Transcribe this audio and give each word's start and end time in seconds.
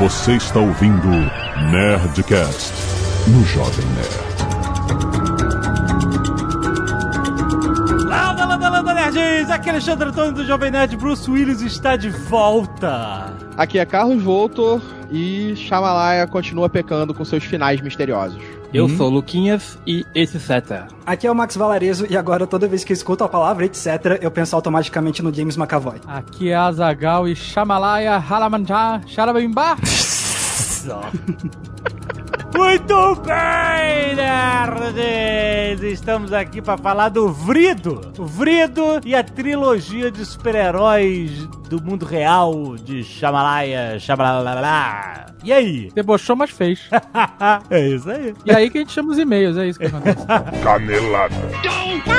Você 0.00 0.32
está 0.32 0.58
ouvindo 0.58 1.08
Nerdcast 1.70 2.72
no 3.28 3.44
Jovem 3.44 3.84
Nerd. 3.88 4.30
Landa, 8.06 8.46
landa, 8.46 8.68
landa, 8.70 8.94
nerds! 8.94 9.50
Aqui 9.50 9.68
é 9.68 9.72
Alexandre 9.72 10.08
Antônio 10.08 10.32
do 10.32 10.46
Jovem 10.46 10.70
Nerd. 10.70 10.96
Bruce 10.96 11.30
Willis 11.30 11.60
está 11.60 11.96
de 11.96 12.08
volta. 12.08 13.30
Aqui 13.58 13.78
é 13.78 13.84
Carlos 13.84 14.22
Voltor 14.22 14.80
e 15.10 15.54
Shyamalan 15.54 16.26
continua 16.28 16.70
pecando 16.70 17.12
com 17.12 17.22
seus 17.22 17.44
finais 17.44 17.82
misteriosos. 17.82 18.59
Eu 18.72 18.88
sou 18.88 19.08
o 19.08 19.10
Luquinhas 19.10 19.78
e 19.86 20.04
etc. 20.14 20.84
Aqui 21.04 21.26
é 21.26 21.30
o 21.30 21.34
Max 21.34 21.56
Valarezo 21.56 22.06
e 22.08 22.16
agora 22.16 22.46
toda 22.46 22.68
vez 22.68 22.84
que 22.84 22.92
eu 22.92 22.94
escuto 22.94 23.24
a 23.24 23.28
palavra 23.28 23.64
etc, 23.64 24.18
eu 24.20 24.30
penso 24.30 24.54
automaticamente 24.54 25.22
no 25.22 25.34
James 25.34 25.56
McAvoy. 25.56 26.00
Aqui 26.06 26.50
é 26.50 26.54
Azagal 26.54 27.26
e 27.26 27.34
Shamalaya 27.34 28.16
Halamanja 28.16 29.00
Sharabimba. 29.06 29.76
Muito 32.60 33.16
bem, 33.22 34.14
nerds! 34.16 35.82
Estamos 35.82 36.30
aqui 36.30 36.60
para 36.60 36.76
falar 36.76 37.08
do 37.08 37.32
Vrido. 37.32 38.12
O 38.18 38.26
Vrido 38.26 39.00
e 39.02 39.14
a 39.14 39.24
trilogia 39.24 40.10
de 40.10 40.26
super-heróis 40.26 41.46
do 41.70 41.82
mundo 41.82 42.04
real 42.04 42.76
de 42.76 43.02
Shamalaya, 43.02 43.98
Shamalala. 43.98 45.26
E 45.42 45.50
aí? 45.50 45.90
Debochou, 45.96 46.36
mas 46.36 46.50
fez. 46.50 46.86
é 47.70 47.88
isso 47.88 48.10
aí. 48.10 48.34
E 48.44 48.54
aí 48.54 48.68
que 48.68 48.76
a 48.76 48.80
gente 48.82 48.92
chama 48.92 49.12
os 49.12 49.18
e-mails, 49.18 49.56
é 49.56 49.66
isso 49.66 49.78
que 49.78 49.86
acontece. 49.86 50.26
Canelada. 50.62 51.34
Muito 51.34 52.10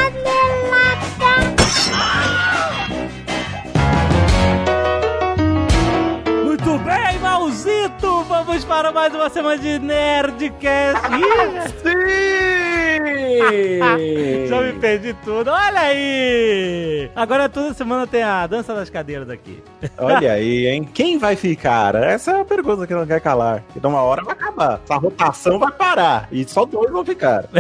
bem, 7.52 7.82
Malzito! 7.82 8.24
Vamos 8.24 8.64
para 8.66 8.92
mais 8.92 9.14
uma 9.14 9.30
semana 9.30 9.58
de 9.58 9.78
Nerdcast. 9.80 11.02
Ih, 11.14 12.48
Já 14.48 14.62
me 14.62 14.74
perdi 14.74 15.14
tudo. 15.24 15.50
Olha 15.50 15.82
aí! 15.82 17.10
Agora 17.16 17.50
toda 17.50 17.74
semana 17.74 18.08
tem 18.08 18.24
a 18.24 18.48
dança 18.48 18.74
das 18.74 18.90
cadeiras 18.90 19.30
aqui. 19.30 19.62
Olha 19.98 20.32
aí, 20.34 20.68
hein? 20.68 20.84
Quem 20.84 21.18
vai 21.18 21.36
ficar? 21.36 21.96
Essa 21.96 22.32
é 22.32 22.42
a 22.42 22.46
pergunta 22.46 22.88
que 22.88 22.94
não 22.94 23.06
quer 23.06 23.20
calar. 23.20 23.64
E 23.76 23.80
de 23.80 23.88
uma 23.88 24.02
hora 24.02 24.24
vai 24.24 24.34
acabar. 24.34 24.80
Essa 24.84 24.96
rotação 24.96 25.60
vai 25.60 25.72
parar. 25.72 26.28
E 26.32 26.48
só 26.48 26.66
dois 26.66 26.92
vão 26.92 27.04
ficar. 27.06 27.46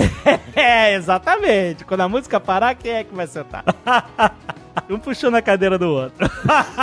É, 0.53 0.93
exatamente. 0.95 1.85
Quando 1.85 2.01
a 2.01 2.09
música 2.09 2.39
parar, 2.39 2.75
quem 2.75 2.91
é 2.91 3.03
que 3.03 3.15
vai 3.15 3.25
sentar? 3.25 3.63
Um 4.89 4.99
puxando 4.99 5.35
a 5.35 5.41
cadeira 5.41 5.77
do 5.77 5.89
outro. 5.89 6.29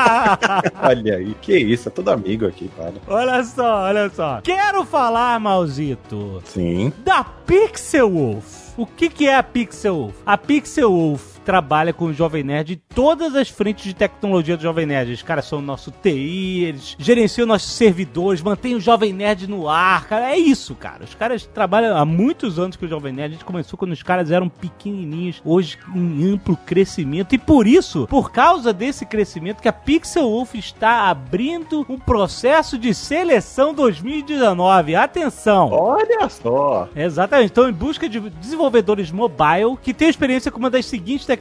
Olha 0.82 1.16
aí. 1.16 1.34
Que 1.40 1.56
isso, 1.58 1.88
é 1.88 1.90
todo 1.92 2.10
amigo 2.10 2.46
aqui, 2.46 2.68
cara. 2.76 2.94
olha 3.06 3.42
só, 3.44 3.82
olha 3.84 4.10
só. 4.10 4.40
Quero 4.42 4.84
falar, 4.84 5.38
Malzito, 5.40 6.42
Sim. 6.44 6.92
da 6.98 7.24
Pixel 7.24 8.10
Wolf. 8.10 8.68
O 8.76 8.86
que, 8.86 9.08
que 9.08 9.26
é 9.26 9.36
a 9.36 9.42
Pixel 9.42 9.94
Wolf? 9.96 10.14
A 10.24 10.36
Pixel 10.36 10.90
Wolf 10.90 11.37
trabalha 11.48 11.94
com 11.94 12.04
o 12.04 12.12
Jovem 12.12 12.44
Nerd 12.44 12.74
em 12.74 12.94
todas 12.94 13.34
as 13.34 13.48
frentes 13.48 13.82
de 13.82 13.94
tecnologia 13.94 14.54
do 14.54 14.62
Jovem 14.62 14.84
Nerd. 14.84 15.14
Os 15.14 15.22
caras 15.22 15.46
são 15.46 15.60
o 15.60 15.62
nosso 15.62 15.90
TI, 15.90 16.64
eles 16.64 16.94
gerenciam 16.98 17.46
nossos 17.46 17.72
servidores, 17.72 18.42
mantêm 18.42 18.74
o 18.74 18.80
Jovem 18.80 19.14
Nerd 19.14 19.46
no 19.46 19.66
ar, 19.66 20.06
cara. 20.06 20.30
É 20.30 20.36
isso, 20.36 20.74
cara. 20.74 21.04
Os 21.04 21.14
caras 21.14 21.46
trabalham 21.46 21.96
há 21.96 22.04
muitos 22.04 22.58
anos 22.58 22.76
com 22.76 22.84
o 22.84 22.88
Jovem 22.88 23.14
Nerd. 23.14 23.30
A 23.30 23.32
gente 23.36 23.46
começou 23.46 23.78
quando 23.78 23.92
os 23.92 24.02
caras 24.02 24.30
eram 24.30 24.46
pequenininhos, 24.46 25.40
hoje 25.42 25.78
em 25.96 26.30
amplo 26.30 26.54
crescimento. 26.66 27.34
E 27.34 27.38
por 27.38 27.66
isso, 27.66 28.06
por 28.08 28.30
causa 28.30 28.70
desse 28.70 29.06
crescimento, 29.06 29.62
que 29.62 29.68
a 29.68 29.72
Pixel 29.72 30.28
Wolf 30.28 30.54
está 30.54 31.08
abrindo 31.08 31.86
um 31.88 31.98
processo 31.98 32.76
de 32.76 32.92
seleção 32.92 33.72
2019. 33.72 34.94
Atenção! 34.94 35.70
Olha 35.72 36.28
só. 36.28 36.90
Exatamente. 36.94 37.46
Estão 37.46 37.70
em 37.70 37.72
busca 37.72 38.06
de 38.06 38.20
desenvolvedores 38.20 39.10
mobile 39.10 39.78
que 39.82 39.94
tenham 39.94 40.10
experiência 40.10 40.52
com 40.52 40.58
uma 40.58 40.68
das 40.68 40.84
seguintes 40.84 41.24
tecnologias: 41.24 41.37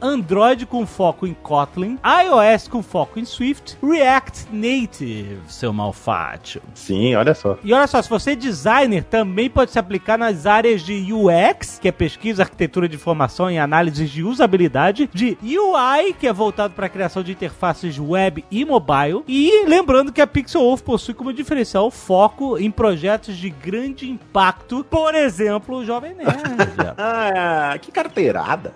Android 0.00 0.66
com 0.66 0.86
foco 0.86 1.26
em 1.26 1.34
Kotlin, 1.34 1.98
iOS 2.04 2.68
com 2.68 2.82
foco 2.82 3.18
em 3.18 3.24
Swift, 3.24 3.76
React 3.82 4.46
Native, 4.52 5.40
seu 5.48 5.72
malfátio. 5.72 6.62
Sim, 6.74 7.14
olha 7.14 7.34
só. 7.34 7.58
E 7.62 7.72
olha 7.72 7.86
só, 7.86 8.00
se 8.02 8.08
você 8.08 8.32
é 8.32 8.36
designer, 8.36 9.04
também 9.04 9.48
pode 9.48 9.70
se 9.70 9.78
aplicar 9.78 10.18
nas 10.18 10.46
áreas 10.46 10.82
de 10.82 11.12
UX, 11.12 11.78
que 11.80 11.88
é 11.88 11.92
pesquisa, 11.92 12.42
arquitetura 12.42 12.88
de 12.88 12.96
informação 12.96 13.50
e 13.50 13.58
análises 13.58 14.10
de 14.10 14.22
usabilidade, 14.22 15.08
de 15.12 15.36
UI, 15.42 16.12
que 16.18 16.26
é 16.26 16.32
voltado 16.32 16.74
para 16.74 16.86
a 16.86 16.88
criação 16.88 17.22
de 17.22 17.32
interfaces 17.32 17.98
web 17.98 18.44
e 18.50 18.64
mobile, 18.64 19.22
e 19.26 19.64
lembrando 19.66 20.12
que 20.12 20.20
a 20.20 20.26
Pixel 20.26 20.62
Wolf 20.62 20.82
possui 20.82 21.14
como 21.14 21.32
diferencial 21.32 21.86
o 21.86 21.90
foco 21.90 22.58
em 22.58 22.70
projetos 22.70 23.36
de 23.36 23.50
grande 23.50 24.08
impacto, 24.10 24.84
por 24.84 25.14
exemplo, 25.14 25.76
o 25.76 25.84
Jovem 25.84 26.14
Nerd. 26.14 26.38
Ah, 27.00 27.76
que 27.80 27.92
carteirada. 27.92 28.72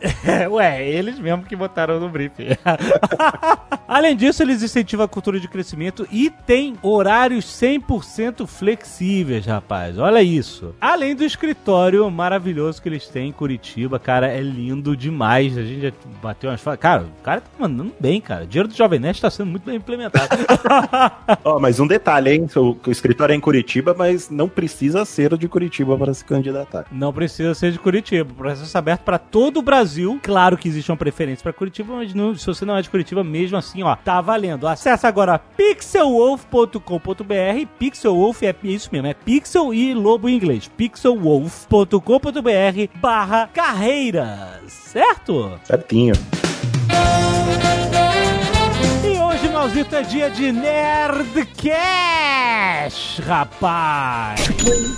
Ué, 0.53 0.87
eles 0.87 1.19
mesmo 1.19 1.45
que 1.45 1.57
botaram 1.57 1.99
no 1.99 2.11
briefing. 2.11 2.49
Além 3.89 4.15
disso, 4.15 4.43
eles 4.43 4.63
incentivam 4.63 5.05
a 5.05 5.09
cultura 5.09 5.41
de 5.41 5.49
crescimento 5.49 6.07
e 6.13 6.29
tem 6.29 6.75
horários 6.83 7.47
100% 7.47 8.47
flexíveis, 8.47 9.47
rapaz. 9.47 9.99
Olha 9.99 10.23
isso. 10.23 10.75
Além 10.79 11.17
do 11.17 11.25
escritório 11.25 12.11
maravilhoso 12.11 12.83
que 12.83 12.89
eles 12.89 13.09
têm 13.09 13.31
em 13.31 13.33
Curitiba, 13.33 13.99
cara, 13.99 14.29
é 14.29 14.41
lindo 14.41 14.95
demais. 14.95 15.57
A 15.57 15.63
gente 15.63 15.81
já 15.81 15.93
bateu 16.23 16.51
umas 16.51 16.61
falas. 16.61 16.81
Cara, 16.81 17.03
o 17.05 17.23
cara 17.23 17.41
tá 17.41 17.49
mandando 17.59 17.93
bem, 17.99 18.21
cara. 18.21 18.45
O 18.45 18.47
dinheiro 18.47 18.69
do 18.69 18.77
Jovem 18.77 19.01
Nerd 19.01 19.21
tá 19.21 19.31
sendo 19.31 19.51
muito 19.51 19.65
bem 19.65 19.77
implementado. 19.77 20.29
Ó, 21.45 21.59
mas 21.59 21.81
um 21.81 21.87
detalhe, 21.87 22.31
hein? 22.31 22.47
O, 22.57 22.77
o 22.87 22.91
escritório 22.91 23.33
é 23.33 23.37
em 23.37 23.41
Curitiba, 23.41 23.95
mas 23.97 24.29
não 24.29 24.51
precisa 24.51 25.05
ser 25.07 25.33
o 25.33 25.39
de 25.39 25.49
Curitiba 25.49 25.97
para 25.97 26.13
se 26.13 26.25
candidatar. 26.25 26.85
Não 26.93 27.13
precisa 27.13 27.55
ser 27.55 27.73
de 27.73 27.79
Curitiba. 27.79 28.31
O 28.31 28.35
processo 28.35 28.77
é 28.77 28.79
aberto 28.79 29.01
para 29.01 29.19
todo 29.19 29.59
o 29.59 29.63
Brasil. 29.63 30.21
Claro 30.23 30.32
que 30.57 30.69
existe 30.69 30.91
uma 30.91 30.97
preferência 30.97 31.43
para 31.43 31.53
Curitiba, 31.53 31.95
mas 31.95 32.15
não- 32.15 32.35
se 32.35 32.47
você 32.47 32.65
não 32.65 32.77
é 32.77 32.83
de 32.83 32.91
Curitiba, 32.91 33.23
mesmo 33.25 33.57
assim, 33.57 33.83
ó, 33.83 33.95
tá 33.97 34.21
valendo. 34.21 34.67
Acesse 34.67 35.07
agora 35.07 35.39
pixelwolf.com.br. 35.39 37.67
Pixelwolf 37.79 38.43
é 38.43 38.55
isso 38.63 38.89
mesmo, 38.93 39.07
é 39.09 39.15
pixel 39.15 39.73
e 39.75 39.95
lobo 39.95 40.29
em 40.29 40.37
inglês. 40.37 40.71
pixelwolf.com.br 40.77 42.99
barra 43.01 43.49
carreiras, 43.53 44.73
certo? 44.73 45.59
Certinho. 45.65 46.15
Malzito, 49.73 49.97
é 49.97 50.03
dia 50.03 50.29
de 50.29 50.53
Nerdcast, 50.53 51.73
rapaz! 53.23 54.43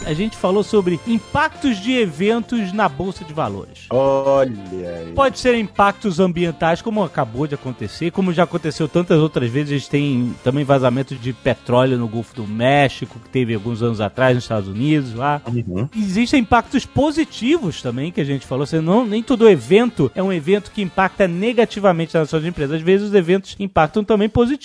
A 0.05 0.12
gente 0.12 0.37
falou 0.37 0.65
sobre 0.65 0.99
impactos 1.07 1.77
de 1.79 1.93
eventos 1.93 2.73
na 2.73 2.89
Bolsa 2.89 3.25
de 3.25 3.33
Valores. 3.33 3.87
Olha 3.91 4.51
aí. 4.99 5.12
Pode 5.15 5.39
ser 5.39 5.55
impactos 5.55 6.19
ambientais, 6.19 6.83
como 6.83 7.05
acabou 7.05 7.47
de 7.47 7.55
acontecer, 7.55 8.11
como 8.11 8.33
já 8.33 8.43
aconteceu 8.43 8.89
tantas 8.89 9.21
outras 9.21 9.49
vezes. 9.49 9.71
A 9.71 9.75
gente 9.79 9.89
tem 9.89 10.35
também 10.43 10.65
vazamento 10.65 11.15
de 11.15 11.33
petróleo 11.33 11.97
no 11.97 12.09
Golfo 12.09 12.35
do 12.35 12.45
México, 12.45 13.21
que 13.21 13.29
teve 13.29 13.55
alguns 13.55 13.81
anos 13.81 14.01
atrás 14.01 14.35
nos 14.35 14.43
Estados 14.43 14.69
Unidos 14.69 15.15
lá. 15.15 15.41
Uhum. 15.47 15.89
Existem 15.97 16.41
impactos 16.41 16.85
positivos 16.85 17.81
também, 17.81 18.11
que 18.11 18.21
a 18.21 18.25
gente 18.25 18.45
falou. 18.45 18.67
Você 18.67 18.81
não, 18.81 19.06
nem 19.06 19.23
todo 19.23 19.49
evento 19.49 20.11
é 20.17 20.23
um 20.23 20.33
evento 20.33 20.73
que 20.73 20.83
impacta 20.83 21.29
negativamente 21.29 22.17
nas 22.17 22.29
suas 22.29 22.45
empresas. 22.45 22.79
Às 22.79 22.83
vezes 22.83 23.06
os 23.11 23.15
eventos 23.15 23.55
impactam 23.61 24.03
também 24.03 24.29
positivamente. 24.29 24.64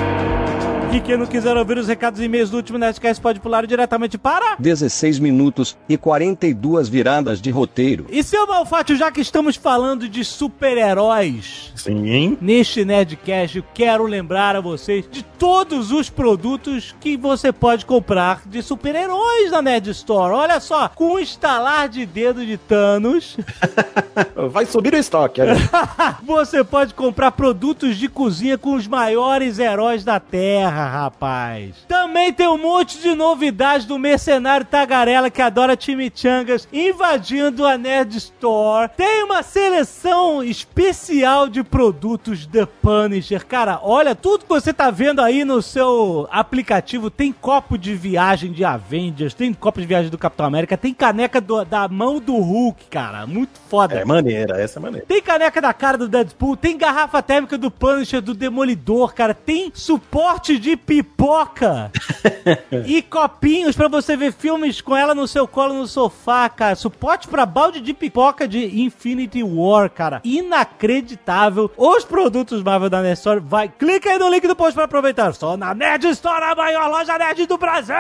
E 0.93 1.01
quem 1.01 1.17
não 1.17 1.25
quiser 1.25 1.55
ouvir 1.57 1.77
os 1.77 1.87
recados 1.87 2.19
e 2.19 2.23
e-mails 2.23 2.49
do 2.49 2.57
último 2.57 2.77
Nerdcast 2.77 3.21
pode 3.21 3.39
pular 3.39 3.67
diretamente 3.67 4.17
para... 4.17 4.55
16 4.57 5.19
minutos 5.19 5.77
e 5.87 5.97
42 5.97 6.87
viradas 6.87 7.41
de 7.41 7.51
roteiro. 7.51 8.05
E 8.09 8.23
seu 8.23 8.47
Malfátio, 8.47 8.95
já 8.95 9.11
que 9.11 9.21
estamos 9.21 9.55
falando 9.55 10.07
de 10.07 10.23
super-heróis, 10.23 11.73
Sim. 11.75 12.37
neste 12.39 12.85
Nerdcast, 12.85 13.57
eu 13.57 13.63
quero 13.73 14.05
lembrar 14.05 14.55
a 14.55 14.61
vocês 14.61 15.05
de 15.11 15.23
todos 15.23 15.91
os 15.91 16.09
produtos 16.09 16.95
que 16.99 17.17
você 17.17 17.51
pode 17.51 17.85
comprar 17.85 18.41
de 18.45 18.61
super-heróis 18.63 19.51
na 19.51 19.61
Nerd 19.61 19.89
Store. 19.91 20.33
Olha 20.33 20.59
só, 20.59 20.89
com 20.89 21.13
um 21.13 21.19
estalar 21.19 21.89
de 21.89 22.05
dedo 22.05 22.45
de 22.45 22.57
Thanos, 22.57 23.37
Vai 24.49 24.65
subir 24.65 24.93
o 24.93 24.97
estoque. 24.97 25.41
você 26.23 26.63
pode 26.63 26.93
comprar 26.93 27.31
produtos 27.31 27.97
de 27.97 28.07
cozinha 28.07 28.57
com 28.57 28.73
os 28.73 28.87
maiores 28.87 29.59
heróis 29.59 30.03
da 30.03 30.19
Terra, 30.19 30.76
rapaz. 30.85 31.75
Também 31.87 32.31
tem 32.33 32.47
um 32.47 32.57
monte 32.57 32.99
de 32.99 33.13
novidades 33.15 33.85
do 33.85 33.97
mercenário 33.97 34.65
Tagarela 34.65 35.29
que 35.29 35.41
adora 35.41 35.77
chimichangas 35.79 36.67
invadindo 36.71 37.65
a 37.65 37.77
Nerd 37.77 38.17
Store. 38.17 38.89
Tem 38.95 39.23
uma 39.23 39.41
seleção 39.43 40.43
especial 40.43 41.47
de 41.47 41.63
produtos 41.63 42.45
The 42.45 42.65
Punisher. 42.65 43.45
Cara, 43.45 43.79
olha, 43.81 44.13
tudo 44.15 44.43
que 44.43 44.49
você 44.49 44.73
tá 44.73 44.89
vendo 44.91 45.21
aí 45.21 45.43
no 45.43 45.61
seu 45.61 46.27
aplicativo 46.31 47.09
tem 47.09 47.31
copo 47.31 47.77
de 47.77 47.93
viagem 47.95 48.51
de 48.51 48.63
Avengers, 48.63 49.33
tem 49.33 49.53
copo 49.53 49.79
de 49.79 49.87
viagem 49.87 50.09
do 50.11 50.17
Capitão 50.17 50.45
América, 50.45 50.77
tem 50.77 50.93
caneca 50.93 51.39
do- 51.41 51.63
da 51.65 51.87
mão 51.87 52.19
do 52.19 52.35
Hulk, 52.35 52.85
cara. 52.89 53.25
Muito 53.25 53.59
foda. 53.69 53.95
É 53.95 54.05
maneira, 54.05 54.59
essa 54.61 54.79
é 54.79 54.81
maneira. 54.81 55.05
Tem 55.07 55.21
caneca 55.21 55.61
da 55.61 55.73
cara 55.73 55.97
do 55.97 56.07
Deadpool, 56.07 56.55
tem 56.57 56.77
garrafa 56.77 57.21
térmica 57.21 57.57
do 57.57 57.71
Punisher, 57.71 58.21
do 58.21 58.33
Demolidor, 58.33 59.13
cara. 59.13 59.33
Tem 59.33 59.71
suporte 59.73 60.57
de 60.57 60.66
pipoca 60.75 61.91
e 62.85 63.01
copinhos 63.01 63.75
pra 63.75 63.87
você 63.87 64.17
ver 64.17 64.33
filmes 64.33 64.81
com 64.81 64.95
ela 64.95 65.15
no 65.15 65.27
seu 65.27 65.47
colo 65.47 65.73
no 65.73 65.87
sofá, 65.87 66.49
cara. 66.49 66.75
Suporte 66.75 67.27
pra 67.27 67.45
balde 67.45 67.79
de 67.79 67.93
pipoca 67.93 68.47
de 68.47 68.81
Infinity 68.81 69.43
War, 69.43 69.89
cara. 69.89 70.19
Inacreditável. 70.23 71.71
Os 71.77 72.03
produtos 72.03 72.63
Marvel 72.63 72.89
da 72.89 73.01
Nerd 73.01 73.17
Store, 73.17 73.39
vai, 73.39 73.69
clica 73.69 74.09
aí 74.09 74.17
no 74.17 74.29
link 74.29 74.47
do 74.47 74.55
post 74.55 74.73
pra 74.73 74.85
aproveitar. 74.85 75.33
Só 75.33 75.55
na 75.55 75.73
Nerd 75.73 76.07
Store, 76.07 76.43
a 76.43 76.55
maior 76.55 76.89
loja 76.89 77.17
nerd 77.17 77.45
do 77.45 77.57
Brasil! 77.57 77.95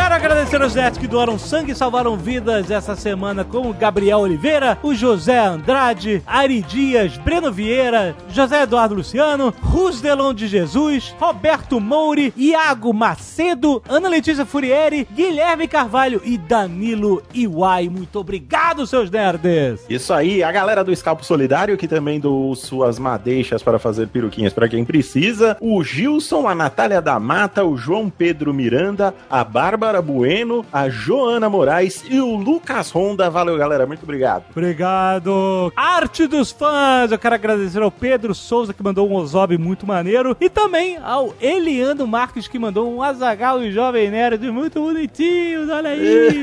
Quero 0.00 0.14
agradecer 0.14 0.62
aos 0.62 0.74
nerds 0.74 0.98
que 0.98 1.06
doaram 1.06 1.38
sangue 1.38 1.72
e 1.72 1.74
salvaram 1.74 2.16
vidas 2.16 2.70
essa 2.70 2.96
semana, 2.96 3.44
como 3.44 3.74
Gabriel 3.74 4.20
Oliveira, 4.20 4.78
o 4.82 4.94
José 4.94 5.38
Andrade, 5.38 6.22
Ari 6.26 6.62
Dias, 6.62 7.18
Breno 7.18 7.52
Vieira, 7.52 8.16
José 8.30 8.62
Eduardo 8.62 8.94
Luciano, 8.94 9.54
Rusdelon 9.60 10.32
de 10.32 10.48
Jesus, 10.48 11.14
Roberto 11.20 11.78
Mouri, 11.78 12.32
Iago 12.34 12.94
Macedo, 12.94 13.82
Ana 13.86 14.08
Letícia 14.08 14.46
Furieri, 14.46 15.06
Guilherme 15.14 15.68
Carvalho 15.68 16.22
e 16.24 16.38
Danilo 16.38 17.22
Iwai. 17.34 17.90
Muito 17.90 18.18
obrigado, 18.18 18.86
seus 18.86 19.10
nerds! 19.10 19.84
Isso 19.88 20.14
aí, 20.14 20.42
a 20.42 20.50
galera 20.50 20.82
do 20.82 20.90
Escalpo 20.90 21.26
Solidário, 21.26 21.76
que 21.76 21.86
também 21.86 22.18
doou 22.18 22.56
suas 22.56 22.98
madeixas 22.98 23.62
para 23.62 23.78
fazer 23.78 24.08
peruquinhas 24.08 24.54
para 24.54 24.68
quem 24.68 24.82
precisa. 24.82 25.58
O 25.60 25.84
Gilson, 25.84 26.48
a 26.48 26.54
Natália 26.54 27.02
da 27.02 27.20
Mata, 27.20 27.62
o 27.64 27.76
João 27.76 28.08
Pedro 28.08 28.54
Miranda, 28.54 29.14
a 29.30 29.44
Bárbara 29.44 29.89
Bueno, 29.98 30.62
a 30.70 30.90
Joana 30.90 31.48
Moraes 31.48 32.04
e 32.06 32.20
o 32.20 32.36
Lucas 32.36 32.94
Honda. 32.94 33.30
Valeu, 33.30 33.56
galera. 33.56 33.86
Muito 33.86 34.02
obrigado. 34.02 34.44
Obrigado! 34.50 35.72
Arte 35.74 36.26
dos 36.26 36.50
fãs! 36.50 37.10
Eu 37.10 37.18
quero 37.18 37.34
agradecer 37.34 37.80
ao 37.80 37.90
Pedro 37.90 38.34
Souza 38.34 38.74
que 38.74 38.82
mandou 38.82 39.08
um 39.08 39.14
Ozob 39.14 39.56
muito 39.56 39.86
maneiro 39.86 40.36
e 40.38 40.50
também 40.50 40.98
ao 41.02 41.34
Eliano 41.40 42.06
Marques 42.06 42.46
que 42.46 42.58
mandou 42.58 42.94
um 42.94 43.02
Azagal 43.02 43.62
e 43.62 43.72
Jovem 43.72 44.10
Nerd 44.10 44.50
muito 44.50 44.80
bonitinhos, 44.80 45.70
olha 45.70 45.90
aí! 45.90 46.42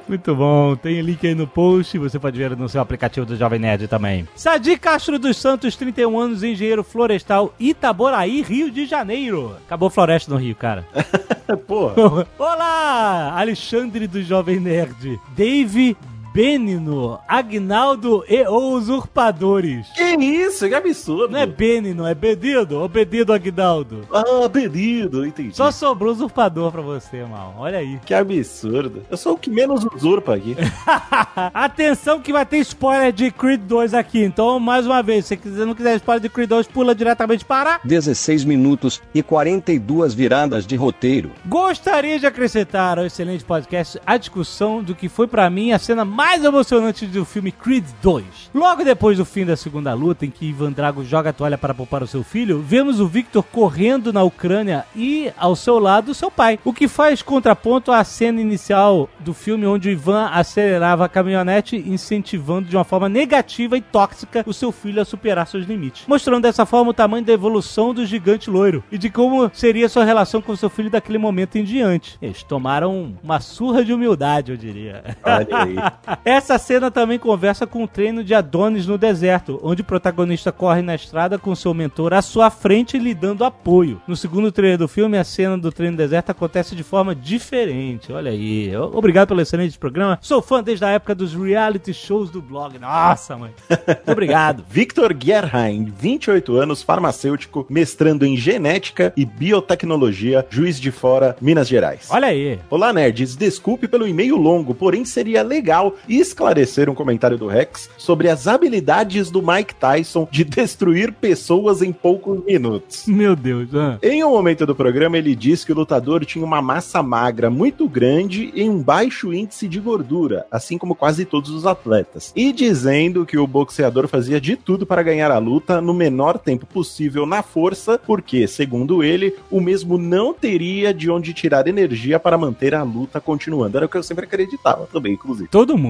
muito 0.08 0.34
bom, 0.34 0.74
tem 0.74 1.00
link 1.00 1.24
aí 1.26 1.34
no 1.34 1.46
post, 1.46 1.96
você 1.98 2.18
pode 2.18 2.36
ver 2.36 2.56
no 2.56 2.68
seu 2.68 2.80
aplicativo 2.80 3.24
do 3.24 3.36
Jovem 3.36 3.58
Nerd 3.60 3.86
também. 3.86 4.26
Sadi 4.34 4.76
Castro 4.76 5.18
dos 5.18 5.36
Santos, 5.36 5.76
31 5.76 6.18
anos, 6.18 6.42
engenheiro 6.42 6.82
florestal, 6.82 7.54
Itaboraí, 7.60 8.42
Rio 8.42 8.70
de 8.70 8.86
Janeiro. 8.86 9.56
Acabou 9.66 9.90
floresta 9.90 10.32
no 10.32 10.38
Rio, 10.38 10.56
cara. 10.56 10.84
Porra. 11.66 12.26
Olá, 12.38 13.38
Alexandre 13.38 14.06
do 14.06 14.22
Jovem 14.22 14.58
Nerd, 14.58 15.20
Dave 15.36 15.96
Benino, 16.36 17.18
Agnaldo 17.26 18.22
e 18.28 18.42
o 18.42 18.74
Usurpadores. 18.74 19.86
Que 19.94 20.22
isso? 20.22 20.68
Que 20.68 20.74
absurdo. 20.74 21.32
Não 21.32 21.40
é 21.40 21.46
Benino, 21.46 22.06
é 22.06 22.14
Bedido, 22.14 22.78
ou 22.78 22.86
Bedido 22.86 23.32
Agnaldo. 23.32 24.06
Ah, 24.12 24.46
pedido, 24.46 25.26
entendi. 25.26 25.56
Só 25.56 25.70
sobrou 25.70 26.12
usurpador 26.12 26.70
pra 26.70 26.82
você, 26.82 27.24
mal. 27.24 27.54
Olha 27.56 27.78
aí. 27.78 27.98
Que 28.04 28.12
absurdo. 28.12 29.02
Eu 29.10 29.16
sou 29.16 29.32
o 29.32 29.38
que 29.38 29.48
menos 29.48 29.82
usurpa 29.86 30.34
aqui. 30.34 30.54
Atenção 31.54 32.20
que 32.20 32.34
vai 32.34 32.44
ter 32.44 32.58
spoiler 32.58 33.14
de 33.14 33.30
Creed 33.30 33.62
2 33.62 33.94
aqui. 33.94 34.22
Então, 34.22 34.60
mais 34.60 34.84
uma 34.84 35.02
vez, 35.02 35.24
se 35.24 35.36
você 35.36 35.64
não 35.64 35.74
quiser 35.74 35.96
spoiler 35.96 36.20
de 36.20 36.28
Creed 36.28 36.50
2, 36.50 36.66
pula 36.66 36.94
diretamente 36.94 37.46
para... 37.46 37.80
16 37.82 38.44
minutos 38.44 39.00
e 39.14 39.22
42 39.22 40.12
viradas 40.12 40.66
de 40.66 40.76
roteiro. 40.76 41.30
Gostaria 41.46 42.18
de 42.18 42.26
acrescentar 42.26 42.98
ao 42.98 43.06
excelente 43.06 43.42
podcast 43.42 43.98
a 44.04 44.18
discussão 44.18 44.82
do 44.82 44.94
que 44.94 45.08
foi 45.08 45.26
pra 45.26 45.48
mim 45.48 45.72
a 45.72 45.78
cena 45.78 46.04
mais 46.04 46.25
emocionante 46.34 47.06
do 47.06 47.24
filme 47.24 47.52
Creed 47.52 47.84
2. 48.02 48.50
Logo 48.52 48.82
depois 48.82 49.16
do 49.16 49.24
fim 49.24 49.44
da 49.44 49.56
segunda 49.56 49.94
luta, 49.94 50.26
em 50.26 50.30
que 50.30 50.46
Ivan 50.46 50.72
Drago 50.72 51.04
joga 51.04 51.30
a 51.30 51.32
toalha 51.32 51.56
para 51.56 51.72
poupar 51.72 52.02
o 52.02 52.06
seu 52.06 52.24
filho, 52.24 52.60
vemos 52.60 52.98
o 52.98 53.06
Victor 53.06 53.44
correndo 53.44 54.12
na 54.12 54.24
Ucrânia 54.24 54.84
e 54.94 55.32
ao 55.36 55.54
seu 55.54 55.78
lado 55.78 56.14
seu 56.14 56.30
pai. 56.30 56.58
O 56.64 56.72
que 56.72 56.88
faz 56.88 57.22
contraponto 57.22 57.92
à 57.92 58.02
cena 58.02 58.40
inicial 58.40 59.08
do 59.20 59.32
filme 59.32 59.66
onde 59.66 59.88
o 59.88 59.92
Ivan 59.92 60.26
acelerava 60.32 61.04
a 61.04 61.08
caminhonete, 61.08 61.76
incentivando 61.76 62.68
de 62.68 62.76
uma 62.76 62.84
forma 62.84 63.08
negativa 63.08 63.76
e 63.76 63.80
tóxica 63.80 64.42
o 64.46 64.52
seu 64.52 64.72
filho 64.72 65.00
a 65.00 65.04
superar 65.04 65.46
seus 65.46 65.64
limites. 65.64 66.06
Mostrando 66.08 66.42
dessa 66.42 66.66
forma 66.66 66.90
o 66.90 66.94
tamanho 66.94 67.24
da 67.24 67.32
evolução 67.32 67.94
do 67.94 68.04
gigante 68.04 68.50
loiro 68.50 68.82
e 68.90 68.98
de 68.98 69.10
como 69.10 69.48
seria 69.54 69.88
sua 69.88 70.04
relação 70.04 70.42
com 70.42 70.56
seu 70.56 70.68
filho 70.68 70.90
daquele 70.90 71.18
momento 71.18 71.56
em 71.56 71.62
diante. 71.62 72.18
Eles 72.20 72.42
tomaram 72.42 73.16
uma 73.22 73.38
surra 73.38 73.84
de 73.84 73.92
humildade, 73.92 74.50
eu 74.50 74.56
diria. 74.56 75.16
Olha 75.22 75.56
aí. 75.58 75.76
Essa 76.24 76.58
cena 76.58 76.90
também 76.90 77.18
conversa 77.18 77.66
com 77.66 77.82
o 77.84 77.88
treino 77.88 78.22
de 78.22 78.34
Adonis 78.34 78.86
no 78.86 78.98
deserto, 78.98 79.60
onde 79.62 79.82
o 79.82 79.84
protagonista 79.84 80.52
corre 80.52 80.82
na 80.82 80.94
estrada 80.94 81.38
com 81.38 81.54
seu 81.54 81.72
mentor 81.74 82.14
à 82.14 82.22
sua 82.22 82.50
frente 82.50 82.98
lhe 82.98 83.14
dando 83.14 83.44
apoio. 83.44 84.00
No 84.06 84.16
segundo 84.16 84.52
trailer 84.52 84.78
do 84.78 84.88
filme, 84.88 85.18
a 85.18 85.24
cena 85.24 85.56
do 85.56 85.72
treino 85.72 85.92
no 85.92 85.98
deserto 85.98 86.30
acontece 86.30 86.74
de 86.74 86.82
forma 86.82 87.14
diferente. 87.14 88.12
Olha 88.12 88.30
aí. 88.30 88.76
Obrigado 88.76 89.28
pelo 89.28 89.40
excelente 89.40 89.78
programa. 89.78 90.18
Sou 90.20 90.42
fã 90.42 90.62
desde 90.62 90.84
a 90.84 90.90
época 90.90 91.14
dos 91.14 91.34
reality 91.34 91.92
shows 91.92 92.30
do 92.30 92.40
blog. 92.40 92.78
Nossa, 92.78 93.36
mãe. 93.36 93.52
Muito 93.68 94.10
obrigado. 94.12 94.64
Victor 94.68 95.16
Gerheim, 95.18 95.84
28 95.84 96.56
anos, 96.56 96.82
farmacêutico, 96.82 97.66
mestrando 97.68 98.24
em 98.24 98.36
genética 98.36 99.12
e 99.16 99.24
biotecnologia, 99.24 100.46
juiz 100.50 100.80
de 100.80 100.90
fora, 100.90 101.36
Minas 101.40 101.68
Gerais. 101.68 102.08
Olha 102.10 102.28
aí. 102.28 102.58
Olá, 102.70 102.92
nerds. 102.92 103.36
Desculpe 103.36 103.88
pelo 103.88 104.06
e-mail 104.06 104.36
longo, 104.36 104.74
porém 104.74 105.04
seria 105.04 105.42
legal 105.42 105.94
esclarecer 106.08 106.88
um 106.88 106.94
comentário 106.94 107.38
do 107.38 107.46
Rex 107.46 107.90
sobre 107.96 108.28
as 108.28 108.46
habilidades 108.46 109.30
do 109.30 109.42
Mike 109.42 109.74
Tyson 109.74 110.28
de 110.30 110.44
destruir 110.44 111.12
pessoas 111.12 111.82
em 111.82 111.92
poucos 111.92 112.44
minutos. 112.44 113.04
Meu 113.06 113.36
Deus. 113.36 113.74
Ah. 113.74 113.98
Em 114.02 114.24
um 114.24 114.30
momento 114.30 114.66
do 114.66 114.74
programa, 114.74 115.18
ele 115.18 115.34
diz 115.34 115.64
que 115.64 115.72
o 115.72 115.74
lutador 115.74 116.24
tinha 116.24 116.44
uma 116.44 116.62
massa 116.62 117.02
magra 117.02 117.50
muito 117.50 117.88
grande 117.88 118.50
e 118.54 118.68
um 118.68 118.82
baixo 118.82 119.32
índice 119.32 119.68
de 119.68 119.80
gordura, 119.80 120.46
assim 120.50 120.78
como 120.78 120.94
quase 120.94 121.24
todos 121.24 121.50
os 121.50 121.66
atletas. 121.66 122.32
E 122.34 122.52
dizendo 122.52 123.24
que 123.24 123.38
o 123.38 123.46
boxeador 123.46 124.08
fazia 124.08 124.40
de 124.40 124.56
tudo 124.56 124.86
para 124.86 125.02
ganhar 125.02 125.30
a 125.30 125.38
luta 125.38 125.80
no 125.80 125.94
menor 125.94 126.38
tempo 126.38 126.66
possível 126.66 127.26
na 127.26 127.42
força, 127.42 127.98
porque, 127.98 128.46
segundo 128.46 129.02
ele, 129.02 129.34
o 129.50 129.60
mesmo 129.60 129.98
não 129.98 130.32
teria 130.34 130.92
de 130.92 131.10
onde 131.10 131.32
tirar 131.32 131.66
energia 131.66 132.18
para 132.18 132.38
manter 132.38 132.74
a 132.74 132.82
luta 132.82 133.20
continuando. 133.20 133.76
Era 133.76 133.86
o 133.86 133.88
que 133.88 133.96
eu 133.96 134.02
sempre 134.02 134.24
acreditava 134.24 134.86
também, 134.86 135.12
inclusive. 135.12 135.48
Todo 135.48 135.76
mundo, 135.76 135.85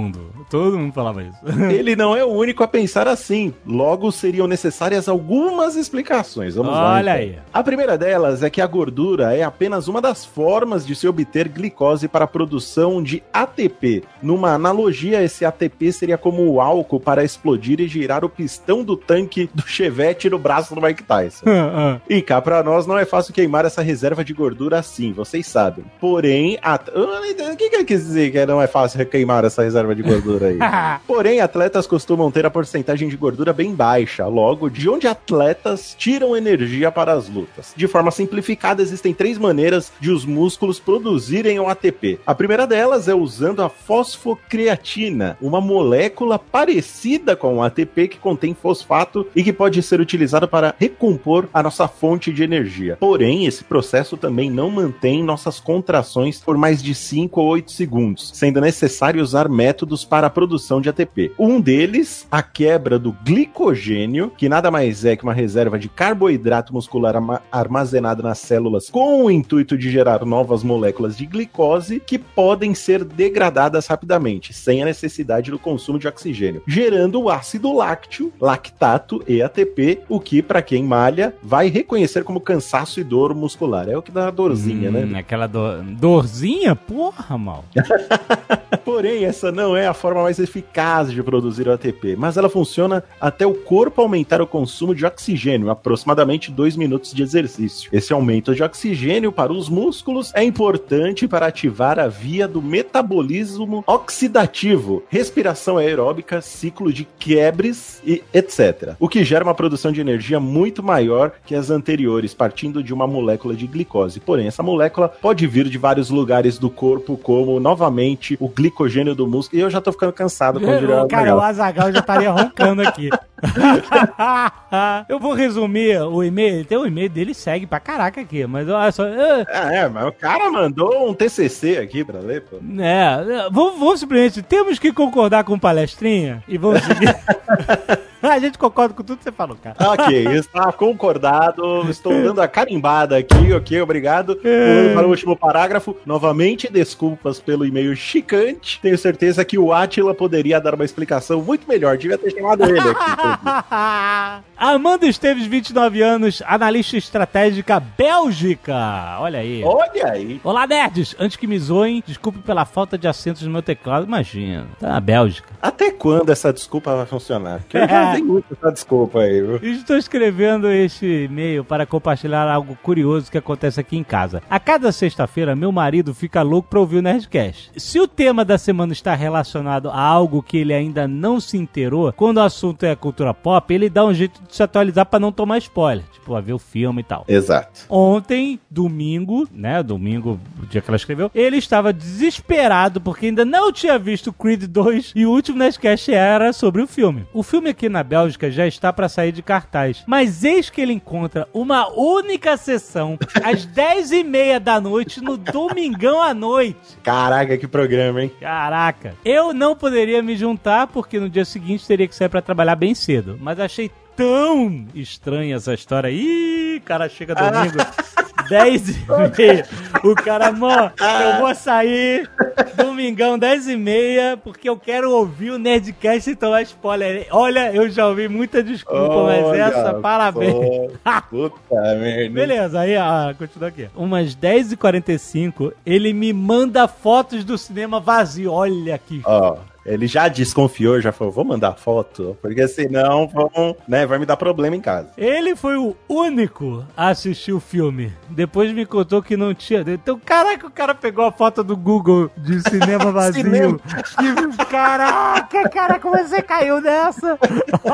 todo 0.50 0.78
mundo 0.78 0.92
falava 0.92 1.22
isso. 1.22 1.38
ele 1.70 1.96
não 1.96 2.16
é 2.16 2.24
o 2.24 2.28
único 2.28 2.62
a 2.62 2.68
pensar 2.68 3.08
assim. 3.08 3.52
Logo, 3.66 4.10
seriam 4.10 4.46
necessárias 4.46 5.08
algumas 5.08 5.76
explicações. 5.76 6.54
Vamos 6.54 6.72
Olha 6.72 6.80
lá. 6.80 6.94
Olha 6.94 7.24
então. 7.24 7.38
aí. 7.38 7.46
A 7.52 7.62
primeira 7.62 7.98
delas 7.98 8.42
é 8.42 8.50
que 8.50 8.60
a 8.60 8.66
gordura 8.66 9.34
é 9.34 9.42
apenas 9.42 9.88
uma 9.88 10.00
das 10.00 10.24
formas 10.24 10.86
de 10.86 10.94
se 10.94 11.06
obter 11.08 11.48
glicose 11.48 12.08
para 12.08 12.24
a 12.24 12.28
produção 12.28 13.02
de 13.02 13.22
ATP. 13.32 14.04
Numa 14.22 14.52
analogia, 14.52 15.22
esse 15.22 15.44
ATP 15.44 15.92
seria 15.92 16.18
como 16.18 16.48
o 16.50 16.60
álcool 16.60 17.00
para 17.00 17.24
explodir 17.24 17.80
e 17.80 17.88
girar 17.88 18.24
o 18.24 18.28
pistão 18.28 18.82
do 18.82 18.96
tanque 18.96 19.48
do 19.54 19.66
Chevette 19.66 20.30
no 20.30 20.38
braço 20.38 20.74
do 20.74 20.80
Mike 20.80 21.02
Tyson. 21.02 21.46
Ah, 21.76 22.00
E 22.08 22.22
cá 22.22 22.40
pra 22.40 22.62
nós 22.62 22.86
não 22.86 22.96
é 22.96 23.04
fácil 23.04 23.34
queimar 23.34 23.64
essa 23.64 23.82
reserva 23.82 24.24
de 24.24 24.32
gordura 24.32 24.78
assim, 24.78 25.12
vocês 25.12 25.46
sabem. 25.46 25.84
Porém, 26.00 26.58
at... 26.62 26.88
o 26.88 27.56
que, 27.56 27.70
que 27.70 27.76
ele 27.76 27.84
quis 27.84 28.04
dizer 28.04 28.30
que 28.30 28.46
não 28.46 28.62
é 28.62 28.66
fácil 28.66 29.04
queimar 29.06 29.44
essa 29.44 29.62
reserva 29.62 29.85
de 29.94 30.02
gordura 30.02 30.48
aí? 30.48 30.58
Porém, 31.06 31.40
atletas 31.40 31.86
costumam 31.86 32.30
ter 32.30 32.44
a 32.46 32.50
porcentagem 32.50 33.08
de 33.08 33.16
gordura 33.16 33.52
bem 33.52 33.74
baixa. 33.74 34.26
Logo, 34.26 34.68
de 34.68 34.88
onde 34.88 35.06
atletas 35.06 35.94
tiram 35.96 36.36
energia 36.36 36.90
para 36.90 37.12
as 37.12 37.28
lutas? 37.28 37.72
De 37.76 37.86
forma 37.86 38.10
simplificada, 38.10 38.82
existem 38.82 39.14
três 39.14 39.38
maneiras 39.38 39.92
de 40.00 40.10
os 40.10 40.24
músculos 40.24 40.78
produzirem 40.78 41.58
o 41.60 41.68
ATP. 41.68 42.18
A 42.26 42.34
primeira 42.34 42.66
delas 42.66 43.08
é 43.08 43.14
usando 43.14 43.62
a 43.62 43.68
fosfocreatina, 43.68 45.36
uma 45.40 45.60
molécula 45.60 46.38
parecida 46.38 47.36
com 47.36 47.56
o 47.56 47.62
ATP 47.62 48.08
que 48.08 48.18
contém 48.18 48.54
fosfato 48.54 49.26
e 49.34 49.42
que 49.42 49.52
pode 49.52 49.82
ser 49.82 50.00
utilizada 50.00 50.48
para 50.48 50.74
recompor 50.78 51.48
a 51.52 51.62
nossa 51.62 51.88
fonte 51.88 52.32
de 52.32 52.42
energia. 52.42 52.96
Porém, 52.98 53.46
esse 53.46 53.64
processo 53.64 54.16
também 54.16 54.50
não 54.50 54.70
mantém 54.70 55.22
nossas 55.22 55.60
contrações 55.60 56.40
por 56.40 56.56
mais 56.56 56.82
de 56.82 56.94
5 56.94 57.40
ou 57.40 57.48
8 57.48 57.72
segundos, 57.72 58.30
sendo 58.34 58.60
necessário 58.60 59.22
usar 59.22 59.48
métodos 59.48 59.75
para 60.08 60.28
a 60.28 60.30
produção 60.30 60.80
de 60.80 60.88
ATP. 60.88 61.32
Um 61.38 61.60
deles, 61.60 62.26
a 62.30 62.42
quebra 62.42 62.98
do 62.98 63.12
glicogênio, 63.24 64.30
que 64.36 64.48
nada 64.48 64.70
mais 64.70 65.04
é 65.04 65.16
que 65.16 65.24
uma 65.24 65.32
reserva 65.32 65.78
de 65.78 65.88
carboidrato 65.88 66.72
muscular 66.72 67.14
armazenado 67.50 68.22
nas 68.22 68.38
células 68.38 68.88
com 68.88 69.24
o 69.24 69.30
intuito 69.30 69.76
de 69.76 69.90
gerar 69.90 70.24
novas 70.24 70.62
moléculas 70.62 71.16
de 71.16 71.26
glicose 71.26 72.00
que 72.00 72.18
podem 72.18 72.74
ser 72.74 73.04
degradadas 73.04 73.86
rapidamente, 73.86 74.52
sem 74.52 74.82
a 74.82 74.86
necessidade 74.86 75.50
do 75.50 75.58
consumo 75.58 75.98
de 75.98 76.06
oxigênio, 76.06 76.62
gerando 76.66 77.20
o 77.20 77.30
ácido 77.30 77.72
lácteo, 77.74 78.32
lactato 78.40 79.22
e 79.26 79.42
ATP, 79.42 80.00
o 80.08 80.20
que, 80.20 80.42
para 80.42 80.62
quem 80.62 80.84
malha, 80.84 81.34
vai 81.42 81.68
reconhecer 81.68 82.22
como 82.24 82.40
cansaço 82.40 83.00
e 83.00 83.04
dor 83.04 83.34
muscular. 83.34 83.88
É 83.88 83.96
o 83.96 84.02
que 84.02 84.12
dá 84.12 84.28
a 84.28 84.30
dorzinha, 84.30 84.90
Hum, 84.90 85.06
né? 85.06 85.18
Aquela 85.18 85.46
dor... 85.46 85.82
dorzinha? 85.82 86.76
Porra, 86.76 87.36
mal. 87.38 87.64
Porém, 88.84 89.24
essa 89.24 89.50
não 89.50 89.65
é 89.74 89.86
a 89.86 89.94
forma 89.94 90.22
mais 90.22 90.38
eficaz 90.38 91.10
de 91.10 91.22
produzir 91.22 91.66
o 91.66 91.72
ATP, 91.72 92.14
mas 92.16 92.36
ela 92.36 92.50
funciona 92.50 93.02
até 93.18 93.46
o 93.46 93.54
corpo 93.54 94.02
aumentar 94.02 94.42
o 94.42 94.46
consumo 94.46 94.94
de 94.94 95.06
oxigênio, 95.06 95.70
aproximadamente 95.70 96.52
2 96.52 96.76
minutos 96.76 97.12
de 97.12 97.22
exercício. 97.22 97.88
Esse 97.92 98.12
aumento 98.12 98.54
de 98.54 98.62
oxigênio 98.62 99.32
para 99.32 99.52
os 99.52 99.68
músculos 99.68 100.30
é 100.34 100.44
importante 100.44 101.26
para 101.26 101.46
ativar 101.46 101.98
a 101.98 102.06
via 102.06 102.46
do 102.46 102.60
metabolismo 102.60 103.82
oxidativo, 103.86 105.02
respiração 105.08 105.78
aeróbica, 105.78 106.42
ciclo 106.42 106.92
de 106.92 107.08
quebres 107.18 108.02
e 108.04 108.22
etc. 108.34 108.94
O 109.00 109.08
que 109.08 109.24
gera 109.24 109.44
uma 109.44 109.54
produção 109.54 109.90
de 109.90 110.00
energia 110.00 110.38
muito 110.38 110.82
maior 110.82 111.32
que 111.46 111.54
as 111.54 111.70
anteriores, 111.70 112.34
partindo 112.34 112.82
de 112.82 112.92
uma 112.92 113.06
molécula 113.06 113.54
de 113.54 113.66
glicose. 113.66 114.20
Porém, 114.20 114.46
essa 114.46 114.62
molécula 114.62 115.08
pode 115.08 115.46
vir 115.46 115.68
de 115.68 115.78
vários 115.78 116.10
lugares 116.10 116.58
do 116.58 116.68
corpo, 116.68 117.16
como 117.16 117.58
novamente 117.60 118.36
o 118.40 118.48
glicogênio 118.48 119.14
do 119.14 119.26
músculo. 119.26 119.55
E 119.56 119.60
eu 119.60 119.70
já 119.70 119.80
tô 119.80 119.90
ficando 119.90 120.12
cansado 120.12 120.60
com 120.60 120.66
Ô, 120.66 121.08
Cara, 121.08 121.34
o 121.34 121.40
Azagal 121.40 121.90
já 121.90 122.00
estaria 122.00 122.30
roncando 122.30 122.86
aqui. 122.86 123.08
eu 125.08 125.18
vou 125.18 125.32
resumir 125.32 125.98
o 126.02 126.22
e-mail. 126.22 126.62
Tem 126.66 126.76
o 126.76 126.86
e-mail 126.86 127.08
dele, 127.08 127.32
segue 127.32 127.66
pra 127.66 127.80
caraca 127.80 128.20
aqui. 128.20 128.46
Mas 128.46 128.68
olha 128.68 128.92
só. 128.92 129.04
ah, 129.04 129.46
Ah, 129.48 129.74
é, 129.74 129.88
mas 129.88 130.06
o 130.08 130.12
cara 130.12 130.50
mandou 130.50 131.08
um 131.08 131.14
TCC 131.14 131.78
aqui 131.78 132.04
pra 132.04 132.20
ler, 132.20 132.42
pô. 132.42 132.56
É, 132.78 133.48
vamos, 133.50 133.78
vamos 133.78 134.00
simplesmente. 134.00 134.42
Temos 134.42 134.78
que 134.78 134.92
concordar 134.92 135.42
com 135.42 135.54
o 135.54 135.60
palestrinha 135.60 136.44
e 136.46 136.58
vamos 136.58 136.82
seguir. 136.82 137.16
A 138.32 138.38
gente 138.38 138.58
concorda 138.58 138.94
com 138.94 139.02
tudo 139.02 139.18
que 139.18 139.24
você 139.24 139.32
falou, 139.32 139.56
cara. 139.56 139.76
Ok, 139.92 140.26
está 140.36 140.72
concordado. 140.72 141.88
Estou 141.90 142.12
dando 142.12 142.40
a 142.40 142.48
carimbada 142.48 143.16
aqui, 143.16 143.52
ok, 143.52 143.80
obrigado. 143.80 144.36
Pulando 144.36 144.94
para 144.94 145.06
o 145.06 145.10
último 145.10 145.36
parágrafo. 145.36 145.96
Novamente, 146.04 146.70
desculpas 146.70 147.40
pelo 147.40 147.64
e-mail 147.64 147.94
chicante. 147.96 148.80
Tenho 148.80 148.98
certeza 148.98 149.44
que 149.44 149.58
o 149.58 149.72
Atila 149.72 150.14
poderia 150.14 150.60
dar 150.60 150.74
uma 150.74 150.84
explicação 150.84 151.42
muito 151.42 151.68
melhor. 151.68 151.96
Devia 151.96 152.18
ter 152.18 152.30
chamado 152.30 152.64
ele 152.64 152.80
aqui. 152.80 154.44
Amanda 154.56 155.06
Esteves, 155.06 155.46
29 155.46 156.02
anos, 156.02 156.42
analista 156.46 156.96
estratégica 156.96 157.80
Bélgica. 157.80 159.18
Olha 159.20 159.38
aí. 159.38 159.62
Olha 159.64 160.10
aí. 160.10 160.40
Olá, 160.42 160.66
nerds! 160.66 161.14
Antes 161.18 161.36
que 161.36 161.46
me 161.46 161.58
zoem, 161.58 162.02
desculpe 162.06 162.38
pela 162.40 162.64
falta 162.64 162.98
de 162.98 163.06
acentos 163.08 163.42
no 163.42 163.50
meu 163.50 163.62
teclado. 163.62 164.06
Imagina, 164.06 164.66
tá 164.78 164.88
na 164.88 165.00
Bélgica. 165.00 165.48
Até 165.60 165.90
quando 165.90 166.30
essa 166.30 166.52
desculpa 166.52 166.94
vai 166.94 167.06
funcionar? 167.06 167.60
Porque 167.60 167.76
eu 167.76 167.88
já 167.88 168.15
muito 168.22 168.46
essa 168.52 168.72
desculpa 168.72 169.20
aí, 169.20 169.40
viu? 169.40 169.56
Estou 169.62 169.96
escrevendo 169.96 170.68
este 170.68 171.24
e-mail 171.24 171.64
para 171.64 171.86
compartilhar 171.86 172.48
algo 172.48 172.76
curioso 172.82 173.30
que 173.30 173.38
acontece 173.38 173.80
aqui 173.80 173.96
em 173.96 174.04
casa. 174.04 174.42
A 174.48 174.58
cada 174.58 174.92
sexta-feira, 174.92 175.56
meu 175.56 175.72
marido 175.72 176.14
fica 176.14 176.42
louco 176.42 176.68
para 176.68 176.80
ouvir 176.80 176.98
o 176.98 177.02
Nerdcast. 177.02 177.72
Se 177.76 178.00
o 178.00 178.08
tema 178.08 178.44
da 178.44 178.58
semana 178.58 178.92
está 178.92 179.14
relacionado 179.14 179.90
a 179.90 180.00
algo 180.00 180.42
que 180.42 180.58
ele 180.58 180.72
ainda 180.72 181.06
não 181.08 181.40
se 181.40 181.56
inteirou, 181.56 182.12
quando 182.12 182.38
o 182.38 182.42
assunto 182.42 182.84
é 182.84 182.94
cultura 182.94 183.34
pop, 183.34 183.72
ele 183.72 183.88
dá 183.88 184.04
um 184.04 184.14
jeito 184.14 184.40
de 184.42 184.54
se 184.54 184.62
atualizar 184.62 185.06
para 185.06 185.20
não 185.20 185.32
tomar 185.32 185.58
spoiler. 185.58 186.04
Tipo, 186.12 186.34
a 186.34 186.40
ver 186.40 186.52
o 186.52 186.58
filme 186.58 187.00
e 187.00 187.04
tal. 187.04 187.24
Exato. 187.28 187.86
Ontem, 187.88 188.58
domingo, 188.70 189.46
né? 189.52 189.82
Domingo, 189.82 190.38
o 190.62 190.66
dia 190.66 190.80
que 190.80 190.90
ela 190.90 190.96
escreveu, 190.96 191.30
ele 191.34 191.56
estava 191.56 191.92
desesperado 191.92 193.00
porque 193.00 193.26
ainda 193.26 193.44
não 193.44 193.72
tinha 193.72 193.98
visto 193.98 194.32
Creed 194.32 194.64
2 194.64 195.12
e 195.14 195.26
o 195.26 195.30
último 195.30 195.58
Nerdcast 195.58 196.12
era 196.12 196.52
sobre 196.52 196.82
o 196.82 196.86
filme. 196.86 197.26
O 197.32 197.42
filme 197.42 197.70
aqui 197.70 197.88
na 197.96 198.02
Bélgica 198.02 198.50
já 198.50 198.66
está 198.66 198.92
para 198.92 199.08
sair 199.08 199.32
de 199.32 199.42
cartaz, 199.42 200.04
mas 200.06 200.44
eis 200.44 200.68
que 200.68 200.82
ele 200.82 200.92
encontra 200.92 201.48
uma 201.54 201.88
única 201.88 202.56
sessão 202.58 203.18
às 203.42 203.64
10 203.64 204.12
e 204.12 204.22
meia 204.22 204.60
da 204.60 204.78
noite 204.78 205.22
no 205.22 205.38
domingão 205.38 206.20
à 206.20 206.34
noite. 206.34 206.98
Caraca, 207.02 207.56
que 207.56 207.66
programa, 207.66 208.22
hein? 208.22 208.32
Caraca. 208.38 209.14
Eu 209.24 209.54
não 209.54 209.74
poderia 209.74 210.22
me 210.22 210.36
juntar 210.36 210.88
porque 210.88 211.18
no 211.18 211.30
dia 211.30 211.44
seguinte 211.46 211.86
teria 211.86 212.06
que 212.06 212.14
sair 212.14 212.28
pra 212.28 212.42
trabalhar 212.42 212.76
bem 212.76 212.94
cedo. 212.94 213.38
Mas 213.40 213.58
achei 213.58 213.90
tão 214.14 214.86
estranha 214.94 215.56
essa 215.56 215.72
história. 215.72 216.10
Ih, 216.10 216.82
cara 216.84 217.08
chega 217.08 217.34
domingo. 217.34 217.78
10 218.48 218.88
e 218.90 219.06
meia. 219.38 219.66
O 220.04 220.14
cara, 220.14 220.52
mano, 220.52 220.92
eu 221.00 221.40
vou 221.40 221.54
sair 221.54 222.30
domingão 222.76 223.38
10 223.38 223.68
e 223.68 223.76
meia 223.76 224.36
porque 224.36 224.68
eu 224.68 224.76
quero 224.76 225.10
ouvir 225.10 225.50
o 225.50 225.58
Nerdcast 225.58 226.30
e 226.30 226.36
tomar 226.36 226.62
spoiler. 226.62 227.26
Olha, 227.30 227.72
eu 227.74 227.88
já 227.88 228.06
ouvi 228.06 228.28
muita 228.28 228.62
desculpa, 228.62 229.24
mas 229.24 229.44
Olha 229.44 229.62
essa, 229.62 229.94
parabéns. 229.94 230.54
Puta 231.30 231.94
merda. 231.94 232.34
Beleza, 232.34 232.80
aí, 232.80 232.96
ah, 232.96 233.34
continua 233.36 233.68
aqui. 233.68 233.88
Umas 233.94 234.34
10h45, 234.34 235.72
ele 235.84 236.12
me 236.12 236.32
manda 236.32 236.88
fotos 236.88 237.44
do 237.44 237.58
cinema 237.58 238.00
vazio. 238.00 238.52
Olha 238.52 238.98
que 238.98 239.22
Ó, 239.24 239.56
Ele 239.86 240.06
já 240.06 240.28
desconfiou, 240.28 241.00
já 241.00 241.12
falou, 241.12 241.32
vou 241.32 241.44
mandar 241.44 241.74
foto, 241.74 242.36
porque 242.42 242.66
senão 242.66 243.28
vão, 243.28 243.76
né, 243.86 244.04
vai 244.04 244.18
me 244.18 244.26
dar 244.26 244.36
problema 244.36 244.74
em 244.74 244.80
casa. 244.80 245.10
Ele 245.16 245.54
foi 245.54 245.76
o 245.76 245.94
único 246.08 246.84
a 246.96 247.08
assistir 247.08 247.52
o 247.52 247.60
filme. 247.60 248.12
Depois 248.28 248.72
me 248.72 248.84
contou 248.84 249.22
que 249.22 249.36
não 249.36 249.54
tinha. 249.54 249.84
Então, 249.86 250.18
caraca, 250.18 250.66
o 250.66 250.70
cara 250.70 250.94
pegou 250.94 251.24
a 251.24 251.32
foto 251.32 251.62
do 251.62 251.76
Google 251.76 252.30
de 252.36 252.60
cinema 252.68 253.10
vazio. 253.12 253.44
Cinema. 253.44 253.78
E, 254.20 254.64
caraca, 254.66 255.68
cara, 255.68 255.98
como 256.00 256.16
você 256.16 256.42
caiu 256.42 256.80
nessa? 256.80 257.38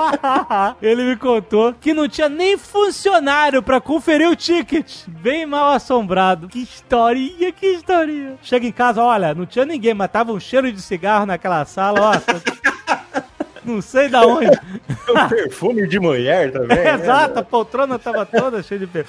Ele 0.81 1.05
me 1.05 1.17
contou 1.17 1.75
que 1.75 1.93
não 1.93 2.09
tinha 2.09 2.29
nem 2.29 2.57
funcionário 2.57 3.63
pra 3.63 3.81
conferir 3.81 4.29
o 4.29 4.37
ticket. 4.37 5.07
Bem 5.09 5.45
mal 5.45 5.73
assombrado. 5.73 6.49
Que 6.49 6.61
historinha, 6.61 7.53
que 7.53 7.67
historinha. 7.67 8.37
Chega 8.43 8.67
em 8.67 8.73
casa, 8.73 9.03
olha, 9.03 9.35
não 9.35 9.45
tinha 9.45 9.65
ninguém, 9.65 9.93
mas 9.93 10.11
tava 10.11 10.33
um 10.33 10.41
cheiro 10.41 10.73
de 10.73 10.81
cigarro 10.81 11.27
naquela 11.27 11.65
sala, 11.65 11.82
ó. 11.91 12.13
Não 13.65 13.81
sei 13.81 14.09
da 14.09 14.27
onde. 14.27 14.51
O 15.09 15.29
perfume 15.29 15.87
de 15.87 15.99
mulher 15.99 16.53
também. 16.53 16.77
né? 16.79 16.95
Exato, 16.95 17.39
a 17.41 17.43
poltrona 17.43 17.99
tava 17.99 18.25
toda 18.25 18.63
cheia 18.63 18.79
de 18.79 18.87
pelo. 18.87 19.05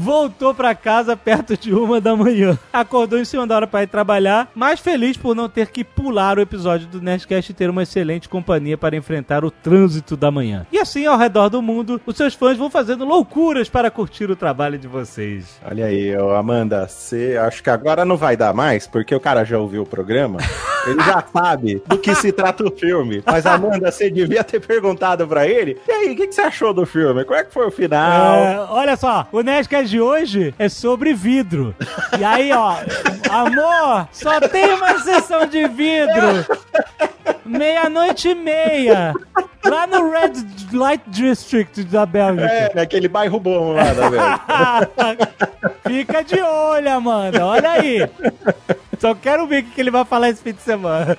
Voltou 0.00 0.54
pra 0.54 0.76
casa 0.76 1.16
perto 1.16 1.56
de 1.56 1.74
uma 1.74 2.00
da 2.00 2.14
manhã. 2.14 2.56
Acordou 2.72 3.18
em 3.18 3.24
cima 3.24 3.44
da 3.48 3.56
hora 3.56 3.66
pra 3.66 3.82
ir 3.82 3.88
trabalhar, 3.88 4.48
mas 4.54 4.78
feliz 4.78 5.16
por 5.16 5.34
não 5.34 5.48
ter 5.48 5.66
que 5.66 5.82
pular 5.82 6.38
o 6.38 6.40
episódio 6.40 6.86
do 6.86 7.02
Nerdcast 7.02 7.50
e 7.50 7.54
ter 7.54 7.68
uma 7.68 7.82
excelente 7.82 8.28
companhia 8.28 8.78
para 8.78 8.96
enfrentar 8.96 9.44
o 9.44 9.50
trânsito 9.50 10.16
da 10.16 10.30
manhã. 10.30 10.64
E 10.70 10.78
assim, 10.78 11.04
ao 11.04 11.18
redor 11.18 11.48
do 11.48 11.60
mundo, 11.60 12.00
os 12.06 12.16
seus 12.16 12.32
fãs 12.34 12.56
vão 12.56 12.70
fazendo 12.70 13.04
loucuras 13.04 13.68
para 13.68 13.90
curtir 13.90 14.30
o 14.30 14.36
trabalho 14.36 14.78
de 14.78 14.86
vocês. 14.86 15.58
Olha 15.68 15.86
aí, 15.86 16.14
Amanda, 16.14 16.86
você 16.86 17.36
acho 17.36 17.60
que 17.60 17.68
agora 17.70 18.04
não 18.04 18.16
vai 18.16 18.36
dar 18.36 18.54
mais, 18.54 18.86
porque 18.86 19.12
o 19.12 19.20
cara 19.20 19.42
já 19.44 19.58
ouviu 19.58 19.82
o 19.82 19.86
programa, 19.86 20.38
ele 20.86 21.02
já 21.02 21.24
sabe 21.32 21.82
do 21.86 21.98
que 21.98 22.14
se 22.14 22.30
trata 22.30 22.64
o 22.64 22.70
filme. 22.70 23.20
Mas, 23.26 23.44
Amanda, 23.46 23.90
você 23.90 24.08
devia 24.08 24.44
ter 24.44 24.60
perguntado 24.60 25.26
pra 25.26 25.44
ele, 25.44 25.76
e 25.88 25.90
aí, 25.90 26.12
o 26.12 26.16
que, 26.16 26.28
que 26.28 26.34
você 26.34 26.42
achou 26.42 26.72
do 26.72 26.86
filme? 26.86 27.24
Qual 27.24 27.38
é 27.38 27.42
que 27.42 27.52
foi 27.52 27.66
o 27.66 27.70
final? 27.70 28.36
É, 28.36 28.60
olha 28.70 28.96
só, 28.96 29.26
o 29.32 29.40
Nerdcast 29.40 29.87
de 29.88 30.00
hoje 30.00 30.54
é 30.58 30.68
sobre 30.68 31.14
vidro. 31.14 31.74
E 32.18 32.24
aí, 32.24 32.52
ó, 32.52 32.76
amor, 33.30 34.08
só 34.12 34.40
tem 34.40 34.72
uma 34.74 34.98
sessão 35.00 35.46
de 35.46 35.66
vidro. 35.68 36.46
Meia-noite 37.44 38.28
e 38.28 38.34
meia. 38.34 39.14
Lá 39.64 39.86
no 39.86 40.10
Red 40.10 40.32
Light 40.72 41.02
District 41.08 41.82
da 41.84 42.06
Bélgica. 42.06 42.46
É, 42.46 42.74
naquele 42.74 43.08
bairro 43.08 43.40
bom 43.40 43.72
lá, 43.72 43.84
tá 43.94 45.14
vendo? 45.14 45.28
Fica 45.88 46.22
de 46.22 46.40
olho, 46.40 46.90
Amanda. 46.92 47.44
Olha 47.44 47.70
aí. 47.70 48.08
Só 48.98 49.14
quero 49.14 49.46
ver 49.46 49.62
o 49.62 49.66
que 49.66 49.80
ele 49.80 49.90
vai 49.90 50.04
falar 50.04 50.28
esse 50.28 50.42
fim 50.42 50.52
de 50.52 50.62
semana. 50.62 51.16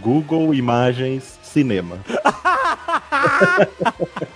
Google 0.00 0.54
Imagens 0.54 1.38
Cinema. 1.54 1.98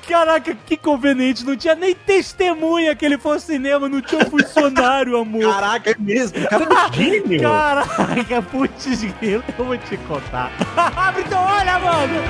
Caraca, 0.08 0.56
que 0.64 0.76
conveniente. 0.76 1.44
Não 1.44 1.56
tinha 1.56 1.74
nem 1.74 1.92
testemunha 1.92 2.94
que 2.94 3.04
ele 3.04 3.18
fosse 3.18 3.46
cinema. 3.46 3.88
Não 3.88 4.00
tinha 4.00 4.24
um 4.24 4.30
funcionário, 4.30 5.16
amor. 5.16 5.52
Caraca, 5.52 5.90
é 5.90 5.96
mesmo, 5.98 6.38
o 6.38 6.48
cara 6.48 6.64
é 6.64 6.68
gênio. 6.96 7.42
Caraca, 7.42 8.42
putz, 8.42 9.02
grilo, 9.18 9.42
eu 9.58 9.64
vou 9.64 9.76
te 9.76 9.96
contar. 9.96 10.52
Abre 10.96 11.24
teu 11.24 11.38
olho, 11.38 11.70
Amanda. 11.70 12.22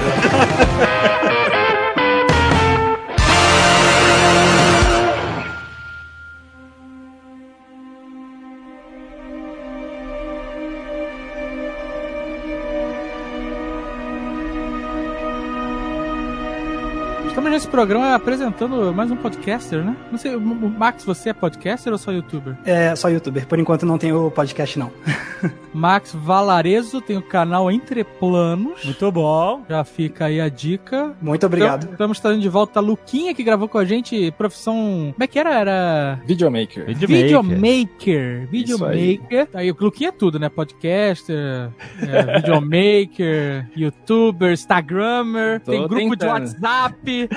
Nesse 17.51 17.67
programa 17.67 18.15
apresentando 18.15 18.93
mais 18.93 19.11
um 19.11 19.17
podcaster, 19.17 19.83
né? 19.83 19.97
Não 20.11 20.19
sei, 20.19 20.37
Max, 20.37 21.03
você 21.03 21.31
é 21.31 21.33
podcaster 21.33 21.91
ou 21.91 21.99
só 21.99 22.13
youtuber? 22.13 22.55
É 22.65 22.95
só 22.95 23.09
youtuber. 23.09 23.47
Por 23.47 23.59
enquanto 23.59 23.87
não 23.87 23.97
tem 23.97 24.13
o 24.13 24.31
podcast, 24.31 24.79
não. 24.79 24.93
Max 25.73 26.13
Valarezo 26.13 27.01
tem 27.01 27.17
o 27.17 27.23
canal 27.23 27.71
Entre 27.71 28.05
Planos. 28.05 28.85
Muito 28.85 29.13
bom. 29.13 29.65
Já 29.69 29.83
fica 29.85 30.27
aí 30.27 30.41
a 30.41 30.49
dica. 30.49 31.17
Muito 31.23 31.47
obrigado. 31.47 31.85
Então, 31.85 31.93
estamos 31.93 32.21
trazendo 32.21 32.43
de 32.43 32.49
volta 32.49 32.81
a 32.81 32.83
Luquinha, 32.83 33.35
que 33.35 33.43
gravou 33.43 33.69
com 33.69 33.79
a 33.79 33.85
gente 33.85 34.31
profissão. 34.33 35.13
Como 35.13 35.25
é 35.25 35.27
que 35.27 35.39
era? 35.39 35.55
Era. 35.55 36.21
Videomaker. 36.27 36.87
Videomaker. 36.87 38.49
Videomaker. 38.51 39.49
Aí 39.55 39.71
o 39.71 39.77
Luquinha 39.79 40.11
é 40.11 40.13
tudo, 40.13 40.39
né? 40.39 40.49
Podcaster, 40.49 41.71
é, 42.03 42.37
videomaker, 42.41 43.69
youtuber, 43.77 44.53
instagrammer, 44.53 45.61
Tô 45.61 45.71
tem 45.71 45.87
grupo 45.87 46.17
de 46.17 46.19
tentando. 46.19 46.31
WhatsApp. 46.33 47.29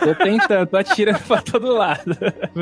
Tô 0.00 0.14
tentando, 0.14 0.66
tô 0.66 0.76
atirando 0.76 1.20
pra 1.28 1.40
todo 1.42 1.72
lado. 1.72 2.16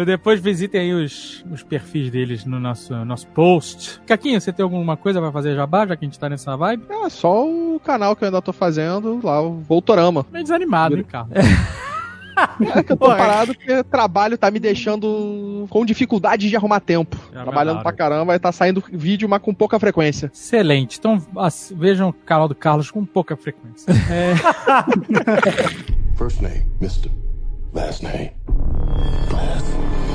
Depois 0.05 0.41
visitem 0.41 0.81
aí 0.81 0.93
os, 0.93 1.45
os 1.51 1.63
perfis 1.63 2.11
deles 2.11 2.45
no 2.45 2.59
nosso, 2.61 2.95
nosso 3.05 3.27
post. 3.29 4.01
Caquinho, 4.07 4.41
você 4.41 4.53
tem 4.53 4.63
alguma 4.63 4.97
coisa 4.97 5.21
pra 5.21 5.33
fazer 5.33 5.55
jabá, 5.55 5.87
já 5.87 5.97
que 5.97 6.05
a 6.05 6.09
gente 6.09 6.19
tá 6.19 6.29
nessa 6.29 6.57
vibe? 6.57 6.85
É 6.91 7.09
só 7.09 7.47
o 7.47 7.81
canal 7.85 8.15
que 8.17 8.25
eu 8.25 8.27
ainda 8.27 8.43
tô 8.43 8.53
fazendo, 8.53 9.21
lá, 9.23 9.41
o 9.41 9.61
Voltorama. 9.61 10.27
Meio 10.31 10.45
desanimado, 10.45 10.97
hein, 10.97 11.05
Carlos? 11.05 11.33
É 12.77 12.83
que 12.85 12.93
eu 12.93 12.97
tô 12.97 13.07
parado 13.07 13.53
porque 13.53 13.83
trabalho 13.83 14.39
tá 14.39 14.49
me 14.49 14.61
deixando 14.61 15.67
com 15.69 15.85
dificuldade 15.85 16.49
de 16.49 16.55
arrumar 16.55 16.79
tempo. 16.79 17.17
É 17.33 17.43
Trabalhando 17.43 17.77
verdade. 17.79 17.83
pra 17.83 17.93
caramba 17.93 18.35
e 18.35 18.39
tá 18.39 18.53
saindo 18.53 18.83
vídeo, 18.93 19.29
mas 19.29 19.43
com 19.43 19.53
pouca 19.53 19.77
frequência. 19.81 20.31
Excelente. 20.33 20.99
Então 20.99 21.21
vejam 21.75 22.11
o 22.11 22.13
canal 22.13 22.47
do 22.47 22.55
Carlos 22.55 22.93
com 22.93 23.05
pouca 23.05 23.37
frequência. 23.37 23.93
É, 24.09 24.35
First 26.17 26.41
name, 26.41 26.65
Mr. 26.81 27.11
Last 27.79 28.03
name, 28.03 28.33
Glass. 29.29 30.08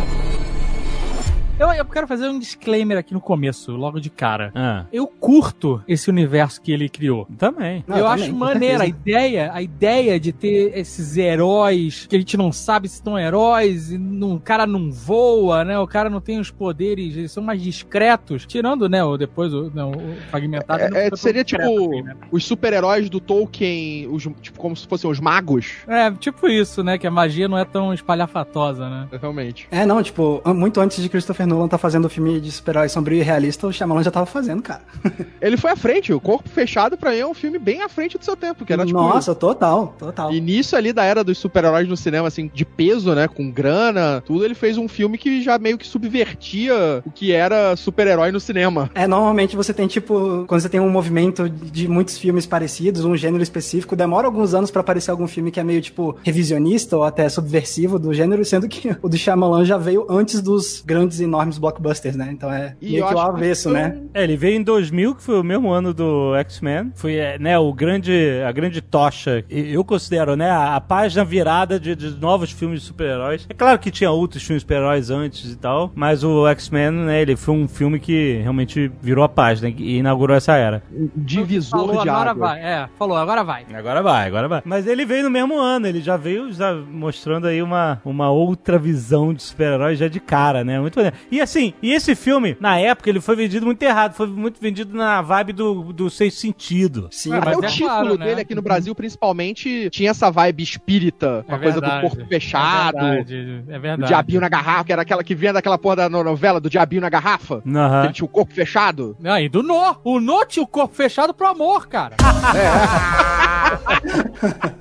Eu, 1.64 1.74
eu 1.74 1.86
quero 1.86 2.08
fazer 2.08 2.28
um 2.28 2.40
disclaimer 2.40 2.98
aqui 2.98 3.14
no 3.14 3.22
começo, 3.22 3.72
logo 3.72 4.00
de 4.00 4.10
cara. 4.10 4.52
Ah, 4.56 4.86
Eu 4.92 5.08
curto 5.08 5.82
esse 5.88 6.10
universo 6.10 6.62
que 6.62 6.72
ele 6.72 6.90
criou. 6.90 7.28
também. 7.38 7.84
Não, 7.88 7.98
eu 7.98 8.06
também, 8.06 8.24
acho 8.26 8.36
maneira 8.36 8.84
a 8.84 8.88
ideia, 8.88 9.52
a 9.54 9.62
ideia 9.62 10.20
de 10.20 10.32
ter 10.32 10.78
esses 10.78 11.18
heróis 11.18 12.06
que 12.08 12.16
a 12.16 12.20
gente 12.20 12.36
não 12.38 12.52
sabe 12.52 12.88
se 12.88 13.02
são 13.04 13.18
heróis, 13.18 13.92
e 13.92 13.98
não- 13.98 14.36
o 14.36 14.40
cara 14.40 14.66
não 14.66 14.92
voa, 14.92 15.64
né? 15.64 15.78
O 15.80 15.88
cara 15.88 16.10
não 16.10 16.22
tem 16.22 16.40
os 16.40 16.50
poderes, 16.52 17.16
eles 17.16 17.32
são 17.32 17.44
mais 17.44 17.62
discretos, 17.62 18.46
tirando, 18.46 18.88
né, 18.90 19.04
o 19.04 19.18
depois 19.18 19.54
o, 19.54 19.72
não, 19.74 19.92
o 19.92 20.16
fragmentado. 20.30 20.82
É, 20.84 20.90
não 20.90 20.98
é, 20.98 21.10
seria 21.16 21.44
tipo 21.44 21.62
assim, 21.64 22.02
né? 22.02 22.16
os 22.32 22.46
super-heróis 22.46 23.10
do 23.10 23.20
Tolkien, 23.20 24.08
os, 24.08 24.24
tipo 24.42 24.60
como 24.60 24.76
se 24.76 24.88
fossem 24.88 25.10
os 25.10 25.20
magos. 25.20 25.78
É, 25.88 26.12
tipo 26.12 26.48
isso, 26.48 26.84
né, 26.84 26.98
que 26.98 27.08
a 27.08 27.12
magia 27.12 27.48
não 27.48 27.58
é 27.58 27.66
tão 27.66 27.94
espalhafatosa, 27.94 28.90
né? 28.90 29.08
Realmente. 29.22 29.68
É, 29.72 29.86
não, 29.86 30.02
tipo, 30.02 30.42
muito 30.54 30.80
antes 30.80 31.02
de 31.02 31.10
Christopher 31.10 31.46
Nolan 31.54 31.68
tá 31.68 31.78
fazendo 31.78 32.06
o 32.06 32.10
filme 32.10 32.40
de 32.40 32.52
super-herói 32.52 32.90
sombrio 32.90 33.20
e 33.20 33.22
realista, 33.22 33.68
o 33.68 33.74
Shyamalan 33.74 34.04
já 34.04 34.12
tava 34.12 34.26
fazendo, 34.26 34.62
cara. 34.62 34.82
Ele 35.42 35.58
foi 35.58 35.72
à 35.72 35.76
frente, 35.76 36.14
o 36.14 36.20
Corpo 36.20 36.50
Fechado 36.50 36.98
pra 36.98 37.12
mim 37.12 37.18
é 37.18 37.28
um 37.28 37.34
filme 37.34 37.60
bem 37.60 37.82
à 37.82 37.90
frente 37.90 38.18
do 38.18 38.26
seu 38.26 38.36
tempo, 38.36 38.66
que 38.66 38.74
era 38.74 38.86
tipo 38.86 38.98
Nossa, 38.98 39.36
total, 39.36 39.96
total. 39.98 40.34
Início 40.34 40.78
ali 40.78 40.92
da 40.92 41.04
era 41.04 41.24
dos 41.24 41.38
super-heróis 41.38 41.88
no 41.88 41.98
cinema, 41.98 42.28
assim, 42.28 42.50
de 42.54 42.66
peso, 42.66 43.14
né? 43.14 43.28
Com 43.28 43.50
grana, 43.50 44.22
tudo, 44.26 44.44
ele 44.44 44.56
fez 44.56 44.78
um 44.78 44.88
filme 44.88 45.18
que 45.18 45.42
já 45.42 45.58
meio 45.58 45.78
que 45.78 45.88
subvertia 45.88 47.04
o 47.06 47.12
que 47.12 47.32
era 47.32 47.76
super-herói 47.76 48.32
no 48.32 48.40
cinema. 48.40 48.90
É, 48.96 49.08
normalmente 49.08 49.56
você 49.56 49.74
tem, 49.74 49.88
tipo, 49.88 50.46
quando 50.48 50.62
você 50.62 50.70
tem 50.70 50.80
um 50.80 50.90
movimento 50.90 51.50
de 51.50 51.88
muitos 51.88 52.18
filmes 52.18 52.46
parecidos, 52.46 53.06
um 53.06 53.16
gênero 53.16 53.44
específico, 53.44 53.96
demora 53.96 54.28
alguns 54.28 54.54
anos 54.54 54.72
pra 54.72 54.82
aparecer 54.82 55.12
algum 55.12 55.28
filme 55.28 55.52
que 55.52 55.60
é 55.60 55.64
meio, 55.64 55.82
tipo, 55.82 56.16
revisionista 56.24 56.98
ou 56.98 57.04
até 57.04 57.28
subversivo 57.30 58.00
do 58.00 58.14
gênero, 58.14 58.44
sendo 58.46 58.68
que 58.68 58.96
o 59.02 59.10
do 59.10 59.18
Shyamalan 59.18 59.66
já 59.66 59.78
veio 59.78 60.06
antes 60.10 60.42
dos 60.42 60.82
grandes 60.86 61.20
e 61.20 61.28
enormes 61.34 61.58
blockbusters, 61.58 62.16
né? 62.16 62.30
Então 62.32 62.52
é 62.52 62.76
E 62.80 62.92
meio 62.92 63.04
eu 63.04 63.08
que 63.08 63.14
o 63.14 63.18
que 63.18 63.30
avesso, 63.30 63.70
foi 63.70 63.74
né? 63.74 63.98
É, 64.14 64.24
ele 64.24 64.38
veio 64.38 64.58
em 64.58 64.64
2000, 64.64 65.16
que 65.16 65.24
foi 65.24 65.40
o 65.40 65.44
mesmo 65.44 65.72
ano 65.72 65.94
do 65.94 66.36
X-Men. 66.36 66.92
Foi, 66.96 67.16
é, 67.16 67.40
né, 67.40 67.58
o 67.58 67.74
grande, 67.74 68.14
a 68.48 68.52
grande 68.52 68.82
tocha. 68.82 69.44
Eu 69.50 69.84
considero, 69.84 70.36
né, 70.36 70.50
a, 70.50 70.76
a 70.76 70.82
página 70.82 71.26
virada 71.26 71.80
de, 71.80 71.96
de 71.96 72.12
novos 72.12 72.52
filmes 72.52 72.82
de 72.82 72.88
super-heróis. 72.88 73.46
É 73.50 73.54
claro 73.54 73.80
que 73.80 73.90
tinha 73.90 74.12
outros 74.12 74.44
filmes 74.44 74.62
de 74.62 74.66
super-heróis 74.66 75.10
antes 75.10 75.52
e 75.52 75.58
tal, 75.58 75.92
mas 75.96 76.24
o 76.24 76.48
X-Men, 76.48 76.92
né, 76.92 77.22
ele 77.22 77.36
foi 77.36 77.56
um 77.56 77.68
filme 77.68 78.00
que 78.00 78.40
realmente 78.42 78.92
virou 79.02 79.24
a 79.24 79.30
página 79.30 79.70
e 79.70 79.98
inaugurou 79.98 80.36
essa 80.36 80.54
era. 80.56 80.84
divisor 81.16 81.80
falou, 81.80 82.02
de 82.04 82.10
agora 82.10 82.32
água. 82.32 82.48
vai. 82.48 82.62
É, 82.62 82.90
falou, 82.98 83.18
agora 83.18 83.44
vai. 83.44 83.66
Agora 83.74 84.02
vai, 84.04 84.28
agora 84.28 84.48
vai. 84.48 84.62
Mas 84.66 84.86
ele 84.86 85.06
veio 85.06 85.24
no 85.24 85.30
mesmo 85.30 85.58
ano, 85.60 85.88
ele 85.88 86.02
já 86.02 86.18
veio 86.18 86.52
já 86.52 86.74
mostrando 86.74 87.48
aí 87.48 87.62
uma, 87.62 88.02
uma 88.06 88.30
outra 88.30 88.78
visão 88.78 89.34
de 89.34 89.42
super-herói 89.42 89.96
já 89.96 90.08
de 90.08 90.20
cara, 90.20 90.64
né? 90.64 90.80
Muito 90.80 90.96
maneiro. 90.96 91.18
E 91.32 91.42
assim, 91.42 91.74
e 91.82 91.92
esse 91.94 92.16
filme, 92.16 92.56
na 92.60 92.78
época, 92.78 93.10
ele 93.10 93.22
foi 93.22 93.36
vendido 93.36 93.66
muito 93.66 93.82
errado. 93.84 94.14
Foi 94.14 94.28
muito 94.28 94.60
vendido 94.62 94.96
na 94.96 95.22
vibe 95.22 95.54
do, 95.54 95.94
do 95.94 96.10
Sexto 96.10 96.40
Sentido. 96.40 97.08
Sim, 97.12 97.34
Até 97.34 97.46
mas 97.46 97.58
o 97.58 97.66
é 97.66 97.68
título 97.68 97.90
claro, 97.90 98.18
né? 98.18 98.26
dele 98.26 98.42
aqui 98.42 98.56
no 98.56 98.62
Brasil, 98.62 98.94
principalmente, 98.94 99.90
tinha 99.90 100.12
essa 100.12 100.30
vibe 100.32 100.64
espírita, 100.64 101.44
com 101.48 101.54
a 101.54 101.58
É 101.58 101.62
coisa 101.62 101.80
verdade. 101.82 102.02
do 102.06 102.10
corpo 102.10 102.26
fechado, 102.28 102.98
É 102.98 103.02
verdade, 103.24 103.64
é 103.70 103.78
o 103.78 103.82
verdade. 103.82 104.08
diabinho 104.08 104.42
na 104.42 104.50
garrafa, 104.50 104.84
que 104.86 104.92
era 104.94 105.02
aquela 105.02 105.24
que 105.24 105.36
vinha 105.36 105.54
daquela 105.54 105.78
porra 105.78 105.96
da 105.96 106.10
no- 106.10 106.24
novela 106.24 106.60
do 106.60 106.70
diabinho 106.70 107.02
na 107.02 107.10
garrafa. 107.10 107.62
que. 107.66 108.04
Ele 108.06 108.14
tinha 108.14 108.26
o 108.26 108.30
corpo 108.30 108.54
fechado. 108.54 109.16
Ah, 109.24 109.42
e 109.42 109.50
do 109.50 109.64
No. 109.64 109.96
O 110.04 110.20
No 110.20 110.46
tinha 110.46 110.64
o 110.64 110.68
corpo 110.68 110.94
fechado 110.96 111.34
pro 111.34 111.48
amor, 111.48 111.88
cara. 111.88 112.16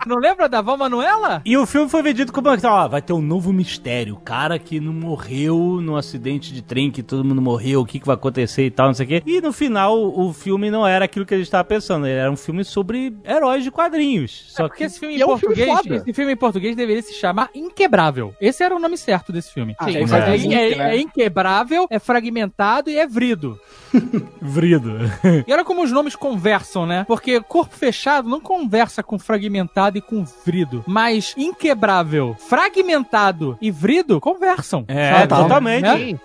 Não 0.07 0.17
lembra 0.19 0.49
da 0.49 0.61
Val 0.61 0.77
Manuela? 0.77 1.41
E 1.45 1.57
o 1.57 1.67
filme 1.67 1.89
foi 1.89 2.03
vendido 2.03 2.33
como, 2.33 2.49
ó, 2.49 2.89
vai 2.89 3.01
ter 3.01 3.13
um 3.13 3.23
novo 3.23 3.53
mistério. 3.53 4.15
O 4.15 4.21
cara 4.21 4.59
que 4.59 4.81
não 4.81 4.93
morreu 4.93 5.79
num 5.81 5.97
acidente 5.97 6.32
de 6.39 6.63
trem, 6.63 6.91
que 6.91 7.03
todo 7.03 7.25
mundo 7.25 7.43
morreu, 7.43 7.81
o 7.81 7.87
que, 7.87 7.99
que 8.01 8.07
vai 8.07 8.15
acontecer 8.15 8.65
e 8.67 8.71
tal, 8.71 8.87
não 8.87 8.95
sei 8.95 9.07
o 9.07 9.09
quê. 9.09 9.23
E 9.27 9.41
no 9.41 9.53
final, 9.53 9.97
o 9.99 10.33
filme 10.33 10.71
não 10.71 10.87
era 10.87 11.05
aquilo 11.05 11.27
que 11.27 11.35
a 11.35 11.39
gente 11.39 11.51
tava 11.51 11.65
pensando. 11.65 12.07
Ele 12.07 12.17
era 12.19 12.31
um 12.31 12.37
filme 12.37 12.65
sobre 12.65 13.15
heróis 13.25 13.65
de 13.65 13.71
quadrinhos. 13.71 14.47
Só 14.49 14.65
É 14.65 14.69
porque 14.69 14.79
que... 14.79 14.85
esse 14.85 14.99
filme 15.01 15.15
e 15.15 15.19
em 15.19 15.23
é 15.23 15.27
um 15.27 15.37
filme 15.39 15.55
português, 15.57 15.79
foda. 15.83 15.97
esse 15.97 16.13
filme 16.13 16.33
em 16.33 16.37
português 16.37 16.77
deveria 16.77 17.03
se 17.03 17.15
chamar 17.15 17.51
Inquebrável. 17.55 18.35
Esse 18.41 18.63
era 18.63 18.75
o 18.75 18.79
nome 18.79 18.97
certo 18.97 19.33
desse 19.33 19.53
filme. 19.53 19.75
Ah, 19.79 19.85
Sim, 19.87 19.97
É, 19.99 20.25
aí- 20.25 20.55
é- 20.73 20.77
né? 20.77 20.97
é 20.97 21.01
inquebrável, 21.01 21.87
é 21.91 21.99
fragmentado 21.99 22.89
e 22.91 22.99
é 22.99 23.07
vrido. 23.07 23.59
Vrido. 24.41 24.99
E 25.47 25.53
olha 25.53 25.65
como 25.65 25.83
os 25.83 25.93
nomes 25.93 26.17
conversam, 26.17 26.87
né? 26.87 27.05
Porque 27.07 27.41
corpo 27.43 27.75
fechado 27.77 28.29
não 28.29 28.41
conversa 28.41 29.03
com 29.03 29.19
fragmentado 29.19 29.99
e 29.99 30.01
com 30.01 30.25
vrido. 30.45 30.83
Mas 30.87 31.35
inquebrável, 31.37 32.35
fragmentado 32.39 33.57
e 33.61 33.71
vrido 33.71 34.21
conversam. 34.21 34.85
É, 34.89 35.13
sabe? 35.13 35.29
totalmente. 35.29 35.83
Né? 35.83 36.19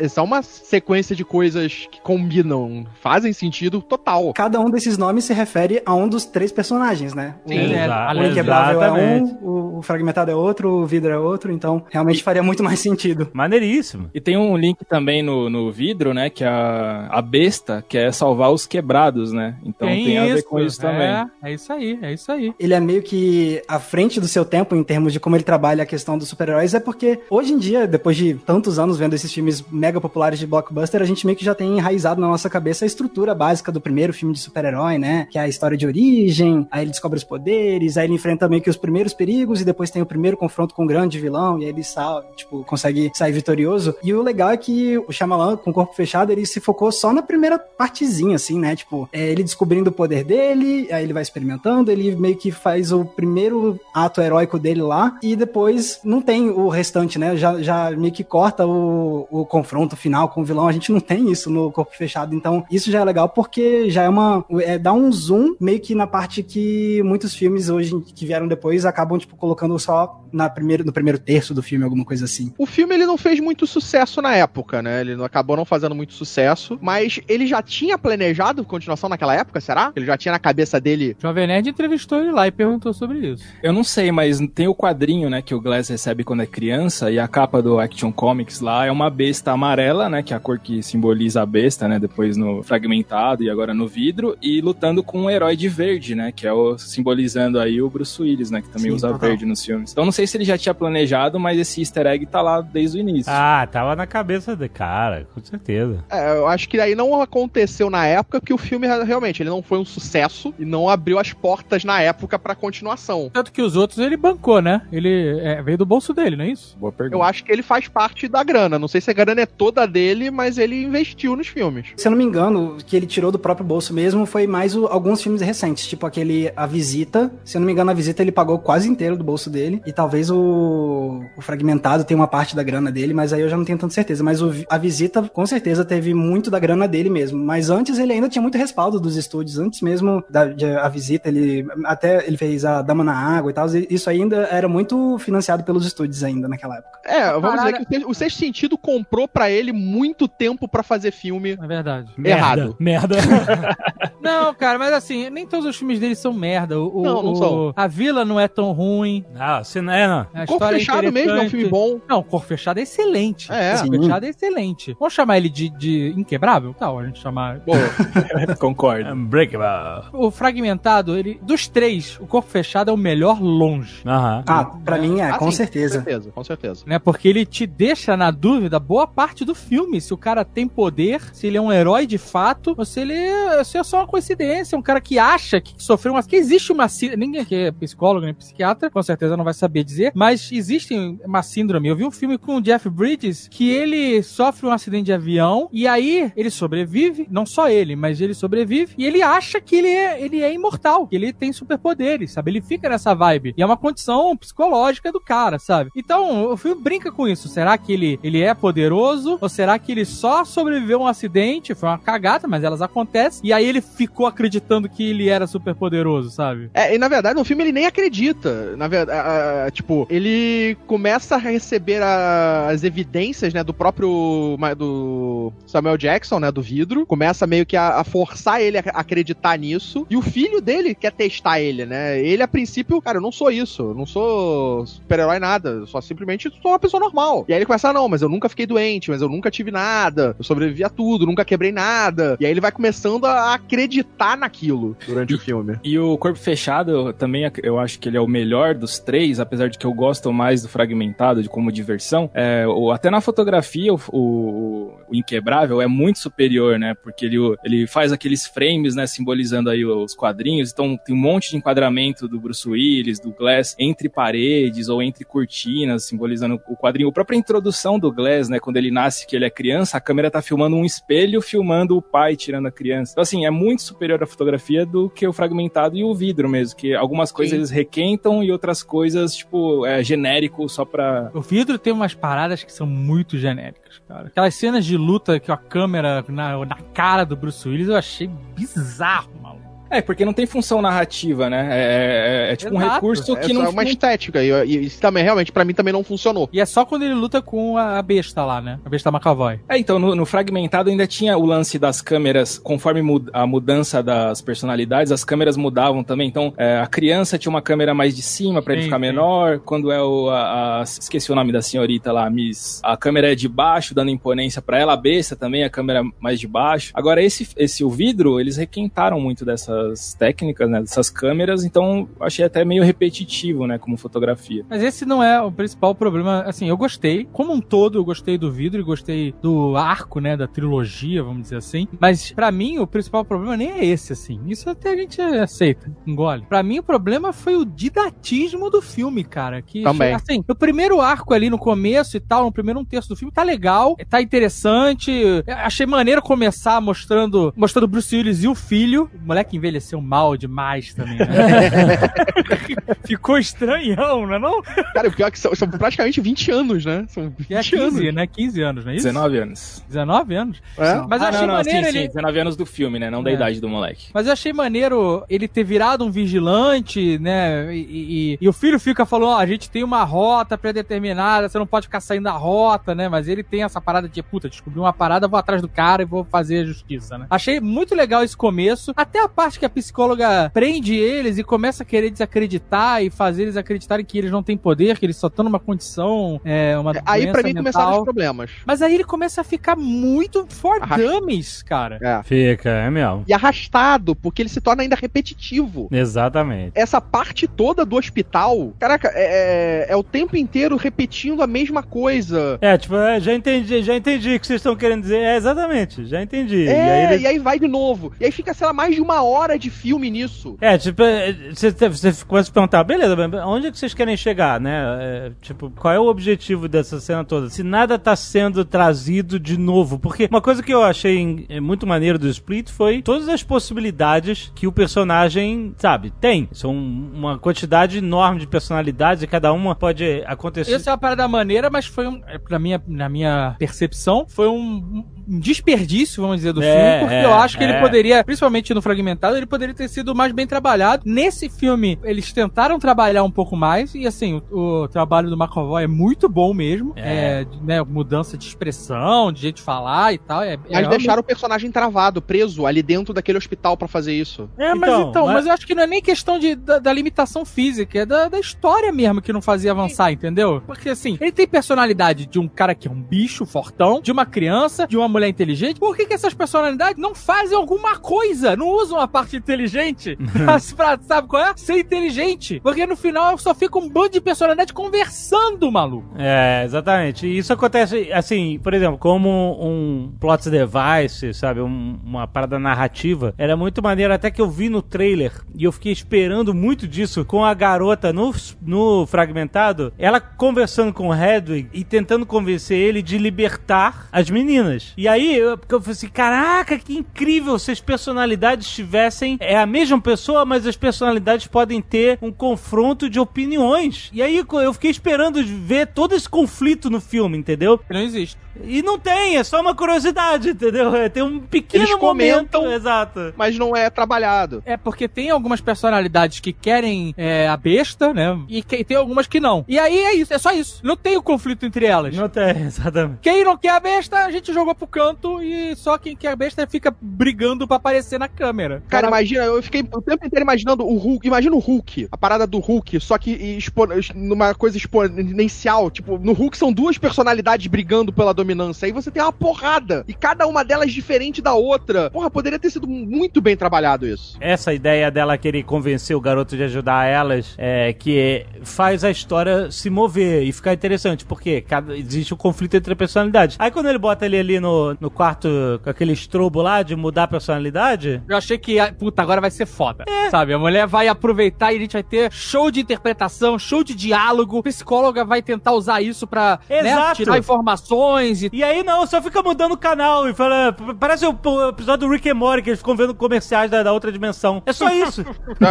É 0.00 0.08
só 0.08 0.24
uma 0.24 0.42
sequência 0.42 1.14
de 1.14 1.24
coisas 1.24 1.86
que 1.90 2.00
combinam, 2.00 2.86
fazem 3.00 3.32
sentido 3.32 3.80
total. 3.80 4.32
Cada 4.32 4.60
um 4.60 4.70
desses 4.70 4.98
nomes 4.98 5.24
se 5.24 5.32
refere 5.32 5.82
a 5.86 5.94
um 5.94 6.08
dos 6.08 6.24
três 6.24 6.50
personagens, 6.50 7.14
né? 7.14 7.34
O, 7.44 7.48
Sim, 7.48 7.74
É, 7.74 7.88
o 8.14 8.24
inquebrável 8.24 8.82
é 8.82 8.86
exatamente. 8.86 9.34
um, 9.42 9.78
o, 9.78 9.82
fragmentado 9.82 10.30
é 10.30 10.34
outro, 10.34 10.70
o 10.70 10.86
vidro 10.86 11.12
é 11.12 11.18
outro, 11.18 11.52
então 11.52 11.84
realmente 11.90 12.22
faria 12.22 12.42
muito 12.42 12.62
mais 12.62 12.80
sentido. 12.80 13.28
Maneiríssimo. 13.32 14.10
E 14.14 14.20
tem 14.20 14.36
um 14.36 14.56
link 14.56 14.84
também 14.84 15.22
no, 15.22 15.48
no 15.48 15.70
vidro, 15.70 16.12
né? 16.12 16.28
Que 16.28 16.44
a, 16.44 17.08
a 17.10 17.22
besta 17.22 17.84
quer 17.88 18.12
salvar 18.12 18.50
os 18.50 18.66
quebrados, 18.66 19.32
né? 19.32 19.56
Então 19.64 19.88
tem, 19.88 20.18
a 20.18 20.24
ver 20.24 20.42
com 20.42 20.60
isso 20.60 20.80
também. 20.80 21.06
É, 21.06 21.26
é 21.42 21.52
isso 21.52 21.72
aí, 21.72 21.98
é 22.02 22.12
isso 22.12 22.32
aí. 22.32 22.52
Ele 22.58 22.74
é 22.74 22.80
meio 22.80 23.02
que 23.02 23.62
à 23.68 23.78
frente 23.78 24.20
do 24.20 24.26
seu 24.26 24.44
tempo 24.44 24.74
em 24.74 24.82
termos 24.82 25.12
de 25.12 25.20
como 25.20 25.36
ele 25.36 25.44
trabalha 25.44 25.82
a 25.82 25.86
questão 25.86 26.18
dos 26.18 26.28
super-heróis, 26.28 26.74
é 26.74 26.80
porque 26.80 27.20
hoje 27.30 27.52
em 27.52 27.58
dia, 27.58 27.86
depois 27.86 28.16
de 28.16 28.34
tantos 28.34 28.78
anos 28.78 28.98
vendo 28.98 29.14
filmes 29.32 29.64
mega 29.70 30.00
populares 30.00 30.38
de 30.38 30.46
blockbuster, 30.46 31.02
a 31.02 31.04
gente 31.04 31.26
meio 31.26 31.36
que 31.36 31.44
já 31.44 31.54
tem 31.54 31.76
enraizado 31.76 32.20
na 32.20 32.28
nossa 32.28 32.48
cabeça 32.48 32.84
a 32.84 32.86
estrutura 32.86 33.34
básica 33.34 33.72
do 33.72 33.80
primeiro 33.80 34.12
filme 34.12 34.34
de 34.34 34.40
super-herói, 34.40 34.98
né? 34.98 35.26
Que 35.30 35.38
é 35.38 35.42
a 35.42 35.48
história 35.48 35.76
de 35.76 35.86
origem, 35.86 36.66
aí 36.70 36.82
ele 36.82 36.90
descobre 36.90 37.16
os 37.16 37.24
poderes, 37.24 37.96
aí 37.96 38.06
ele 38.06 38.14
enfrenta 38.14 38.48
meio 38.48 38.62
que 38.62 38.70
os 38.70 38.76
primeiros 38.76 39.12
perigos 39.12 39.60
e 39.60 39.64
depois 39.64 39.90
tem 39.90 40.02
o 40.02 40.06
primeiro 40.06 40.36
confronto 40.36 40.74
com 40.74 40.84
o 40.84 40.86
grande 40.86 41.18
vilão 41.18 41.58
e 41.58 41.64
aí 41.64 41.70
ele 41.70 41.84
sal, 41.84 42.22
tipo, 42.36 42.64
consegue 42.64 43.10
sair 43.14 43.32
vitorioso. 43.32 43.94
E 44.02 44.12
o 44.12 44.22
legal 44.22 44.50
é 44.50 44.56
que 44.56 44.98
o 44.98 45.12
Shyamalan, 45.12 45.56
com 45.56 45.70
o 45.70 45.74
corpo 45.74 45.94
fechado, 45.94 46.30
ele 46.32 46.46
se 46.46 46.60
focou 46.60 46.90
só 46.92 47.12
na 47.12 47.22
primeira 47.22 47.58
partezinha, 47.58 48.36
assim, 48.36 48.58
né? 48.58 48.74
Tipo, 48.76 49.08
é 49.12 49.30
ele 49.30 49.42
descobrindo 49.42 49.90
o 49.90 49.92
poder 49.92 50.24
dele, 50.24 50.88
aí 50.92 51.04
ele 51.04 51.12
vai 51.12 51.22
experimentando, 51.22 51.90
ele 51.90 52.14
meio 52.16 52.36
que 52.36 52.50
faz 52.50 52.92
o 52.92 53.04
primeiro 53.04 53.78
ato 53.94 54.20
heróico 54.20 54.58
dele 54.58 54.82
lá, 54.82 55.18
e 55.22 55.36
depois 55.36 56.00
não 56.04 56.20
tem 56.20 56.50
o 56.50 56.68
restante, 56.68 57.18
né? 57.18 57.36
Já, 57.36 57.60
já 57.62 57.90
meio 57.92 58.12
que 58.12 58.24
corta 58.24 58.66
o, 58.66 59.15
o 59.30 59.44
confronto 59.46 59.96
final 59.96 60.28
com 60.28 60.40
o 60.40 60.44
vilão, 60.44 60.66
a 60.68 60.72
gente 60.72 60.92
não 60.92 61.00
tem 61.00 61.30
isso 61.30 61.48
no 61.50 61.70
corpo 61.70 61.96
fechado, 61.96 62.34
então 62.34 62.64
isso 62.70 62.90
já 62.90 63.00
é 63.00 63.04
legal 63.04 63.28
porque 63.28 63.88
já 63.90 64.02
é 64.02 64.08
uma. 64.08 64.44
É, 64.60 64.78
dá 64.78 64.92
um 64.92 65.10
zoom 65.12 65.54
meio 65.60 65.80
que 65.80 65.94
na 65.94 66.06
parte 66.06 66.42
que 66.42 67.02
muitos 67.02 67.34
filmes 67.34 67.68
hoje 67.68 67.94
que 68.14 68.26
vieram 68.26 68.46
depois 68.48 68.84
acabam, 68.84 69.18
tipo, 69.18 69.36
colocando 69.36 69.78
só 69.78 70.22
na 70.32 70.50
primeiro, 70.50 70.84
no 70.84 70.92
primeiro 70.92 71.18
terço 71.18 71.54
do 71.54 71.62
filme, 71.62 71.84
alguma 71.84 72.04
coisa 72.04 72.24
assim. 72.24 72.52
O 72.58 72.66
filme 72.66 72.94
ele 72.94 73.06
não 73.06 73.16
fez 73.16 73.40
muito 73.40 73.66
sucesso 73.66 74.20
na 74.20 74.34
época, 74.34 74.82
né? 74.82 75.00
Ele 75.00 75.16
não- 75.16 75.24
acabou 75.24 75.56
não 75.56 75.64
fazendo 75.64 75.94
muito 75.94 76.12
sucesso, 76.14 76.78
mas 76.82 77.20
ele 77.28 77.46
já 77.46 77.62
tinha 77.62 77.96
planejado 77.96 78.64
continuação 78.64 79.08
naquela 79.08 79.34
época, 79.34 79.60
será? 79.60 79.92
Ele 79.96 80.04
já 80.06 80.16
tinha 80.16 80.32
na 80.32 80.38
cabeça 80.38 80.80
dele. 80.80 81.16
Jovem 81.20 81.46
Nerd 81.46 81.68
entrevistou 81.68 82.18
ele 82.20 82.32
lá 82.32 82.46
e 82.46 82.50
perguntou 82.50 82.92
sobre 82.92 83.18
isso. 83.32 83.44
Eu 83.62 83.72
não 83.72 83.82
sei, 83.84 84.12
mas 84.12 84.38
tem 84.54 84.68
o 84.68 84.74
quadrinho, 84.74 85.30
né, 85.30 85.40
que 85.40 85.54
o 85.54 85.60
Glass 85.60 85.88
recebe 85.88 86.22
quando 86.24 86.42
é 86.42 86.46
criança, 86.46 87.10
e 87.10 87.18
a 87.18 87.26
capa 87.28 87.62
do 87.62 87.78
Action 87.78 88.12
Comics 88.12 88.60
lá 88.60 88.86
é 88.86 88.90
uma 88.90 89.05
besta 89.10 89.52
amarela, 89.52 90.08
né, 90.08 90.22
que 90.22 90.32
é 90.32 90.36
a 90.36 90.40
cor 90.40 90.58
que 90.58 90.82
simboliza 90.82 91.42
a 91.42 91.46
besta, 91.46 91.88
né, 91.88 91.98
depois 91.98 92.36
no 92.36 92.62
fragmentado 92.62 93.42
e 93.42 93.50
agora 93.50 93.74
no 93.74 93.86
vidro, 93.86 94.36
e 94.40 94.60
lutando 94.60 95.02
com 95.02 95.22
um 95.22 95.30
herói 95.30 95.56
de 95.56 95.68
verde, 95.68 96.14
né, 96.14 96.32
que 96.32 96.46
é 96.46 96.52
o 96.52 96.76
simbolizando 96.78 97.58
aí 97.58 97.80
o 97.80 97.88
Bruce 97.88 98.20
Willis, 98.20 98.50
né, 98.50 98.62
que 98.62 98.68
também 98.68 98.90
Sim, 98.90 98.96
usa 98.96 99.08
total. 99.08 99.28
verde 99.28 99.46
nos 99.46 99.64
filmes. 99.64 99.92
Então 99.92 100.04
não 100.04 100.12
sei 100.12 100.26
se 100.26 100.36
ele 100.36 100.44
já 100.44 100.56
tinha 100.58 100.74
planejado, 100.74 101.38
mas 101.38 101.58
esse 101.58 101.80
easter 101.80 102.06
egg 102.06 102.26
tá 102.26 102.40
lá 102.42 102.60
desde 102.60 102.98
o 102.98 103.00
início. 103.00 103.32
Ah, 103.32 103.66
tava 103.70 103.96
na 103.96 104.06
cabeça 104.06 104.54
do 104.54 104.68
cara, 104.68 105.26
com 105.34 105.42
certeza. 105.42 106.04
É, 106.10 106.36
eu 106.36 106.46
acho 106.46 106.68
que 106.68 106.80
aí 106.80 106.94
não 106.94 107.20
aconteceu 107.20 107.90
na 107.90 108.06
época, 108.06 108.40
porque 108.40 108.52
o 108.52 108.58
filme 108.58 108.86
realmente 109.04 109.42
ele 109.42 109.50
não 109.50 109.62
foi 109.62 109.78
um 109.78 109.84
sucesso 109.84 110.54
e 110.58 110.64
não 110.64 110.88
abriu 110.88 111.18
as 111.18 111.32
portas 111.32 111.84
na 111.84 112.00
época 112.00 112.38
pra 112.38 112.54
continuação. 112.54 113.30
Tanto 113.32 113.52
que 113.52 113.62
os 113.62 113.76
outros 113.76 113.98
ele 113.98 114.16
bancou, 114.16 114.60
né? 114.60 114.82
Ele 114.92 115.38
é, 115.40 115.62
veio 115.62 115.78
do 115.78 115.86
bolso 115.86 116.12
dele, 116.12 116.36
não 116.36 116.44
é 116.44 116.48
isso? 116.48 116.76
Boa 116.78 116.92
pergunta. 116.92 117.16
Eu 117.16 117.22
acho 117.22 117.44
que 117.44 117.52
ele 117.52 117.62
faz 117.62 117.88
parte 117.88 118.28
da 118.28 118.42
grana. 118.42 118.78
Não 118.78 118.88
sei 118.88 118.95
se 119.00 119.10
a 119.10 119.14
grana 119.14 119.40
é 119.42 119.46
toda 119.46 119.86
dele, 119.86 120.30
mas 120.30 120.58
ele 120.58 120.82
investiu 120.84 121.36
nos 121.36 121.46
filmes. 121.48 121.86
Se 121.96 122.06
eu 122.06 122.10
não 122.10 122.18
me 122.18 122.24
engano, 122.24 122.76
o 122.78 122.84
que 122.84 122.96
ele 122.96 123.06
tirou 123.06 123.30
do 123.32 123.38
próprio 123.38 123.66
bolso 123.66 123.92
mesmo 123.94 124.26
foi 124.26 124.46
mais 124.46 124.74
o- 124.76 124.86
alguns 124.86 125.22
filmes 125.22 125.40
recentes, 125.40 125.86
tipo 125.86 126.06
aquele 126.06 126.52
A 126.56 126.66
Visita. 126.66 127.30
Se 127.44 127.56
eu 127.56 127.60
não 127.60 127.66
me 127.66 127.72
engano, 127.72 127.90
A 127.90 127.94
Visita 127.94 128.22
ele 128.22 128.32
pagou 128.32 128.58
quase 128.58 128.88
inteiro 128.88 129.16
do 129.16 129.24
bolso 129.24 129.48
dele. 129.50 129.80
E 129.86 129.92
talvez 129.92 130.30
o, 130.30 131.22
o 131.36 131.40
Fragmentado 131.42 132.04
tenha 132.04 132.18
uma 132.18 132.26
parte 132.28 132.54
da 132.56 132.62
grana 132.62 132.90
dele, 132.90 133.12
mas 133.14 133.32
aí 133.32 133.40
eu 133.40 133.48
já 133.48 133.56
não 133.56 133.64
tenho 133.64 133.78
tanta 133.78 133.94
certeza. 133.94 134.22
Mas 134.22 134.40
o 134.42 134.52
A 134.68 134.78
Visita, 134.78 135.22
com 135.22 135.46
certeza, 135.46 135.84
teve 135.84 136.14
muito 136.14 136.50
da 136.50 136.58
grana 136.58 136.86
dele 136.88 137.10
mesmo. 137.10 137.38
Mas 137.38 137.70
antes 137.70 137.98
ele 137.98 138.12
ainda 138.12 138.28
tinha 138.28 138.42
muito 138.42 138.58
respaldo 138.58 138.98
dos 139.00 139.16
estúdios. 139.16 139.58
Antes 139.58 139.80
mesmo 139.80 140.22
da 140.30 140.46
de 140.46 140.64
A 140.64 140.88
Visita, 140.88 141.28
ele 141.28 141.66
até 141.84 142.26
ele 142.26 142.36
fez 142.36 142.64
a 142.64 142.82
Dama 142.82 143.04
na 143.04 143.14
Água 143.14 143.50
e 143.50 143.54
tal. 143.54 143.68
e 143.74 143.86
Isso 143.90 144.08
ainda 144.10 144.36
era 144.50 144.68
muito 144.68 145.18
financiado 145.18 145.64
pelos 145.64 145.86
estúdios 145.86 146.22
ainda 146.24 146.48
naquela 146.48 146.76
época. 146.78 146.98
É, 147.04 147.30
vamos 147.32 147.42
parada- 147.50 147.72
dizer 147.72 147.84
que 148.00 148.04
o 148.06 148.14
Sexto- 148.14 148.36
o 148.72 148.75
Sentido 148.76 148.78
comprou 148.78 149.26
pra 149.28 149.50
ele 149.50 149.72
muito 149.72 150.28
tempo 150.28 150.68
pra 150.68 150.82
fazer 150.82 151.10
filme. 151.10 151.52
É 151.60 151.66
verdade. 151.66 152.10
Errado. 152.24 152.76
Merda. 152.78 153.16
Não, 154.20 154.52
cara, 154.54 154.78
mas 154.78 154.92
assim, 154.92 155.30
nem 155.30 155.46
todos 155.46 155.66
os 155.66 155.76
filmes 155.76 156.00
dele 156.00 156.14
são 156.16 156.32
merda. 156.32 156.80
O, 156.80 157.00
o- 157.00 157.02
Não, 157.02 157.22
não 157.22 157.32
o- 157.32 157.36
são. 157.36 157.72
A 157.76 157.86
Vila 157.86 158.24
não 158.24 158.40
é 158.40 158.48
tão 158.48 158.72
ruim. 158.72 159.24
Ah, 159.38 159.62
se 159.62 159.80
não 159.80 159.92
é, 159.92 160.08
não. 160.08 160.20
A 160.34 160.46
Corpo 160.46 160.52
história 160.54 160.76
é 160.76 160.78
Fechado 160.80 161.12
mesmo 161.12 161.30
é 161.32 161.42
um 161.42 161.50
filme 161.50 161.68
bom. 161.68 162.00
Não, 162.08 162.22
Corpo 162.22 162.46
Fechado 162.46 162.78
é 162.78 162.82
excelente. 162.82 163.52
É. 163.52 163.76
Corpo 163.76 163.94
Sim. 163.94 164.02
Fechado 164.02 164.24
é 164.24 164.28
excelente. 164.30 164.96
Vamos 164.98 165.14
chamar 165.14 165.36
ele 165.36 165.48
de, 165.48 165.68
de 165.70 166.12
Inquebrável? 166.16 166.74
Tal, 166.76 166.98
a 166.98 167.06
gente 167.06 167.20
chamar. 167.20 167.60
Pô, 167.60 167.72
Concordo. 168.58 169.12
Unbreakable. 169.12 170.08
O 170.12 170.30
Fragmentado, 170.30 171.16
ele. 171.16 171.38
Dos 171.42 171.68
três, 171.68 172.18
o 172.20 172.26
Corpo 172.26 172.48
Fechado 172.50 172.90
é 172.90 172.94
o 172.94 172.96
melhor 172.96 173.40
longe. 173.40 174.02
Aham. 174.04 174.42
Ah, 174.46 174.64
pra 174.84 174.98
mim 174.98 175.20
é, 175.20 175.30
ah, 175.30 175.38
com 175.38 175.50
sim, 175.50 175.56
certeza. 175.58 175.98
Com 175.98 176.04
certeza, 176.04 176.30
com 176.32 176.44
certeza. 176.44 176.84
Né, 176.86 176.98
porque 176.98 177.28
ele 177.28 177.46
te 177.46 177.64
deixa 177.66 178.16
na 178.16 178.30
dúvida 178.32 178.65
boa 178.78 179.06
parte 179.06 179.44
do 179.44 179.54
filme. 179.54 180.00
Se 180.00 180.12
o 180.12 180.16
cara 180.16 180.44
tem 180.44 180.66
poder, 180.68 181.20
se 181.34 181.46
ele 181.46 181.56
é 181.56 181.60
um 181.60 181.72
herói 181.72 182.06
de 182.06 182.18
fato, 182.18 182.74
ou 182.76 182.84
se 182.84 183.00
ele 183.00 183.14
é, 183.14 183.64
se 183.64 183.78
é 183.78 183.82
só 183.82 183.98
uma 183.98 184.06
coincidência. 184.06 184.76
Um 184.76 184.82
cara 184.82 185.00
que 185.00 185.18
acha 185.18 185.60
que 185.60 185.74
sofreu 185.78 186.14
uma. 186.14 186.22
Que 186.22 186.36
existe 186.36 186.72
uma. 186.72 186.86
Ninguém 187.16 187.44
que 187.44 187.54
é 187.54 187.72
psicólogo 187.72 188.24
nem 188.24 188.34
psiquiatra, 188.34 188.90
com 188.90 189.02
certeza 189.02 189.36
não 189.36 189.44
vai 189.44 189.54
saber 189.54 189.84
dizer, 189.84 190.12
mas 190.14 190.50
existe 190.52 190.94
uma 191.24 191.42
síndrome. 191.42 191.88
Eu 191.88 191.96
vi 191.96 192.04
um 192.04 192.10
filme 192.10 192.38
com 192.38 192.56
o 192.56 192.60
Jeff 192.60 192.88
Bridges 192.88 193.48
que 193.48 193.70
ele 193.70 194.22
sofre 194.22 194.66
um 194.66 194.72
acidente 194.72 195.04
de 195.04 195.12
avião 195.12 195.68
e 195.72 195.86
aí 195.86 196.32
ele 196.36 196.50
sobrevive, 196.50 197.26
não 197.30 197.46
só 197.46 197.68
ele, 197.68 197.96
mas 197.96 198.20
ele 198.20 198.34
sobrevive 198.34 198.94
e 198.98 199.04
ele 199.04 199.22
acha 199.22 199.60
que 199.60 199.76
ele 199.76 199.88
é, 199.88 200.22
ele 200.22 200.42
é 200.42 200.52
imortal, 200.52 201.06
que 201.06 201.16
ele 201.16 201.32
tem 201.32 201.52
superpoderes, 201.52 202.32
sabe? 202.32 202.50
Ele 202.50 202.60
fica 202.60 202.88
nessa 202.88 203.14
vibe. 203.14 203.54
E 203.56 203.62
é 203.62 203.66
uma 203.66 203.76
condição 203.76 204.36
psicológica 204.36 205.12
do 205.12 205.20
cara, 205.20 205.58
sabe? 205.58 205.90
Então, 205.94 206.50
o 206.50 206.56
filme 206.56 206.80
brinca 206.80 207.10
com 207.12 207.28
isso. 207.28 207.48
Será 207.48 207.76
que 207.76 207.92
ele, 207.92 208.18
ele 208.22 208.40
é 208.40 208.54
poderoso? 208.56 209.38
Ou 209.40 209.48
será 209.48 209.78
que 209.78 209.92
ele 209.92 210.04
só 210.04 210.44
sobreviveu 210.44 211.00
a 211.00 211.04
um 211.04 211.06
acidente? 211.06 211.74
Foi 211.74 211.88
uma 211.88 211.98
cagada, 211.98 212.48
mas 212.48 212.64
elas 212.64 212.82
acontecem. 212.82 213.40
E 213.44 213.52
aí 213.52 213.66
ele 213.66 213.80
ficou 213.80 214.26
acreditando 214.26 214.88
que 214.88 215.10
ele 215.10 215.28
era 215.28 215.46
super 215.46 215.74
poderoso, 215.74 216.30
sabe? 216.30 216.70
É, 216.74 216.94
e 216.94 216.98
na 216.98 217.08
verdade, 217.08 217.38
no 217.38 217.44
filme 217.44 217.62
ele 217.64 217.72
nem 217.72 217.86
acredita. 217.86 218.76
Na 218.76 218.88
verdade, 218.88 219.72
tipo, 219.72 220.06
ele 220.10 220.76
começa 220.86 221.34
a 221.36 221.38
receber 221.38 222.02
a- 222.02 222.68
as 222.70 222.82
evidências, 222.84 223.52
né, 223.54 223.62
do 223.62 223.74
próprio 223.74 224.56
do 224.76 225.52
Samuel 225.66 225.96
Jackson, 225.96 226.38
né, 226.38 226.50
do 226.50 226.62
vidro. 226.62 227.06
Começa 227.06 227.46
meio 227.46 227.66
que 227.66 227.76
a, 227.76 228.00
a 228.00 228.04
forçar 228.04 228.60
ele 228.60 228.78
a 228.78 228.82
acreditar 228.94 229.58
nisso. 229.58 230.06
E 230.10 230.16
o 230.16 230.22
filho 230.22 230.60
dele 230.60 230.94
quer 230.94 231.12
testar 231.12 231.60
ele, 231.60 231.84
né? 231.86 232.20
Ele, 232.20 232.42
a 232.42 232.48
princípio, 232.48 233.00
cara, 233.00 233.18
eu 233.18 233.22
não 233.22 233.32
sou 233.32 233.50
isso. 233.50 233.82
Eu 233.82 233.94
não 233.94 234.06
sou 234.06 234.86
super-herói 234.86 235.38
nada. 235.38 235.70
Eu 235.70 235.86
só 235.86 236.00
simplesmente 236.00 236.50
sou 236.62 236.72
uma 236.72 236.78
pessoa 236.78 237.00
normal. 237.00 237.44
E 237.48 237.52
aí 237.52 237.58
ele 237.58 237.66
começa, 237.66 237.88
ah, 237.88 237.92
não, 237.92 238.08
mas 238.08 238.22
eu 238.22 238.28
nunca 238.28 238.45
nunca 238.46 238.48
fiquei 238.48 238.66
doente, 238.66 239.10
mas 239.10 239.20
eu 239.20 239.28
nunca 239.28 239.50
tive 239.50 239.70
nada. 239.70 240.34
Eu 240.38 240.44
sobrevivi 240.44 240.84
a 240.84 240.88
tudo, 240.88 241.26
nunca 241.26 241.44
quebrei 241.44 241.72
nada. 241.72 242.36
E 242.40 242.46
aí 242.46 242.50
ele 242.50 242.60
vai 242.60 242.70
começando 242.72 243.24
a 243.24 243.54
acreditar 243.54 244.36
naquilo 244.36 244.96
durante 245.06 245.34
o 245.34 245.38
filme. 245.38 245.76
E 245.84 245.98
o 245.98 246.16
Corpo 246.16 246.38
Fechado, 246.38 247.12
também 247.12 247.50
eu 247.62 247.78
acho 247.78 247.98
que 247.98 248.08
ele 248.08 248.16
é 248.16 248.20
o 248.20 248.26
melhor 248.26 248.74
dos 248.74 248.98
três, 248.98 249.40
apesar 249.40 249.68
de 249.68 249.78
que 249.78 249.84
eu 249.86 249.92
gosto 249.92 250.32
mais 250.32 250.62
do 250.62 250.68
Fragmentado 250.68 251.42
de 251.42 251.48
como 251.48 251.70
diversão. 251.72 252.30
É, 252.34 252.66
o- 252.66 252.90
até 252.90 253.10
na 253.10 253.20
fotografia, 253.20 253.92
o, 253.92 253.98
o- 254.12 254.94
o 255.08 255.14
Inquebrável 255.14 255.80
é 255.82 255.86
muito 255.86 256.18
superior, 256.18 256.78
né? 256.78 256.94
Porque 257.02 257.24
ele, 257.26 257.36
ele 257.64 257.86
faz 257.86 258.12
aqueles 258.12 258.46
frames, 258.46 258.94
né? 258.94 259.06
Simbolizando 259.06 259.70
aí 259.70 259.84
os 259.84 260.14
quadrinhos. 260.14 260.70
Então 260.72 260.96
tem 260.96 261.14
um 261.14 261.18
monte 261.18 261.50
de 261.50 261.56
enquadramento 261.56 262.26
do 262.28 262.40
Bruce 262.40 262.68
Willis, 262.68 263.20
do 263.20 263.32
Glass, 263.32 263.74
entre 263.78 264.08
paredes 264.08 264.88
ou 264.88 265.02
entre 265.02 265.24
cortinas, 265.24 266.04
simbolizando 266.04 266.60
o 266.68 266.76
quadrinho. 266.76 267.08
A 267.08 267.12
própria 267.12 267.36
introdução 267.36 267.98
do 267.98 268.10
Glass, 268.12 268.35
né? 268.48 268.58
Quando 268.60 268.76
ele 268.76 268.90
nasce, 268.90 269.26
que 269.26 269.34
ele 269.34 269.44
é 269.44 269.50
criança, 269.50 269.96
a 269.96 270.00
câmera 270.00 270.30
tá 270.30 270.42
filmando 270.42 270.76
um 270.76 270.84
espelho, 270.84 271.40
filmando 271.40 271.96
o 271.96 272.02
pai 272.02 272.36
tirando 272.36 272.66
a 272.66 272.70
criança. 272.70 273.12
Então, 273.12 273.22
assim, 273.22 273.46
é 273.46 273.50
muito 273.50 273.82
superior 273.82 274.22
a 274.22 274.26
fotografia 274.26 274.84
do 274.84 275.08
que 275.08 275.26
o 275.26 275.32
fragmentado 275.32 275.96
e 275.96 276.04
o 276.04 276.14
vidro 276.14 276.48
mesmo, 276.48 276.76
que 276.76 276.94
algumas 276.94 277.32
coisas 277.32 277.50
Sim. 277.50 277.56
eles 277.56 277.70
requentam 277.70 278.42
e 278.42 278.52
outras 278.52 278.82
coisas, 278.82 279.34
tipo, 279.34 279.86
é 279.86 280.02
genérico 280.02 280.68
só 280.68 280.84
pra. 280.84 281.30
O 281.34 281.40
vidro 281.40 281.78
tem 281.78 281.92
umas 281.92 282.14
paradas 282.14 282.62
que 282.62 282.72
são 282.72 282.86
muito 282.86 283.38
genéricas, 283.38 284.00
cara. 284.06 284.28
Aquelas 284.28 284.54
cenas 284.54 284.84
de 284.84 284.96
luta 284.96 285.40
com 285.40 285.52
a 285.52 285.56
câmera 285.56 286.24
na, 286.28 286.64
na 286.64 286.76
cara 286.94 287.24
do 287.24 287.36
Bruce 287.36 287.68
Willis 287.68 287.88
eu 287.88 287.96
achei 287.96 288.28
bizarro, 288.54 289.30
maluco. 289.40 289.65
É, 289.90 290.00
porque 290.00 290.24
não 290.24 290.32
tem 290.32 290.46
função 290.46 290.82
narrativa, 290.82 291.48
né? 291.50 291.68
É, 291.70 292.48
é- 292.48 292.52
é 292.52 292.56
tipo 292.56 292.74
um 292.74 292.78
Exato. 292.80 292.94
recurso 292.94 293.36
que 293.36 293.44
Essa 293.46 293.52
não. 293.54 293.64
é 293.64 293.68
uma 293.68 293.82
estética. 293.84 294.42
E, 294.42 294.50
e 294.66 294.86
isso 294.86 295.00
também, 295.00 295.22
realmente, 295.22 295.52
pra 295.52 295.64
mim 295.64 295.74
também 295.74 295.92
não 295.92 296.02
funcionou. 296.04 296.48
E 296.52 296.60
é 296.60 296.66
só 296.66 296.84
quando 296.84 297.02
ele 297.04 297.14
luta 297.14 297.40
com 297.42 297.76
a 297.78 298.00
besta 298.02 298.44
lá, 298.44 298.60
né? 298.60 298.78
A 298.84 298.88
besta 298.88 299.10
McAvoy. 299.10 299.60
É, 299.68 299.78
então, 299.78 299.98
no, 299.98 300.14
no 300.14 300.26
fragmentado 300.26 300.90
ainda 300.90 301.06
tinha 301.06 301.36
o 301.38 301.44
lance 301.46 301.78
das 301.78 302.00
câmeras, 302.00 302.58
conforme 302.58 303.02
mu- 303.02 303.26
a 303.32 303.46
mudança 303.46 304.02
das 304.02 304.40
personalidades, 304.40 305.12
as 305.12 305.24
câmeras 305.24 305.56
mudavam 305.56 306.02
também. 306.02 306.28
Então, 306.28 306.52
é, 306.56 306.78
a 306.78 306.86
criança 306.86 307.38
tinha 307.38 307.50
uma 307.50 307.62
câmera 307.62 307.94
mais 307.94 308.14
de 308.14 308.22
cima 308.22 308.62
pra 308.62 308.74
ele 308.74 308.82
ficar 308.82 308.96
sim. 308.96 309.00
menor. 309.02 309.60
Quando 309.60 309.90
é 309.92 310.02
o. 310.02 310.28
A, 310.30 310.80
a- 310.80 310.82
esqueci 310.82 311.30
o 311.30 311.34
nome 311.34 311.52
da 311.52 311.62
senhorita 311.62 312.12
lá, 312.12 312.26
a 312.26 312.30
Miss. 312.30 312.80
A 312.82 312.96
câmera 312.96 313.32
é 313.32 313.34
de 313.34 313.48
baixo, 313.48 313.94
dando 313.94 314.10
imponência 314.10 314.60
pra 314.62 314.78
ela. 314.78 314.92
A 314.94 314.96
besta 314.96 315.36
também, 315.36 315.64
a 315.64 315.70
câmera 315.70 316.02
mais 316.20 316.40
de 316.40 316.46
baixo. 316.48 316.90
Agora, 316.94 317.22
esse, 317.22 317.48
esse 317.56 317.84
o 317.84 317.90
vidro, 317.90 318.40
eles 318.40 318.56
requentaram 318.56 319.20
muito 319.20 319.44
dessas 319.76 320.14
técnicas, 320.14 320.68
né? 320.68 320.80
Dessas 320.80 321.10
câmeras. 321.10 321.64
Então, 321.64 322.08
achei 322.20 322.44
até 322.44 322.64
meio 322.64 322.82
repetitivo, 322.82 323.66
né? 323.66 323.78
Como 323.78 323.96
fotografia. 323.96 324.64
Mas 324.68 324.82
esse 324.82 325.04
não 325.04 325.22
é 325.22 325.40
o 325.40 325.50
principal 325.50 325.94
problema. 325.94 326.42
Assim, 326.42 326.68
eu 326.68 326.76
gostei. 326.76 327.28
Como 327.32 327.52
um 327.52 327.60
todo, 327.60 327.98
eu 327.98 328.04
gostei 328.04 328.38
do 328.38 328.50
vidro 328.50 328.80
e 328.80 328.84
gostei 328.84 329.34
do 329.42 329.76
arco, 329.76 330.20
né? 330.20 330.36
Da 330.36 330.46
trilogia, 330.46 331.22
vamos 331.22 331.42
dizer 331.42 331.56
assim. 331.56 331.86
Mas, 331.98 332.32
pra 332.32 332.50
mim, 332.50 332.78
o 332.78 332.86
principal 332.86 333.24
problema 333.24 333.56
nem 333.56 333.70
é 333.70 333.84
esse, 333.84 334.12
assim. 334.12 334.40
Isso 334.46 334.68
até 334.68 334.90
a 334.90 334.96
gente 334.96 335.20
aceita, 335.20 335.90
engole. 336.06 336.44
Pra 336.48 336.62
mim, 336.62 336.78
o 336.78 336.82
problema 336.82 337.32
foi 337.32 337.56
o 337.56 337.64
didatismo 337.64 338.70
do 338.70 338.80
filme, 338.80 339.24
cara. 339.24 339.62
Que, 339.62 339.82
Também. 339.82 340.14
Assim, 340.14 340.44
o 340.48 340.54
primeiro 340.54 341.00
arco 341.00 341.34
ali 341.34 341.50
no 341.50 341.58
começo 341.58 342.16
e 342.16 342.20
tal, 342.20 342.44
no 342.44 342.52
primeiro 342.52 342.80
um 342.80 342.84
terço 342.84 343.08
do 343.08 343.16
filme, 343.16 343.32
tá 343.32 343.42
legal, 343.42 343.96
tá 344.08 344.20
interessante. 344.20 345.12
Achei 345.46 345.86
maneiro 345.86 346.22
começar 346.22 346.80
mostrando 346.80 347.52
mostrando 347.56 347.88
Bruce 347.88 348.14
Willis 348.14 348.42
e 348.42 348.48
o 348.48 348.54
filho. 348.54 349.10
O 349.14 349.26
moleque 349.26 349.56
envelheceu 349.66 350.00
mal 350.00 350.36
demais 350.36 350.94
também, 350.94 351.18
né? 351.18 351.26
Ficou 353.06 353.38
estranhão, 353.38 354.26
não 354.26 354.34
é 354.34 354.38
não? 354.38 354.62
Cara, 354.62 355.08
o 355.08 355.12
pior 355.12 355.28
é 355.28 355.30
que 355.30 355.38
são, 355.38 355.54
são 355.54 355.68
praticamente 355.68 356.20
20 356.20 356.50
anos, 356.50 356.84
né? 356.84 357.04
São 357.08 357.30
20 357.36 357.50
E 357.50 357.54
é 357.54 357.62
15, 357.62 357.76
anos. 357.82 358.14
né? 358.14 358.26
15 358.26 358.62
anos, 358.62 358.84
não 358.84 358.92
é 358.92 358.96
isso? 358.96 359.04
19 359.06 359.38
anos. 359.38 359.84
19 359.88 360.34
anos. 360.34 360.62
É? 360.78 360.94
Mas 361.08 361.20
eu 361.20 361.26
Ah, 361.26 361.28
achei 361.30 361.40
não, 361.42 361.46
não, 361.48 361.54
maneiro 361.54 361.80
sim, 361.82 361.88
ele... 361.88 362.00
sim, 362.02 362.06
19 362.08 362.38
anos 362.40 362.56
do 362.56 362.66
filme, 362.66 362.98
né? 362.98 363.10
Não 363.10 363.22
da 363.22 363.30
É. 363.30 363.34
idade 363.34 363.60
do 363.60 363.68
moleque. 363.68 364.08
Mas 364.12 364.26
eu 364.26 364.32
achei 364.32 364.52
maneiro 364.52 365.24
ele 365.28 365.46
ter 365.48 365.64
virado 365.64 366.04
um 366.04 366.10
vigilante, 366.10 367.18
né? 367.18 367.74
E, 367.74 368.34
e- 368.34 368.38
e 368.40 368.48
o 368.48 368.52
filho 368.52 368.78
fica 368.80 369.04
falando: 369.06 369.28
ó, 369.30 369.38
a 369.38 369.46
gente 369.46 369.70
tem 369.70 369.84
uma 369.84 370.02
rota 370.04 370.56
predeterminada, 370.58 371.48
você 371.48 371.58
não 371.58 371.66
pode 371.66 371.86
ficar 371.86 372.00
saindo 372.00 372.24
da 372.24 372.32
rota, 372.32 372.94
né? 372.94 373.08
Mas 373.08 373.28
ele 373.28 373.42
tem 373.42 373.62
essa 373.62 373.80
parada 373.80 374.08
de, 374.08 374.22
puta, 374.22 374.48
descobri 374.48 374.78
uma 374.80 374.92
parada, 374.92 375.28
vou 375.28 375.38
atrás 375.38 375.62
do 375.62 375.68
cara 375.68 376.02
e 376.02 376.06
vou 376.06 376.24
fazer 376.24 376.60
a 376.60 376.64
justiça, 376.64 377.18
né? 377.18 377.26
Achei 377.30 377.60
muito 377.60 377.94
legal 377.94 378.22
esse 378.22 378.36
começo. 378.36 378.92
Até 378.96 379.22
a 379.22 379.28
parte 379.28 379.55
que 379.58 379.64
a 379.66 379.70
psicóloga 379.70 380.50
prende 380.52 380.94
eles 380.94 381.38
e 381.38 381.44
começa 381.44 381.82
a 381.82 381.86
querer 381.86 382.10
desacreditar 382.10 383.02
e 383.02 383.10
fazer 383.10 383.42
eles 383.42 383.56
acreditarem 383.56 384.04
que 384.04 384.18
eles 384.18 384.30
não 384.30 384.42
têm 384.42 384.56
poder, 384.56 384.98
que 384.98 385.06
eles 385.06 385.16
só 385.16 385.26
estão 385.28 385.44
numa 385.44 385.58
condição, 385.60 386.40
é, 386.44 386.76
uma 386.78 386.92
Aí 387.04 387.30
pra 387.30 387.42
mim 387.42 387.54
começaram 387.54 387.86
os 387.86 387.90
mental. 387.92 388.04
problemas. 388.04 388.50
Mas 388.66 388.82
aí 388.82 388.94
ele 388.94 389.04
começa 389.04 389.40
a 389.40 389.44
ficar 389.44 389.76
muito 389.76 390.46
for 390.48 390.80
dummies, 390.96 391.62
cara. 391.62 391.98
É. 392.02 392.22
Fica, 392.22 392.68
é 392.70 392.90
mesmo. 392.90 393.24
E 393.26 393.32
arrastado, 393.32 394.14
porque 394.14 394.42
ele 394.42 394.48
se 394.48 394.60
torna 394.60 394.82
ainda 394.82 394.96
repetitivo. 394.96 395.88
Exatamente. 395.90 396.72
Essa 396.74 397.00
parte 397.00 397.46
toda 397.46 397.84
do 397.84 397.96
hospital, 397.96 398.72
caraca, 398.78 399.10
é, 399.14 399.86
é- 399.88 399.92
é 399.92 399.96
o 399.96 400.02
tempo 400.02 400.36
inteiro 400.36 400.76
repetindo 400.76 401.42
a 401.42 401.46
mesma 401.46 401.82
coisa. 401.82 402.58
É, 402.60 402.76
tipo, 402.78 402.94
é, 402.96 403.20
já 403.20 403.34
entendi, 403.34 403.82
já 403.82 403.94
entendi 403.94 404.34
o 404.36 404.40
que 404.40 404.46
vocês 404.46 404.58
estão 404.60 404.76
querendo 404.76 405.02
dizer. 405.02 405.18
É, 405.18 405.36
exatamente, 405.36 406.04
já 406.06 406.22
entendi. 406.22 406.66
É, 406.68 407.18
e 407.18 407.26
aí 407.26 407.34
ele- 407.34 407.46
vai 407.46 407.58
de 407.58 407.68
novo. 407.68 408.12
E 408.20 408.24
aí 408.24 408.32
fica, 408.32 408.52
sei 408.54 408.66
lá, 408.66 408.72
mais 408.72 408.94
de 408.94 409.00
uma 409.00 409.22
hora 409.22 409.45
de 409.54 409.70
filme 409.70 410.10
nisso. 410.10 410.56
É, 410.60 410.76
tipo, 410.76 411.02
é, 411.02 411.32
você, 411.54 411.70
você 411.70 412.24
começa 412.24 412.50
a 412.50 412.52
perguntar, 412.52 412.82
beleza, 412.82 413.14
mas 413.16 413.44
onde 413.44 413.68
é 413.68 413.70
que 413.70 413.78
vocês 413.78 413.94
querem 413.94 414.16
chegar, 414.16 414.60
né? 414.60 414.82
É, 415.00 415.32
tipo, 415.40 415.70
qual 415.70 415.94
é 415.94 416.00
o 416.00 416.06
objetivo 416.06 416.66
dessa 416.66 416.98
cena 416.98 417.24
toda? 417.24 417.48
Se 417.48 417.62
nada 417.62 417.98
tá 417.98 418.16
sendo 418.16 418.64
trazido 418.64 419.38
de 419.38 419.56
novo. 419.56 419.98
Porque 419.98 420.26
uma 420.28 420.40
coisa 420.40 420.62
que 420.62 420.74
eu 420.74 420.82
achei 420.82 421.46
é 421.48 421.60
muito 421.60 421.86
maneiro 421.86 422.18
do 422.18 422.28
Split 422.28 422.70
foi 422.70 423.02
todas 423.02 423.28
as 423.28 423.42
possibilidades 423.42 424.50
que 424.54 424.66
o 424.66 424.72
personagem, 424.72 425.74
sabe, 425.78 426.10
tem. 426.20 426.48
São 426.52 426.74
uma 426.74 427.38
quantidade 427.38 427.98
enorme 427.98 428.40
de 428.40 428.46
personalidades 428.46 429.22
e 429.22 429.26
cada 429.26 429.52
uma 429.52 429.74
pode 429.74 430.22
acontecer. 430.26 430.72
Essa 430.72 430.90
é 430.90 430.92
uma 430.92 430.98
parada 430.98 431.28
maneira, 431.28 431.70
mas 431.70 431.86
foi 431.86 432.06
um, 432.06 432.20
é, 432.26 432.38
pra 432.38 432.58
minha, 432.58 432.82
na 432.86 433.08
minha 433.08 433.54
percepção, 433.58 434.26
foi 434.28 434.48
um, 434.48 435.04
um 435.28 435.38
desperdício, 435.38 436.22
vamos 436.22 436.36
dizer, 436.38 436.52
do 436.52 436.62
É, 436.62 436.72
filme, 436.72 437.00
porque 437.00 437.14
é, 437.14 437.24
eu 437.24 437.34
acho 437.34 437.58
que 437.58 437.64
ele 437.64 437.80
poderia, 437.80 438.24
principalmente 438.24 438.72
no 438.72 438.82
fragmentado, 438.82 439.35
ele 439.36 439.46
poderia 439.46 439.74
ter 439.74 439.88
sido 439.88 440.14
mais 440.14 440.32
bem 440.32 440.46
trabalhado. 440.46 441.02
Nesse 441.06 441.48
filme, 441.48 441.98
eles 442.02 442.32
tentaram 442.32 442.78
trabalhar 442.78 443.22
um 443.22 443.30
pouco 443.30 443.56
mais, 443.56 443.94
e 443.94 444.06
assim, 444.06 444.42
o, 444.50 444.82
o 444.84 444.88
trabalho 444.88 445.28
do 445.30 445.36
McAvoy 445.36 445.84
é 445.84 445.86
muito 445.86 446.28
bom 446.28 446.52
mesmo. 446.54 446.92
É. 446.96 447.16
É, 447.26 447.46
né, 447.62 447.82
mudança 447.82 448.36
de 448.36 448.46
expressão, 448.46 449.32
de 449.32 449.40
jeito 449.42 449.56
de 449.56 449.62
falar 449.62 450.12
e 450.12 450.18
tal. 450.18 450.42
É, 450.42 450.54
é 450.54 450.56
Mas 450.56 450.66
realmente- 450.70 450.90
deixaram 450.98 451.20
o 451.20 451.24
personagem 451.24 451.70
travado, 451.70 452.20
preso 452.22 452.66
ali 452.66 452.82
dentro 452.82 453.12
daquele 453.14 453.38
hospital 453.38 453.76
pra 453.76 453.88
fazer 453.88 454.12
isso. 454.14 454.48
É, 454.58 454.74
mas 454.74 454.88
Então, 454.90 455.08
então, 455.10 455.26
mas- 455.26 455.34
mas... 455.36 455.46
eu 455.46 455.52
acho 455.52 455.66
que 455.66 455.74
não 455.74 455.82
é 455.82 455.86
nem 455.86 456.02
questão 456.02 456.38
de, 456.38 456.54
da, 456.54 456.78
da 456.78 456.92
limitação 456.92 457.44
física, 457.44 458.00
é 458.00 458.06
da, 458.06 458.28
da 458.28 458.38
história 458.38 458.92
mesmo 458.92 459.20
que 459.22 459.32
não 459.32 459.40
fazia 459.42 459.70
avançar, 459.72 460.12
entendeu? 460.12 460.62
Porque 460.66 460.88
assim, 460.90 461.16
ele 461.20 461.32
tem 461.32 461.46
personalidade 461.46 462.26
de 462.26 462.38
um 462.38 462.46
cara 462.48 462.74
que 462.74 462.86
é 462.86 462.90
um 462.90 463.00
bicho 463.02 463.44
fortão, 463.46 464.00
de 464.00 464.12
uma 464.12 464.26
criança, 464.26 464.86
de 464.86 464.96
uma 464.96 465.08
mulher 465.08 465.28
inteligente. 465.28 465.80
Por 465.80 465.96
que, 465.96 466.06
que 466.06 466.14
essas 466.14 466.34
personalidades 466.34 467.00
não 467.00 467.14
fazem 467.14 467.56
alguma 467.56 467.96
coisa? 467.96 468.54
Não 468.56 468.68
usam 468.68 468.98
a 469.00 469.08
parte 469.08 469.25
inteligente 469.34 470.16
pra, 470.32 470.58
pra- 470.76 470.98
sabe 471.02 471.26
qual 471.28 471.42
é? 471.42 471.52
Ser 471.56 471.78
inteligente. 471.78 472.60
Porque 472.62 472.86
no 472.86 472.96
final 472.96 473.36
só 473.38 473.54
fica 473.54 473.78
um 473.78 473.88
bando 473.88 474.10
de 474.10 474.20
personalidade 474.20 474.72
conversando, 474.72 475.70
maluco. 475.70 476.14
É, 476.18 476.62
exatamente. 476.64 477.26
E 477.26 477.38
isso 477.38 477.52
acontece, 477.52 478.12
assim, 478.12 478.58
por 478.62 478.74
exemplo, 478.74 478.98
como 478.98 479.56
um 479.60 480.12
plot 480.20 480.48
device, 480.50 481.32
sabe? 481.34 481.60
Um- 481.60 481.98
uma 482.04 482.26
parada 482.26 482.58
narrativa. 482.58 483.34
Era 483.38 483.56
muito 483.56 483.82
maneiro, 483.82 484.12
até 484.12 484.30
que 484.30 484.40
eu 484.40 484.50
vi 484.50 484.68
no 484.68 484.82
trailer 484.82 485.32
e 485.54 485.64
eu 485.64 485.72
fiquei 485.72 485.92
esperando 485.92 486.52
muito 486.54 486.86
disso 486.86 487.24
com 487.24 487.44
a 487.44 487.54
garota 487.54 488.12
no, 488.12 488.34
no 488.60 489.06
fragmentado, 489.06 489.92
ela 489.98 490.20
conversando 490.20 490.92
com 490.92 491.08
o 491.08 491.14
Hedwig 491.14 491.68
e 491.72 491.82
tentando 491.84 492.26
convencer 492.26 492.76
ele 492.78 493.02
de 493.02 493.16
libertar 493.18 494.08
as 494.12 494.28
meninas. 494.30 494.92
E 494.96 495.08
aí 495.08 495.36
eu, 495.36 495.50
eu 495.68 495.80
falei 495.80 495.92
assim: 495.92 496.08
caraca, 496.08 496.78
que 496.78 496.96
incrível 496.96 497.58
se 497.58 497.70
as 497.70 497.80
personalidades 497.80 498.68
tivessem. 498.68 499.15
É 499.40 499.56
a 499.56 499.66
mesma 499.66 500.00
pessoa, 500.00 500.44
mas 500.44 500.66
as 500.66 500.76
personalidades 500.76 501.46
podem 501.46 501.80
ter 501.80 502.18
um 502.20 502.30
confronto 502.32 503.08
de 503.08 503.18
opiniões. 503.18 504.10
E 504.12 504.22
aí 504.22 504.36
eu 504.62 504.72
fiquei 504.74 504.90
esperando 504.90 505.42
ver 505.44 505.86
todo 505.88 506.14
esse 506.14 506.28
conflito 506.28 506.90
no 506.90 507.00
filme, 507.00 507.36
entendeu? 507.38 507.80
Não 507.88 508.00
existe. 508.00 508.36
E 508.64 508.80
não 508.82 508.98
tem, 508.98 509.36
é 509.36 509.44
só 509.44 509.60
uma 509.60 509.74
curiosidade, 509.74 510.48
entendeu? 510.50 510.94
É, 510.96 511.10
Tem 511.10 511.22
um 511.22 511.40
pequeno 511.40 511.84
Eles 511.84 511.94
momento. 512.00 512.48
comentam. 512.52 512.72
Exato. 512.72 513.34
Mas 513.36 513.58
não 513.58 513.76
é 513.76 513.90
trabalhado. 513.90 514.62
É 514.64 514.78
porque 514.78 515.06
tem 515.06 515.28
algumas 515.28 515.60
personalidades 515.60 516.40
que 516.40 516.54
querem 516.54 517.14
é, 517.18 517.46
a 517.48 517.56
besta, 517.56 518.14
né? 518.14 518.38
E 518.48 518.62
que- 518.62 518.82
tem 518.82 518.96
algumas 518.96 519.26
que 519.26 519.38
não. 519.40 519.62
E 519.68 519.78
aí 519.78 519.98
é 519.98 520.14
isso, 520.14 520.32
é 520.32 520.38
só 520.38 520.52
isso. 520.52 520.80
Não 520.82 520.96
tem 520.96 521.18
o 521.18 521.22
conflito 521.22 521.66
entre 521.66 521.84
elas. 521.84 522.16
Não 522.16 522.30
tem, 522.30 522.48
exatamente. 522.64 523.18
Quem 523.20 523.44
não 523.44 523.58
quer 523.58 523.70
a 523.72 523.80
besta, 523.80 524.24
a 524.24 524.30
gente 524.30 524.50
jogou 524.54 524.74
pro 524.74 524.86
canto 524.86 525.42
e 525.42 525.76
só 525.76 525.98
quem 525.98 526.16
quer 526.16 526.28
a 526.28 526.36
besta 526.36 526.66
fica 526.66 526.94
brigando 526.98 527.66
pra 527.68 527.76
aparecer 527.76 528.18
na 528.18 528.26
câmera. 528.28 528.82
Cara, 528.96 529.08
imagina, 529.08 529.44
eu 529.44 529.62
fiquei 529.62 529.82
o 529.82 530.02
tempo 530.02 530.26
inteiro 530.26 530.44
imaginando 530.44 530.84
o 530.84 530.96
Hulk. 530.96 531.26
Imagina 531.26 531.54
o 531.54 531.58
Hulk, 531.58 532.08
a 532.10 532.16
parada 532.16 532.46
do 532.46 532.58
Hulk, 532.58 533.00
só 533.00 533.18
que 533.18 533.30
expo, 533.30 533.86
numa 534.14 534.54
coisa 534.54 534.76
exponencial. 534.76 535.90
Tipo, 535.90 536.18
no 536.18 536.32
Hulk 536.32 536.56
são 536.56 536.72
duas 536.72 536.98
personalidades 536.98 537.66
brigando 537.66 538.12
pela 538.12 538.32
dominância. 538.32 538.86
Aí 538.86 538.92
você 538.92 539.10
tem 539.10 539.22
uma 539.22 539.32
porrada. 539.32 540.04
E 540.08 540.14
cada 540.14 540.46
uma 540.46 540.64
delas 540.64 540.92
diferente 540.92 541.42
da 541.42 541.54
outra. 541.54 542.10
Porra, 542.10 542.30
poderia 542.30 542.58
ter 542.58 542.70
sido 542.70 542.86
muito 542.86 543.40
bem 543.40 543.56
trabalhado 543.56 544.06
isso. 544.06 544.36
Essa 544.40 544.72
ideia 544.72 545.10
dela 545.10 545.38
querer 545.38 545.62
convencer 545.62 546.16
o 546.16 546.20
garoto 546.20 546.56
de 546.56 546.62
ajudar 546.62 547.06
elas 547.06 547.54
é 547.58 547.92
que 547.92 548.46
faz 548.62 549.04
a 549.04 549.10
história 549.10 549.70
se 549.70 549.90
mover 549.90 550.42
e 550.42 550.52
ficar 550.52 550.72
interessante, 550.72 551.24
porque 551.24 551.60
cada, 551.60 551.96
existe 551.96 552.32
um 552.34 552.36
conflito 552.36 552.76
entre 552.76 552.94
personalidades. 552.94 553.56
Aí 553.58 553.70
quando 553.70 553.88
ele 553.88 553.98
bota 553.98 554.26
ele 554.26 554.38
ali 554.38 554.60
no, 554.60 554.96
no 555.00 555.10
quarto 555.10 555.48
com 555.82 555.90
aquele 555.90 556.12
estrobo 556.12 556.62
lá 556.62 556.82
de 556.82 556.96
mudar 556.96 557.24
a 557.24 557.28
personalidade, 557.28 558.22
Eu 558.28 558.36
achei 558.36 558.58
que, 558.58 558.76
puta, 558.92 559.22
agora 559.22 559.40
vai 559.40 559.50
ser 559.50 559.66
foda. 559.66 560.04
Sabe? 560.30 560.52
A 560.54 560.58
mulher 560.58 560.86
vai 560.86 561.08
aproveitar 561.08 561.72
e 561.72 561.76
a 561.76 561.80
gente 561.80 561.92
vai 561.92 562.02
ter 562.02 562.30
show 562.32 562.70
de 562.70 562.80
interpretação, 562.80 563.58
show 563.58 563.82
de 563.84 563.94
diálogo. 563.94 564.58
A 564.58 564.62
psicóloga 564.62 565.24
vai 565.24 565.42
tentar 565.42 565.72
usar 565.72 566.00
isso 566.00 566.26
pra 566.26 566.58
né, 566.68 567.14
tirar 567.14 567.38
informações 567.38 568.42
e. 568.42 568.50
E 568.52 568.62
aí 568.64 568.82
não, 568.82 569.06
só 569.06 569.20
fica 569.20 569.42
mudando 569.42 569.72
o 569.72 569.76
canal 569.76 570.28
e 570.28 570.34
fala. 570.34 570.74
Parece 570.98 571.26
o, 571.26 571.30
episódio 571.68 572.06
do 572.06 572.12
Rick 572.12 572.28
and 572.30 572.34
Morty, 572.34 572.62
que 572.62 572.70
eles 572.70 572.78
ficam 572.80 572.96
vendo 572.96 573.14
comerciais 573.14 573.70
da, 573.70 573.82
da 573.82 573.92
outra 573.92 574.10
dimensão. 574.10 574.62
É 574.66 574.72
só 574.72 574.88
isso. 574.92 575.24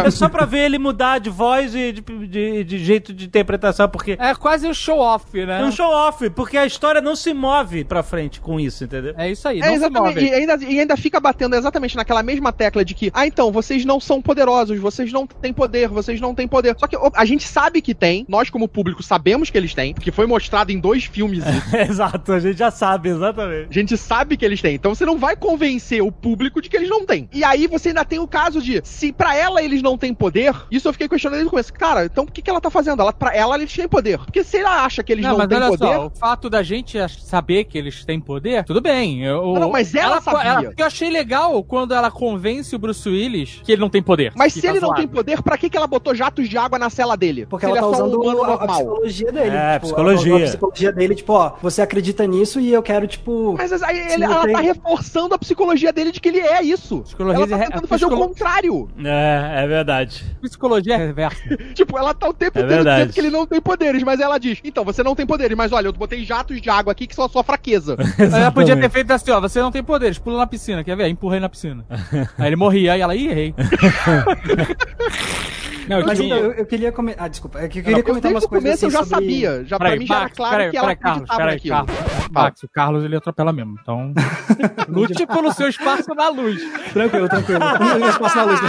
é 0.04 0.10
só 0.10 0.28
pra 0.28 0.44
ver 0.44 0.60
ele 0.66 0.78
mudar 0.78 1.18
de 1.18 1.30
voz 1.30 1.74
e 1.74 1.92
de, 1.92 2.00
de- 2.00 2.64
de 2.64 2.78
jeito 2.78 3.12
de 3.12 3.24
interpretação, 3.26 3.88
porque. 3.88 4.16
É 4.20 4.34
quase 4.34 4.66
um 4.68 4.74
show-off, 4.74 5.44
né? 5.44 5.60
É 5.60 5.64
um 5.64 5.72
show-off, 5.72 6.28
porque 6.30 6.56
a 6.56 6.66
história 6.66 7.00
não 7.00 7.16
se 7.16 7.32
move 7.34 7.84
pra 7.84 8.02
frente 8.02 8.40
com 8.40 8.58
isso, 8.60 8.84
entendeu? 8.84 9.14
É 9.16 9.30
isso 9.30 9.46
aí, 9.48 9.58
É, 9.60 9.62
não 9.62 9.68
se 9.70 9.74
exatamente. 9.76 10.14
move. 10.14 10.26
E 10.26 10.32
ainda, 10.34 10.56
e 10.64 10.80
ainda 10.80 10.96
fica 10.96 11.18
batendo 11.20 11.56
exatamente 11.56 11.96
naquela 11.96 12.22
mesma 12.22 12.52
tecla 12.52 12.84
de 12.84 12.94
que, 12.94 13.05
ah, 13.14 13.26
então, 13.26 13.50
vocês 13.52 13.84
não 13.84 14.00
são 14.00 14.20
poderosos, 14.20 14.78
vocês 14.78 15.12
não 15.12 15.26
têm 15.26 15.52
poder, 15.52 15.88
vocês 15.88 16.20
não 16.20 16.34
têm 16.34 16.46
poder. 16.48 16.76
Só 16.78 16.86
que 16.86 16.96
a 17.14 17.24
gente 17.24 17.46
sabe 17.46 17.80
que 17.80 17.94
tem, 17.94 18.24
nós 18.28 18.50
como 18.50 18.68
público 18.68 19.02
sabemos 19.02 19.50
que 19.50 19.58
eles 19.58 19.74
têm, 19.74 19.94
porque 19.94 20.10
foi 20.10 20.26
mostrado 20.26 20.72
em 20.72 20.78
dois 20.78 21.04
filmes. 21.04 21.44
Exato, 21.88 22.32
a 22.32 22.40
gente 22.40 22.58
já 22.58 22.70
sabe, 22.70 23.10
exatamente. 23.10 23.68
A 23.70 23.72
gente 23.72 23.96
sabe 23.96 24.36
que 24.36 24.44
eles 24.44 24.60
têm. 24.60 24.74
Então 24.74 24.94
você 24.94 25.04
não 25.04 25.18
vai 25.18 25.36
convencer 25.36 26.02
o 26.02 26.10
público 26.12 26.60
de 26.60 26.68
que 26.68 26.76
eles 26.76 26.88
não 26.88 27.04
têm. 27.04 27.28
E 27.32 27.44
aí 27.44 27.66
você 27.66 27.88
ainda 27.88 28.04
tem 28.04 28.18
o 28.18 28.26
caso 28.26 28.60
de, 28.60 28.80
se 28.84 29.12
pra 29.12 29.36
ela 29.36 29.62
eles 29.62 29.82
não 29.82 29.96
têm 29.98 30.12
poder, 30.14 30.54
isso 30.70 30.88
eu 30.88 30.92
fiquei 30.92 31.08
questionando 31.08 31.38
desde 31.38 31.48
o 31.48 31.50
começo. 31.50 31.72
Cara, 31.72 32.04
então 32.04 32.24
por 32.24 32.32
que, 32.32 32.42
que 32.42 32.50
ela 32.50 32.60
tá 32.60 32.70
fazendo? 32.70 33.02
Ela, 33.02 33.12
pra 33.12 33.34
ela 33.34 33.56
eles 33.56 33.72
têm 33.72 33.88
poder. 33.88 34.18
Porque 34.18 34.42
se 34.44 34.58
ela 34.58 34.84
acha 34.84 35.02
que 35.02 35.12
eles 35.12 35.24
não, 35.24 35.32
Não, 35.32 35.38
mas 35.38 35.48
têm 35.48 35.58
olha 35.58 35.68
poder. 35.68 35.94
só, 35.94 36.06
o 36.06 36.10
fato 36.10 36.50
da 36.50 36.62
gente 36.62 36.98
saber 37.08 37.64
que 37.64 37.76
eles 37.78 38.04
têm 38.04 38.20
poder, 38.20 38.64
tudo 38.64 38.80
bem. 38.80 39.22
Eu, 39.24 39.42
Não, 39.54 39.60
não, 39.60 39.70
mas 39.70 39.94
ela 39.94 40.20
sabia. 40.20 40.72
eu 40.76 40.86
achei 40.86 41.10
legal 41.10 41.62
quando 41.64 41.94
ela 41.94 42.10
convence 42.10 42.74
o 42.74 42.78
Bruce 42.78 42.95
Willis 43.04 43.60
que 43.64 43.72
ele 43.72 43.80
não 43.80 43.90
tem 43.90 44.02
poder. 44.02 44.32
Mas 44.36 44.52
se 44.54 44.62
tá 44.62 44.68
ele 44.68 44.80
não 44.80 44.88
zoado. 44.88 45.00
tem 45.00 45.08
poder, 45.08 45.42
pra 45.42 45.58
que, 45.58 45.68
que 45.68 45.76
ela 45.76 45.86
botou 45.86 46.14
jatos 46.14 46.48
de 46.48 46.56
água 46.56 46.78
na 46.78 46.88
cela 46.88 47.16
dele? 47.16 47.46
Porque 47.46 47.66
Se 47.66 47.70
ela 47.72 47.78
ele 47.80 47.86
tá 47.86 47.92
é 47.92 47.96
só 47.96 48.02
um 48.04 48.06
usando 48.08 48.20
humano 48.22 48.42
a, 48.44 48.54
a 48.54 48.68
psicologia 48.68 49.32
dele. 49.32 49.56
É, 49.56 49.72
tipo, 49.74 49.86
psicologia. 49.86 50.34
A, 50.34 50.38
a 50.38 50.42
psicologia 50.42 50.92
dele, 50.92 51.14
tipo, 51.14 51.32
ó, 51.32 51.52
você 51.60 51.82
acredita 51.82 52.26
nisso 52.26 52.60
e 52.60 52.72
eu 52.72 52.82
quero, 52.82 53.06
tipo. 53.06 53.54
Mas 53.58 53.82
aí 53.82 53.98
ele- 54.12 54.26
não 54.26 54.32
ela 54.32 54.44
tem- 54.44 54.52
tá 54.54 54.60
reforçando 54.60 55.34
a 55.34 55.38
psicologia 55.38 55.92
dele 55.92 56.12
de 56.12 56.20
que 56.20 56.28
ele 56.28 56.38
é 56.40 56.62
isso. 56.62 57.00
Psicologia 57.00 57.36
ela 57.44 57.48
tá 57.48 57.58
tentando 57.58 57.84
a 57.84 57.88
fazer 57.88 58.04
o 58.04 58.08
psicolo- 58.08 58.28
contrário. 58.28 58.88
É, 59.04 59.64
é 59.64 59.66
verdade. 59.66 60.24
Psicologia 60.40 60.96
reversa. 60.96 61.36
Tipo, 61.74 61.98
ela 61.98 62.14
tá 62.14 62.28
o 62.28 62.32
tempo 62.32 62.58
É 62.58 62.62
inteiro 62.62 62.76
verdade. 62.84 62.98
dizendo 63.00 63.14
que 63.14 63.20
ele 63.20 63.30
não 63.30 63.46
tem 63.46 63.60
poderes, 63.60 64.02
mas 64.02 64.20
ela 64.20 64.38
diz: 64.38 64.60
Então, 64.64 64.84
você 64.84 65.02
não 65.02 65.14
tem 65.14 65.26
poderes, 65.26 65.56
mas 65.56 65.72
olha, 65.72 65.88
eu 65.88 65.92
botei 65.92 66.24
jatos 66.24 66.60
de 66.60 66.70
água 66.70 66.92
aqui 66.92 67.06
que 67.06 67.14
são 67.14 67.24
a 67.24 67.28
sua 67.28 67.42
fraqueza. 67.42 67.96
Ela 68.18 68.50
podia 68.52 68.76
ter 68.76 68.90
feito 68.90 69.10
assim, 69.10 69.30
ó, 69.30 69.40
você 69.40 69.60
não 69.60 69.70
tem 69.70 69.82
poderes, 69.82 70.18
pula 70.18 70.38
na 70.38 70.46
piscina, 70.46 70.82
quer 70.84 70.96
ver? 70.96 71.04
Aí 71.04 71.10
Empurrei 71.10 71.40
na 71.40 71.48
piscina. 71.48 71.84
Aí 72.38 72.46
ele 72.48 72.56
morria, 72.56 72.85
aí 72.88 73.00
ela, 73.00 73.14
ih, 73.14 73.28
errei. 73.28 73.54
Não, 75.88 76.02
Mas 76.04 76.18
então, 76.20 76.36
eu, 76.38 76.52
eu 76.52 76.66
queria 76.66 76.90
comentar. 76.92 77.24
Ah, 77.24 77.28
desculpa. 77.28 77.58
É 77.60 77.68
que 77.68 77.78
eu 77.78 77.82
queria 77.84 77.98
Eu, 78.00 78.04
comentar 78.04 78.30
umas 78.32 78.44
coisas. 78.46 78.64
começo 78.80 78.84
eu 78.84 78.88
assim, 78.88 78.96
já 78.98 79.04
sobre- 79.04 79.14
sabia. 79.26 79.64
Já, 79.64 79.76
pra 79.78 79.86
Peraí, 79.86 79.98
mim 80.00 80.06
já 80.06 80.14
era 80.14 80.24
Max, 80.24 80.36
claro 80.36 80.56
peraí, 80.56 80.70
que 80.70 80.76
ela 80.76 80.86
peraí, 80.86 80.96
Carlos, 80.98 81.30
acreditava 81.30 81.38
peraí, 81.38 81.54
naquilo. 81.54 81.74
Carlos. 82.16 82.28
Max, 82.32 82.62
o 82.62 82.68
Carlos 82.68 83.04
ele 83.04 83.16
atropela 83.16 83.52
mesmo, 83.52 83.76
então. 83.80 84.12
Lute 84.88 85.26
pelo 85.26 85.52
seu 85.52 85.68
espaço 85.68 86.14
na 86.14 86.28
luz. 86.28 86.60
Tranquilo, 86.92 87.28
tranquilo. 87.28 87.60
Eu 88.00 88.08
espaço 88.08 88.36
na 88.36 88.42
luz. 88.44 88.60
né? 88.62 88.68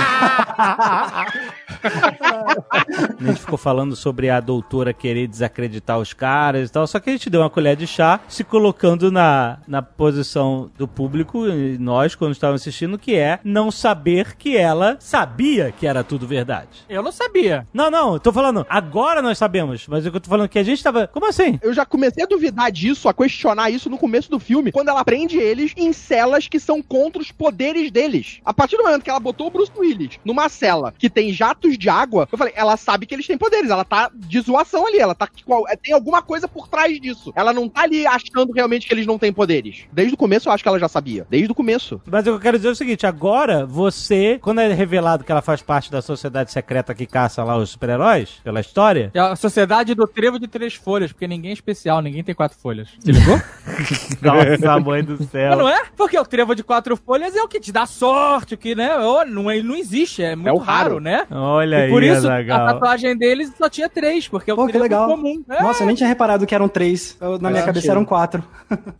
A 3.20 3.24
gente 3.24 3.40
ficou 3.42 3.58
falando 3.58 3.96
sobre 3.96 4.30
a 4.30 4.40
doutora 4.40 4.94
querer 4.94 5.28
desacreditar 5.28 5.98
os 6.00 6.14
caras 6.14 6.70
e 6.70 6.72
tal, 6.72 6.86
só 6.88 7.00
que 7.00 7.10
a 7.10 7.14
gente 7.14 7.30
deu 7.30 7.42
uma 7.42 7.50
colher 7.50 7.76
de 7.76 7.88
chá 7.88 8.20
se 8.28 8.44
colocando 8.44 9.12
na, 9.12 9.58
na 9.68 9.82
posição 9.82 10.70
do 10.78 10.88
público, 10.88 11.46
nós, 11.80 12.16
quando 12.16 12.32
estávamos 12.32 12.62
assistindo, 12.62 12.98
que 12.98 13.16
é 13.16 13.40
não 13.44 13.72
saber 13.72 14.36
que 14.36 14.58
ela 14.58 14.98
sabia 15.00 15.72
que 15.72 15.86
era 15.88 16.04
tudo 16.04 16.28
verdade. 16.28 16.68
Eu 16.90 17.02
não 17.08 17.12
sabia. 17.12 17.66
Não, 17.74 17.90
não, 17.90 18.14
eu 18.14 18.20
tô 18.20 18.32
falando, 18.34 18.66
agora 18.70 19.22
nós 19.22 19.38
sabemos, 19.38 19.88
mas 19.88 20.06
eu 20.06 20.12
tô 20.20 20.30
falando 20.30 20.50
que 20.50 20.60
a 20.60 20.64
gente 20.64 20.84
tava. 20.84 21.08
Como 21.08 21.26
assim? 21.28 21.58
Eu 21.62 21.74
já 21.74 21.86
comecei 21.86 22.24
a 22.24 22.28
duvidar 22.28 22.72
disso, 22.72 23.08
a 23.08 23.14
questionar 23.14 23.70
isso 23.70 23.90
no 23.90 23.98
começo 23.98 24.30
do 24.30 24.40
filme, 24.40 24.72
quando 24.72 24.90
ela 24.90 25.04
prende 25.06 25.38
eles 25.38 25.74
em 25.78 25.94
celas 25.94 26.48
que 26.48 26.60
são 26.60 26.82
contra 26.82 27.22
os 27.22 27.32
poderes 27.32 27.90
deles. 27.92 28.40
A 28.44 28.54
partir 28.54 28.76
do 28.78 28.84
momento 28.84 29.04
que 29.04 29.10
ela 29.10 29.20
botou 29.20 29.48
o 29.48 29.50
Bruce 29.52 29.72
Willis 29.78 30.20
numa 30.26 30.50
cela 30.50 30.94
que 30.98 31.10
tem 31.10 31.32
jatos 31.32 31.78
de 31.78 31.90
água, 31.90 32.28
eu 32.32 32.38
falei, 32.38 32.54
ela 32.56 32.76
sabe 32.76 33.06
que 33.06 33.16
eles 33.16 33.26
têm 33.28 33.38
poderes, 33.38 33.70
ela 33.70 33.86
tá 33.86 34.12
de 34.14 34.40
zoação 34.42 34.86
ali, 34.86 35.00
ela 35.00 35.16
tá 35.16 35.28
qual- 35.46 35.64
tem 35.82 35.94
alguma 35.94 36.22
coisa 36.22 36.48
por 36.48 36.68
trás 36.68 37.00
disso. 37.00 37.32
Ela 37.36 37.54
não 37.54 37.70
tá 37.70 37.84
ali 37.84 38.06
achando 38.06 38.52
realmente 38.54 38.86
que 38.88 38.94
eles 38.94 39.06
não 39.06 39.18
têm 39.18 39.32
poderes. 39.32 39.86
Desde 39.94 40.14
o 40.14 40.18
começo 40.18 40.50
eu 40.50 40.54
acho 40.54 40.64
que 40.64 40.68
ela 40.70 40.80
já 40.80 40.88
sabia. 40.90 41.26
Desde 41.30 41.52
o 41.52 41.56
começo. 41.56 42.02
Mas 42.06 42.28
eu 42.28 42.38
quero 42.40 42.58
dizer 42.58 42.70
o 42.70 42.76
seguinte: 42.76 43.06
agora 43.06 43.66
você, 43.66 44.40
quando 44.42 44.60
é 44.60 44.74
revelado 44.74 45.24
que 45.24 45.32
ela 45.32 45.42
faz 45.42 45.62
parte 45.62 45.90
da 45.92 46.02
sociedade 46.02 46.52
secreta 46.52 46.94
que 46.98 47.06
caça 47.06 47.44
lá 47.44 47.56
os 47.58 47.70
super-heróis, 47.70 48.42
pela 48.44 48.60
história, 48.60 49.12
É 49.14 49.20
a 49.20 49.36
sociedade 49.36 49.94
do 49.96 50.08
trevo 50.08 50.38
de 50.40 50.48
três 50.48 50.74
folhas, 50.74 51.12
porque 51.12 51.28
ninguém 51.28 51.52
é 51.52 51.54
especial, 51.54 52.02
ninguém 52.02 52.24
tem 52.24 52.36
quatro 52.36 52.58
folhas. 52.58 52.90
Se 53.00 53.12
ligou? 53.12 53.40
nossa 54.22 54.80
mãe 54.80 55.04
do 55.04 55.18
Mas 55.20 55.30
céu. 55.30 55.56
não 55.56 55.70
é? 55.70 55.82
Porque 55.96 56.18
o 56.20 56.26
trevo 56.26 56.56
de 56.56 56.64
quatro 56.64 56.96
folhas 56.98 57.36
é 57.36 57.42
o 57.42 57.48
que 57.48 57.60
te 57.60 57.72
dá 57.72 57.86
sorte, 57.86 58.54
o 58.56 58.58
que, 58.58 58.76
né? 58.76 58.90
Não, 59.28 59.50
é- 59.50 59.62
não 59.62 59.76
existe, 59.76 60.24
é 60.24 60.36
muito 60.36 60.54
o 60.56 60.58
raro, 60.58 60.90
raro. 60.96 61.00
né? 61.00 61.26
Olha 61.32 61.76
E 61.78 61.82
aí, 61.84 61.90
por 61.90 62.04
isso, 62.04 62.28
a 62.28 62.36
Azaghal. 62.38 62.66
tatuagem 62.68 63.18
deles 63.18 63.52
só 63.58 63.70
tinha 63.70 63.90
três, 63.90 64.28
porque 64.28 64.50
é 64.52 64.54
o 64.54 64.58
Pô, 64.58 64.66
que 64.66 64.72
trevo 64.72 64.84
legal. 64.84 65.08
comum. 65.10 65.44
É. 65.50 65.62
Nossa, 65.62 65.84
eu 65.84 65.88
nem 65.88 65.96
tinha 65.96 66.08
reparado 66.10 66.46
que 66.46 66.56
eram 66.56 66.68
três. 66.68 67.18
Eu- 67.22 67.40
na 67.40 67.50
minha 67.50 67.62
cabeça 67.62 67.82
sentido. 67.82 67.92
eram 67.92 68.06
quatro. 68.06 68.44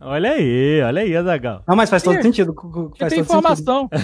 Olha 0.00 0.30
aí, 0.32 0.80
olha 0.82 1.02
aí, 1.02 1.16
Azagal. 1.16 1.62
Não, 1.66 1.76
mas 1.76 1.90
faz 1.90 2.02
todo 2.02 2.16
Ih, 2.18 2.22
sentido. 2.22 2.54
Faz 2.54 2.72
tem 2.72 2.88
todo 2.88 3.08
sentido. 3.08 3.22
informação. 3.22 3.88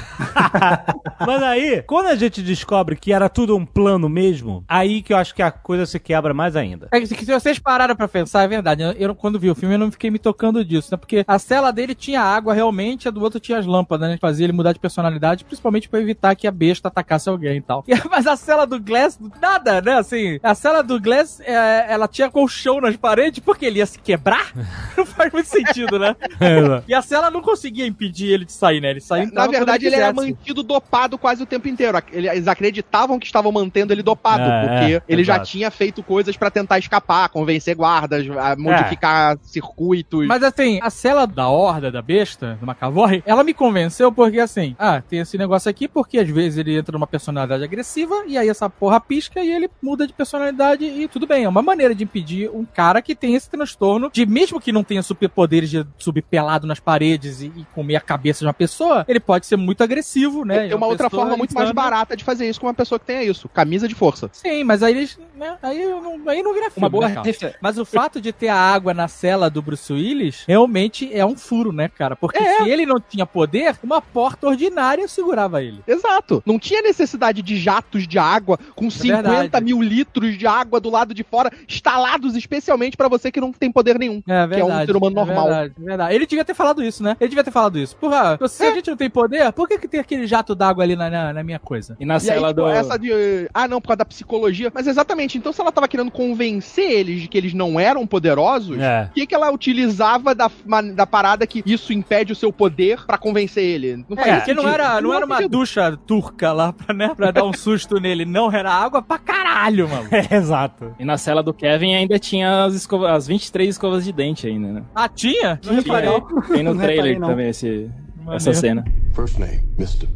Mas 1.26 1.42
aí, 1.42 1.82
quando 1.86 2.06
a 2.06 2.14
gente 2.16 2.42
descobre 2.42 2.96
que 2.96 3.12
era 3.12 3.28
tudo 3.28 3.56
um 3.56 3.64
plano 3.64 3.83
mesmo, 4.08 4.64
aí 4.68 5.02
que 5.02 5.12
eu 5.12 5.16
acho 5.16 5.34
que 5.34 5.42
a 5.42 5.50
coisa 5.50 5.86
se 5.86 5.98
quebra 5.98 6.32
mais 6.34 6.56
ainda. 6.56 6.88
É 6.92 7.00
que 7.00 7.06
se 7.06 7.24
vocês 7.24 7.58
pararam 7.58 7.94
pra 7.96 8.08
pensar, 8.08 8.42
é 8.42 8.48
verdade. 8.48 8.82
Eu, 8.82 8.92
eu, 8.92 9.14
quando 9.14 9.38
vi 9.38 9.50
o 9.50 9.54
filme, 9.54 9.74
eu 9.74 9.78
não 9.78 9.90
fiquei 9.90 10.10
me 10.10 10.18
tocando 10.18 10.64
disso, 10.64 10.88
né? 10.92 10.96
Porque 10.96 11.24
a 11.26 11.38
cela 11.38 11.70
dele 11.70 11.94
tinha 11.94 12.20
água 12.20 12.52
realmente, 12.54 13.08
a 13.08 13.10
do 13.10 13.22
outro 13.22 13.38
tinha 13.40 13.58
as 13.58 13.66
lâmpadas, 13.66 14.08
né? 14.08 14.18
Fazia 14.20 14.44
ele 14.44 14.52
mudar 14.52 14.72
de 14.72 14.78
personalidade, 14.78 15.44
principalmente 15.44 15.88
pra 15.88 16.00
evitar 16.00 16.34
que 16.34 16.46
a 16.46 16.50
besta 16.50 16.88
atacasse 16.88 17.28
alguém 17.28 17.56
e 17.58 17.60
tal. 17.60 17.84
E- 17.94 17.94
mas 18.10 18.26
a 18.26 18.36
cela 18.36 18.66
do 18.66 18.80
Glass, 18.80 19.18
nada, 19.40 19.80
né? 19.80 19.98
Assim, 19.98 20.38
a 20.42 20.54
cela 20.54 20.82
do 20.82 21.00
Glass, 21.00 21.40
é, 21.40 21.86
ela 21.88 22.06
tinha 22.08 22.30
colchão 22.30 22.80
nas 22.80 22.96
paredes, 22.96 23.38
porque 23.40 23.64
ele 23.66 23.78
ia 23.78 23.86
se 23.86 23.98
quebrar? 23.98 24.52
Não 24.96 25.04
faz 25.06 25.32
muito 25.32 25.46
sentido, 25.48 25.98
né? 25.98 26.14
E 26.88 26.94
a 26.94 27.02
cela 27.02 27.30
não 27.30 27.40
conseguia 27.42 27.86
impedir 27.86 28.32
ele 28.32 28.44
de 28.44 28.52
sair, 28.52 28.80
né? 28.80 28.90
Ele 28.90 29.00
saía 29.00 29.24
É, 29.24 29.26
Na 29.26 29.46
verdade, 29.46 29.86
ele 29.86 29.96
era 29.96 30.12
mantido 30.12 30.62
dopado 30.62 31.16
quase 31.18 31.42
o 31.42 31.46
tempo 31.46 31.68
inteiro. 31.68 31.98
Ele- 32.12 32.28
Eles 32.28 32.46
acreditavam 32.48 33.18
que 33.18 33.26
estavam 33.26 33.50
mantendo 33.52 33.73
ele 33.82 34.02
dopado, 34.02 34.42
É, 34.42 34.60
porque 34.60 34.94
é, 34.94 35.02
ele 35.08 35.24
já 35.24 35.34
exato. 35.34 35.50
tinha 35.50 35.70
feito 35.70 36.02
coisas 36.02 36.36
pra 36.36 36.50
tentar 36.50 36.78
escapar, 36.78 37.28
convencer 37.28 37.74
guardas, 37.74 38.26
a 38.30 38.56
modificar 38.56 39.38
circuitos. 39.42 40.26
Mas 40.26 40.42
assim, 40.42 40.78
a 40.82 40.90
cela 40.90 41.26
da 41.26 41.48
horda, 41.48 41.90
da 41.90 42.02
besta, 42.02 42.56
do 42.60 42.66
Macavorre, 42.66 43.22
ela 43.26 43.42
me 43.44 43.54
convenceu 43.54 44.12
porque 44.12 44.40
assim, 44.40 44.74
ah, 44.78 45.00
tem 45.00 45.20
esse 45.20 45.36
negócio 45.38 45.70
aqui 45.70 45.88
porque 45.88 46.18
às 46.18 46.28
vezes 46.28 46.58
ele 46.58 46.76
entra 46.76 46.92
numa 46.92 47.06
personalidade 47.06 47.64
agressiva 47.64 48.24
e 48.26 48.36
aí 48.36 48.48
essa 48.48 48.68
porra 48.68 49.00
pisca 49.00 49.40
e 49.42 49.50
ele 49.50 49.70
muda 49.82 50.06
de 50.06 50.12
personalidade 50.12 50.84
e 50.84 51.08
tudo 51.08 51.26
bem. 51.26 51.44
É 51.44 51.48
uma 51.48 51.62
maneira 51.62 51.94
de 51.94 52.04
impedir 52.04 52.50
um 52.50 52.64
cara 52.64 53.00
que 53.02 53.14
tem 53.14 53.34
esse 53.34 53.48
transtorno 53.50 54.10
de 54.12 54.26
mesmo 54.26 54.60
que 54.60 54.72
não 54.72 54.84
tenha 54.84 55.02
superpoderes 55.02 55.70
de 55.70 55.86
subir 55.98 56.22
pelado 56.22 56.66
nas 56.66 56.80
paredes 56.80 57.40
e, 57.40 57.46
e 57.46 57.66
comer 57.74 57.96
a 57.96 58.00
cabeça 58.00 58.40
de 58.40 58.46
uma 58.46 58.54
pessoa, 58.54 59.04
ele 59.08 59.20
pode 59.20 59.46
ser 59.46 59.56
muito 59.56 59.82
agressivo, 59.82 60.44
né? 60.44 60.68
Tem 60.68 60.74
uma 60.74 60.86
outra 60.86 61.08
pessoa 61.08 61.24
forma 61.26 61.36
muito 61.36 61.54
mais 61.54 61.70
barata 61.72 62.16
de 62.16 62.24
fazer 62.24 62.48
isso 62.48 62.60
com 62.60 62.66
uma 62.66 62.74
pessoa 62.74 62.98
que 62.98 63.06
tenha 63.06 63.22
isso. 63.22 63.48
Camisa 63.64 63.88
de 63.88 63.94
força. 63.94 64.28
Sim, 64.32 64.62
mas 64.64 64.82
aí 64.82 64.94
eles. 64.94 65.18
Né, 65.36 65.56
aí, 65.62 65.82
eu 65.82 66.00
não, 66.00 66.28
aí 66.28 66.42
não 66.42 66.52
vira 66.54 66.70
filme, 66.70 66.84
Uma 66.84 66.88
boa 66.88 67.08
né, 67.08 67.22
Mas 67.60 67.78
o 67.78 67.84
fato 67.84 68.20
de 68.20 68.32
ter 68.32 68.48
a 68.48 68.56
água 68.56 68.92
na 68.94 69.08
cela 69.08 69.48
do 69.50 69.60
Bruce 69.62 69.92
Willis 69.92 70.44
realmente 70.46 71.10
é 71.12 71.24
um 71.26 71.36
furo, 71.36 71.72
né, 71.72 71.88
cara? 71.88 72.14
Porque 72.14 72.38
se 72.38 72.68
ele 72.68 72.86
não 72.86 73.00
tinha 73.00 73.26
poder, 73.26 73.76
uma 73.82 74.00
porta 74.00 74.46
ordinária 74.46 75.08
segurava 75.08 75.62
ele. 75.62 75.82
Exato. 75.86 76.42
Não 76.46 76.58
tinha 76.58 76.82
necessidade 76.82 77.42
de 77.42 77.56
jatos 77.56 78.06
de 78.06 78.18
água 78.18 78.58
com 78.74 78.90
50 78.90 79.28
verdade. 79.30 79.64
mil 79.64 79.82
litros 79.82 80.36
de 80.38 80.46
água 80.46 80.78
do 80.80 80.90
lado 80.90 81.12
de 81.14 81.24
fora, 81.24 81.50
instalados 81.68 82.36
especialmente 82.36 82.96
pra 82.96 83.08
você 83.08 83.32
que 83.32 83.40
não 83.40 83.52
tem 83.52 83.72
poder 83.72 83.98
nenhum. 83.98 84.22
É 84.28 84.46
que 84.46 84.60
é 84.60 84.64
um 84.64 84.68
verdade. 84.68 84.86
ser 84.86 84.96
humano 84.96 85.12
é 85.12 85.24
normal. 85.24 85.44
verdade, 85.46 85.74
é 85.78 85.84
verdade. 85.84 86.14
Ele 86.14 86.26
devia 86.26 86.44
ter 86.44 86.54
falado 86.54 86.82
isso, 86.84 87.02
né? 87.02 87.16
Ele 87.20 87.28
devia 87.30 87.44
ter 87.44 87.50
falado 87.50 87.78
isso. 87.78 87.96
Porra, 87.96 88.38
se 88.48 88.64
É. 88.64 88.68
a 88.68 88.74
gente 88.74 88.90
não 88.90 88.96
tem 88.96 89.10
poder, 89.10 89.52
por 89.52 89.66
que, 89.68 89.78
que 89.78 89.88
tem 89.88 90.00
aquele 90.00 90.26
jato 90.26 90.54
d'água 90.54 90.84
ali 90.84 90.94
na, 90.96 91.10
na, 91.10 91.32
na 91.32 91.42
minha 91.42 91.58
coisa? 91.58 91.96
E 91.98 92.04
na 92.04 92.14
E 92.14 92.16
aí, 92.16 92.20
cela 92.20 92.48
tipo, 92.48 92.60
do. 92.62 92.68
essa 92.68 92.98
de. 92.98 93.48
Ah, 93.54 93.68
não, 93.68 93.80
por 93.80 93.86
causa 93.88 93.98
da 93.98 94.04
psicologia. 94.04 94.70
Mas 94.74 94.88
exatamente, 94.88 95.38
então 95.38 95.52
se 95.52 95.60
ela 95.60 95.70
tava 95.70 95.86
querendo 95.86 96.10
convencer 96.10 96.90
eles 96.90 97.22
de 97.22 97.28
que 97.28 97.38
eles 97.38 97.54
não 97.54 97.78
eram 97.78 98.04
poderosos, 98.04 98.78
É. 98.80 99.08
o 99.10 99.14
que, 99.14 99.26
que 99.28 99.34
ela 99.34 99.48
utilizava 99.52 100.34
da, 100.34 100.50
da 100.94 101.06
parada 101.06 101.46
que 101.46 101.62
isso 101.64 101.92
impede 101.92 102.32
o 102.32 102.36
seu 102.36 102.52
poder 102.52 103.06
pra 103.06 103.16
convencer 103.16 103.62
ele? 103.64 104.04
Não 104.08 104.18
É, 104.18 104.36
porque 104.38 104.52
não 104.54 104.68
era, 104.68 105.00
não 105.00 105.10
faz 105.10 105.16
era 105.18 105.26
uma 105.26 105.36
sentido. 105.36 105.50
ducha 105.58 105.96
turca 106.04 106.52
lá 106.52 106.72
pra, 106.72 106.92
né, 106.92 107.12
pra 107.14 107.30
dar 107.30 107.44
um 107.44 107.52
susto 107.54 108.00
nele. 108.00 108.24
Não, 108.24 108.50
era 108.50 108.72
água 108.72 109.00
pra 109.00 109.18
caralho, 109.18 109.88
mano. 109.88 110.08
É, 110.14 110.34
exato. 110.36 110.94
E 110.98 111.04
na 111.04 111.16
cela 111.16 111.42
do 111.42 111.54
Kevin 111.54 111.94
ainda 111.94 112.18
tinha 112.18 112.64
as, 112.64 112.74
escova- 112.74 113.12
as 113.12 113.26
23 113.28 113.68
escovas 113.70 114.04
de 114.04 114.12
dente 114.12 114.46
ainda, 114.48 114.72
né? 114.72 114.82
Ah, 114.94 115.08
tinha? 115.08 115.60
Não 115.64 115.80
Tinha, 115.80 115.96
reparei. 115.96 116.10
Tem 116.48 116.62
no 116.64 116.74
Não 116.74 116.80
trailer 116.82 117.04
reparei, 117.04 117.18
não. 117.18 117.28
também 117.28 117.48
esse, 117.50 117.88
essa 118.32 118.52
cena. 118.52 118.84
First 119.14 119.38
name, 119.38 119.62
Mr. 119.78 120.08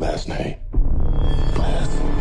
Last 0.00 0.28
name, 0.28 0.56
Glass. 1.54 2.11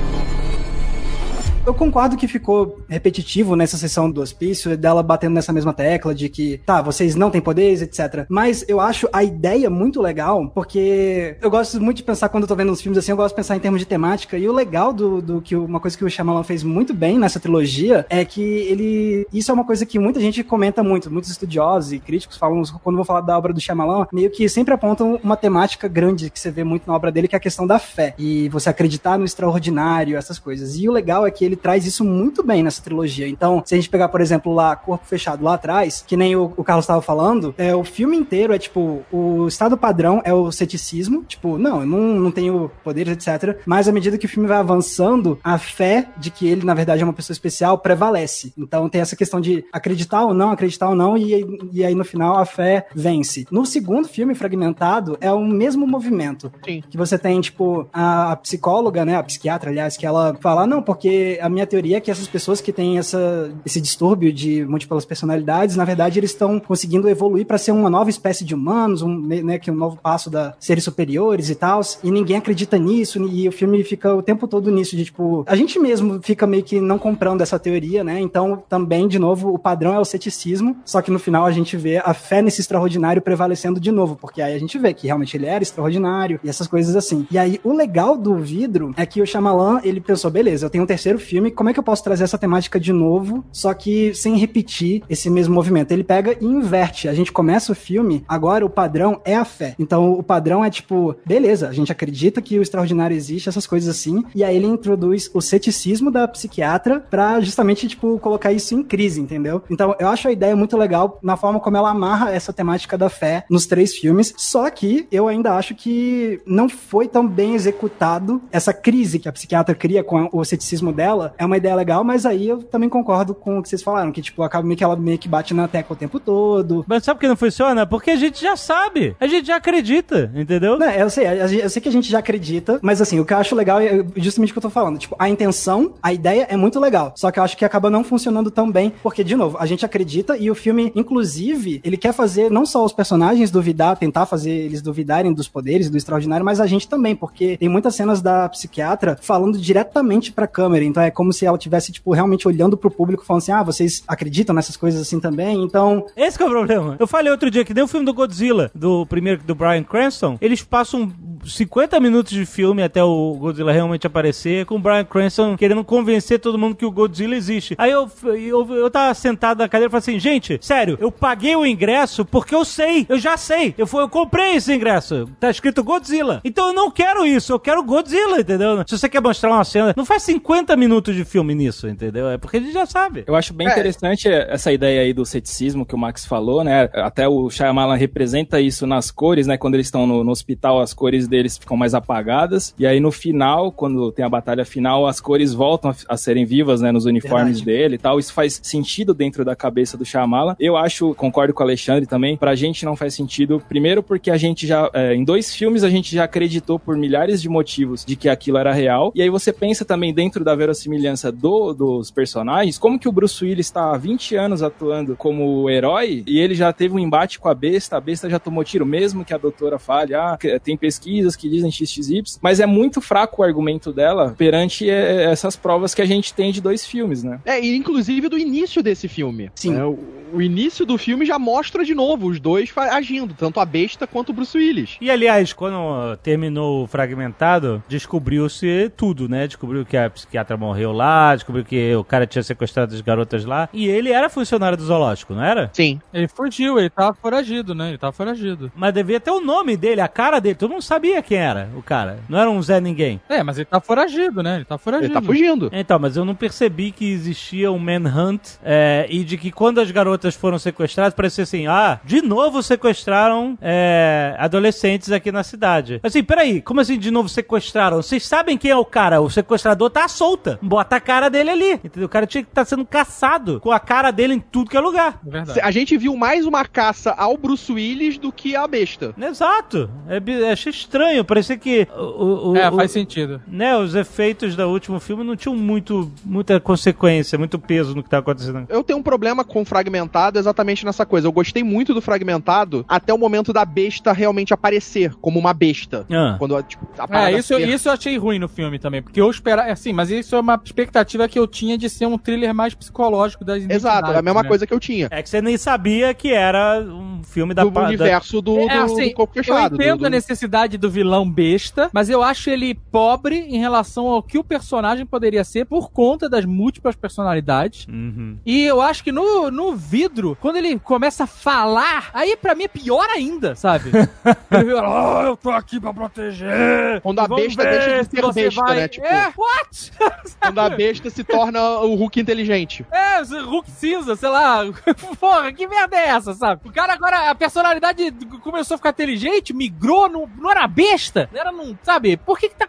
Eu 1.72 1.76
concordo 1.76 2.18
que 2.18 2.28
ficou 2.28 2.82
repetitivo 2.90 3.56
nessa 3.56 3.78
sessão 3.78 4.12
do 4.12 4.20
hospício, 4.20 4.76
dela 4.76 5.02
batendo 5.02 5.36
nessa 5.36 5.54
mesma 5.54 5.72
tecla 5.72 6.14
de 6.14 6.28
que, 6.28 6.58
tá, 6.66 6.82
vocês 6.82 7.16
não 7.16 7.32
têm 7.32 7.40
poderes, 7.40 7.82
etc. 7.82 8.26
Mas 8.28 8.66
eu 8.68 8.82
acho 8.82 9.08
a 9.14 9.24
ideia 9.24 9.70
muito 9.70 10.02
legal, 10.02 10.50
porque 10.54 11.38
eu 11.42 11.50
gosto 11.50 11.80
muito 11.80 11.98
de 11.98 12.04
pensar, 12.04 12.28
quando 12.28 12.44
eu 12.44 12.48
tô 12.50 12.58
vendo 12.58 12.74
uns 12.74 12.82
filmes 12.82 12.98
assim, 12.98 13.12
eu 13.12 13.16
gosto 13.16 13.30
de 13.30 13.38
pensar 13.38 13.56
em 13.56 13.60
termos 13.62 13.80
de 13.80 13.86
temática, 13.86 14.38
e 14.38 14.50
o 14.50 14.52
legal 14.52 14.92
do, 14.92 15.22
do 15.22 15.42
que, 15.42 15.56
uma 15.56 15.80
coisa 15.80 15.98
que 15.98 16.04
o 16.04 16.10
Shyamalan 16.10 16.44
fez 16.44 16.62
muito 16.62 16.94
bem 16.94 17.18
nessa 17.18 17.40
trilogia, 17.40 18.06
é 18.10 18.26
que 18.26 18.42
ele, 18.42 19.26
isso 19.32 19.50
é 19.50 19.54
uma 19.54 19.64
coisa 19.64 19.86
que 19.86 19.98
muita 19.98 20.20
gente 20.20 20.44
comenta 20.44 20.84
muito, 20.84 21.10
muitos 21.10 21.32
estudiosos 21.32 21.94
e 21.94 22.00
críticos 22.00 22.36
falam, 22.36 22.62
quando 22.84 22.98
vou 22.98 23.06
falar 23.06 23.22
da 23.22 23.38
obra 23.38 23.54
do 23.54 23.62
Shyamalan, 23.62 24.08
meio 24.12 24.30
que 24.30 24.50
sempre 24.50 24.74
apontam 24.74 25.18
uma 25.24 25.38
temática 25.38 25.88
grande 25.88 26.30
que 26.30 26.38
você 26.38 26.52
vê 26.52 26.66
muito 26.66 26.86
na 26.86 26.94
obra 26.94 27.14
dele, 27.14 27.30
que 27.30 27.36
é 27.36 27.38
a 27.38 27.42
questão 27.42 27.66
da 27.66 27.80
fé, 27.80 28.14
e 28.20 28.50
você 28.50 28.70
acreditar 28.70 29.18
no 29.18 29.24
extraordinário, 29.24 30.18
essas 30.18 30.38
coisas. 30.38 30.76
E 30.76 30.90
o 30.90 30.92
legal 30.92 31.26
é 31.26 31.32
que 31.32 31.46
ele 31.46 31.61
traz 31.62 31.86
isso 31.86 32.04
muito 32.04 32.44
bem 32.44 32.64
nessa 32.64 32.82
trilogia. 32.82 33.28
Então, 33.28 33.62
se 33.66 33.74
a 33.74 33.78
gente 33.78 33.90
pegar, 33.90 34.10
por 34.10 34.22
exemplo, 34.22 34.54
lá 34.54 34.76
Corpo 34.76 35.06
Fechado 35.06 35.44
lá 35.44 35.54
atrás, 35.54 36.04
que 36.06 36.18
nem 36.18 36.36
o, 36.36 36.54
o 36.58 36.64
Carlos 36.64 36.84
estava 36.84 37.02
falando, 37.02 37.54
é, 37.58 37.76
o 37.76 37.84
filme 37.84 38.18
inteiro 38.18 38.54
é 38.54 38.60
tipo, 38.60 39.04
o 39.12 39.48
estado 39.48 39.78
padrão 39.78 40.22
é 40.24 40.34
o 40.34 40.52
ceticismo, 40.52 41.24
tipo, 41.24 41.58
não, 41.58 41.82
eu 41.82 41.86
não, 41.86 42.00
não 42.20 42.32
tenho 42.32 42.72
poderes, 42.84 43.14
etc. 43.14 43.60
Mas 43.66 43.88
à 43.88 43.92
medida 43.92 44.18
que 44.18 44.26
o 44.26 44.30
filme 44.30 44.48
vai 44.48 44.58
avançando, 44.58 45.40
a 45.44 45.58
fé 45.58 46.08
de 46.18 46.32
que 46.32 46.48
ele, 46.48 46.66
na 46.66 46.74
verdade, 46.74 47.02
é 47.02 47.06
uma 47.06 47.14
pessoa 47.14 47.34
especial 47.34 47.78
prevalece. 47.78 48.54
Então 48.58 48.90
tem 48.90 49.02
essa 49.02 49.16
questão 49.16 49.40
de 49.40 49.64
acreditar 49.72 50.26
ou 50.26 50.34
não, 50.34 50.52
acreditar 50.52 50.90
ou 50.90 50.96
não, 50.96 51.18
e, 51.18 51.46
e 51.72 51.86
aí 51.86 51.96
no 51.96 52.04
final 52.04 52.38
a 52.38 52.46
fé 52.46 52.88
vence. 52.96 53.46
No 53.52 53.66
segundo 53.66 54.08
filme, 54.08 54.36
Fragmentado, 54.36 55.18
é 55.22 55.32
o 55.32 55.46
mesmo 55.46 55.88
movimento. 55.88 56.52
Sim. 56.64 56.84
Que 56.90 56.98
você 56.98 57.18
tem, 57.18 57.40
tipo, 57.42 57.88
a, 57.92 58.32
a 58.32 58.36
psicóloga, 58.36 59.06
né, 59.06 59.16
a 59.16 59.24
psiquiatra, 59.24 59.70
aliás, 59.70 59.98
que 59.98 60.06
ela 60.06 60.38
fala, 60.42 60.66
não, 60.66 60.82
porque 60.82 61.40
a 61.42 61.50
minha 61.50 61.66
teoria 61.66 61.98
é 61.98 62.00
que 62.00 62.12
essas 62.12 62.28
pessoas 62.28 62.62
que 62.62 62.72
têm 62.72 62.98
essa, 62.98 63.52
esse 63.66 63.82
distúrbio 63.82 64.32
de 64.32 64.66
múltiplas 64.66 65.06
personalidades, 65.06 65.76
na 65.76 65.86
verdade, 65.86 66.20
eles 66.20 66.32
estão 66.32 66.60
conseguindo 66.60 67.10
evoluir 67.10 67.46
para 67.46 67.58
ser 67.58 67.72
uma 67.72 67.90
nova 67.90 68.10
espécie 68.10 68.46
de 68.46 68.54
humanos, 68.54 69.02
um, 69.02 69.20
né, 69.28 69.58
que 69.58 69.70
é 69.70 69.74
um 69.74 69.76
novo 69.76 69.98
passo 69.98 70.30
da 70.30 70.54
seres 70.60 70.84
superiores 70.84 71.50
e 71.50 71.56
tal, 71.56 71.82
e 72.04 72.12
ninguém 72.12 72.38
acredita 72.38 72.78
nisso, 72.78 73.22
e 73.28 73.48
o 73.48 73.52
filme 73.52 73.84
fica 73.84 74.14
o 74.14 74.22
tempo 74.22 74.48
todo 74.48 74.72
nisso, 74.72 74.96
de 74.96 75.06
tipo, 75.06 75.44
a 75.48 75.56
gente 75.56 75.80
mesmo 75.80 76.22
fica 76.22 76.46
meio 76.46 76.64
que 76.64 76.80
não 76.80 77.00
comprando 77.00 77.42
essa 77.42 77.58
teoria, 77.58 78.04
né, 78.04 78.20
então 78.20 78.64
também, 78.70 79.08
de 79.08 79.18
novo, 79.18 79.54
o 79.54 79.60
padrão 79.60 79.94
é 79.94 80.00
o 80.00 80.06
ceticismo, 80.06 80.78
só 80.86 81.02
que 81.02 81.12
no 81.12 81.20
final 81.20 81.46
a 81.46 81.52
gente 81.52 81.76
vê 81.78 81.98
a 81.98 82.14
fé 82.14 82.42
nesse 82.42 82.62
extraordinário 82.62 83.22
prevalecendo 83.22 83.80
de 83.80 83.92
novo, 83.92 84.16
porque 84.16 84.42
aí 84.42 84.54
a 84.54 84.60
gente 84.60 84.78
vê 84.78 84.94
que 84.94 85.08
realmente 85.08 85.36
ele 85.36 85.46
era 85.46 85.64
extraordinário 85.64 86.40
e 86.44 86.50
essas 86.50 86.68
coisas 86.68 86.96
assim. 86.96 87.26
E 87.32 87.38
aí, 87.38 87.60
o 87.64 87.74
legal 87.74 88.18
do 88.18 88.36
vidro 88.36 88.94
é 88.98 89.06
que 89.06 89.22
o 89.22 89.26
Shyamalan, 89.26 89.82
ele 89.84 90.00
pensou, 90.00 90.30
beleza, 90.30 90.66
eu 90.66 90.70
tenho 90.70 90.84
um 90.84 90.88
terceiro 90.88 91.20
filme, 91.20 91.31
como 91.56 91.70
é 91.70 91.74
que 91.74 91.80
eu 91.80 91.84
posso 91.84 92.04
trazer 92.04 92.24
essa 92.24 92.38
temática 92.38 92.80
de 92.80 92.92
novo, 92.92 93.44
só 93.52 93.74
que 93.74 94.14
sem 94.14 94.36
repetir 94.38 95.04
esse 95.10 95.30
mesmo 95.30 95.54
movimento? 95.54 95.92
Ele 95.92 96.04
pega 96.04 96.36
e 96.40 96.46
inverte. 96.46 97.08
A 97.08 97.14
gente 97.14 97.32
começa 97.32 97.72
o 97.72 97.76
filme, 97.76 98.24
agora 98.28 98.66
o 98.66 98.70
padrão 98.70 99.22
é 99.24 99.36
a 99.36 99.46
fé. 99.46 99.76
Então, 99.78 100.14
o 100.14 100.24
padrão 100.24 100.64
é 100.64 100.70
tipo, 100.70 101.16
beleza, 101.26 101.70
a 101.70 101.72
gente 101.72 101.92
acredita 101.92 102.42
que 102.42 102.58
o 102.58 102.62
extraordinário 102.62 103.16
existe, 103.16 103.48
essas 103.48 103.68
coisas 103.68 103.90
assim, 103.90 104.24
e 104.34 104.44
aí 104.44 104.56
ele 104.56 104.66
introduz 104.66 105.30
o 105.34 105.42
ceticismo 105.42 106.12
da 106.12 106.28
psiquiatra 106.28 107.00
pra 107.00 107.40
justamente, 107.40 107.88
tipo, 107.88 108.18
colocar 108.20 108.52
isso 108.52 108.74
em 108.74 108.84
crise, 108.84 109.22
entendeu? 109.22 109.62
Então, 109.70 109.96
eu 110.00 110.08
acho 110.08 110.28
a 110.28 110.32
ideia 110.32 110.56
muito 110.56 110.76
legal 110.76 111.20
na 111.22 111.38
forma 111.38 111.60
como 111.60 111.78
ela 111.78 111.92
amarra 111.92 112.32
essa 112.32 112.52
temática 112.52 112.98
da 112.98 113.10
fé 113.10 113.46
nos 113.50 113.66
três 113.66 113.94
filmes, 113.96 114.34
só 114.38 114.70
que 114.70 115.08
eu 115.12 115.28
ainda 115.28 115.54
acho 115.56 115.76
que 115.76 116.42
não 116.46 116.68
foi 116.70 117.08
tão 117.08 117.28
bem 117.28 117.56
executado 117.56 118.42
essa 118.52 118.74
crise 118.74 119.20
que 119.20 119.30
a 119.30 119.32
psiquiatra 119.32 119.76
cria 119.76 120.04
com 120.04 120.30
o 120.32 120.44
ceticismo 120.44 120.92
dela. 120.92 121.21
É 121.38 121.46
uma 121.46 121.58
ideia 121.58 121.76
legal, 121.76 122.04
mas 122.04 122.26
aí 122.26 122.48
eu 122.48 122.64
também 122.64 122.90
concordo 122.90 123.34
com 123.34 123.60
o 123.60 123.64
que 123.64 123.70
vocês 123.70 123.84
falaram, 123.84 124.12
que, 124.12 124.22
tipo, 124.22 124.42
acaba 124.44 124.66
meio 124.66 124.78
que 124.78 124.84
ela 124.84 124.96
meio 124.96 125.18
que 125.18 125.28
bate 125.28 125.54
na 125.54 125.68
tecla 125.68 125.96
o 125.96 126.00
tempo 126.00 126.20
todo. 126.20 126.86
Mas 126.88 127.04
sabe 127.04 127.18
por 127.18 127.22
que 127.22 127.28
não 127.28 127.36
funciona? 127.36 127.86
Porque 127.86 128.12
a 128.12 128.16
gente 128.16 128.42
já 128.42 128.56
sabe. 128.56 129.16
A 129.20 129.28
gente 129.28 129.48
já 129.48 129.58
acredita, 129.58 130.32
entendeu? 130.36 130.78
Né, 130.78 131.02
eu 131.02 131.10
sei, 131.10 131.26
eu 131.62 131.70
sei 131.70 131.82
que 131.82 131.90
a 131.90 131.92
gente 131.92 132.10
já 132.10 132.20
acredita, 132.20 132.80
mas 132.82 133.02
assim, 133.02 133.20
o 133.20 133.26
que 133.26 133.34
eu 133.34 133.38
acho 133.38 133.56
legal 133.56 133.80
é 133.80 134.06
justamente 134.16 134.52
o 134.52 134.54
que 134.54 134.60
eu 134.60 134.64
tô 134.64 134.70
falando. 134.70 134.98
Tipo, 134.98 135.16
a 135.20 135.30
intenção, 135.30 135.94
a 136.02 136.14
ideia 136.14 136.48
é 136.50 136.58
muito 136.58 136.80
legal. 136.80 137.14
Só 137.16 137.32
que 137.32 137.40
eu 137.40 137.44
acho 137.44 137.58
que 137.58 137.66
acaba 137.66 137.90
não 137.90 138.04
funcionando 138.04 138.50
tão 138.50 138.72
bem, 138.72 138.94
porque, 139.04 139.24
de 139.24 139.36
novo, 139.36 139.58
a 139.60 139.66
gente 139.66 139.86
acredita 139.86 140.38
e 140.38 140.50
o 140.50 140.56
filme, 140.56 140.92
inclusive, 140.96 141.82
ele 141.84 141.98
quer 141.98 142.14
fazer 142.14 142.50
não 142.50 142.66
só 142.66 142.84
os 142.84 142.94
personagens 142.94 143.52
duvidar, 143.52 143.98
tentar 143.98 144.26
fazer 144.26 144.52
eles 144.52 144.82
duvidarem 144.82 145.34
dos 145.34 145.48
poderes, 145.48 145.90
do 145.90 145.98
extraordinário, 145.98 146.46
mas 146.46 146.60
a 146.60 146.68
gente 146.68 146.88
também, 146.88 147.16
porque 147.16 147.58
tem 147.58 147.70
muitas 147.70 147.96
cenas 147.96 148.22
da 148.22 148.50
psiquiatra 148.50 149.18
falando 149.22 149.58
diretamente 149.58 150.32
pra 150.32 150.48
câmera. 150.48 150.86
Então 150.86 151.04
é 151.04 151.11
como 151.12 151.32
se 151.34 151.46
ela 151.46 151.58
tivesse, 151.58 151.92
tipo, 151.92 152.14
realmente 152.14 152.48
olhando 152.48 152.78
pro 152.78 152.90
público, 152.90 153.26
falando 153.26 153.42
assim: 153.42 153.52
ah, 153.52 153.64
vocês 153.64 154.04
acreditam 154.08 154.56
nessas 154.56 154.78
coisas 154.78 155.02
assim 155.02 155.20
também? 155.20 155.64
Então, 155.64 156.06
Esse 156.16 156.42
é 156.42 156.46
o 156.46 156.50
problema. 156.50 156.96
Eu 157.00 157.08
falei 157.08 157.32
outro 157.32 157.52
dia 157.52 157.64
que 157.64 157.74
nem 157.74 157.84
o 157.84 157.88
filme 157.88 158.06
do 158.06 158.14
Godzilla, 158.14 158.72
do 158.74 159.06
primeiro 159.06 159.44
do 159.44 159.56
Brian 159.56 159.84
Cranston, 159.84 160.38
eles 160.42 160.64
passam 160.64 161.12
50 161.46 162.00
minutos 162.00 162.32
de 162.34 162.46
filme 162.46 162.84
até 162.84 163.04
o 163.04 163.36
Godzilla 163.40 163.72
realmente 163.72 164.08
aparecer, 164.08 164.66
com 164.66 164.76
o 164.76 164.80
Brian 164.80 165.04
Cranston 165.04 165.58
querendo 165.58 165.84
convencer 165.84 166.40
todo 166.40 166.58
mundo 166.58 166.76
que 166.76 166.86
o 166.86 166.92
Godzilla 166.92 167.36
existe. 167.36 167.76
Aí 167.78 167.92
eu, 167.92 168.10
eu, 168.24 168.76
eu 168.76 168.90
tava 168.90 169.14
sentado 169.14 169.60
na 169.60 169.70
cadeira 169.70 169.90
e 169.90 169.92
falei 169.92 170.00
assim, 170.00 170.20
gente, 170.20 170.60
sério, 170.62 170.98
eu 171.00 171.12
paguei 171.12 171.56
o 171.56 171.66
ingresso 171.66 172.24
porque 172.26 172.54
eu 172.54 172.64
sei, 172.64 173.06
eu 173.10 173.18
já 173.18 173.38
sei. 173.38 173.74
Eu, 173.78 173.88
fui, 173.88 174.02
eu 174.04 174.10
comprei 174.10 174.56
esse 174.56 174.74
ingresso. 174.74 175.30
Tá 175.40 175.50
escrito 175.50 175.84
Godzilla. 175.84 176.42
Então 176.44 176.68
eu 176.68 176.74
não 176.74 176.92
quero 176.92 177.26
isso, 177.26 177.54
eu 177.54 177.60
quero 177.60 177.84
Godzilla, 177.84 178.40
entendeu? 178.40 178.84
Se 178.88 178.98
você 178.98 179.10
quer 179.10 179.22
mostrar 179.22 179.52
uma 179.52 179.64
cena, 179.64 179.94
não 179.96 180.06
faz 180.06 180.24
50 180.24 180.76
minutos 180.76 181.01
de 181.14 181.24
filme 181.24 181.56
nisso, 181.56 181.88
entendeu? 181.88 182.30
É 182.30 182.38
porque 182.38 182.58
a 182.58 182.60
gente 182.60 182.74
já 182.74 182.86
sabe. 182.86 183.24
Eu 183.26 183.36
acho 183.36 183.54
bem 183.54 183.68
É. 183.68 183.72
interessante 183.72 184.28
essa 184.28 184.72
ideia 184.72 185.02
aí 185.02 185.14
do 185.14 185.26
ceticismo 185.26 185.86
que 185.86 185.96
o 185.96 185.98
Max 185.98 186.26
falou, 186.26 186.64
né? 186.64 186.90
Até 186.94 187.28
o 187.28 187.50
Shyamalan 187.50 187.96
representa 187.96 188.60
isso 188.60 188.86
nas 188.86 189.10
cores, 189.10 189.48
né? 189.48 189.58
Quando 189.58 189.76
eles 189.76 189.88
estão 189.88 190.06
no, 190.06 190.24
no 190.24 190.32
hospital, 190.32 190.82
as 190.82 190.94
cores 190.94 191.28
deles 191.28 191.58
ficam 191.58 191.78
mais 191.78 191.94
apagadas. 191.94 192.76
E 192.78 192.86
aí 192.86 193.00
no 193.00 193.12
final, 193.12 193.72
quando 193.72 194.12
tem 194.12 194.26
a 194.26 194.30
batalha 194.30 194.66
final, 194.66 195.08
as 195.08 195.20
cores 195.22 195.54
voltam 195.54 195.92
a, 195.92 195.96
a 196.14 196.18
serem 196.18 196.46
vivas, 196.46 196.82
né? 196.82 196.92
Nos 196.92 197.06
uniformes 197.06 197.62
Verdade. 197.62 197.66
dele 197.66 197.96
e 197.96 197.98
tal. 197.98 198.20
Isso 198.20 198.34
faz 198.34 198.60
sentido 198.62 199.14
dentro 199.14 199.46
da 199.46 199.56
cabeça 199.56 199.98
do 199.98 200.04
Shyamalan. 200.06 200.56
Eu 200.60 200.76
acho, 200.76 201.14
concordo 201.16 201.54
com 201.54 201.64
o 201.64 201.66
Alexandre 201.66 202.06
também, 202.06 202.36
pra 202.36 202.54
gente 202.56 202.86
não 202.86 202.96
faz 202.96 203.14
sentido. 203.14 203.64
Primeiro 203.70 204.04
porque 204.04 204.30
a 204.30 204.38
gente 204.38 204.68
já, 204.68 204.90
é, 204.94 205.14
em 205.16 205.24
dois 205.24 205.54
filmes, 205.56 205.84
a 205.84 205.90
gente 205.90 206.14
já 206.14 206.26
acreditou 206.26 206.78
por 206.78 206.98
milhares 206.98 207.42
de 207.42 207.48
motivos 207.48 208.04
de 208.06 208.16
que 208.16 208.28
aquilo 208.28 208.58
era 208.58 208.74
real. 208.74 209.12
E 209.16 209.22
aí 209.22 209.30
você 209.30 209.54
pensa 209.54 209.86
também 209.86 210.14
dentro 210.14 210.44
da 210.44 210.54
verossimilhança 210.56 210.91
do, 211.34 211.74
dos 211.74 212.12
personagens, 212.12 212.78
como 212.78 213.00
que 213.00 213.08
o 213.08 213.12
Bruce 213.12 213.44
Willis 213.44 213.68
está 213.68 213.94
há 213.94 213.98
20 213.98 214.36
anos 214.36 214.64
atuando 214.64 215.16
como 215.16 215.70
herói 215.70 216.24
e 216.28 216.40
ele 216.40 216.56
já 216.56 216.72
teve 216.74 216.96
um 216.96 217.00
embate 217.00 217.40
com 217.40 217.50
a 217.50 217.54
besta, 217.54 217.98
a 217.98 218.02
besta 218.02 218.30
já 218.30 218.40
tomou 218.40 218.64
tiro, 218.64 218.86
mesmo 218.86 219.24
que 219.26 219.34
a 219.34 219.38
doutora 219.38 219.78
fale, 219.78 220.14
ah, 220.14 220.38
tem 220.64 220.78
pesquisas 220.78 221.36
que 221.36 221.50
dizem 221.50 221.72
XXY, 221.72 222.24
mas 222.42 222.60
é 222.60 222.66
muito 222.66 223.02
fraco 223.02 223.42
o 223.42 223.46
argumento 223.46 223.92
dela 223.92 224.34
perante 224.38 224.90
é, 224.90 225.24
essas 225.24 225.56
provas 225.56 225.94
que 225.94 226.02
a 226.02 226.06
gente 226.06 226.34
tem 226.34 226.52
de 226.52 226.62
dois 226.62 226.86
filmes, 226.86 227.24
né? 227.24 227.40
É, 227.46 227.60
e 227.60 227.76
inclusive 227.76 228.30
do 228.30 228.38
início 228.38 228.82
desse 228.82 229.08
filme. 229.08 229.52
Sim. 229.56 229.76
É, 229.76 229.86
o, 229.86 229.98
o 230.34 230.42
início 230.42 230.86
do 230.86 230.98
filme 230.98 231.26
já 231.26 231.38
mostra 231.38 231.84
de 231.84 231.94
novo 231.94 232.28
os 232.28 232.40
dois 232.40 232.72
agindo, 232.76 233.34
tanto 233.34 233.60
a 233.60 233.66
besta 233.66 234.08
quanto 234.08 234.30
o 234.30 234.34
Bruce 234.34 234.58
Willis. 234.58 234.98
E 235.02 235.12
aliás, 235.12 235.54
quando 235.54 236.16
terminou 236.18 236.84
o 236.84 236.88
fragmentado, 236.88 237.84
descobriu-se 237.88 238.92
tudo, 238.96 239.28
né? 239.28 239.48
Descobriu 239.48 239.86
que 239.86 239.98
a 239.98 240.10
psiquiatra 240.10 240.56
morreu 240.56 240.81
lá, 240.90 241.36
descobriu 241.36 241.64
que 241.64 241.96
o 241.96 242.04
cara 242.04 242.26
tinha 242.26 242.42
sequestrado 242.42 242.96
as 242.96 243.02
garotas 243.02 243.46
lá. 243.46 243.70
E 243.74 243.88
ele 243.88 244.12
era 244.12 244.30
funcionário 244.30 244.78
do 244.78 244.84
zoológico, 244.84 245.34
não 245.34 245.44
era? 245.44 245.70
Sim. 245.74 246.00
Ele 246.14 246.28
fugiu, 246.28 246.80
ele 246.80 246.90
tava 246.90 247.14
foragido, 247.14 247.76
né? 247.76 247.90
Ele 247.90 247.98
tava 247.98 248.14
foragido. 248.14 248.72
Mas 248.76 248.94
devia 248.94 249.20
ter 249.20 249.32
o 249.32 249.42
nome 249.42 249.78
dele, 249.78 250.02
a 250.02 250.08
cara 250.08 250.40
dele. 250.40 250.56
Todo 250.56 250.72
mundo 250.72 250.82
sabia 250.82 251.02
sabia 251.02 251.22
quem 251.22 251.38
era 251.38 251.68
o 251.76 251.82
cara. 251.82 252.20
Não 252.30 252.40
era 252.40 252.50
um 252.50 252.62
Zé 252.62 252.80
Ninguém. 252.80 253.20
É, 253.28 253.42
mas 253.44 253.58
ele 253.58 253.66
tá 253.66 253.82
foragido, 253.82 254.44
né? 254.44 254.58
Ele 254.58 254.66
tá 254.66 254.78
foragido. 254.78 255.08
Ele 255.08 255.14
tá 255.14 255.22
fugindo. 255.22 255.70
Então, 255.74 255.98
mas 255.98 256.16
eu 256.16 256.24
não 256.24 256.36
percebi 256.36 256.92
que 256.92 257.12
existia 257.12 257.72
um 257.72 257.80
manhunt 257.80 258.42
é, 258.64 259.08
e 259.10 259.24
de 259.24 259.38
que 259.38 259.52
quando 259.52 259.82
as 259.82 259.90
garotas 259.90 260.36
foram 260.36 260.60
sequestradas, 260.60 261.14
parecia 261.14 261.44
assim, 261.44 261.68
ah, 261.68 262.00
de 262.06 262.22
novo 262.22 262.62
sequestraram 262.62 263.58
é, 263.62 264.36
adolescentes 264.38 265.12
aqui 265.12 265.32
na 265.32 265.44
cidade. 265.44 266.00
Assim, 266.04 266.24
peraí, 266.24 266.62
como 266.62 266.80
assim 266.80 266.98
de 266.98 267.12
novo 267.12 267.28
sequestraram? 267.28 267.98
Vocês 267.98 268.26
sabem 268.26 268.58
quem 268.58 268.72
é 268.72 268.76
o 268.76 268.86
cara? 268.86 269.22
O 269.22 269.30
sequestrador 269.30 269.90
tá 269.90 270.06
à 270.06 270.08
solta. 270.08 270.60
Bota 270.72 270.96
a 270.96 271.00
cara 271.02 271.30
dele 271.30 271.50
ali, 271.50 271.74
entendeu? 271.74 272.06
O 272.06 272.10
cara 272.10 272.26
tinha 272.26 272.42
que 272.44 272.50
estar 272.50 272.64
sendo 272.64 272.86
caçado 272.86 273.60
com 273.60 273.72
a 273.74 273.80
cara 273.80 274.10
dele 274.10 274.36
em 274.36 274.40
tudo 274.40 274.70
que 274.70 274.78
é 274.78 274.80
lugar. 274.80 275.20
É 275.28 275.30
verdade. 275.30 275.60
A 275.60 275.70
gente 275.70 275.98
viu 275.98 276.16
mais 276.16 276.46
uma 276.46 276.64
caça 276.64 277.12
ao 277.12 277.36
Bruce 277.36 277.70
Willis 277.72 278.18
do 278.18 278.32
que 278.32 278.56
a 278.56 278.66
besta. 278.66 279.14
Exato. 279.20 279.90
É, 280.08 280.52
achei 280.52 280.70
estranho, 280.72 281.26
parecia 281.26 281.58
que 281.58 281.88
o, 281.94 282.52
o- 282.52 282.56
É, 282.56 282.70
o- 282.70 282.76
faz 282.78 282.92
sentido. 282.92 283.42
né, 283.48 283.76
os 283.78 283.96
efeitos 283.96 284.56
do 284.56 284.66
último 284.70 284.98
filme 285.00 285.24
não 285.26 285.36
tinham 285.36 285.56
muito, 285.58 286.10
muita 286.24 286.58
consequência, 286.60 287.38
muito 287.38 287.60
peso 287.60 287.94
no 287.94 288.02
que 288.02 288.10
tá 288.10 288.20
acontecendo. 288.20 288.66
Eu 288.70 288.82
tenho 288.84 289.00
um 289.00 289.04
problema 289.04 289.44
com 289.44 289.66
fragmentado 289.66 290.40
exatamente 290.40 290.86
nessa 290.86 291.06
coisa. 291.06 291.28
Eu 291.28 291.32
gostei 291.34 291.64
muito 291.64 291.94
do 291.94 292.02
fragmentado 292.02 292.86
até 292.88 293.14
o 293.14 293.18
momento 293.18 293.52
da 293.52 293.66
besta 293.66 294.14
realmente 294.14 294.54
aparecer 294.54 295.14
como 295.16 295.38
uma 295.38 295.54
besta. 295.54 296.06
Ah. 296.12 296.36
Quando 296.40 296.62
tipo, 296.64 296.88
a 296.98 297.30
É, 297.30 297.38
isso, 297.38 297.50
ser- 297.50 297.68
isso 297.68 297.90
eu 297.90 297.94
achei 297.94 298.18
ruim 298.18 298.40
no 298.40 298.48
filme 298.48 298.80
também, 298.80 299.02
porque 299.02 299.20
eu 299.20 299.30
esperava, 299.30 299.70
assim, 299.72 299.92
mas 299.92 300.10
isso 300.10 300.36
é 300.36 300.40
uma 300.40 300.51
expectativa 300.64 301.28
que 301.28 301.38
eu 301.38 301.48
tinha 301.48 301.78
de 301.78 301.90
ser 301.90 302.06
um 302.06 302.18
thriller 302.18 302.54
mais 302.54 302.74
psicológico 302.74 303.44
das 303.46 303.64
Exato, 303.70 304.12
é 304.12 304.18
a 304.18 304.22
mesma 304.22 304.42
né? 304.44 304.48
coisa 304.48 304.66
que 304.68 304.74
eu 304.74 304.80
tinha. 304.80 305.08
É 305.12 305.22
que 305.22 305.30
você 305.30 305.42
nem 305.42 305.58
sabia 305.58 306.14
que 306.14 306.32
era 306.34 306.80
um 306.82 307.22
filme 307.24 307.54
da 307.54 307.64
Do 307.64 307.72
pa- 307.72 307.84
universo 307.88 308.42
do, 308.42 308.58
É, 308.60 308.68
do, 308.78 308.84
assim, 308.84 309.10
do 309.10 309.14
corpo 309.14 309.34
Eu 309.38 309.44
fechado. 309.44 309.76
entendo 309.76 310.00
do- 310.00 310.06
a 310.08 310.10
necessidade 310.10 310.78
do 310.78 310.90
vilão 310.90 311.30
besta, 311.30 311.90
mas 311.94 312.10
eu 312.10 312.22
acho 312.24 312.50
ele 312.50 312.74
pobre 312.74 313.36
em 313.38 313.58
relação 313.60 314.08
ao 314.08 314.22
que 314.24 314.38
o 314.38 314.44
personagem 314.44 315.06
poderia 315.06 315.44
ser 315.44 315.66
por 315.66 315.92
conta 315.92 316.30
das 316.30 316.46
múltiplas 316.46 316.96
personalidades. 316.96 317.86
Uhum. 317.88 318.38
E 318.46 318.64
eu 318.64 318.82
acho 318.82 319.04
que 319.04 319.12
no, 319.12 319.50
no 319.52 319.76
vidro, 319.76 320.38
quando 320.42 320.56
ele 320.58 320.80
começa 320.80 321.24
a 321.24 321.28
falar, 321.28 322.10
aí 322.14 322.36
pra 322.36 322.56
mim 322.56 322.64
é 322.64 322.68
pior 322.68 323.08
ainda, 323.10 323.56
sabe? 323.56 323.90
ele 324.52 324.72
fala, 324.76 325.20
oh, 325.22 325.28
eu 325.28 325.38
tô 325.38 325.50
aqui 325.50 325.80
pra 325.80 325.94
proteger. 325.94 327.02
Quando 327.02 327.20
a 327.20 327.28
besta 327.28 327.64
deixa 327.64 327.98
de 328.00 328.04
se 328.06 328.10
ser 328.12 328.34
besta, 328.34 328.62
vai- 328.62 328.76
né? 328.78 328.88
Tipo, 328.88 329.06
É, 329.08 329.32
what? 329.38 329.92
quando 330.42 330.60
a 330.60 330.70
besta 330.70 331.10
se 331.10 331.24
torna 331.24 331.62
o 331.82 331.94
Hulk 331.96 332.20
inteligente. 332.20 332.86
É, 332.92 333.22
Hulk 333.22 333.70
cinza, 333.70 334.16
sei 334.16 334.30
lá. 334.30 334.64
Porra, 335.20 335.54
que 335.54 335.68
merda 335.68 335.96
é 335.96 336.08
essa, 336.08 336.34
sabe? 336.34 336.68
O 336.68 336.72
cara 336.72 336.94
agora, 336.94 337.30
a 337.30 337.36
personalidade 337.36 338.12
começou 338.42 338.76
a 338.76 338.78
ficar 338.78 338.90
inteligente, 338.90 339.54
migrou, 339.54 340.10
não, 340.10 340.30
não 340.38 340.50
era 340.50 340.68
besta. 340.68 341.30
Não 341.32 341.40
era, 341.40 341.52
não, 341.52 341.78
sabe? 341.84 342.18
Por 342.18 342.40
que, 342.40 342.50
que 342.50 342.56
tá. 342.56 342.68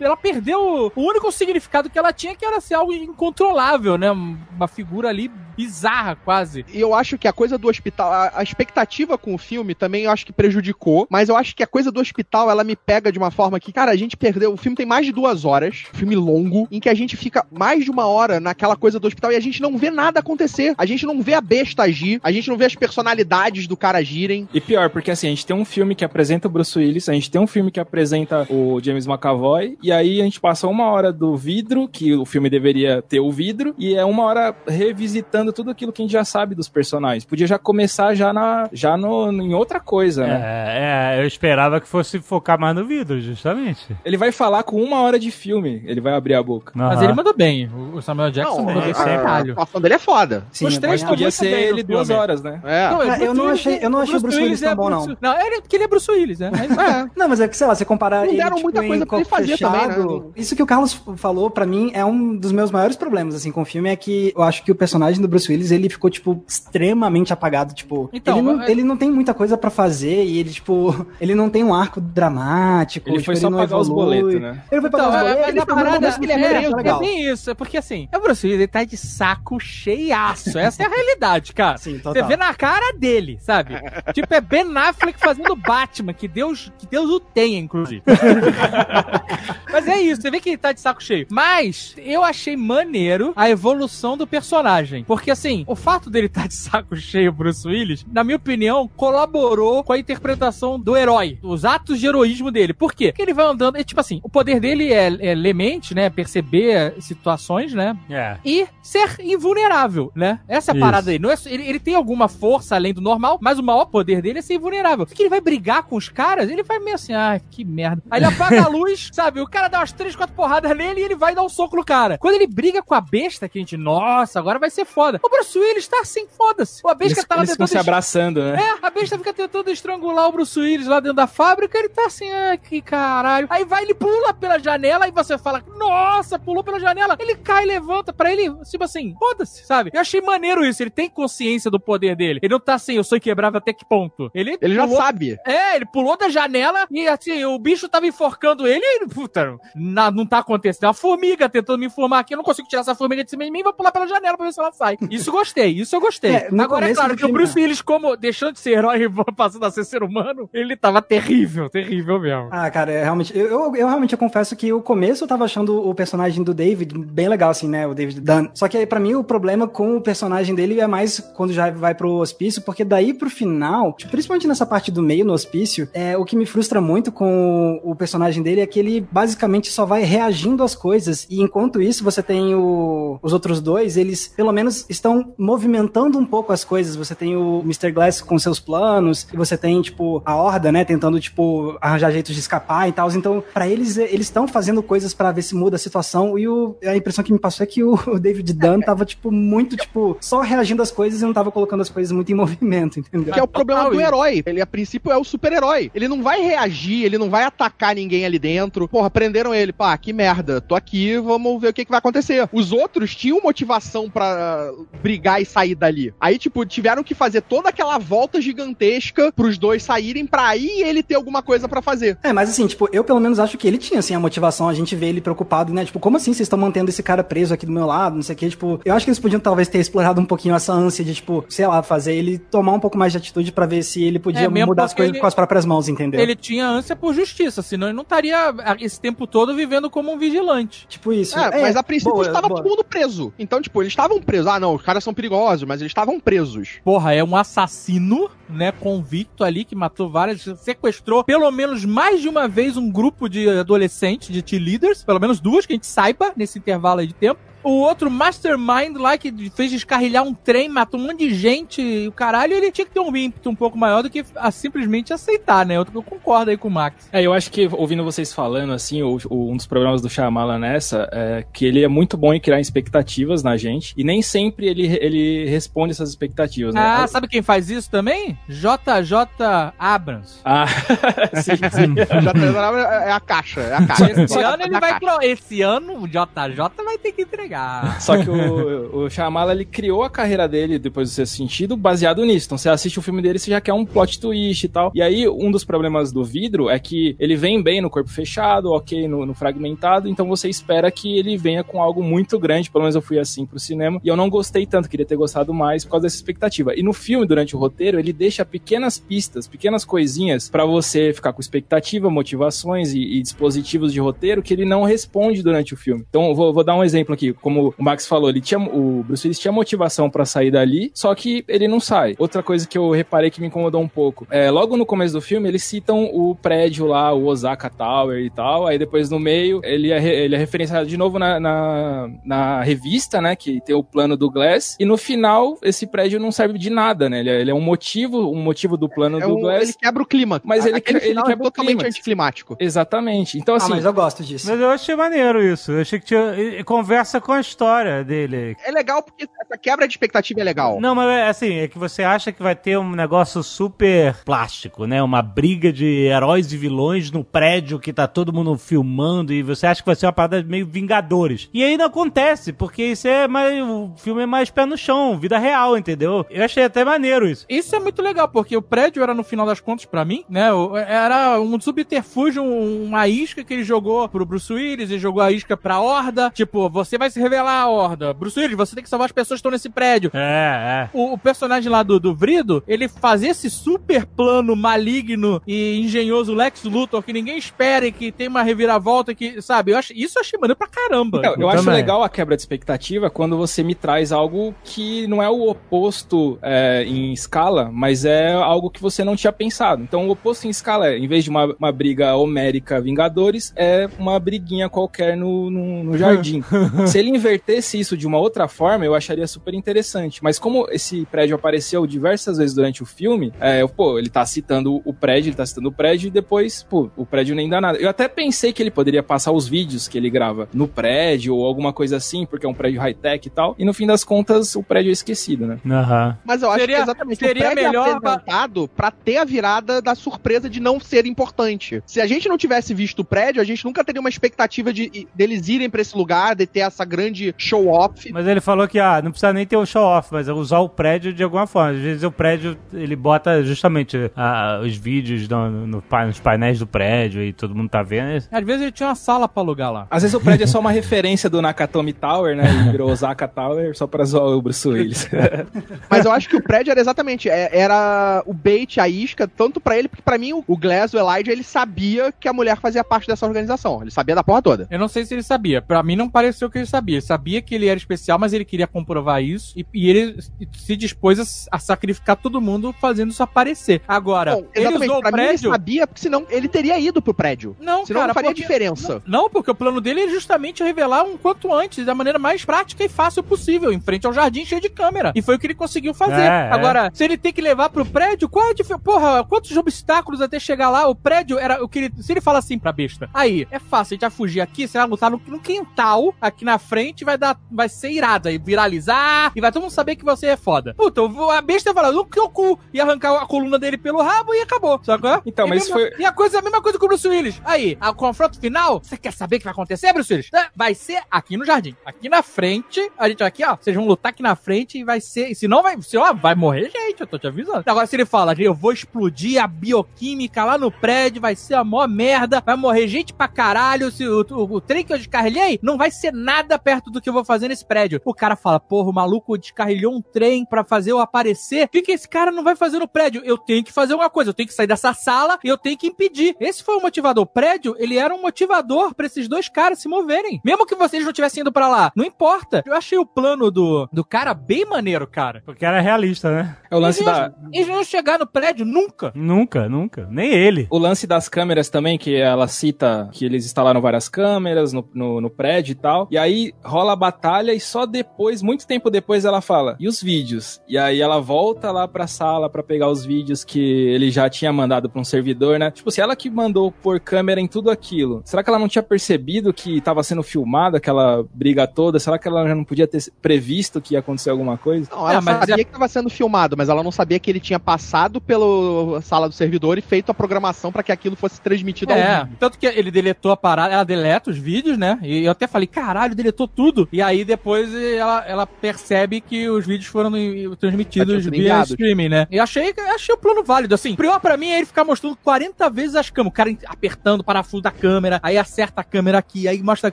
Ela 0.00 0.16
perdeu 0.16 0.92
o 0.94 1.00
único 1.00 1.30
significado 1.30 1.88
que 1.88 1.98
ela 1.98 2.12
tinha, 2.12 2.34
que 2.34 2.44
era 2.44 2.60
ser 2.60 2.74
algo 2.74 2.92
incontrolável, 2.92 3.96
né? 3.96 4.10
Uma 4.10 4.66
figura 4.66 5.08
ali 5.08 5.30
bizarra, 5.56 6.16
quase. 6.16 6.64
E 6.72 6.80
eu 6.80 6.94
acho 6.94 7.18
que 7.18 7.28
a 7.28 7.32
coisa 7.32 7.56
do 7.58 7.68
hospital, 7.68 8.12
a, 8.12 8.32
a 8.36 8.42
expectativa 8.42 9.16
com 9.16 9.34
o 9.34 9.38
filme 9.38 9.74
também 9.74 10.04
eu 10.04 10.10
acho 10.10 10.26
que 10.26 10.32
prejudicou, 10.32 11.06
mas 11.10 11.28
eu 11.28 11.36
acho 11.36 11.54
que 11.54 11.62
a 11.62 11.66
coisa 11.66 11.90
do 11.90 12.00
hospital 12.00 12.50
ela 12.50 12.64
me 12.64 12.76
pega 12.76 13.10
de 13.10 13.18
uma 13.18 13.30
forma 13.30 13.60
que, 13.60 13.72
cara, 13.72 13.90
a 13.90 13.96
gente 13.96 14.16
perdeu. 14.16 14.52
O 14.52 14.56
filme 14.56 14.76
tem 14.76 14.86
mais 14.86 15.06
de 15.06 15.12
duas 15.12 15.44
horas, 15.44 15.84
filme 15.92 16.16
longo, 16.16 16.68
em 16.70 16.80
que 16.80 16.88
a 16.88 16.94
gente 16.94 17.16
fica 17.16 17.46
mais 17.50 17.84
de 17.84 17.90
uma 17.90 18.06
hora 18.06 18.40
naquela 18.40 18.76
coisa 18.76 18.98
do 18.98 19.06
hospital 19.06 19.32
e 19.32 19.36
a 19.36 19.40
gente 19.40 19.60
não 19.60 19.76
vê 19.76 19.90
nada 19.90 20.20
acontecer. 20.20 20.74
A 20.76 20.86
gente 20.86 21.06
não 21.06 21.22
vê 21.22 21.34
a 21.34 21.40
besta 21.40 21.82
agir, 21.82 22.20
a 22.22 22.32
gente 22.32 22.48
não 22.48 22.56
vê 22.56 22.64
as 22.64 22.74
personalidades 22.74 23.66
do 23.66 23.76
cara 23.76 23.98
agirem. 23.98 24.48
E 24.52 24.60
pior, 24.60 24.90
porque 24.90 25.10
assim, 25.10 25.26
a 25.26 25.30
gente 25.30 25.46
tem 25.46 25.56
um 25.56 25.64
filme 25.64 25.94
que 25.94 26.04
apresenta 26.04 26.48
o 26.48 26.50
Bruce 26.50 26.78
Willis, 26.78 27.08
a 27.08 27.12
gente 27.12 27.30
tem 27.30 27.40
um 27.40 27.46
filme 27.46 27.70
que 27.70 27.80
apresenta 27.80 28.46
o 28.50 28.80
James 28.82 29.06
McAvoy, 29.06 29.78
e 29.82 29.92
aí 29.92 30.20
a 30.20 30.24
gente 30.24 30.40
passa 30.40 30.66
uma 30.66 30.90
hora 30.90 31.12
do 31.12 31.36
vidro, 31.36 31.88
que 31.88 32.14
o 32.14 32.24
filme 32.24 32.50
deveria 32.50 33.02
ter 33.02 33.20
o 33.20 33.30
vidro, 33.30 33.74
e 33.78 33.94
é 33.94 34.04
uma 34.04 34.24
hora 34.24 34.54
revisitando 34.66 35.43
tudo 35.52 35.70
aquilo 35.70 35.92
que 35.92 36.02
a 36.02 36.04
gente 36.04 36.12
já 36.12 36.24
sabe 36.24 36.54
dos 36.54 36.68
personagens. 36.68 37.24
Podia 37.24 37.46
já 37.46 37.58
começar 37.58 38.14
já, 38.14 38.32
na, 38.32 38.68
já 38.72 38.96
no, 38.96 39.30
em 39.32 39.54
outra 39.54 39.80
coisa, 39.80 40.26
né? 40.26 40.40
É, 40.44 41.16
é, 41.18 41.22
eu 41.22 41.26
esperava 41.26 41.80
que 41.80 41.88
fosse 41.88 42.18
focar 42.20 42.58
mais 42.58 42.74
no 42.76 42.84
vidro, 42.84 43.20
justamente. 43.20 43.96
Ele 44.04 44.16
vai 44.16 44.32
falar 44.32 44.62
com 44.62 44.82
uma 44.82 45.00
hora 45.02 45.18
de 45.18 45.30
filme, 45.30 45.82
ele 45.86 46.00
vai 46.00 46.14
abrir 46.14 46.34
a 46.34 46.42
boca. 46.42 46.72
Mas 46.74 46.96
Aham. 46.98 47.04
ele 47.04 47.12
mandou 47.12 47.34
bem. 47.34 47.70
O 47.92 48.00
Samuel 48.02 48.30
Jackson 48.30 48.56
Não, 48.58 48.64
mandou 48.64 48.82
bem 48.82 48.92
a, 48.92 49.38
atuação 49.38 49.80
dele 49.80 49.94
é 49.94 49.98
foda. 49.98 50.44
Sim, 50.50 50.66
Os 50.66 50.76
é 50.76 50.80
três 50.80 51.02
Podia 51.04 51.30
ser 51.30 51.46
ele 51.48 51.82
duas 51.82 52.06
filme. 52.08 52.20
horas, 52.22 52.42
né? 52.42 52.60
É. 52.64 52.88
Não, 52.90 52.98
Bruce 52.98 53.22
eu 53.24 53.34
não 53.34 53.44
Willis 53.44 53.60
achei- 53.60 53.74
é- 53.78 53.84
eu 53.84 53.90
não 53.90 53.98
achei 54.00 54.16
o 54.16 54.20
Bruce 54.20 54.38
Willis 54.42 54.60
tão 54.60 54.70
é 54.70 54.74
bom, 54.74 54.90
não. 54.90 55.02
Bruce- 55.04 55.18
Não, 55.20 55.40
ele, 55.40 55.60
porque 55.60 55.76
ele 55.76 55.84
é 55.84 55.88
Bruce 55.88 56.10
Willis, 56.10 56.38
né? 56.38 56.50
Mas- 56.52 56.78
É. 56.78 57.06
Não, 57.16 57.28
mas 57.28 57.40
é 57.40 57.48
que, 57.48 57.56
sei 57.56 57.66
lá, 57.66 57.74
você 57.74 57.84
comparar 57.84 58.18
Não 58.20 58.26
ele, 58.26 58.36
deram 58.36 58.56
tipo, 58.56 58.62
muita 58.62 58.84
em 58.84 58.88
coisa 58.88 59.06
pra 59.06 59.16
ele 59.18 59.24
fazer 59.24 59.58
também, 59.58 59.88
né? 59.88 60.20
Isso 60.36 60.54
que 60.56 60.62
o 60.62 60.66
Carlos 60.66 61.00
falou, 61.16 61.50
pra 61.50 61.66
mim, 61.66 61.90
é 61.94 62.04
um 62.04 62.36
dos 62.36 62.52
meus 62.52 62.70
maiores 62.70 62.96
problemas, 62.96 63.34
assim, 63.34 63.50
com 63.50 63.62
o 63.62 63.64
filme, 63.64 63.88
é 63.90 63.96
que 63.96 64.32
eu 64.36 64.42
acho 64.42 64.62
que 64.64 64.70
o 64.72 64.74
personagem 64.74 65.20
do 65.20 65.28
Bruce 65.34 65.50
Willis, 65.50 65.70
ele 65.72 65.88
ficou, 65.88 66.08
tipo, 66.08 66.42
extremamente 66.46 67.32
apagado, 67.32 67.74
tipo... 67.74 68.08
Então, 68.12 68.38
ele, 68.38 68.46
não, 68.46 68.62
é- 68.62 68.70
ele 68.70 68.84
não 68.84 68.96
tem 68.96 69.10
muita 69.10 69.34
coisa 69.34 69.56
pra 69.58 69.68
fazer 69.70 70.24
e 70.24 70.38
ele, 70.38 70.50
tipo, 70.50 71.06
ele 71.20 71.34
não 71.34 71.50
tem 71.50 71.64
um 71.64 71.74
arco 71.74 72.00
dramático, 72.00 73.08
Ele 73.08 73.16
tipo, 73.18 73.26
foi 73.26 73.36
só 73.36 73.50
não 73.50 73.58
pagar 73.58 73.78
os 73.78 73.88
evolui. 73.88 74.20
boletos, 74.22 74.40
né? 74.40 74.62
Ele 74.70 74.80
foi 74.80 74.90
pagar 74.90 75.04
Então, 75.04 75.10
os 75.10 75.14
é, 75.16 75.18
boletos, 75.20 75.40
mas 75.40 75.48
ele 75.50 75.58
a 75.60 75.64
foi 75.66 75.74
mandar 75.74 75.84
parada 75.90 76.18
que 76.18 76.24
ele 76.24 76.32
é, 76.32 76.36
é, 76.36 76.88
é 76.94 76.98
bem 76.98 77.30
isso, 77.32 77.50
é 77.50 77.54
porque 77.54 77.76
assim, 77.76 78.08
o 78.14 78.20
Bruce 78.20 78.46
Willis 78.46 78.60
ele 78.60 78.68
tá 78.68 78.84
de 78.84 78.96
saco 78.96 79.58
cheiaço, 79.60 80.58
essa 80.58 80.82
é 80.82 80.86
a 80.86 80.88
realidade, 80.88 81.52
cara. 81.52 81.76
Sim, 81.84 81.96
Você 81.96 82.02
total. 82.02 82.28
vê 82.28 82.36
na 82.36 82.54
cara 82.54 82.92
dele, 82.96 83.38
sabe? 83.40 83.74
tipo, 84.12 84.32
é 84.32 84.40
Ben 84.40 84.64
Affleck 84.76 85.18
fazendo 85.18 85.56
Batman, 85.56 86.12
que 86.12 86.28
Deus, 86.28 86.70
que 86.78 86.86
Deus 86.86 87.10
o 87.10 87.18
tenha, 87.20 87.58
inclusive. 87.58 88.02
Mas 89.72 89.88
é 89.88 90.00
isso, 90.00 90.22
você 90.22 90.30
vê 90.30 90.40
que 90.40 90.50
ele 90.50 90.58
tá 90.58 90.72
de 90.72 90.80
saco 90.80 91.02
cheio. 91.02 91.26
Mas 91.30 91.94
eu 91.98 92.22
achei 92.22 92.56
maneiro 92.56 93.32
a 93.34 93.50
evolução 93.50 94.16
do 94.16 94.26
personagem. 94.26 95.04
Porque 95.04 95.23
assim, 95.30 95.64
o 95.66 95.76
fato 95.76 96.10
dele 96.10 96.26
estar 96.26 96.48
de 96.48 96.54
saco 96.54 96.96
cheio, 96.96 97.32
Bruce 97.32 97.66
Willis, 97.66 98.04
na 98.10 98.24
minha 98.24 98.36
opinião, 98.36 98.88
colaborou 98.96 99.82
com 99.82 99.92
a 99.92 99.98
interpretação 99.98 100.78
do 100.78 100.96
herói. 100.96 101.38
Os 101.42 101.64
atos 101.64 101.98
de 101.98 102.06
heroísmo 102.06 102.50
dele. 102.50 102.72
Por 102.72 102.94
quê? 102.94 103.08
Porque 103.08 103.22
ele 103.22 103.34
vai 103.34 103.46
andando. 103.46 103.76
É 103.76 103.84
tipo 103.84 104.00
assim, 104.00 104.20
o 104.22 104.28
poder 104.28 104.60
dele 104.60 104.92
é, 104.92 105.30
é 105.30 105.34
lemente, 105.34 105.94
né? 105.94 106.10
Perceber 106.10 106.94
situações, 107.00 107.72
né? 107.72 107.96
É. 108.10 108.36
e 108.44 108.66
ser 108.82 109.16
invulnerável, 109.20 110.12
né? 110.14 110.40
Essa 110.46 110.70
é 110.70 110.72
a 110.72 110.76
Isso. 110.76 110.84
parada 110.84 111.06
dele. 111.06 111.18
Não 111.18 111.30
é, 111.30 111.36
ele, 111.46 111.66
ele 111.66 111.80
tem 111.80 111.94
alguma 111.94 112.28
força 112.28 112.74
além 112.74 112.92
do 112.92 113.00
normal, 113.00 113.38
mas 113.40 113.58
o 113.58 113.62
maior 113.62 113.86
poder 113.86 114.20
dele 114.20 114.38
é 114.38 114.42
ser 114.42 114.54
invulnerável. 114.54 115.06
Se 115.06 115.20
ele 115.20 115.28
vai 115.28 115.40
brigar 115.40 115.84
com 115.84 115.96
os 115.96 116.08
caras, 116.08 116.50
ele 116.50 116.62
vai 116.62 116.78
meio 116.78 116.94
assim, 116.94 117.14
ah, 117.14 117.40
que 117.50 117.64
merda. 117.64 118.02
Aí 118.10 118.18
ele 118.18 118.26
apaga 118.26 118.64
a 118.64 118.68
luz, 118.68 119.10
sabe? 119.12 119.40
O 119.40 119.46
cara 119.46 119.68
dá 119.68 119.80
umas 119.80 119.92
três, 119.92 120.14
quatro 120.14 120.34
porradas 120.34 120.76
nele 120.76 121.00
e 121.00 121.04
ele 121.04 121.14
vai 121.14 121.34
dar 121.34 121.42
um 121.42 121.48
soco 121.48 121.76
no 121.76 121.84
cara. 121.84 122.18
Quando 122.18 122.34
ele 122.34 122.46
briga 122.46 122.82
com 122.82 122.94
a 122.94 123.00
besta, 123.00 123.48
que 123.48 123.58
a 123.58 123.60
gente, 123.60 123.76
nossa, 123.76 124.38
agora 124.38 124.58
vai 124.58 124.70
ser 124.70 124.84
foda. 124.84 125.13
O 125.22 125.28
Bruce 125.28 125.58
Willis 125.58 125.86
tá 125.88 126.00
assim, 126.00 126.26
foda-se. 126.26 126.80
A 126.86 126.94
besta 126.94 127.14
Eles, 127.20 127.24
tá 127.24 127.34
lá 127.36 127.40
eles 127.42 127.50
tentando 127.52 127.68
se 127.68 127.78
abraçando, 127.78 128.42
né? 128.42 128.58
é, 128.62 128.86
a 128.86 128.90
besta 128.90 129.16
fica 129.18 129.32
tentando 129.32 129.70
estrangular 129.70 130.28
o 130.28 130.32
Bruce 130.32 130.58
Willis 130.58 130.86
lá 130.86 131.00
dentro 131.00 131.16
da 131.16 131.26
fábrica, 131.26 131.78
ele 131.78 131.88
tá 131.88 132.06
assim, 132.06 132.30
ah, 132.30 132.56
que 132.56 132.80
caralho. 132.80 133.46
Aí 133.50 133.64
vai, 133.64 133.82
ele 133.82 133.94
pula 133.94 134.32
pela 134.34 134.58
janela 134.58 135.06
e 135.08 135.10
você 135.10 135.36
fala, 135.38 135.62
nossa, 135.76 136.38
pulou 136.38 136.62
pela 136.64 136.78
janela. 136.80 137.16
Ele 137.18 137.34
cai, 137.36 137.64
levanta 137.64 138.12
pra 138.12 138.32
ele, 138.32 138.50
tipo 138.64 138.84
assim, 138.84 139.14
foda-se, 139.18 139.64
sabe? 139.66 139.90
Eu 139.92 140.00
achei 140.00 140.20
maneiro 140.20 140.64
isso, 140.64 140.82
ele 140.82 140.90
tem 140.90 141.08
consciência 141.08 141.70
do 141.70 141.78
poder 141.80 142.16
dele. 142.16 142.40
Ele 142.42 142.52
não 142.52 142.60
tá 142.60 142.74
assim, 142.74 142.94
eu 142.94 143.04
sou 143.04 143.16
inquebrável 143.18 143.58
até 143.58 143.72
que 143.72 143.84
ponto. 143.84 144.30
Ele, 144.34 144.56
Ele 144.60 144.74
já 144.74 144.84
pulou- 144.84 144.98
sabe. 145.00 145.38
É, 145.46 145.76
ele 145.76 145.86
pulou 145.86 146.16
da 146.16 146.28
janela 146.28 146.86
e 146.90 147.06
assim, 147.08 147.44
o 147.44 147.58
bicho 147.58 147.88
tava 147.88 148.06
enforcando 148.06 148.66
ele 148.66 148.84
e 148.84 148.96
ele, 148.96 149.06
puta, 149.08 149.56
na- 149.74 150.10
não 150.10 150.26
tá 150.26 150.38
acontecendo. 150.38 150.80
Tem 150.80 150.88
uma 150.88 150.94
formiga 150.94 151.48
tentando 151.48 151.78
me 151.78 151.86
informar 151.86 152.20
aqui, 152.20 152.34
eu 152.34 152.38
não 152.38 152.44
consigo 152.44 152.68
tirar 152.68 152.80
essa 152.80 152.94
formiga 152.94 153.24
de 153.24 153.30
cima 153.30 153.44
de 153.44 153.50
mim, 153.50 153.62
vou 153.62 153.72
pular 153.72 153.92
pela 153.92 154.06
janela 154.06 154.36
pra 154.36 154.46
ver 154.46 154.52
se 154.52 154.60
ela 154.60 154.72
sai. 154.72 154.96
Isso 155.10 155.30
gostei, 155.30 155.70
isso 155.70 155.94
eu 155.94 156.00
gostei. 156.00 156.30
É, 156.32 156.48
Agora, 156.58 156.88
é 156.90 156.94
claro 156.94 157.16
que 157.16 157.24
o 157.24 157.32
Bruce 157.32 157.58
Willis, 157.58 157.82
como 157.82 158.16
deixando 158.16 158.52
de 158.54 158.60
ser 158.60 158.70
herói 158.78 159.04
e 159.04 159.08
passando 159.34 159.64
a 159.64 159.70
ser 159.70 159.84
ser 159.84 160.02
humano, 160.02 160.48
ele 160.52 160.76
tava 160.76 161.00
terrível, 161.02 161.68
terrível 161.68 162.18
mesmo. 162.20 162.48
Ah, 162.50 162.70
cara, 162.70 162.92
é, 162.92 163.02
realmente, 163.02 163.36
eu, 163.36 163.46
eu, 163.46 163.60
eu 163.76 163.86
realmente 163.86 164.12
eu 164.12 164.18
confesso 164.18 164.56
que 164.56 164.72
o 164.72 164.80
começo 164.80 165.24
eu 165.24 165.28
tava 165.28 165.44
achando 165.44 165.86
o 165.88 165.94
personagem 165.94 166.42
do 166.42 166.54
David 166.54 166.96
bem 166.98 167.28
legal, 167.28 167.50
assim, 167.50 167.68
né? 167.68 167.86
O 167.86 167.94
David 167.94 168.20
Dunn. 168.20 168.48
Só 168.54 168.68
que 168.68 168.76
aí, 168.76 168.86
pra 168.86 169.00
mim, 169.00 169.14
o 169.14 169.24
problema 169.24 169.66
com 169.68 169.96
o 169.96 170.00
personagem 170.00 170.54
dele 170.54 170.80
é 170.80 170.86
mais 170.86 171.20
quando 171.34 171.52
já 171.52 171.70
vai 171.70 171.94
pro 171.94 172.10
hospício, 172.14 172.62
porque 172.62 172.84
daí 172.84 173.12
pro 173.14 173.28
final, 173.30 173.92
tipo, 173.94 174.10
principalmente 174.10 174.46
nessa 174.46 174.66
parte 174.66 174.90
do 174.90 175.02
meio 175.02 175.24
no 175.24 175.32
hospício, 175.32 175.88
é, 175.92 176.16
o 176.16 176.24
que 176.24 176.36
me 176.36 176.46
frustra 176.46 176.80
muito 176.80 177.10
com 177.12 177.80
o 177.82 177.94
personagem 177.94 178.42
dele 178.42 178.60
é 178.60 178.66
que 178.66 178.78
ele 178.78 179.06
basicamente 179.10 179.70
só 179.70 179.84
vai 179.84 180.02
reagindo 180.02 180.62
às 180.62 180.74
coisas. 180.74 181.26
E 181.30 181.40
enquanto 181.40 181.80
isso, 181.80 182.02
você 182.04 182.22
tem 182.22 182.54
o- 182.54 183.18
os 183.22 183.32
outros 183.32 183.60
dois, 183.60 183.96
eles 183.96 184.28
pelo 184.28 184.52
menos 184.52 184.86
estão 184.96 185.34
movimentando 185.38 186.18
um 186.18 186.24
pouco 186.24 186.52
as 186.52 186.64
coisas. 186.64 186.96
Você 186.96 187.14
tem 187.14 187.36
o 187.36 187.60
Mr. 187.60 187.90
Glass 187.92 188.20
com 188.20 188.38
seus 188.38 188.60
planos, 188.60 189.26
e 189.32 189.36
você 189.36 189.56
tem, 189.56 189.80
tipo, 189.82 190.22
a 190.24 190.36
Horda, 190.36 190.70
né, 190.72 190.84
tentando, 190.84 191.20
tipo, 191.20 191.76
arranjar 191.80 192.10
jeitos 192.12 192.34
de 192.34 192.40
escapar 192.40 192.88
e 192.88 192.92
tal. 192.92 193.10
Então, 193.12 193.42
para 193.52 193.68
eles, 193.68 193.96
eles 193.96 194.26
estão 194.26 194.48
fazendo 194.48 194.82
coisas 194.82 195.14
para 195.14 195.32
ver 195.32 195.42
se 195.42 195.54
muda 195.54 195.76
a 195.76 195.78
situação. 195.78 196.38
E 196.38 196.48
o, 196.48 196.76
a 196.84 196.96
impressão 196.96 197.24
que 197.24 197.32
me 197.32 197.38
passou 197.38 197.64
é 197.64 197.66
que 197.66 197.82
o, 197.82 197.94
o 198.06 198.18
David 198.18 198.52
Dunn 198.52 198.80
tava, 198.80 199.04
tipo, 199.04 199.30
muito, 199.30 199.76
tipo, 199.76 200.16
só 200.20 200.40
reagindo 200.40 200.82
às 200.82 200.90
coisas 200.90 201.20
e 201.20 201.24
não 201.24 201.32
tava 201.32 201.50
colocando 201.50 201.80
as 201.80 201.88
coisas 201.88 202.12
muito 202.12 202.30
em 202.30 202.34
movimento, 202.34 202.98
entendeu? 202.98 203.32
Que 203.32 203.40
é 203.40 203.42
o 203.42 203.48
problema 203.48 203.90
do 203.90 204.00
herói. 204.00 204.42
Ele, 204.44 204.60
a 204.60 204.66
princípio, 204.66 205.10
é 205.10 205.16
o 205.16 205.24
super-herói. 205.24 205.90
Ele 205.94 206.08
não 206.08 206.22
vai 206.22 206.40
reagir, 206.40 207.04
ele 207.04 207.18
não 207.18 207.30
vai 207.30 207.44
atacar 207.44 207.94
ninguém 207.94 208.24
ali 208.24 208.38
dentro. 208.38 208.88
Porra, 208.88 209.10
prenderam 209.10 209.54
ele. 209.54 209.72
Pá, 209.72 209.96
que 209.96 210.12
merda. 210.12 210.60
Tô 210.60 210.74
aqui, 210.74 211.18
vamos 211.18 211.60
ver 211.60 211.68
o 211.68 211.72
que, 211.72 211.84
que 211.84 211.90
vai 211.90 211.98
acontecer. 211.98 212.48
Os 212.52 212.72
outros 212.72 213.14
tinham 213.14 213.40
motivação 213.40 214.08
pra 214.10 214.70
brigar 215.02 215.40
e 215.40 215.44
sair 215.44 215.74
dali. 215.74 216.12
Aí, 216.20 216.38
tipo, 216.38 216.64
tiveram 216.64 217.02
que 217.02 217.14
fazer 217.14 217.40
toda 217.42 217.68
aquela 217.68 217.98
volta 217.98 218.40
gigantesca 218.40 219.32
pros 219.32 219.58
dois 219.58 219.82
saírem 219.82 220.26
pra 220.26 220.46
aí 220.48 220.82
ele 220.82 221.02
ter 221.02 221.14
alguma 221.14 221.42
coisa 221.42 221.68
pra 221.68 221.82
fazer. 221.82 222.18
É, 222.22 222.32
mas 222.32 222.50
assim, 222.50 222.66
tipo, 222.66 222.88
eu 222.92 223.04
pelo 223.04 223.20
menos 223.20 223.38
acho 223.38 223.56
que 223.58 223.66
ele 223.68 223.78
tinha, 223.78 224.00
assim, 224.00 224.14
a 224.14 224.20
motivação, 224.20 224.68
a 224.68 224.74
gente 224.74 224.94
vê 224.96 225.06
ele 225.06 225.20
preocupado, 225.20 225.72
né? 225.72 225.84
Tipo, 225.84 225.98
como 226.00 226.16
assim 226.16 226.32
vocês 226.32 226.46
estão 226.46 226.58
mantendo 226.58 226.90
esse 226.90 227.02
cara 227.02 227.22
preso 227.22 227.52
aqui 227.54 227.66
do 227.66 227.72
meu 227.72 227.86
lado, 227.86 228.16
não 228.16 228.22
sei 228.22 228.34
o 228.34 228.38
que, 228.38 228.50
tipo, 228.50 228.80
eu 228.84 228.94
acho 228.94 229.04
que 229.04 229.10
eles 229.10 229.18
podiam 229.18 229.40
talvez 229.40 229.68
ter 229.68 229.78
explorado 229.78 230.20
um 230.20 230.24
pouquinho 230.24 230.54
essa 230.54 230.72
ânsia 230.72 231.04
de, 231.04 231.14
tipo, 231.14 231.44
sei 231.48 231.66
lá, 231.66 231.82
fazer 231.82 232.14
ele 232.14 232.38
tomar 232.38 232.72
um 232.72 232.80
pouco 232.80 232.96
mais 232.98 233.12
de 233.12 233.18
atitude 233.18 233.52
pra 233.52 233.66
ver 233.66 233.82
se 233.82 234.02
ele 234.02 234.18
podia 234.18 234.44
É, 234.44 234.48
mudar 234.48 234.84
as 234.84 234.94
coisas 234.94 235.12
ele- 235.12 235.20
com 235.20 235.26
as 235.26 235.34
próprias 235.34 235.64
mãos, 235.64 235.88
entendeu? 235.88 236.20
Ele 236.20 236.34
tinha 236.34 236.66
ânsia 236.66 236.96
por 236.96 237.14
justiça, 237.14 237.62
senão 237.62 237.88
ele 237.88 237.94
não 237.96 238.02
estaria 238.02 238.36
ah, 238.64 238.76
esse 238.80 239.00
tempo 239.00 239.26
todo 239.26 239.54
vivendo 239.54 239.88
como 239.90 240.12
um 240.12 240.18
vigilante. 240.18 240.86
Tipo 240.88 241.12
isso. 241.12 241.38
É, 241.38 241.60
mas 241.62 241.76
a 241.76 241.82
princípio 241.82 242.12
boa, 242.14 242.26
estava 242.26 242.48
boa. 242.48 242.60
todo 242.62 242.70
mundo 242.70 242.84
preso. 242.84 243.32
Então, 243.38 243.60
tipo, 243.60 243.82
eles 243.82 243.92
estavam 243.92 244.20
presos. 244.20 244.46
Ah, 244.46 244.58
não, 244.64 244.74
os 244.74 244.82
caras 244.82 245.04
são 245.04 245.12
perigosos, 245.12 245.64
mas 245.68 245.82
eles 245.82 245.90
estavam 245.90 246.18
presos. 246.18 246.80
Porra, 246.82 247.12
é 247.14 247.22
um 247.22 247.36
assassino, 247.36 248.30
né, 248.48 248.72
convicto 248.72 249.44
ali, 249.44 249.62
que 249.62 249.74
matou 249.76 250.08
várias, 250.08 250.42
sequestrou 250.58 251.22
pelo 251.22 251.50
menos 251.50 251.84
mais 251.84 252.22
de 252.22 252.30
uma 252.30 252.48
vez 252.48 252.78
um 252.78 252.90
grupo 252.90 253.28
de 253.28 253.46
adolescentes, 253.46 254.30
de 254.30 254.42
cheerleaders, 254.44 255.04
pelo 255.04 255.20
menos 255.20 255.38
duas 255.38 255.66
que 255.66 255.74
a 255.74 255.76
gente 255.76 255.86
saiba 255.86 256.32
nesse 256.34 256.58
intervalo 256.58 257.00
aí 257.00 257.06
de 257.06 257.12
tempo. 257.12 257.40
O 257.64 257.70
outro 257.80 258.10
mastermind 258.10 258.96
lá 258.96 259.16
que 259.16 259.32
fez 259.50 259.70
descarrilhar 259.70 260.22
um 260.22 260.34
trem, 260.34 260.68
matou 260.68 261.00
um 261.00 261.04
monte 261.04 261.20
de 261.28 261.34
gente 261.34 261.80
e 261.80 262.06
o 262.08 262.12
caralho, 262.12 262.52
ele 262.54 262.70
tinha 262.70 262.84
que 262.86 262.92
ter 262.92 263.00
um 263.00 263.14
ímpeto 263.16 263.48
um 263.50 263.54
pouco 263.54 263.76
maior 263.78 264.02
do 264.02 264.10
que 264.10 264.24
a 264.36 264.50
simplesmente 264.50 265.12
aceitar, 265.12 265.64
né? 265.64 265.76
Eu, 265.76 265.86
eu 265.94 266.02
concordo 266.02 266.50
aí 266.50 266.56
com 266.56 266.68
o 266.68 266.70
Max. 266.70 267.08
É, 267.12 267.22
eu 267.22 267.32
acho 267.32 267.50
que 267.50 267.66
ouvindo 267.72 268.04
vocês 268.04 268.32
falando, 268.32 268.72
assim, 268.72 269.02
o, 269.02 269.18
o- 269.30 269.50
um 269.50 269.56
dos 269.56 269.66
problemas 269.66 270.02
do 270.02 270.08
Shyamalan 270.10 270.58
nessa 270.58 271.08
é 271.10 271.44
que 271.52 271.64
ele 271.64 271.82
é 271.82 271.88
muito 271.88 272.16
bom 272.16 272.34
em 272.34 272.40
criar 272.40 272.60
expectativas 272.60 273.42
na 273.42 273.56
gente 273.56 273.94
e 273.96 274.04
nem 274.04 274.20
sempre 274.22 274.66
ele, 274.66 274.86
ele 275.00 275.46
responde 275.48 275.92
essas 275.92 276.10
expectativas, 276.10 276.74
né? 276.74 276.80
Ah, 276.80 277.06
sabe 277.06 277.28
quem 277.28 277.40
faz 277.42 277.70
isso 277.70 277.90
também? 277.90 278.38
JJ 278.48 279.72
Abrams. 279.78 280.40
Ah, 280.44 280.66
sim, 281.42 281.56
sim. 281.56 281.94
Já 282.22 282.32
tá- 282.32 283.04
é 283.06 283.12
a 283.12 283.20
caixa, 283.20 283.60
é 283.60 283.74
a 283.74 283.86
caixa. 283.86 284.22
Esse 284.22 284.38
ano 284.40 284.62
ele 284.62 284.78
vai 284.80 284.98
pro... 284.98 285.22
Esse 285.22 285.62
ano 285.62 286.02
o 286.02 286.06
JJ 286.08 286.84
vai 286.84 286.98
ter 286.98 287.12
que 287.12 287.22
entregar. 287.22 287.53
Só 288.00 288.16
que 288.16 288.28
o, 288.28 289.04
o 289.04 289.50
ele 289.50 289.64
criou 289.64 290.02
a 290.02 290.10
carreira 290.10 290.48
dele, 290.48 290.78
depois 290.78 291.10
do 291.10 291.12
sexto 291.12 291.36
sentido, 291.36 291.76
baseado 291.76 292.24
nisso. 292.24 292.46
Então, 292.46 292.58
você 292.58 292.68
assiste 292.68 292.98
o 292.98 293.02
filme 293.02 293.22
dele, 293.22 293.38
você 293.38 293.50
já 293.50 293.60
quer 293.60 293.72
um 293.72 293.84
plot 293.84 294.20
twist 294.20 294.64
e 294.64 294.68
tal. 294.68 294.92
E 294.94 295.02
aí, 295.02 295.28
um 295.28 295.50
dos 295.50 295.64
problemas 295.64 296.12
do 296.12 296.24
vidro 296.24 296.68
é 296.68 296.78
que 296.78 297.16
ele 297.18 297.36
vem 297.36 297.62
bem 297.62 297.80
no 297.80 297.90
corpo 297.90 298.10
fechado, 298.10 298.72
ok 298.72 299.08
no, 299.08 299.26
no 299.26 299.34
fragmentado, 299.34 300.08
então 300.08 300.26
você 300.26 300.48
espera 300.48 300.90
que 300.90 301.18
ele 301.18 301.36
venha 301.36 301.64
com 301.64 301.82
algo 301.82 302.02
muito 302.02 302.38
grande, 302.38 302.70
pelo 302.70 302.82
menos 302.82 302.94
eu 302.94 303.02
fui 303.02 303.18
assim 303.18 303.46
pro 303.46 303.58
cinema, 303.58 304.00
e 304.02 304.08
eu 304.08 304.16
não 304.16 304.28
gostei 304.28 304.66
tanto, 304.66 304.88
queria 304.88 305.06
ter 305.06 305.16
gostado 305.16 305.52
mais 305.52 305.84
por 305.84 305.92
causa 305.92 306.04
dessa 306.04 306.16
expectativa. 306.16 306.74
E 306.74 306.82
no 306.82 306.92
filme, 306.92 307.26
durante 307.26 307.56
o 307.56 307.58
roteiro, 307.58 307.98
ele 307.98 308.12
deixa 308.12 308.44
pequenas 308.44 308.98
pistas, 308.98 309.46
pequenas 309.46 309.84
coisinhas 309.84 310.48
pra 310.48 310.64
você 310.64 311.12
ficar 311.12 311.32
com 311.32 311.40
expectativa, 311.40 312.10
motivações 312.10 312.92
e, 312.92 313.00
e 313.00 313.22
dispositivos 313.22 313.92
de 313.92 314.00
roteiro 314.00 314.42
que 314.42 314.52
ele 314.52 314.64
não 314.64 314.84
responde 314.84 315.42
durante 315.42 315.74
o 315.74 315.76
filme. 315.76 316.04
Então, 316.08 316.34
vou, 316.34 316.52
vou 316.52 316.64
dar 316.64 316.76
um 316.76 316.84
exemplo 316.84 317.14
aqui. 317.14 317.32
Como 317.44 317.74
o 317.78 317.82
Max 317.84 318.06
falou, 318.06 318.30
ele 318.30 318.40
tinha, 318.40 318.58
o 318.58 319.04
Bruce 319.06 319.26
Willis 319.26 319.38
tinha 319.38 319.52
motivação 319.52 320.08
pra 320.08 320.24
sair 320.24 320.50
dali, 320.50 320.90
só 320.94 321.14
que 321.14 321.44
ele 321.46 321.68
não 321.68 321.78
sai. 321.78 322.14
Outra 322.18 322.42
coisa 322.42 322.66
que 322.66 322.78
eu 322.78 322.90
reparei 322.90 323.30
que 323.30 323.38
me 323.40 323.48
incomodou 323.48 323.82
um 323.82 323.86
pouco, 323.88 324.26
é, 324.30 324.50
logo 324.50 324.76
no 324.78 324.86
começo 324.86 325.12
do 325.12 325.20
filme, 325.20 325.46
eles 325.46 325.62
citam 325.62 326.04
o 326.06 326.34
prédio 326.34 326.86
lá, 326.86 327.12
o 327.12 327.26
Osaka 327.26 327.68
Tower 327.68 328.18
e 328.18 328.30
tal, 328.30 328.66
aí 328.66 328.78
depois 328.78 329.10
no 329.10 329.18
meio, 329.18 329.60
ele 329.62 329.92
é, 329.92 330.02
ele 330.02 330.34
é 330.34 330.38
referenciado 330.38 330.86
de 330.86 330.96
novo 330.96 331.18
na, 331.18 331.38
na, 331.38 332.08
na 332.24 332.62
revista, 332.62 333.20
né, 333.20 333.36
que 333.36 333.60
tem 333.60 333.74
o 333.74 333.84
plano 333.84 334.16
do 334.16 334.30
Glass, 334.30 334.76
e 334.80 334.86
no 334.86 334.96
final, 334.96 335.58
esse 335.62 335.86
prédio 335.86 336.18
não 336.18 336.32
serve 336.32 336.58
de 336.58 336.70
nada, 336.70 337.10
né, 337.10 337.20
ele 337.20 337.28
é, 337.30 337.40
ele 337.42 337.50
é 337.50 337.54
um 337.54 337.60
motivo, 337.60 338.30
um 338.32 338.42
motivo 338.42 338.76
do 338.78 338.88
plano 338.88 339.18
É 339.20 339.26
do 339.26 339.36
um- 339.36 339.40
Glass. 339.40 339.62
ele 339.64 339.72
quebra 339.74 340.02
o 340.02 340.06
clima. 340.06 340.40
Mas 340.42 340.64
ele 340.64 340.76
Aquele 340.78 340.98
que- 340.98 341.04
ele 341.06 341.10
final 341.10 341.24
quebra 341.26 341.44
é 341.44 341.46
o 341.46 341.50
totalmente 341.50 341.76
clímax. 341.76 341.94
anticlimático. 341.94 342.56
Exatamente. 342.58 343.38
Então, 343.38 343.54
Ah, 343.54 343.58
assim, 343.58 343.70
mas 343.72 343.84
eu 343.84 343.92
gosto 343.92 344.22
disso. 344.22 344.46
Mas 344.48 344.58
eu 344.60 344.68
achei 344.70 344.96
maneiro 344.96 345.42
isso. 345.42 345.72
Eu 345.72 345.80
achei 345.82 345.98
que 345.98 346.06
tinha. 346.06 346.34
Conversa 346.64 347.20
com 347.20 347.33
a 347.34 347.40
história 347.40 348.02
dele. 348.04 348.56
É 348.64 348.70
legal 348.70 349.02
porque 349.02 349.28
essa 349.44 349.58
quebra 349.58 349.86
de 349.86 349.92
expectativa 349.94 350.40
é 350.40 350.44
legal. 350.44 350.80
Não, 350.80 350.94
mas 350.94 351.08
é 351.08 351.28
assim, 351.28 351.54
é 351.58 351.68
que 351.68 351.78
você 351.78 352.02
acha 352.02 352.32
que 352.32 352.42
vai 352.42 352.54
ter 352.54 352.78
um 352.78 352.90
negócio 352.90 353.42
super 353.42 354.16
plástico, 354.24 354.86
né? 354.86 355.02
Uma 355.02 355.22
briga 355.22 355.72
de 355.72 356.06
heróis 356.06 356.52
e 356.52 356.56
vilões 356.56 357.10
no 357.10 357.22
prédio 357.24 357.78
que 357.78 357.92
tá 357.92 358.06
todo 358.06 358.32
mundo 358.32 358.56
filmando 358.58 359.32
e 359.32 359.42
você 359.42 359.66
acha 359.66 359.82
que 359.82 359.86
vai 359.86 359.94
ser 359.96 360.06
uma 360.06 360.12
parada 360.12 360.42
meio 360.42 360.66
Vingadores. 360.66 361.48
E 361.52 361.62
aí 361.62 361.76
não 361.76 361.86
acontece, 361.86 362.52
porque 362.52 362.82
isso 362.84 363.06
é 363.08 363.26
mais. 363.28 363.54
O 363.62 363.92
filme 363.96 364.22
é 364.22 364.26
mais 364.26 364.50
pé 364.50 364.66
no 364.66 364.76
chão, 364.76 365.18
vida 365.18 365.38
real, 365.38 365.76
entendeu? 365.78 366.24
Eu 366.30 366.44
achei 366.44 366.64
até 366.64 366.84
maneiro 366.84 367.26
isso. 367.28 367.44
Isso 367.48 367.74
é 367.74 367.78
muito 367.80 368.02
legal, 368.02 368.28
porque 368.28 368.56
o 368.56 368.62
prédio 368.62 369.02
era, 369.02 369.14
no 369.14 369.22
final 369.24 369.46
das 369.46 369.60
contas, 369.60 369.84
pra 369.84 370.04
mim, 370.04 370.24
né? 370.28 370.48
Era 370.86 371.38
um 371.40 371.60
subterfúgio, 371.60 372.42
um- 372.42 372.84
uma 372.84 373.06
isca 373.08 373.44
que 373.44 373.54
ele 373.54 373.64
jogou 373.64 374.08
pro 374.08 374.24
Bruce 374.26 374.52
Willis 374.52 374.90
e 374.90 374.98
jogou 374.98 375.22
a 375.22 375.30
isca 375.30 375.56
pra 375.56 375.80
Horda. 375.80 376.30
Tipo, 376.30 376.68
você 376.68 376.98
vai 376.98 377.10
se 377.14 377.20
revelar 377.20 377.62
a 377.62 377.68
Horda. 377.68 378.12
Bruce 378.12 378.38
Willis, 378.38 378.56
você 378.56 378.74
tem 378.74 378.82
que 378.82 378.90
salvar 378.90 379.06
as 379.06 379.12
pessoas 379.12 379.38
que 379.38 379.40
estão 379.40 379.52
nesse 379.52 379.70
prédio. 379.70 380.10
É, 380.12 380.88
é. 380.88 380.90
O, 380.92 381.14
o 381.14 381.18
personagem 381.18 381.70
lá 381.70 381.82
do, 381.82 382.00
do 382.00 382.14
Vrido, 382.14 382.62
ele 382.66 382.88
fazia 382.88 383.30
esse 383.30 383.48
super 383.48 384.04
plano 384.04 384.56
maligno 384.56 385.40
e 385.46 385.80
engenhoso 385.80 386.34
Lex 386.34 386.64
Luthor 386.64 387.02
que 387.02 387.12
ninguém 387.12 387.38
espera 387.38 387.86
e 387.86 387.92
que 387.92 388.10
tem 388.10 388.26
uma 388.26 388.42
reviravolta 388.42 389.14
que, 389.14 389.40
sabe, 389.40 389.72
eu 389.72 389.78
acho, 389.78 389.92
isso 389.92 390.18
eu 390.18 390.22
achei 390.22 390.38
maneiro 390.38 390.58
pra 390.58 390.66
caramba. 390.66 391.22
Eu, 391.24 391.36
eu 391.42 391.48
acho 391.48 391.64
também. 391.64 391.76
legal 391.76 392.02
a 392.02 392.08
quebra 392.08 392.34
de 392.34 392.42
expectativa 392.42 393.08
quando 393.08 393.36
você 393.36 393.62
me 393.62 393.76
traz 393.76 394.10
algo 394.10 394.52
que 394.64 395.06
não 395.06 395.22
é 395.22 395.30
o 395.30 395.48
oposto 395.48 396.36
é, 396.42 396.82
em 396.84 397.12
escala, 397.12 397.70
mas 397.72 398.04
é 398.04 398.32
algo 398.32 398.70
que 398.70 398.82
você 398.82 399.04
não 399.04 399.14
tinha 399.14 399.32
pensado. 399.32 399.82
Então, 399.82 400.08
o 400.08 400.10
oposto 400.10 400.46
em 400.46 400.50
escala 400.50 400.88
é, 400.88 400.98
em 400.98 401.06
vez 401.06 401.22
de 401.22 401.30
uma, 401.30 401.54
uma 401.58 401.70
briga 401.70 402.16
homérica 402.16 402.80
Vingadores, 402.80 403.52
é 403.54 403.88
uma 403.98 404.18
briguinha 404.18 404.68
qualquer 404.68 405.16
no, 405.16 405.48
no, 405.48 405.84
no 405.84 405.96
jardim. 405.96 406.42
Se 406.88 407.03
ele 407.04 407.16
invertesse 407.16 407.78
isso 407.78 407.96
de 407.96 408.06
uma 408.06 408.18
outra 408.18 408.48
forma, 408.48 408.84
eu 408.84 408.94
acharia 408.94 409.26
super 409.26 409.54
interessante. 409.54 410.22
Mas 410.22 410.38
como 410.38 410.66
esse 410.70 411.06
prédio 411.10 411.36
apareceu 411.36 411.86
diversas 411.86 412.38
vezes 412.38 412.54
durante 412.54 412.82
o 412.82 412.86
filme, 412.86 413.32
é, 413.40 413.62
eu, 413.62 413.68
pô, 413.68 413.98
ele 413.98 414.08
tá 414.08 414.24
citando 414.26 414.80
o 414.84 414.92
prédio, 414.92 415.28
ele 415.30 415.36
tá 415.36 415.44
citando 415.46 415.68
o 415.68 415.72
prédio 415.72 416.08
e 416.08 416.10
depois, 416.10 416.62
pô, 416.62 416.90
o 416.96 417.04
prédio 417.06 417.34
nem 417.34 417.48
dá 417.48 417.60
nada. 417.60 417.78
Eu 417.78 417.88
até 417.88 418.08
pensei 418.08 418.52
que 418.52 418.62
ele 418.62 418.70
poderia 418.70 419.02
passar 419.02 419.32
os 419.32 419.46
vídeos 419.48 419.88
que 419.88 419.98
ele 419.98 420.10
grava 420.10 420.48
no 420.52 420.66
prédio 420.66 421.34
ou 421.36 421.44
alguma 421.46 421.72
coisa 421.72 421.96
assim, 421.96 422.26
porque 422.26 422.46
é 422.46 422.48
um 422.48 422.54
prédio 422.54 422.80
high-tech 422.80 423.26
e 423.26 423.30
tal. 423.30 423.54
E 423.58 423.64
no 423.64 423.74
fim 423.74 423.86
das 423.86 424.04
contas, 424.04 424.54
o 424.56 424.62
prédio 424.62 424.90
é 424.90 424.92
esquecido, 424.92 425.46
né? 425.46 425.58
Aham. 425.68 426.16
Mas 426.24 426.42
eu 426.42 426.50
acho 426.50 426.60
Seria- 426.60 426.76
que 426.76 426.82
exatamente 426.82 427.18
seria 427.18 427.34
o 427.34 427.52
prédio 427.52 427.64
melhor 427.64 427.88
é 427.88 427.92
apresentado 427.92 428.68
pra 428.68 428.90
ter 428.90 429.16
a 429.18 429.24
virada 429.24 429.80
da 429.82 429.94
surpresa 429.94 430.48
de 430.48 430.60
não 430.60 430.78
ser 430.80 431.06
importante. 431.06 431.82
Se 431.86 432.00
a 432.00 432.06
gente 432.06 432.28
não 432.28 432.38
tivesse 432.38 432.72
visto 432.74 433.00
o 433.00 433.04
prédio, 433.04 433.40
a 433.40 433.44
gente 433.44 433.64
nunca 433.64 433.84
teria 433.84 434.00
uma 434.00 434.08
expectativa 434.08 434.72
de 434.72 435.06
deles 435.14 435.48
irem 435.48 435.68
pra 435.70 435.80
esse 435.80 435.96
lugar, 435.96 436.34
de 436.34 436.46
ter 436.46 436.60
essa 436.60 436.84
grande 436.96 437.34
show-off. 437.36 438.10
Mas 438.12 438.26
ele 438.26 438.40
falou 438.40 438.66
que, 438.68 438.78
ah, 438.78 439.00
não 439.02 439.10
precisa 439.10 439.32
nem 439.32 439.46
ter 439.46 439.56
o 439.56 439.66
show-off, 439.66 440.08
mas 440.12 440.28
é 440.28 440.32
usar 440.32 440.58
o 440.60 440.68
prédio 440.68 441.12
de 441.12 441.22
alguma 441.22 441.46
forma. 441.46 441.70
Às 441.72 441.78
vezes 441.78 442.02
o 442.02 442.10
prédio, 442.10 442.56
ele 442.72 442.94
bota 442.96 443.42
justamente 443.42 444.10
ah, 444.16 444.60
os 444.62 444.76
vídeos 444.76 445.28
no, 445.28 445.50
no 445.50 445.82
nos 446.06 446.20
painéis 446.20 446.58
do 446.58 446.66
prédio 446.66 447.22
e 447.22 447.32
todo 447.32 447.54
mundo 447.54 447.68
tá 447.68 447.82
vendo. 447.82 448.04
Às 448.30 448.44
vezes 448.44 448.62
ele 448.62 448.72
tinha 448.72 448.88
uma 448.88 448.94
sala 448.94 449.28
pra 449.28 449.42
alugar 449.42 449.72
lá. 449.72 449.86
Às 449.90 450.02
vezes 450.02 450.14
o 450.14 450.20
prédio 450.20 450.44
é 450.44 450.46
só 450.46 450.60
uma 450.60 450.70
referência 450.70 451.30
do 451.30 451.40
Nakatomi 451.40 451.92
Tower, 451.92 452.36
né? 452.36 452.44
E 452.66 452.70
virou 452.70 452.90
Osaka 452.90 453.26
Tower 453.26 453.76
só 453.76 453.86
pra 453.86 454.04
zoar 454.04 454.26
o 454.28 454.42
Bruce 454.42 454.66
Willis. 454.68 455.08
Mas 455.90 456.04
eu 456.04 456.12
acho 456.12 456.28
que 456.28 456.36
o 456.36 456.42
prédio 456.42 456.70
era 456.70 456.80
exatamente, 456.80 457.28
é- 457.28 457.50
era 457.52 458.22
o 458.26 458.32
bait, 458.34 458.78
a 458.80 458.88
isca, 458.88 459.26
tanto 459.28 459.60
pra 459.60 459.78
ele, 459.78 459.88
porque 459.88 460.02
pra 460.02 460.18
mim 460.18 460.32
o- 460.32 460.44
o 460.46 460.56
Glass, 460.56 460.92
o 460.92 460.98
Elijah, 460.98 461.32
ele 461.32 461.42
sabia 461.44 462.12
que 462.12 462.28
a 462.28 462.32
mulher 462.32 462.56
fazia 462.58 462.84
parte 462.84 463.06
dessa 463.06 463.26
organização. 463.26 463.80
Ele 463.82 463.90
sabia 463.90 464.14
da 464.14 464.22
porra 464.24 464.42
toda. 464.42 464.66
Eu 464.70 464.78
não 464.78 464.88
sei 464.88 465.04
se 465.04 465.14
ele 465.14 465.22
sabia. 465.22 465.62
Pra 465.62 465.82
mim 465.82 465.96
não 465.96 466.08
pareceu 466.08 466.50
que 466.50 466.58
ele 466.58 466.66
sabia. 466.66 466.83
Sabia. 466.84 466.94
Ele 466.96 467.00
sabia 467.02 467.42
que 467.42 467.54
ele 467.54 467.66
era 467.66 467.76
especial, 467.78 468.18
mas 468.18 468.32
ele 468.32 468.44
queria 468.44 468.66
comprovar 468.66 469.22
isso. 469.22 469.52
E, 469.58 469.66
e 469.72 469.88
ele 469.88 470.16
se 470.56 470.76
dispôs 470.76 471.18
a, 471.18 471.56
a 471.56 471.58
sacrificar 471.58 472.16
todo 472.16 472.40
mundo 472.40 472.74
fazendo 472.80 473.10
isso 473.10 473.22
aparecer. 473.22 473.82
Agora, 473.88 474.36
Bom, 474.36 474.46
ele 474.54 474.68
usou 474.68 474.98
o 474.98 475.00
pra 475.00 475.10
mim 475.12 475.18
ele 475.18 475.28
prédio. 475.28 475.50
sabia, 475.50 475.86
porque 475.86 476.00
senão 476.00 476.26
ele 476.28 476.48
teria 476.48 476.78
ido 476.78 477.00
pro 477.02 477.14
prédio. 477.14 477.56
Não, 477.60 477.84
Senão 477.86 478.00
cara, 478.00 478.08
não 478.08 478.14
faria 478.14 478.30
porque- 478.30 478.42
diferença. 478.42 479.02
Não, 479.06 479.28
porque 479.30 479.50
o 479.50 479.54
plano 479.54 479.80
dele 479.80 480.02
é 480.02 480.08
justamente 480.08 480.62
revelar 480.62 481.04
um 481.04 481.16
quanto 481.16 481.52
antes, 481.52 481.84
da 481.84 481.94
maneira 481.94 482.18
mais 482.18 482.44
prática 482.44 482.84
e 482.84 482.88
fácil 482.88 483.22
possível, 483.22 483.72
em 483.72 483.80
frente 483.80 484.06
ao 484.06 484.12
jardim 484.12 484.44
cheio 484.44 484.60
de 484.60 484.68
câmera. 484.68 485.12
E 485.14 485.22
foi 485.22 485.36
o 485.36 485.38
que 485.38 485.46
ele 485.46 485.54
conseguiu 485.54 485.94
fazer. 485.94 486.22
É, 486.22 486.26
é. 486.26 486.50
Agora, 486.52 486.90
se 486.92 487.04
ele 487.04 487.16
tem 487.16 487.32
que 487.32 487.40
levar 487.40 487.70
pro 487.70 487.84
prédio, 487.86 488.28
qual 488.28 488.46
é 488.46 488.50
a 488.50 488.54
diferença? 488.54 488.82
Porra, 488.82 489.24
quantos 489.24 489.56
obstáculos 489.56 490.20
até 490.20 490.38
chegar 490.38 490.70
lá? 490.70 490.86
O 490.88 490.94
prédio 490.94 491.38
era 491.38 491.62
o 491.62 491.68
que 491.68 491.78
ele. 491.78 491.92
Se 492.02 492.12
ele 492.12 492.20
fala 492.20 492.38
assim 492.38 492.58
pra 492.58 492.72
besta, 492.72 493.08
aí, 493.14 493.46
é 493.50 493.58
fácil, 493.58 493.92
a 493.92 493.94
gente 493.94 494.00
vai 494.02 494.10
fugir 494.10 494.40
aqui, 494.40 494.66
você 494.66 494.78
vai 494.78 494.86
lutar 494.86 495.10
no, 495.10 495.20
no 495.26 495.38
quintal, 495.40 496.14
aqui 496.20 496.44
na 496.44 496.58
frente, 496.58 496.73
vai 497.04 497.16
dar. 497.18 497.38
Vai 497.50 497.68
ser 497.68 497.90
irado, 497.90 498.28
aí 498.28 498.38
viralizar, 498.38 499.32
e 499.34 499.40
vai 499.40 499.52
todo 499.52 499.62
mundo 499.62 499.70
saber 499.72 499.96
que 499.96 500.04
você 500.04 500.28
é 500.28 500.36
foda. 500.36 500.74
Puta, 500.74 501.00
a 501.32 501.40
besta 501.40 501.70
ia 501.70 501.74
falar, 501.74 501.92
no 501.92 502.04
que 502.04 502.20
cu, 502.28 502.58
e 502.72 502.80
arrancar 502.80 503.14
a 503.22 503.26
coluna 503.26 503.58
dele 503.58 503.76
pelo 503.78 504.02
rabo 504.02 504.34
e 504.34 504.40
acabou. 504.40 504.78
Qual 504.78 504.98
é? 505.14 505.20
Então, 505.26 505.46
e 505.46 505.50
mas 505.50 505.58
mesmo- 505.68 505.74
foi- 505.74 505.92
E 505.98 506.04
a 506.04 506.12
coisa, 506.12 506.38
a 506.38 506.42
mesma 506.42 506.60
coisa 506.62 506.78
com 506.78 506.86
o 506.86 506.88
Bruce 506.88 507.06
Willis. 507.06 507.40
Aí, 507.44 507.76
o 507.80 507.94
confronto 507.94 508.40
final, 508.40 508.80
você 508.82 508.96
quer 508.96 509.12
saber 509.12 509.36
o 509.36 509.38
que 509.40 509.44
vai 509.44 509.52
acontecer, 509.52 509.92
Bruce 509.92 510.12
Willis? 510.12 510.30
Vai 510.56 510.74
ser 510.74 511.02
aqui 511.10 511.36
no 511.36 511.44
jardim. 511.44 511.76
Aqui 511.84 512.08
na 512.08 512.22
frente, 512.22 512.90
a 512.98 513.08
gente 513.08 513.22
aqui, 513.22 513.44
ó, 513.44 513.56
vocês 513.60 513.76
vão 513.76 513.86
lutar 513.86 514.10
aqui 514.10 514.22
na 514.22 514.34
frente 514.34 514.78
e 514.78 514.84
vai 514.84 515.00
ser, 515.00 515.28
e 515.30 515.34
se 515.34 515.46
não 515.46 515.62
vai, 515.62 515.80
se, 515.82 515.96
ó, 515.96 516.12
vai 516.12 516.34
morrer 516.34 516.70
gente, 516.70 517.00
eu 517.00 517.06
tô 517.06 517.18
te 517.18 517.26
avisando. 517.26 517.62
Agora, 517.66 517.86
se 517.86 517.94
ele 517.96 518.04
fala, 518.06 518.34
eu 518.38 518.54
vou 518.54 518.72
explodir 518.72 519.42
a 519.42 519.46
bioquímica 519.46 520.44
lá 520.44 520.56
no 520.58 520.70
prédio, 520.70 521.20
vai 521.20 521.36
ser 521.36 521.54
a 521.54 521.64
maior 521.64 521.88
merda, 521.88 522.42
vai 522.44 522.56
morrer 522.56 522.88
gente 522.88 523.12
pra 523.12 523.28
caralho, 523.28 523.90
se 523.90 524.06
o, 524.06 524.24
o, 524.30 524.54
o 524.56 524.60
trem 524.60 524.84
que 524.84 524.92
eu 524.92 524.98
descarrilhei 524.98 525.58
não 525.62 525.76
vai 525.76 525.90
ser 525.90 526.12
nada 526.12 526.58
perto 526.64 526.90
do 526.90 527.00
que 527.00 527.08
eu 527.08 527.12
vou 527.12 527.24
fazer 527.24 527.48
nesse 527.48 527.64
prédio. 527.64 528.00
O 528.04 528.14
cara 528.14 528.34
fala, 528.34 528.58
porra, 528.58 528.88
o 528.88 528.92
maluco 528.92 529.36
descarrilhou 529.36 529.94
um 529.94 530.00
trem 530.00 530.46
pra 530.46 530.64
fazer 530.64 530.92
eu 530.92 530.98
aparecer. 530.98 531.66
O 531.66 531.68
que, 531.68 531.82
que 531.82 531.92
esse 531.92 532.08
cara 532.08 532.32
não 532.32 532.42
vai 532.42 532.56
fazer 532.56 532.78
no 532.78 532.88
prédio? 532.88 533.22
Eu 533.24 533.36
tenho 533.36 533.62
que 533.62 533.72
fazer 533.72 533.92
alguma 533.92 534.10
coisa, 534.10 534.30
eu 534.30 534.34
tenho 534.34 534.48
que 534.48 534.54
sair 534.54 534.66
dessa 534.66 534.94
sala 534.94 535.38
e 535.44 535.48
eu 535.48 535.58
tenho 535.58 535.76
que 535.76 535.86
impedir. 535.86 536.34
Esse 536.40 536.64
foi 536.64 536.76
o 536.76 536.80
motivador. 536.80 537.24
O 537.24 537.26
prédio, 537.26 537.76
ele 537.78 537.98
era 537.98 538.14
um 538.14 538.22
motivador 538.22 538.94
pra 538.94 539.06
esses 539.06 539.28
dois 539.28 539.48
caras 539.48 539.78
se 539.78 539.88
moverem. 539.88 540.40
Mesmo 540.44 540.66
que 540.66 540.74
vocês 540.74 541.04
não 541.04 541.12
tivessem 541.12 541.42
ido 541.42 541.52
pra 541.52 541.68
lá, 541.68 541.92
não 541.94 542.04
importa. 542.04 542.62
Eu 542.64 542.74
achei 542.74 542.96
o 542.96 543.06
plano 543.06 543.50
do, 543.50 543.88
do 543.92 544.04
cara 544.04 544.32
bem 544.32 544.64
maneiro, 544.64 545.06
cara. 545.06 545.42
Porque 545.44 545.64
era 545.64 545.80
realista, 545.80 546.30
né? 546.30 546.56
É 546.70 546.76
o 546.76 546.78
lance 546.78 547.02
eles, 547.02 547.12
da. 547.12 547.32
eles 547.52 547.68
não 547.68 547.84
chegar 547.84 548.18
no 548.18 548.26
prédio 548.26 548.64
nunca. 548.64 549.12
Nunca, 549.14 549.68
nunca. 549.68 550.08
Nem 550.10 550.32
ele. 550.32 550.66
O 550.70 550.78
lance 550.78 551.06
das 551.06 551.28
câmeras 551.28 551.68
também, 551.68 551.98
que 551.98 552.16
ela 552.16 552.48
cita 552.48 553.08
que 553.12 553.24
eles 553.24 553.44
instalaram 553.44 553.80
várias 553.80 554.08
câmeras 554.08 554.72
no, 554.72 554.88
no, 554.94 555.20
no 555.20 555.30
prédio 555.30 555.72
e 555.72 555.74
tal. 555.74 556.08
E 556.10 556.16
aí 556.16 556.53
rola 556.62 556.92
a 556.92 556.96
batalha 556.96 557.52
e 557.52 557.60
só 557.60 557.86
depois, 557.86 558.42
muito 558.42 558.66
tempo 558.66 558.90
depois, 558.90 559.24
ela 559.24 559.40
fala, 559.40 559.76
e 559.80 559.88
os 559.88 560.02
vídeos? 560.02 560.60
E 560.68 560.76
aí 560.78 561.00
ela 561.00 561.20
volta 561.20 561.70
lá 561.72 561.86
pra 561.88 562.06
sala 562.06 562.48
pra 562.50 562.62
pegar 562.62 562.88
os 562.88 563.04
vídeos 563.04 563.44
que 563.44 563.58
ele 563.60 564.10
já 564.10 564.28
tinha 564.28 564.52
mandado 564.52 564.88
pra 564.90 565.00
um 565.00 565.04
servidor, 565.04 565.58
né? 565.58 565.70
Tipo, 565.70 565.90
se 565.90 566.00
ela 566.00 566.14
que 566.16 566.30
mandou 566.30 566.70
pôr 566.70 567.00
câmera 567.00 567.40
em 567.40 567.46
tudo 567.46 567.70
aquilo, 567.70 568.22
será 568.24 568.42
que 568.42 568.50
ela 568.50 568.58
não 568.58 568.68
tinha 568.68 568.82
percebido 568.82 569.52
que 569.52 569.80
tava 569.80 570.02
sendo 570.02 570.22
filmado 570.22 570.76
aquela 570.76 571.24
briga 571.34 571.66
toda? 571.66 571.98
Será 571.98 572.18
que 572.18 572.28
ela 572.28 572.46
já 572.46 572.54
não 572.54 572.64
podia 572.64 572.86
ter 572.86 573.02
previsto 573.22 573.80
que 573.80 573.94
ia 573.94 574.00
acontecer 574.00 574.30
alguma 574.30 574.56
coisa? 574.58 574.88
Não, 574.90 575.08
ela 575.08 575.18
É, 575.18 575.20
mas 575.20 575.38
sabia 575.40 575.54
é- 575.54 575.64
que 575.64 575.70
estava 575.70 575.88
sendo 575.88 576.10
filmado, 576.10 576.56
mas 576.56 576.68
ela 576.68 576.82
não 576.82 576.90
sabia 576.92 577.18
que 577.18 577.30
ele 577.30 577.40
tinha 577.40 577.58
passado 577.60 578.20
pela 578.20 579.00
sala 579.02 579.28
do 579.28 579.34
servidor 579.34 579.78
e 579.78 579.80
feito 579.80 580.10
a 580.10 580.14
programação 580.14 580.70
para 580.72 580.82
que 580.82 580.92
aquilo 580.92 581.16
fosse 581.16 581.40
transmitido 581.40 581.92
ao 581.92 581.98
É, 581.98 582.24
vivo. 582.24 582.36
tanto 582.38 582.58
que 582.58 582.66
ele 582.66 582.90
deletou 582.90 583.30
a 583.32 583.36
parada, 583.36 583.74
ela 583.74 583.84
deleta 583.84 584.30
os 584.30 584.38
vídeos, 584.38 584.76
né? 584.78 584.98
E 585.02 585.24
eu 585.24 585.30
até 585.32 585.46
falei, 585.46 585.66
caralho, 585.66 586.14
deletou 586.14 586.43
tudo. 586.48 586.88
E 586.92 587.00
aí 587.02 587.24
depois 587.24 587.72
ela, 587.74 588.24
ela 588.26 588.46
percebe 588.46 589.20
que 589.20 589.48
os 589.48 589.66
vídeos 589.66 589.86
foram 589.88 590.10
transmitidos 590.58 591.24
sido 591.24 591.30
via 591.30 591.40
enviados. 591.40 591.70
streaming, 591.70 592.08
né? 592.08 592.26
E 592.30 592.38
achei, 592.38 592.74
achei 592.94 593.14
o 593.14 593.18
plano 593.18 593.42
válido, 593.42 593.74
assim. 593.74 593.94
Pior 593.94 594.18
pra 594.20 594.36
mim 594.36 594.48
é 594.48 594.56
ele 594.58 594.66
ficar 594.66 594.84
mostrando 594.84 595.16
40 595.16 595.68
vezes 595.70 595.96
as 595.96 596.10
câmeras. 596.10 596.32
O 596.32 596.34
cara 596.34 596.56
apertando 596.66 597.20
o 597.20 597.24
parafuso 597.24 597.62
da 597.62 597.70
câmera, 597.70 598.20
aí 598.22 598.38
acerta 598.38 598.80
a 598.80 598.84
câmera 598.84 599.18
aqui, 599.18 599.46
aí 599.48 599.62
mostra 599.62 599.88
a 599.88 599.92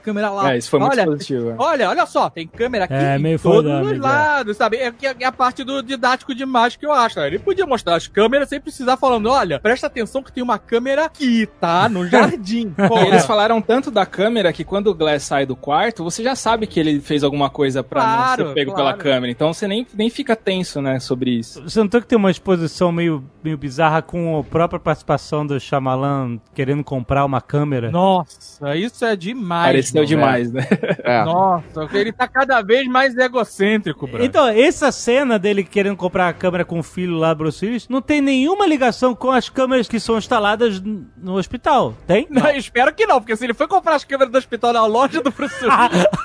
câmera 0.00 0.30
lá. 0.30 0.54
É, 0.54 0.58
isso 0.58 0.70
foi 0.70 0.80
muito 0.80 0.92
olha, 0.92 1.04
positivo. 1.04 1.54
Olha, 1.58 1.88
olha 1.88 2.06
só, 2.06 2.30
tem 2.30 2.46
câmera 2.46 2.84
aqui 2.84 2.94
É, 2.94 3.16
em 3.16 3.22
meio 3.22 3.38
todos 3.38 3.70
foda, 3.70 3.82
os 3.82 3.88
amigo, 3.88 4.04
é. 4.04 4.08
lados, 4.08 4.56
sabe? 4.56 4.76
É, 4.78 4.90
que 4.90 5.06
é- 5.06 5.14
é 5.20 5.24
a 5.26 5.32
parte 5.32 5.62
do 5.64 5.82
didático 5.82 6.34
demais 6.34 6.76
que 6.76 6.86
eu 6.86 6.92
acho. 6.92 7.18
né? 7.20 7.26
Ele 7.26 7.38
podia 7.38 7.66
mostrar 7.66 7.96
as 7.96 8.06
câmeras 8.06 8.48
sem 8.48 8.60
precisar 8.60 8.96
falando, 8.96 9.28
olha, 9.30 9.60
presta 9.60 9.86
atenção 9.86 10.22
que 10.22 10.32
tem 10.32 10.42
uma 10.42 10.58
câmera 10.58 11.04
aqui, 11.04 11.46
tá? 11.60 11.88
No 11.88 12.06
jardim. 12.06 12.70
Porra. 12.88 13.06
eles 13.06 13.24
falaram 13.26 13.60
tanto 13.60 13.90
da 13.90 14.04
câmera 14.06 14.52
que 14.52 14.64
quando 14.64 14.88
o 14.88 14.94
Glass 14.94 15.22
sai 15.24 15.46
do 15.46 15.54
quarto, 15.56 16.02
você 16.04 16.22
já 16.22 16.34
sabe 16.42 16.66
que 16.66 16.80
ele 16.80 17.00
fez 17.00 17.22
alguma 17.22 17.48
coisa 17.48 17.84
pra 17.84 18.00
Claro, 18.00 18.42
não 18.42 18.48
ser 18.50 18.54
pego 18.54 18.72
claro. 18.72 18.96
pela 18.96 18.98
câmera. 18.98 19.30
Então 19.30 19.52
você 19.54 19.68
nem, 19.68 19.86
nem 19.94 20.10
fica 20.10 20.34
tenso, 20.34 20.82
né, 20.82 20.98
sobre 20.98 21.30
isso. 21.30 21.62
Você 21.62 21.80
notou 21.80 22.00
que 22.00 22.06
tem 22.06 22.18
uma 22.18 22.30
exposição 22.32 22.90
meio, 22.90 23.24
meio 23.44 23.56
bizarra 23.56 24.02
com 24.02 24.38
a 24.40 24.42
própria 24.42 24.80
participação 24.80 25.46
do 25.46 25.58
Shyamalan 25.60 26.40
querendo 26.52 26.82
comprar 26.82 27.24
uma 27.24 27.40
câmera? 27.40 27.92
Nossa, 27.92 28.76
isso 28.76 29.04
é 29.04 29.14
demais. 29.14 29.66
Pareceu 29.66 30.04
demais, 30.04 30.50
né? 30.52 30.66
É. 31.04 31.24
Nossa, 31.24 31.88
ele 31.92 32.12
tá 32.12 32.26
cada 32.26 32.60
vez 32.60 32.86
mais 32.88 33.16
egocêntrico, 33.16 34.06
bro. 34.06 34.24
Então, 34.24 34.48
essa 34.48 34.90
cena 34.90 35.38
dele 35.38 35.62
querendo 35.62 35.96
comprar 35.96 36.28
a 36.28 36.32
câmera 36.32 36.64
com 36.64 36.78
o 36.78 36.82
filho 36.82 37.16
lá, 37.16 37.34
Bruce 37.34 37.64
Willis, 37.64 37.88
não 37.88 38.02
tem 38.02 38.20
nenhuma 38.20 38.66
ligação 38.66 39.14
com 39.14 39.30
as 39.30 39.48
câmeras 39.48 39.86
que 39.86 40.00
são 40.00 40.18
instaladas 40.18 40.80
no 40.80 41.34
hospital. 41.36 41.94
Tem? 42.06 42.26
Não, 42.28 42.48
eu 42.48 42.58
espero 42.58 42.92
que 42.94 43.06
não, 43.06 43.20
porque 43.20 43.36
se 43.36 43.44
ele 43.44 43.54
foi 43.54 43.68
comprar 43.68 43.94
as 43.94 44.04
câmeras 44.04 44.32
do 44.32 44.38
hospital 44.38 44.72
na 44.72 44.84
loja 44.86 45.22
do 45.22 45.30
Bruce 45.30 45.54
Willis, 45.64 46.06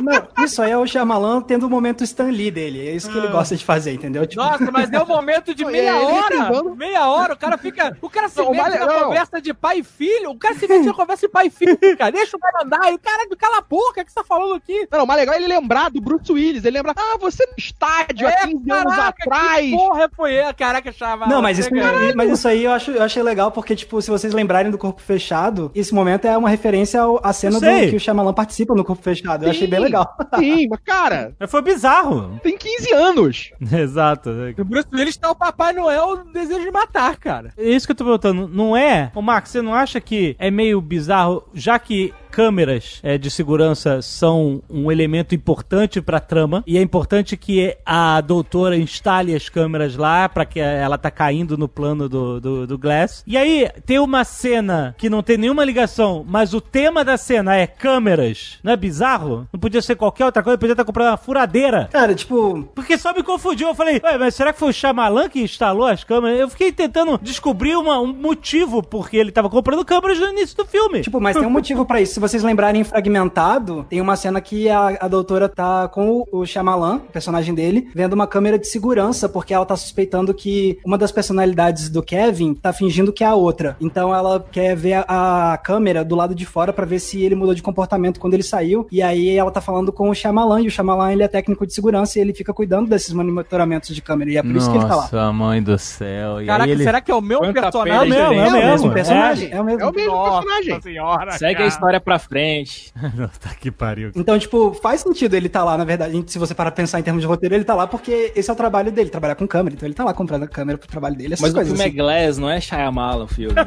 Não, 0.00 0.44
isso 0.44 0.62
aí 0.62 0.70
é 0.70 0.78
o 0.78 0.86
Shyamalan 0.86 1.42
tendo 1.42 1.66
o 1.66 1.70
momento 1.70 2.02
Stan 2.04 2.24
Lee 2.30 2.50
dele. 2.50 2.88
É 2.88 2.92
isso 2.92 3.10
que 3.10 3.18
ele 3.18 3.28
gosta 3.28 3.54
de 3.54 3.62
fazer, 3.64 3.92
entendeu? 3.92 4.26
Tipo, 4.26 4.42
Nossa, 4.42 4.70
mas 4.70 4.90
é 4.90 5.02
um 5.02 5.06
momento 5.06 5.54
de 5.54 5.62
Não, 5.62 5.70
meia 5.70 5.90
ele 5.94 6.04
hora. 6.06 6.28
tentando- 6.46 6.74
Meia 6.76 7.06
hora, 7.06 7.34
o 7.34 7.36
cara 7.36 7.58
fica. 7.58 7.94
O 8.00 8.08
cara 8.08 8.28
se 8.30 8.38
Não, 8.38 8.50
mete 8.50 8.62
na 8.62 8.68
legal- 8.86 9.04
conversa 9.04 9.42
de 9.42 9.52
pai 9.52 9.80
e 9.80 9.82
filho. 9.82 10.30
O 10.30 10.38
cara 10.38 10.54
se 10.54 10.66
mete 10.66 10.86
na 10.86 10.94
conversa 10.94 11.26
de 11.26 11.32
pai 11.32 11.48
e 11.48 11.50
filho, 11.50 11.76
cara. 11.98 12.12
Deixa 12.12 12.34
o 12.34 12.40
cara 12.40 12.64
andar. 12.64 12.90
E 12.90 12.94
o 12.94 12.98
cara, 12.98 13.28
cala 13.36 13.58
a 13.58 13.60
boca, 13.60 14.00
o 14.00 14.04
que 14.04 14.10
você 14.10 14.14
tá 14.20 14.24
falando 14.24 14.54
aqui? 14.54 14.88
Não, 14.90 14.98
não, 15.00 15.04
o 15.04 15.08
mais 15.08 15.20
legal 15.20 15.34
é 15.34 15.38
ele 15.38 15.48
lembrar 15.48 15.90
do 15.90 16.00
Bruce 16.00 16.32
Willis. 16.32 16.64
Ele 16.64 16.78
lembra, 16.78 16.94
ah, 16.96 17.18
você 17.20 17.44
no 17.44 17.54
estádio 17.58 18.26
há 18.26 18.32
15 18.46 18.70
anos 18.72 18.92
É, 18.92 18.96
caraca, 18.96 19.24
atrás. 19.24 19.66
Que 19.66 19.76
porra 19.76 20.10
foi 20.16 20.34
essa? 20.34 20.54
Caraca, 20.54 20.92
chama. 20.92 21.26
Não, 21.26 21.42
mas 21.42 21.58
isso, 21.58 21.68
mas 22.16 22.30
isso 22.30 22.48
aí 22.48 22.64
eu, 22.64 22.72
acho, 22.72 22.90
eu 22.92 23.02
achei 23.02 23.22
legal, 23.22 23.50
porque, 23.52 23.76
tipo, 23.76 24.00
se 24.00 24.10
vocês 24.10 24.32
lembrarem 24.32 24.70
do 24.70 24.78
Corpo 24.78 25.02
Fechado, 25.02 25.70
esse 25.74 25.92
momento 25.94 26.24
é 26.26 26.38
uma 26.38 26.48
referência 26.48 27.00
à 27.22 27.32
cena 27.34 27.60
do, 27.60 27.66
que 27.90 27.96
o 27.96 28.00
Shyamalan 28.00 28.32
participa 28.32 28.74
no 28.74 28.82
Corpo 28.84 29.02
Fechado. 29.02 29.09
Eu 29.44 29.50
achei 29.50 29.66
bem 29.66 29.78
Sim. 29.78 29.84
legal. 29.84 30.16
Sim, 30.38 30.68
mas 30.68 30.80
cara, 30.84 31.34
Mas 31.38 31.50
Foi 31.50 31.62
bizarro. 31.62 32.38
tem 32.42 32.56
15 32.56 32.92
anos. 32.94 33.50
Exato. 33.72 34.30
O 34.58 34.64
Bruce 34.64 34.88
Willis 34.92 35.16
tá 35.16 35.30
o 35.30 35.34
Papai 35.36 35.72
Noel 35.72 36.18
do 36.18 36.32
desejo 36.32 36.60
de 36.60 36.70
matar, 36.70 37.16
cara. 37.16 37.52
É 37.56 37.64
isso 37.70 37.86
que 37.86 37.92
eu 37.92 37.96
tô 37.96 38.04
perguntando. 38.04 38.46
Não 38.48 38.76
é? 38.76 39.10
Ô, 39.14 39.22
Marcos, 39.22 39.50
você 39.52 39.60
não 39.62 39.74
acha 39.74 40.00
que 40.00 40.36
é 40.38 40.50
meio 40.50 40.80
bizarro, 40.80 41.44
já 41.54 41.78
que 41.78 42.12
câmeras 42.30 43.00
é, 43.02 43.18
de 43.18 43.30
segurança 43.30 44.00
são 44.02 44.62
um 44.70 44.90
elemento 44.90 45.34
importante 45.34 46.00
pra 46.00 46.20
trama, 46.20 46.62
e 46.66 46.78
é 46.78 46.82
importante 46.82 47.36
que 47.36 47.76
a 47.84 48.20
doutora 48.20 48.76
instale 48.76 49.34
as 49.34 49.48
câmeras 49.48 49.96
lá 49.96 50.28
pra 50.28 50.44
que 50.44 50.60
ela 50.60 50.96
tá 50.96 51.10
caindo 51.10 51.58
no 51.58 51.68
plano 51.68 52.08
do, 52.08 52.40
do, 52.40 52.66
do 52.66 52.78
Glass. 52.78 53.22
E 53.26 53.36
aí, 53.36 53.68
tem 53.84 53.98
uma 53.98 54.24
cena 54.24 54.94
que 54.96 55.10
não 55.10 55.22
tem 55.22 55.36
nenhuma 55.36 55.64
ligação, 55.64 56.24
mas 56.28 56.54
o 56.54 56.60
tema 56.60 57.04
da 57.04 57.16
cena 57.16 57.56
é 57.56 57.66
câmeras. 57.66 58.58
Não 58.62 58.72
é 58.72 58.76
bizarro? 58.76 59.48
Não 59.52 59.58
podia 59.60 59.82
ser 59.82 59.96
qualquer 59.96 60.24
outra 60.24 60.42
coisa, 60.42 60.56
podia 60.58 60.72
estar 60.72 60.84
comprando 60.84 61.08
uma 61.08 61.16
furadeira. 61.16 61.88
Cara, 61.92 62.14
tipo, 62.14 62.68
Porque 62.74 62.96
só 62.96 63.12
me 63.12 63.22
confundiu. 63.22 63.68
Eu 63.68 63.74
falei, 63.74 64.00
ué, 64.02 64.18
mas 64.18 64.34
será 64.34 64.52
que 64.52 64.58
foi 64.58 64.70
o 64.70 64.72
Shyamalan 64.72 65.28
que 65.28 65.40
instalou 65.42 65.86
as 65.86 66.04
câmeras? 66.04 66.38
Eu 66.38 66.48
fiquei 66.48 66.72
tentando 66.72 67.18
descobrir 67.22 67.76
uma- 67.76 68.00
um 68.00 68.12
motivo 68.12 68.82
porque 68.82 69.16
ele 69.16 69.32
tava 69.32 69.48
comprando 69.50 69.84
câmeras 69.84 70.18
no 70.18 70.28
início 70.28 70.56
do 70.56 70.64
filme. 70.64 71.00
Tipo, 71.00 71.20
mas 71.20 71.36
tem 71.36 71.46
um 71.46 71.50
motivo 71.50 71.84
pra 71.84 72.00
isso. 72.00 72.19
Se 72.20 72.28
vocês 72.28 72.42
lembrarem 72.42 72.82
em 72.82 72.84
Fragmentado, 72.84 73.86
tem 73.88 73.98
uma 73.98 74.14
cena 74.14 74.42
que 74.42 74.68
a, 74.68 74.88
a 75.00 75.08
doutora 75.08 75.48
tá 75.48 75.88
com 75.88 76.18
o, 76.30 76.40
o 76.40 76.44
Shyamalan, 76.46 76.96
o 76.96 77.00
personagem 77.10 77.54
dele, 77.54 77.88
vendo 77.94 78.12
uma 78.12 78.26
câmera 78.26 78.58
de 78.58 78.66
segurança, 78.66 79.26
porque 79.26 79.54
ela 79.54 79.64
tá 79.64 79.74
suspeitando 79.74 80.34
que 80.34 80.78
uma 80.84 80.98
das 80.98 81.10
personalidades 81.10 81.88
do 81.88 82.02
Kevin 82.02 82.52
tá 82.52 82.74
fingindo 82.74 83.10
que 83.10 83.24
é 83.24 83.26
a 83.26 83.34
outra. 83.34 83.74
Então 83.80 84.14
ela 84.14 84.44
quer 84.52 84.76
ver 84.76 85.02
a, 85.08 85.54
a 85.54 85.56
câmera 85.56 86.04
do 86.04 86.14
lado 86.14 86.34
de 86.34 86.44
fora 86.44 86.74
pra 86.74 86.84
ver 86.84 86.98
se 86.98 87.22
ele 87.24 87.34
mudou 87.34 87.54
de 87.54 87.62
comportamento 87.62 88.20
quando 88.20 88.34
ele 88.34 88.42
saiu. 88.42 88.86
E 88.92 89.00
aí 89.00 89.34
ela 89.38 89.50
tá 89.50 89.62
falando 89.62 89.90
com 89.90 90.10
o 90.10 90.14
Shyamalan, 90.14 90.60
e 90.60 90.66
o 90.66 90.70
Shyamalan 90.70 91.14
ele 91.14 91.22
é 91.22 91.28
técnico 91.28 91.66
de 91.66 91.72
segurança 91.72 92.18
e 92.18 92.20
ele 92.20 92.34
fica 92.34 92.52
cuidando 92.52 92.86
desses 92.90 93.14
monitoramentos 93.14 93.94
de 93.94 94.02
câmera. 94.02 94.30
E 94.30 94.36
é 94.36 94.42
por 94.42 94.54
isso 94.56 94.70
que 94.70 94.76
ele 94.76 94.84
tá 94.86 94.94
lá. 95.10 95.32
mãe 95.32 95.62
do 95.62 95.78
céu. 95.78 96.42
E 96.42 96.44
Caraca, 96.44 96.64
aí 96.64 96.72
ele... 96.72 96.84
será 96.84 97.00
que 97.00 97.10
é 97.10 97.14
o 97.14 97.22
meu 97.22 97.38
Quanta 97.38 97.62
personagem? 97.62 98.10
pena 98.12 98.24
É 98.24 98.28
o 98.28 98.30
mesmo, 98.30 98.56
É 98.56 98.66
o 98.66 98.70
mesmo. 98.70 98.92
personagem, 98.92 99.50
é, 99.50 99.58
o 99.58 99.64
mesmo. 99.64 99.80
É 99.80 99.86
o 99.86 99.92
mesmo 99.94 100.12
Nossa 100.12 100.46
personagem. 100.46 100.80
senhora, 100.82 101.32
Segue 101.32 101.54
a 101.54 101.56
cara. 101.56 101.68
história 101.68 101.98
pra 102.09 102.09
pra 102.10 102.18
frente. 102.18 102.92
tá 103.40 103.50
que 103.54 103.70
pariu. 103.70 104.10
Então, 104.16 104.36
tipo, 104.36 104.74
faz 104.74 105.00
sentido 105.02 105.34
ele 105.34 105.48
tá 105.48 105.62
lá, 105.62 105.78
na 105.78 105.84
verdade. 105.84 106.24
Se 106.26 106.40
você 106.40 106.52
para 106.52 106.72
pensar 106.72 106.98
em 106.98 107.04
termos 107.04 107.22
de 107.22 107.28
roteiro, 107.28 107.54
ele 107.54 107.62
tá 107.64 107.74
lá 107.74 107.86
porque 107.86 108.32
esse 108.34 108.50
é 108.50 108.52
o 108.52 108.56
trabalho 108.56 108.90
dele, 108.90 109.10
trabalhar 109.10 109.36
com 109.36 109.46
câmera. 109.46 109.76
Então 109.76 109.86
ele 109.86 109.94
tá 109.94 110.02
lá 110.02 110.12
comprando 110.12 110.42
a 110.42 110.48
câmera 110.48 110.76
pro 110.76 110.88
trabalho 110.88 111.14
dele. 111.14 111.36
Mas 111.38 111.52
coisas, 111.52 111.72
o 111.72 111.76
filme 111.76 111.84
é 111.84 111.86
assim. 111.86 111.94
é 111.94 112.02
Glass, 112.02 112.38
não 112.38 112.50
é 112.50 112.60
Shyamala 112.60 113.24
o 113.24 113.28
filme. 113.28 113.54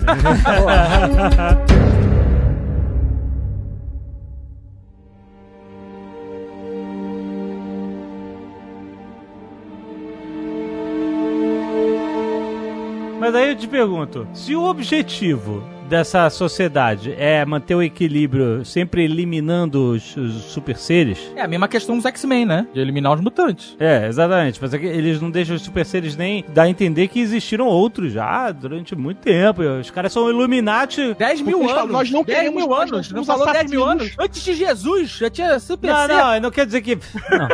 Mas 13.19 13.33
aí 13.35 13.51
eu 13.51 13.55
te 13.55 13.69
pergunto, 13.69 14.27
se 14.33 14.53
o 14.53 14.65
objetivo 14.65 15.63
dessa 15.93 16.27
sociedade 16.31 17.13
é 17.19 17.45
manter 17.45 17.75
o 17.75 17.83
equilíbrio 17.83 18.65
sempre 18.65 19.03
eliminando 19.03 19.91
os, 19.91 20.17
os 20.17 20.33
super 20.45 20.75
seres. 20.75 21.19
É 21.35 21.41
a 21.43 21.47
mesma 21.47 21.67
questão 21.67 21.95
dos 21.95 22.03
X-Men, 22.07 22.47
né? 22.47 22.65
De 22.73 22.79
eliminar 22.79 23.13
os 23.13 23.21
mutantes. 23.21 23.75
É, 23.79 24.07
exatamente. 24.07 24.57
Mas 24.59 24.73
é 24.73 24.79
que 24.79 24.87
eles 24.87 25.21
não 25.21 25.29
deixam 25.29 25.55
os 25.55 25.61
super 25.61 25.85
seres 25.85 26.15
nem 26.17 26.43
dar 26.49 26.63
a 26.63 26.69
entender 26.69 27.09
que 27.09 27.19
existiram 27.19 27.67
outros 27.67 28.11
já 28.11 28.51
durante 28.51 28.95
muito 28.95 29.19
tempo. 29.19 29.61
Os 29.61 29.91
caras 29.91 30.11
são 30.11 30.27
Illuminati. 30.31 31.13
10 31.13 31.41
mil 31.41 31.59
eles 31.59 31.69
falam, 31.69 31.83
anos. 31.83 31.93
nós 31.93 32.09
não 32.11 32.23
10 32.23 32.37
queremos- 32.39 32.63
mil 32.63 32.73
anos. 32.73 33.11
não 33.11 33.23
falou 33.23 33.51
10 33.53 33.69
mil 33.69 33.83
anos. 33.85 34.15
Antes 34.17 34.43
de 34.43 34.55
Jesus, 34.55 35.11
já 35.11 35.29
tinha 35.29 35.59
super 35.59 35.91
Não, 35.91 36.07
ser. 36.07 36.13
não, 36.13 36.39
não 36.39 36.51
quer 36.51 36.65
dizer 36.65 36.81
que. 36.81 36.95
Não. 36.95 37.47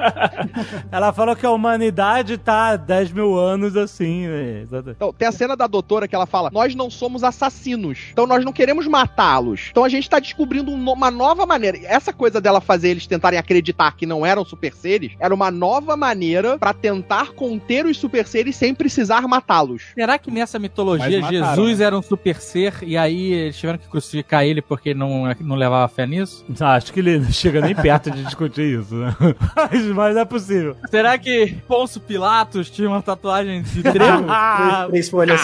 Ela 0.90 1.12
falou 1.12 1.36
que 1.36 1.44
a 1.44 1.50
humanidade 1.50 2.38
tá 2.38 2.74
10 2.74 3.12
mil 3.12 3.36
anos 3.38 3.76
assim, 3.76 4.26
né? 4.26 4.64
Então, 4.88 5.12
tem 5.12 5.28
a 5.28 5.32
cena 5.32 5.54
da 5.54 5.66
doutora 5.66 6.08
que 6.08 6.14
ela 6.14 6.24
fala: 6.26 6.48
Nós 6.50 6.74
não 6.74 6.88
somos 6.88 7.22
assassinos. 7.22 7.65
Então 8.12 8.26
nós 8.26 8.44
não 8.44 8.52
queremos 8.52 8.86
matá-los. 8.86 9.68
Então 9.70 9.84
a 9.84 9.88
gente 9.88 10.08
tá 10.08 10.18
descobrindo 10.18 10.70
um 10.70 10.86
uma 10.86 11.10
nova 11.10 11.44
maneira. 11.44 11.78
Essa 11.84 12.12
coisa 12.12 12.40
dela 12.40 12.60
fazer 12.60 12.90
eles 12.90 13.06
tentarem 13.06 13.38
acreditar 13.38 13.96
que 13.96 14.06
não 14.06 14.24
eram 14.24 14.44
super 14.44 14.72
seres 14.72 15.12
era 15.18 15.34
uma 15.34 15.50
nova 15.50 15.96
maneira 15.96 16.58
pra 16.58 16.72
tentar 16.72 17.32
conter 17.32 17.84
os 17.86 17.96
super 17.98 18.26
seres 18.26 18.56
sem 18.56 18.74
precisar 18.74 19.22
matá-los. 19.28 19.82
Será 19.94 20.18
que 20.18 20.30
nessa 20.30 20.58
mitologia 20.58 21.20
Jesus 21.22 21.80
era 21.80 21.96
um 21.98 22.02
super 22.02 22.36
ser 22.40 22.74
e 22.82 22.96
aí 22.96 23.32
eles 23.32 23.56
tiveram 23.58 23.78
que 23.78 23.88
crucificar 23.88 24.44
ele 24.44 24.62
porque 24.62 24.94
não, 24.94 25.24
não 25.40 25.56
levava 25.56 25.88
fé 25.88 26.06
nisso? 26.06 26.44
Ah, 26.60 26.74
acho 26.74 26.92
que 26.92 27.00
ele 27.00 27.18
não 27.18 27.32
chega 27.32 27.60
nem 27.60 27.74
perto 27.74 28.10
de 28.10 28.22
discutir 28.24 28.80
isso, 28.80 28.94
né? 28.94 29.14
Mas, 29.56 29.84
mas 29.86 30.14
não 30.14 30.22
é 30.22 30.24
possível. 30.24 30.76
Será 30.90 31.18
que 31.18 31.56
Ponço 31.66 32.00
Pilatos 32.00 32.70
tinha 32.70 32.88
uma 32.88 33.02
tatuagem 33.02 33.62
de 33.62 33.82
trevo? 33.82 34.24
Ah, 34.28 34.86
Três 34.88 35.08
folhas. 35.08 35.40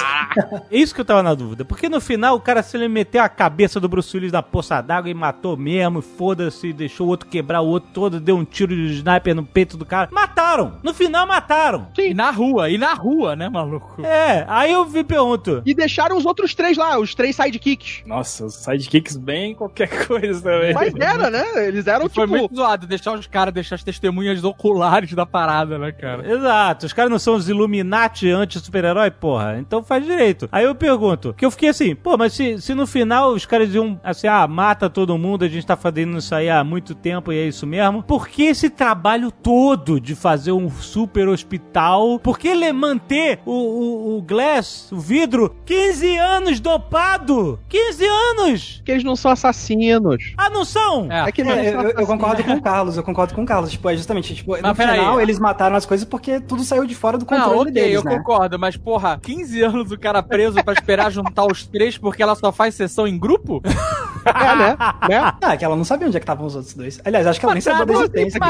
é 0.71 0.77
isso 0.77 0.95
que 0.95 1.01
eu 1.01 1.05
tava 1.05 1.23
na 1.23 1.35
dúvida. 1.35 1.65
Porque 1.65 1.89
no 1.89 2.01
final 2.13 2.37
o 2.37 2.41
cara 2.41 2.63
se 2.63 2.77
ele 2.77 2.89
meteu 2.89 3.23
a 3.23 3.29
cabeça 3.29 3.81
do 3.81 3.89
Bruce 3.89 4.15
Willis 4.15 4.33
na 4.33 4.43
poça 4.43 4.81
d'água 4.83 5.11
e 5.11 5.15
matou 5.15 5.57
mesmo, 5.57 6.01
e 6.01 6.03
foda-se, 6.03 6.73
deixou 6.73 7.07
o 7.07 7.11
outro 7.11 7.27
quebrar 7.29 7.63
o 7.63 7.67
outro 7.67 7.91
todo, 7.93 8.21
deu 8.21 8.37
um 8.37 8.45
tiro 8.45 8.75
de 8.75 8.95
sniper 8.95 9.35
no 9.35 9.45
peito 9.45 9.77
do 9.77 9.87
cara. 9.87 10.09
Mataram! 10.13 10.75
No 10.83 10.93
final 10.93 11.27
mataram! 11.27 11.89
E 11.99 12.13
na 12.13 12.31
rua, 12.31 12.69
e 12.69 12.77
na 12.77 12.93
rua, 12.93 13.35
né, 13.35 13.49
maluco? 13.49 14.05
É, 14.05 14.45
aí 14.47 14.73
eu 14.73 14.85
me 14.87 15.03
pergunto. 15.03 15.63
E 15.65 15.73
deixaram 15.73 16.17
os 16.17 16.27
outros 16.27 16.55
três 16.55 16.77
lá, 16.77 16.99
os 16.99 17.15
três 17.15 17.35
sidekicks. 17.35 18.03
Nossa, 18.07 18.45
os 18.45 18.55
sidekicks 18.57 19.17
bem 19.17 19.55
qualquer 19.55 19.89
coisa 20.07 20.43
também. 20.43 20.75
Mas 20.75 20.95
era, 20.95 21.31
né? 21.31 21.67
Eles 21.67 21.87
eram 21.87 22.09
Foi 22.11 22.27
tipo. 22.27 22.39
muito 22.39 22.55
zoado 22.55 22.87
deixar 22.87 23.15
os 23.15 23.27
caras, 23.27 23.55
deixar 23.55 23.77
as 23.77 23.83
testemunhas 23.83 24.45
oculares 24.45 25.13
da 25.15 25.25
parada, 25.25 25.79
né, 25.79 25.93
cara? 25.93 26.31
Exato, 26.31 26.87
os 26.87 26.93
caras 26.93 27.11
não 27.11 27.19
são 27.19 27.37
os 27.37 27.49
Illuminati 27.49 28.29
anti-super-herói, 28.31 29.11
porra. 29.11 29.59
Então 29.59 29.83
faz 29.83 30.05
direito. 30.05 30.49
Aí 30.53 30.65
eu 30.65 30.75
pergunto, 30.75 31.33
que 31.35 31.45
eu 31.45 31.51
fiquei 31.51 31.69
assim, 31.71 31.92
pô, 31.95 32.17
mas 32.17 32.33
se, 32.33 32.61
se 32.61 32.75
no 32.75 32.87
final 32.87 33.31
os 33.33 33.47
caras 33.47 33.67
diziam 33.69 33.99
assim, 34.03 34.27
ah, 34.27 34.47
mata 34.47 34.89
todo 34.91 35.17
mundo, 35.19 35.45
a 35.45 35.49
gente 35.49 35.67
tá 35.67 35.77
fazendo 35.77 36.19
isso 36.19 36.35
aí 36.35 36.49
há 36.51 36.63
muito 36.65 36.95
tempo 36.95 37.33
e 37.33 37.39
é 37.39 37.47
isso 37.47 37.67
mesmo, 37.67 38.03
por 38.03 38.29
que 38.29 38.45
esse 38.45 38.69
trabalho 38.71 39.31
todo 39.31 40.01
de 40.01 40.15
fazer 40.15 40.53
um 40.53 40.69
super 40.71 41.29
hospital? 41.29 42.19
Por 42.19 42.39
que 42.39 42.49
ele 42.49 42.73
manter 42.73 43.41
o, 43.45 43.53
o, 43.53 44.19
o 44.19 44.23
Glass, 44.23 44.91
o 44.93 44.99
vidro, 44.99 45.55
15 45.65 46.17
anos 46.19 46.61
dopado? 46.61 47.59
15 47.69 48.05
anos! 48.07 48.83
Que 48.85 48.93
eles 48.93 49.05
não 49.05 49.17
são 49.17 49.31
assassinos. 49.31 50.35
Ah, 50.37 50.51
não 50.51 50.65
são? 50.65 51.11
É. 51.11 51.29
É 51.29 51.33
que 51.33 51.43
não 51.43 51.53
É, 51.53 51.69
eu, 51.75 51.83
eu- 51.91 52.07
concordo 52.07 52.43
com 52.45 52.53
o 52.53 52.63
Carlos, 52.63 52.97
eu 52.97 53.03
concordo 53.03 53.35
com 53.35 53.43
o 53.43 53.47
Carlos. 53.47 53.71
Tipo, 53.71 53.89
é 53.91 53.97
justamente, 53.97 54.35
tipo, 54.35 54.57
no 54.57 54.75
peraí. 54.75 54.99
final 54.99 55.21
eles 55.21 55.39
mataram 55.39 55.77
as 55.77 55.87
coisas 55.87 56.07
porque 56.07 56.41
tudo 56.41 56.63
saiu 56.63 56.87
de 56.87 56.95
fora 56.95 57.17
do 57.17 57.23
Não, 57.29 57.39
controle 57.39 57.71
ok, 57.71 57.73
deles, 57.73 57.95
eu 57.97 58.05
né? 58.05 58.17
concordo, 58.19 58.59
mas 58.59 58.77
porra, 58.77 59.19
15 59.23 59.63
anos 59.63 59.91
o 59.93 59.99
cara 59.99 60.23
preso 60.23 60.63
pra 60.63 60.75
esperar 60.75 61.11
juntar 61.11 61.45
os 61.47 61.65
porque 62.01 62.23
ela 62.23 62.35
só 62.35 62.53
faz 62.53 62.75
sessão 62.75 63.07
em 63.07 63.19
grupo? 63.19 63.63
É, 64.25 64.57
né? 64.57 64.77
né? 65.09 65.35
Ah, 65.41 65.57
que 65.57 65.65
ela 65.65 65.77
não 65.77 65.85
sabia 65.85 66.07
onde 66.07 66.17
é 66.17 66.21
que 66.21 66.25
estavam 66.25 66.47
os 66.47 66.55
outros 66.55 66.75
dois. 66.75 67.01
Aliás, 67.05 67.27
acho 67.27 67.39
que 67.41 67.47
ela 67.47 67.55
nem 67.55 67.61
sabia 67.61 67.87
da 67.87 67.93
existência. 67.95 68.41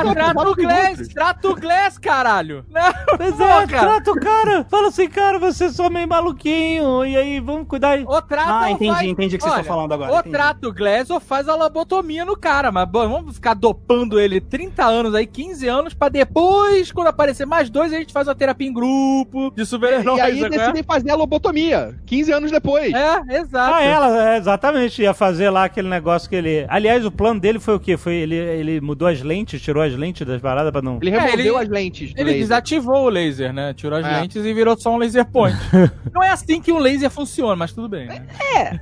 O 1.44 1.54
Glass, 1.56 1.98
caralho! 1.98 2.64
Não, 2.70 2.92
Pois 3.16 3.40
é, 3.40 3.66
cara. 3.66 3.66
trata 3.66 4.10
o 4.10 4.20
cara. 4.20 4.66
Fala 4.68 4.88
assim, 4.88 5.08
cara, 5.08 5.38
você 5.38 5.70
só 5.70 5.88
meio 5.90 6.08
maluquinho. 6.08 7.04
E 7.04 7.16
aí, 7.16 7.40
vamos 7.40 7.66
cuidar. 7.66 7.98
Ou 8.06 8.22
trata 8.22 8.52
Ah, 8.52 8.70
entendi, 8.70 8.92
faz- 8.92 9.08
entendi 9.08 9.36
o 9.36 9.38
que 9.38 9.44
vocês 9.44 9.58
estão 9.58 9.74
falando 9.74 9.92
agora. 9.92 10.12
Ou 10.12 10.18
entendi. 10.18 10.34
trata 10.34 10.68
o 10.68 10.72
Glass 10.72 11.10
ou 11.10 11.20
faz 11.20 11.48
a 11.48 11.54
lobotomia 11.54 12.24
no 12.24 12.36
cara. 12.36 12.70
Mas 12.72 12.88
bom, 12.88 13.08
vamos 13.08 13.34
ficar 13.34 13.54
dopando 13.54 14.18
ele 14.20 14.40
30 14.40 14.84
anos 14.84 15.14
aí, 15.14 15.26
15 15.26 15.68
anos, 15.68 15.94
pra 15.94 16.08
depois, 16.08 16.90
quando 16.92 17.08
aparecer 17.08 17.46
mais 17.46 17.68
dois, 17.70 17.92
a 17.92 17.96
gente 17.96 18.12
faz 18.12 18.28
uma 18.28 18.34
terapia 18.34 18.68
em 18.68 18.72
grupo 18.72 19.50
de 19.50 19.64
super-heróis. 19.64 20.18
E 20.18 20.20
aí 20.20 20.40
né? 20.40 20.48
decidem 20.48 20.82
fazer 20.82 21.10
a 21.10 21.14
lobotomia. 21.14 21.94
15 22.06 22.32
anos 22.32 22.50
depois. 22.50 22.92
É, 22.92 23.38
exato. 23.38 23.74
Ah, 23.74 23.82
ela, 23.82 24.30
é, 24.34 24.38
exatamente, 24.38 25.02
ia 25.02 25.14
fazer 25.14 25.50
lá 25.50 25.61
aquele 25.64 25.88
negócio 25.88 26.28
que 26.28 26.36
ele. 26.36 26.64
Aliás, 26.68 27.04
o 27.04 27.10
plano 27.10 27.40
dele 27.40 27.58
foi 27.58 27.74
o 27.74 27.80
quê? 27.80 27.96
Foi 27.96 28.14
ele, 28.14 28.34
ele 28.36 28.80
mudou 28.80 29.08
as 29.08 29.20
lentes, 29.22 29.60
tirou 29.60 29.82
as 29.82 29.94
lentes 29.94 30.26
das 30.26 30.40
paradas 30.40 30.70
pra 30.72 30.82
não. 30.82 30.98
Ele 31.00 31.10
removeu 31.10 31.38
ele- 31.38 31.56
as 31.64 31.68
lentes 31.68 32.12
do 32.12 32.20
Ele 32.20 32.24
laser. 32.24 32.40
desativou 32.40 33.04
o 33.04 33.08
laser, 33.08 33.52
né? 33.52 33.72
Tirou 33.74 33.98
as 33.98 34.06
É. 34.06 34.20
lentes 34.20 34.44
e 34.44 34.52
virou 34.54 34.76
só 34.78 34.94
um 34.94 34.98
laser 34.98 35.24
point. 35.24 35.56
Não 36.12 36.22
é 36.22 36.30
assim 36.30 36.60
que 36.60 36.72
um 36.72 36.78
laser 36.78 37.10
funciona, 37.10 37.56
mas 37.56 37.72
tudo 37.72 37.88
bem. 37.88 38.06
Né? 38.08 38.22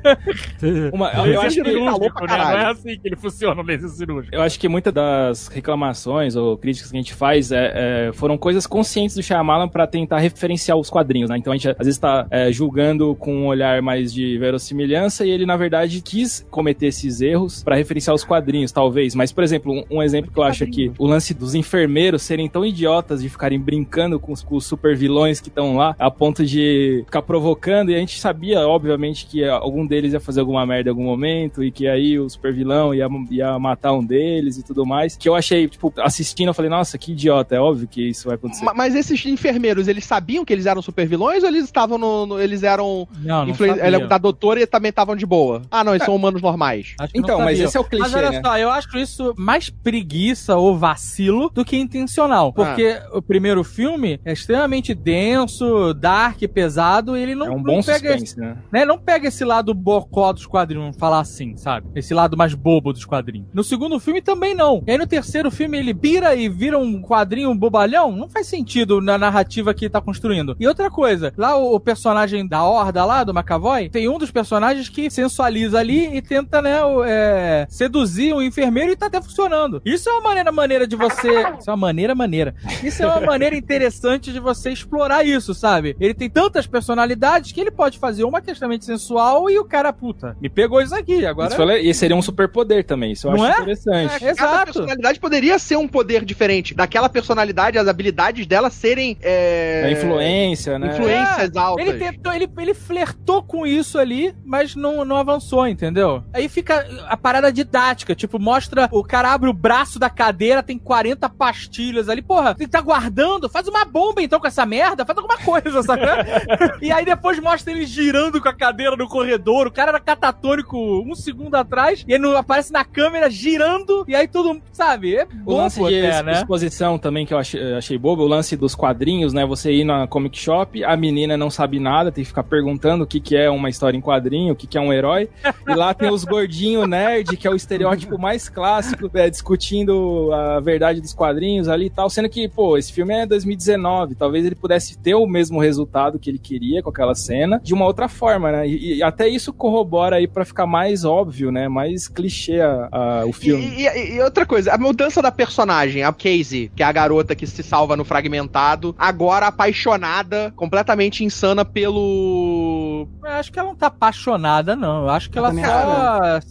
Uma, 0.92 1.10
eu, 1.12 1.22
Laser 1.24 1.40
acho 1.40 1.62
que, 1.62 1.70
cirúrgico, 1.70 2.00
né? 2.00 2.10
pra 2.10 2.26
caralho. 2.26 2.70
assim 2.70 2.98
que 2.98 3.08
ele 3.08 3.16
funciona, 3.16 3.60
o 3.60 3.64
laser 3.64 3.88
cirúrgico. 3.88 4.34
eu 4.34 4.42
acho 4.42 4.58
que 4.58 4.68
muitas 4.68 4.92
das 4.92 5.48
reclamações 5.48 6.36
ou 6.36 6.56
críticas 6.56 6.90
que 6.90 6.96
a 6.96 7.00
gente 7.00 7.14
faz 7.14 7.52
é, 7.52 8.08
é, 8.08 8.12
foram 8.12 8.36
coisas 8.36 8.66
conscientes 8.66 9.14
do 9.16 9.22
Shyamalan 9.22 9.68
pra 9.68 9.86
tentar 9.86 10.18
referenciar 10.18 10.76
os 10.76 10.90
quadrinhos, 10.90 11.30
né? 11.30 11.36
Então 11.38 11.52
a 11.52 11.56
gente 11.56 11.68
às 11.70 11.76
vezes 11.86 11.98
tá 11.98 12.26
é, 12.30 12.50
julgando 12.52 13.14
com 13.16 13.34
um 13.34 13.46
olhar 13.46 13.80
mais 13.82 14.12
de 14.12 14.36
verossimilhança 14.38 15.24
e 15.24 15.30
ele, 15.30 15.46
na 15.46 15.56
verdade, 15.56 16.00
quis 16.02 16.46
cometer 16.70 16.86
esses 16.86 17.20
erros 17.20 17.62
pra 17.62 17.74
referenciar 17.76 18.14
os 18.14 18.24
quadrinhos, 18.24 18.70
talvez. 18.72 19.14
Mas, 19.14 19.32
por 19.32 19.42
exemplo, 19.42 19.72
um, 19.72 19.98
um 19.98 20.02
exemplo 20.02 20.30
que 20.30 20.38
eu 20.38 20.42
acho 20.42 20.64
aqui, 20.64 20.92
o 20.98 21.06
lance 21.06 21.34
dos 21.34 21.54
enfermeiros 21.54 22.22
serem 22.22 22.48
tão 22.48 22.64
idiotas 22.64 23.22
de 23.22 23.28
ficarem 23.28 23.58
brincando 23.58 24.18
com 24.20 24.32
os, 24.32 24.42
com 24.42 24.56
os 24.56 24.64
super 24.64 24.96
vilões 24.96 25.40
que 25.40 25.48
estão 25.48 25.76
lá, 25.76 25.94
a 25.98 26.10
ponto 26.10 26.44
de 26.44 27.02
ficar 27.06 27.22
provocando, 27.22 27.90
e 27.90 27.94
a 27.94 27.98
gente 27.98 28.18
sabia, 28.20 28.66
obviamente, 28.66 29.26
que 29.26 29.44
algum 29.44 29.86
deles 29.86 30.12
ia 30.12 30.20
fazer 30.20 30.40
alguma 30.40 30.64
merda 30.64 30.90
em 30.90 30.92
algum 30.92 31.04
momento, 31.04 31.62
e 31.64 31.70
que 31.70 31.88
aí 31.88 32.18
o 32.18 32.28
super 32.28 32.52
vilão 32.52 32.94
ia, 32.94 33.08
ia 33.30 33.58
matar 33.58 33.92
um 33.92 34.04
deles 34.04 34.58
e 34.58 34.62
tudo 34.62 34.86
mais. 34.86 35.16
Que 35.16 35.28
eu 35.28 35.34
achei, 35.34 35.66
tipo, 35.68 35.92
assistindo, 35.98 36.48
eu 36.48 36.54
falei, 36.54 36.70
nossa, 36.70 36.96
que 36.96 37.12
idiota, 37.12 37.56
é 37.56 37.60
óbvio 37.60 37.88
que 37.88 38.08
isso 38.10 38.26
vai 38.28 38.36
acontecer. 38.36 38.64
Ma- 38.64 38.74
Mas 38.74 38.94
esses 38.94 39.24
enfermeiros, 39.26 39.88
eles 39.88 40.04
sabiam 40.04 40.44
que 40.44 40.52
eles 40.52 40.66
eram 40.66 40.80
super 40.82 41.06
vilões 41.06 41.42
ou 41.42 41.48
eles 41.48 41.64
estavam 41.64 41.98
no. 41.98 42.26
no- 42.26 42.40
eles 42.40 42.62
eram. 42.62 43.06
Não, 43.22 43.46
não 43.46 43.54
ela- 43.80 44.06
da 44.06 44.18
doutora 44.18 44.60
e 44.60 44.66
também 44.66 44.90
estavam 44.90 45.16
de 45.16 45.26
boa. 45.26 45.62
Ah, 45.70 45.82
não, 45.84 45.92
eles 45.92 46.04
são 46.04 46.14
humanos 46.14 46.40
normais. 46.42 46.59
Não 46.98 47.08
Então, 47.14 47.38
mas 47.40 47.58
esse 47.60 47.76
é 47.76 47.80
o 47.80 47.84
clichê, 47.84 48.02
Mas 48.02 48.14
olha 48.14 48.30
né? 48.30 48.40
só, 48.44 48.58
eu 48.58 48.70
acho 48.70 48.96
isso 48.98 49.34
mais 49.36 49.70
preguiça 49.70 50.56
ou 50.56 50.76
vacilo 50.76 51.50
do 51.50 51.64
que 51.64 51.76
intencional. 51.76 52.52
Porque 52.52 53.00
o 53.12 53.22
primeiro 53.22 53.62
filme 53.64 54.20
é 54.24 54.32
extremamente 54.32 54.94
denso, 54.94 55.92
dark, 55.94 56.40
pesado, 56.52 57.16
e 57.16 57.22
ele 57.22 57.34
não, 57.34 57.46
é 57.46 57.50
um 57.50 57.56
não 57.56 57.62
bom 57.62 57.82
pega 57.82 58.12
suspense, 58.12 58.38
né? 58.38 58.56
né? 58.72 58.84
Não 58.84 58.98
pega 58.98 59.28
esse 59.28 59.44
lado 59.44 59.74
bocó 59.74 60.32
dos 60.32 60.46
quadrinhos, 60.46 60.96
falar 60.96 61.20
assim, 61.20 61.56
sabe? 61.56 61.88
Esse 61.94 62.14
lado 62.14 62.36
mais 62.36 62.54
bobo 62.54 62.92
dos 62.92 63.04
quadrinhos. 63.04 63.48
No 63.52 63.64
segundo 63.64 63.98
filme 64.00 64.20
também 64.20 64.54
não. 64.54 64.82
E 64.86 64.92
aí 64.92 64.98
no 64.98 65.06
terceiro 65.06 65.50
filme 65.50 65.78
ele 65.78 65.92
vira 65.92 66.34
e 66.34 66.48
vira 66.48 66.78
um 66.78 67.00
quadrinho 67.00 67.50
um 67.50 67.56
bobalhão, 67.56 68.12
não 68.12 68.28
faz 68.28 68.46
sentido 68.46 69.00
na 69.00 69.18
narrativa 69.18 69.74
que 69.74 69.86
ele 69.86 69.92
tá 69.92 70.00
construindo. 70.00 70.56
E 70.58 70.66
outra 70.66 70.90
coisa, 70.90 71.32
lá 71.36 71.56
o, 71.56 71.74
o 71.74 71.80
personagem 71.80 72.46
da 72.46 72.62
Horda 72.64 73.04
lá, 73.04 73.24
do 73.24 73.32
McAvoy, 73.32 73.88
tem 73.88 74.08
um 74.08 74.18
dos 74.18 74.30
personagens 74.30 74.88
que 74.88 75.10
sensualiza 75.10 75.78
ali 75.78 76.16
e 76.16 76.22
tenta, 76.22 76.49
né, 76.62 76.82
o- 76.82 77.04
é, 77.04 77.66
seduzir 77.68 78.32
o 78.32 78.40
enfermeiro 78.40 78.92
e 78.92 78.96
tá 78.96 79.06
até 79.06 79.20
funcionando. 79.20 79.82
Isso 79.84 80.08
é 80.08 80.12
uma 80.12 80.22
maneira 80.22 80.50
maneira 80.50 80.86
de 80.86 80.96
você... 80.96 81.28
Isso 81.58 81.68
é 81.68 81.70
uma 81.72 81.76
maneira 81.76 82.14
maneira. 82.14 82.54
Isso 82.82 83.02
é 83.02 83.06
uma 83.06 83.20
maneira 83.20 83.54
interessante 83.54 84.32
de 84.32 84.40
você 84.40 84.70
explorar 84.70 85.22
isso, 85.24 85.52
sabe? 85.52 85.94
Ele 86.00 86.14
tem 86.14 86.30
tantas 86.30 86.66
personalidades 86.66 87.52
que 87.52 87.60
ele 87.60 87.70
pode 87.70 87.98
fazer 87.98 88.24
uma 88.24 88.40
que 88.40 88.48
é 88.48 88.52
extremamente 88.52 88.86
sensual 88.86 89.50
e 89.50 89.58
o 89.58 89.64
cara, 89.64 89.92
puta, 89.92 90.36
me 90.40 90.48
pegou 90.48 90.80
isso 90.80 90.94
aqui, 90.94 91.26
agora... 91.26 91.48
Isso 91.48 91.56
foi- 91.56 91.80
e 91.82 91.92
seria 91.92 92.16
um 92.16 92.22
superpoder 92.22 92.84
também, 92.84 93.12
isso 93.12 93.26
eu 93.28 93.32
Não 93.36 93.44
acho 93.44 93.58
é? 93.58 93.62
interessante. 93.62 94.18
Cada 94.20 94.30
Exato. 94.30 94.64
personalidade 94.72 95.20
poderia 95.20 95.58
ser 95.58 95.76
um 95.76 95.86
poder 95.88 96.24
diferente. 96.24 96.74
Daquela 96.74 97.08
personalidade, 97.08 97.76
as 97.78 97.88
habilidades 97.88 98.46
dela 98.46 98.70
serem. 98.70 99.16
É... 99.20 99.82
A 99.86 99.90
influência, 99.90 100.78
né? 100.78 100.88
Influências 100.88 101.56
altas. 101.56 101.86
Ele 101.86 101.98
tentou, 101.98 102.32
ele, 102.32 102.48
ele 102.58 102.74
flertou 102.74 103.42
com 103.42 103.66
isso 103.66 103.98
ali, 103.98 104.34
mas 104.44 104.74
não, 104.74 105.04
não 105.04 105.16
avançou, 105.16 105.66
entendeu? 105.66 106.22
Aí 106.40 106.48
fica 106.48 106.86
a 107.06 107.18
parada 107.18 107.52
didática, 107.52 108.14
tipo, 108.14 108.38
mostra 108.38 108.88
o 108.92 109.04
cara 109.04 109.30
abre 109.32 109.50
o 109.50 109.52
braço 109.52 109.98
da 109.98 110.08
cadeira, 110.08 110.62
tem 110.62 110.78
40 110.78 111.28
pastilhas 111.28 112.08
ali. 112.08 112.22
Porra, 112.22 112.56
ele 112.58 112.68
tá 112.68 112.80
guardando, 112.80 113.48
faz 113.48 113.68
uma 113.68 113.84
bomba 113.84 114.22
então 114.22 114.40
com 114.40 114.46
essa 114.46 114.64
merda, 114.64 115.04
faz 115.04 115.18
alguma 115.18 115.36
coisa, 115.36 115.82
sabe? 115.82 116.02
e 116.80 116.90
aí 116.90 117.04
depois 117.04 117.38
mostra 117.38 117.72
ele 117.72 117.84
girando 117.84 118.40
com 118.40 118.48
a 118.48 118.54
cadeira 118.54 118.96
no 118.96 119.06
corredor. 119.06 119.66
O 119.66 119.70
cara 119.70 119.90
era 119.90 120.00
catatônico 120.00 120.78
um 120.78 121.14
segundo 121.14 121.54
atrás, 121.56 122.04
e 122.08 122.12
ele 122.14 122.22
não 122.22 122.34
aparece 122.34 122.72
na 122.72 122.86
câmera 122.86 123.28
girando, 123.28 124.02
e 124.08 124.14
aí 124.14 124.26
tudo, 124.26 124.62
sabe? 124.72 125.16
É 125.16 125.26
O 125.44 125.56
lance 125.56 125.78
de 125.78 125.98
até, 125.98 126.22
né? 126.22 126.32
exposição 126.32 126.98
também 126.98 127.26
que 127.26 127.34
eu 127.34 127.38
achei, 127.38 127.74
achei 127.74 127.98
bobo, 127.98 128.22
o 128.22 128.26
lance 128.26 128.56
dos 128.56 128.74
quadrinhos, 128.74 129.34
né? 129.34 129.44
Você 129.44 129.70
ir 129.72 129.84
na 129.84 130.06
comic 130.06 130.38
shop, 130.38 130.82
a 130.82 130.96
menina 130.96 131.36
não 131.36 131.50
sabe 131.50 131.78
nada, 131.78 132.10
tem 132.10 132.24
que 132.24 132.28
ficar 132.28 132.44
perguntando 132.44 133.04
o 133.04 133.06
que, 133.06 133.20
que 133.20 133.36
é 133.36 133.50
uma 133.50 133.68
história 133.68 133.98
em 133.98 134.00
quadrinho, 134.00 134.54
o 134.54 134.56
que, 134.56 134.66
que 134.66 134.78
é 134.78 134.80
um 134.80 134.90
herói. 134.90 135.28
E 135.68 135.74
lá 135.74 135.92
tem 135.92 136.10
os 136.10 136.24
gordinhos 136.30 136.88
nerd, 136.88 137.36
que 137.36 137.46
é 137.46 137.50
o 137.50 137.54
estereótipo 137.56 138.18
mais 138.18 138.48
clássico, 138.48 139.10
né, 139.12 139.28
discutindo 139.28 140.30
a 140.32 140.60
verdade 140.60 141.00
dos 141.00 141.12
quadrinhos 141.12 141.68
ali 141.68 141.86
e 141.86 141.90
tal. 141.90 142.08
Sendo 142.08 142.28
que, 142.28 142.48
pô, 142.48 142.76
esse 142.78 142.92
filme 142.92 143.12
é 143.14 143.26
2019, 143.26 144.14
talvez 144.14 144.44
ele 144.46 144.54
pudesse 144.54 144.98
ter 144.98 145.14
o 145.14 145.26
mesmo 145.26 145.60
resultado 145.60 146.18
que 146.18 146.30
ele 146.30 146.38
queria 146.38 146.82
com 146.82 146.90
aquela 146.90 147.14
cena, 147.14 147.60
de 147.62 147.74
uma 147.74 147.84
outra 147.84 148.08
forma, 148.08 148.50
né? 148.52 148.68
E, 148.68 148.96
e 148.98 149.02
até 149.02 149.28
isso 149.28 149.52
corrobora 149.52 150.16
aí 150.16 150.26
pra 150.28 150.44
ficar 150.44 150.66
mais 150.66 151.04
óbvio, 151.04 151.50
né? 151.50 151.68
Mais 151.68 152.08
clichê 152.08 152.60
a- 152.60 152.88
a- 152.90 153.24
o 153.26 153.30
E, 153.30 153.32
filme. 153.32 153.64
e- 153.76 154.14
e 154.16 154.20
outra 154.22 154.46
coisa, 154.46 154.72
a 154.72 154.78
mudança 154.78 155.20
da 155.22 155.30
personagem, 155.32 156.02
a 156.02 156.12
Casey, 156.12 156.70
que 156.74 156.82
é 156.82 156.86
a 156.86 156.92
garota 156.92 157.34
que 157.34 157.46
se 157.46 157.62
salva 157.62 157.96
no 157.96 158.04
fragmentado, 158.04 158.94
agora 158.98 159.46
apaixonada, 159.46 160.52
completamente 160.56 161.24
insana 161.24 161.64
pelo. 161.64 163.08
Eu 163.22 163.30
acho 163.32 163.52
que 163.52 163.58
ela 163.58 163.68
não 163.68 163.76
tá 163.76 163.86
apaixonada, 163.88 164.74
não. 164.76 165.02
Eu 165.04 165.10
acho 165.10 165.30
que 165.30 165.38
ela 165.38 165.50
só. 165.52 165.54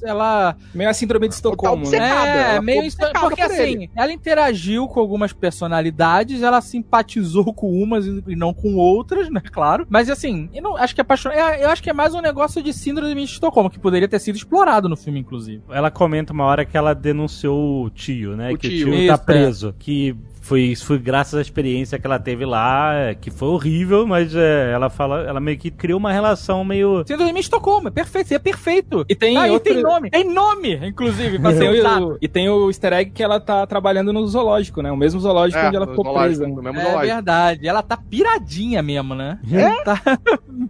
Ela. 0.04 0.56
Meio 0.74 0.90
a 0.90 0.94
síndrome 0.94 1.28
de 1.28 1.34
Estocolmo, 1.36 1.84
Tá 1.86 1.92
né? 1.92 1.98
obcecada, 1.98 2.30
é, 2.30 2.52
ela 2.54 2.62
meio 2.62 2.82
Porque 3.22 3.36
por 3.44 3.52
assim, 3.52 3.62
ele. 3.62 3.92
ela 3.96 4.12
interagiu 4.14 4.88
com 4.88 5.00
algumas 5.00 5.34
personalidades, 5.34 6.42
ela 6.42 6.62
simpatizou 6.62 7.54
com 7.54 7.72
umas 7.72 8.06
e 8.06 8.36
não 8.36 8.54
com 8.54 8.76
outras, 8.76 9.30
né? 9.30 9.42
Claro. 9.52 9.86
Mas 9.90 10.10
assim, 10.10 10.50
eu 10.54 10.62
não 10.62 10.76
acho 10.78 10.94
que 10.96 11.02
é 11.02 11.04
apaixon... 11.04 11.30
é, 11.30 11.64
Eu 11.64 11.70
acho 11.70 11.82
que 11.84 11.90
é 11.90 11.94
mais 11.94 12.14
um 12.14 12.22
negócio 12.22 12.62
de 12.62 12.74
síndrome 12.74 13.14
de 13.16 13.24
Estocolmo, 13.24 13.70
que 13.70 13.80
poderia 13.80 14.08
ter 14.08 14.20
sido 14.20 14.36
explorado 14.36 14.88
no 14.90 14.96
filme, 14.98 15.20
inclusive. 15.20 15.62
Ela 15.70 15.92
comenta 15.92 16.34
uma 16.34 16.46
hora 16.46 16.66
que 16.66 16.78
ela 16.78 16.94
denunciou 16.94 17.86
o 17.86 17.90
tio, 17.90 18.36
né? 18.36 18.52
O 18.52 18.58
que 18.58 18.70
tio. 18.70 18.88
o 18.88 18.92
tio 18.92 19.00
Isso, 19.00 19.08
tá 19.08 19.14
é. 19.14 19.26
preso. 19.26 19.76
Que 19.78 20.16
foi, 20.50 20.62
isso 20.64 20.86
foi 20.86 20.98
graças 20.98 21.36
à 21.36 21.42
experiência 21.42 22.00
que 22.00 22.08
ela 22.08 22.18
teve 22.20 22.44
lá, 22.46 22.94
é, 22.96 23.14
que 23.14 23.30
foi 23.30 23.50
horrível, 23.50 24.06
mas 24.08 24.36
é, 24.36 24.72
ela 24.74 24.90
fala, 24.90 25.22
ela 25.22 25.40
meio 25.40 25.58
que 25.60 25.70
criou 25.70 26.00
uma 26.00 26.12
relação 26.12 26.64
meio. 26.66 27.04
Síndrome 27.08 27.32
de 27.34 27.40
Estocolmo, 27.40 27.88
é 27.88 27.92
perfeito, 27.92 28.34
é 28.34 28.40
perfeito. 28.40 29.06
E 29.08 29.16
tem 29.16 29.38
Ah, 29.38 29.48
e 29.48 29.52
outro... 29.52 29.72
tem 29.74 29.82
nome, 29.84 30.10
tem 30.10 30.24
nome, 30.34 30.74
inclusive, 30.88 31.38
pra 31.40 31.52
E 31.52 31.54
ser 31.56 31.70
tem, 31.70 31.80
usado. 31.80 32.08
o, 32.14 32.18
e 32.20 32.28
tem 32.28 32.50
o 32.50 32.68
easter 32.70 32.94
egg 32.94 33.12
que 33.12 33.22
ela 33.24 33.40
tá 33.40 33.66
trabalhando 33.68 34.12
no 34.12 34.26
zoológico, 34.28 34.82
né? 34.82 34.92
O 34.92 34.98
mesmo 34.98 35.20
zoológico 35.20 35.62
onde 35.64 35.76
ela 35.76 35.88
ficou 35.88 36.14
presa. 36.14 36.46
É 36.46 36.48
zoológico. 36.48 37.00
verdade, 37.06 37.68
ela 37.68 37.84
tá 37.84 37.96
piradinha 37.98 38.82
mesmo, 38.82 39.14
né? 39.14 39.38
Tá- 39.86 40.02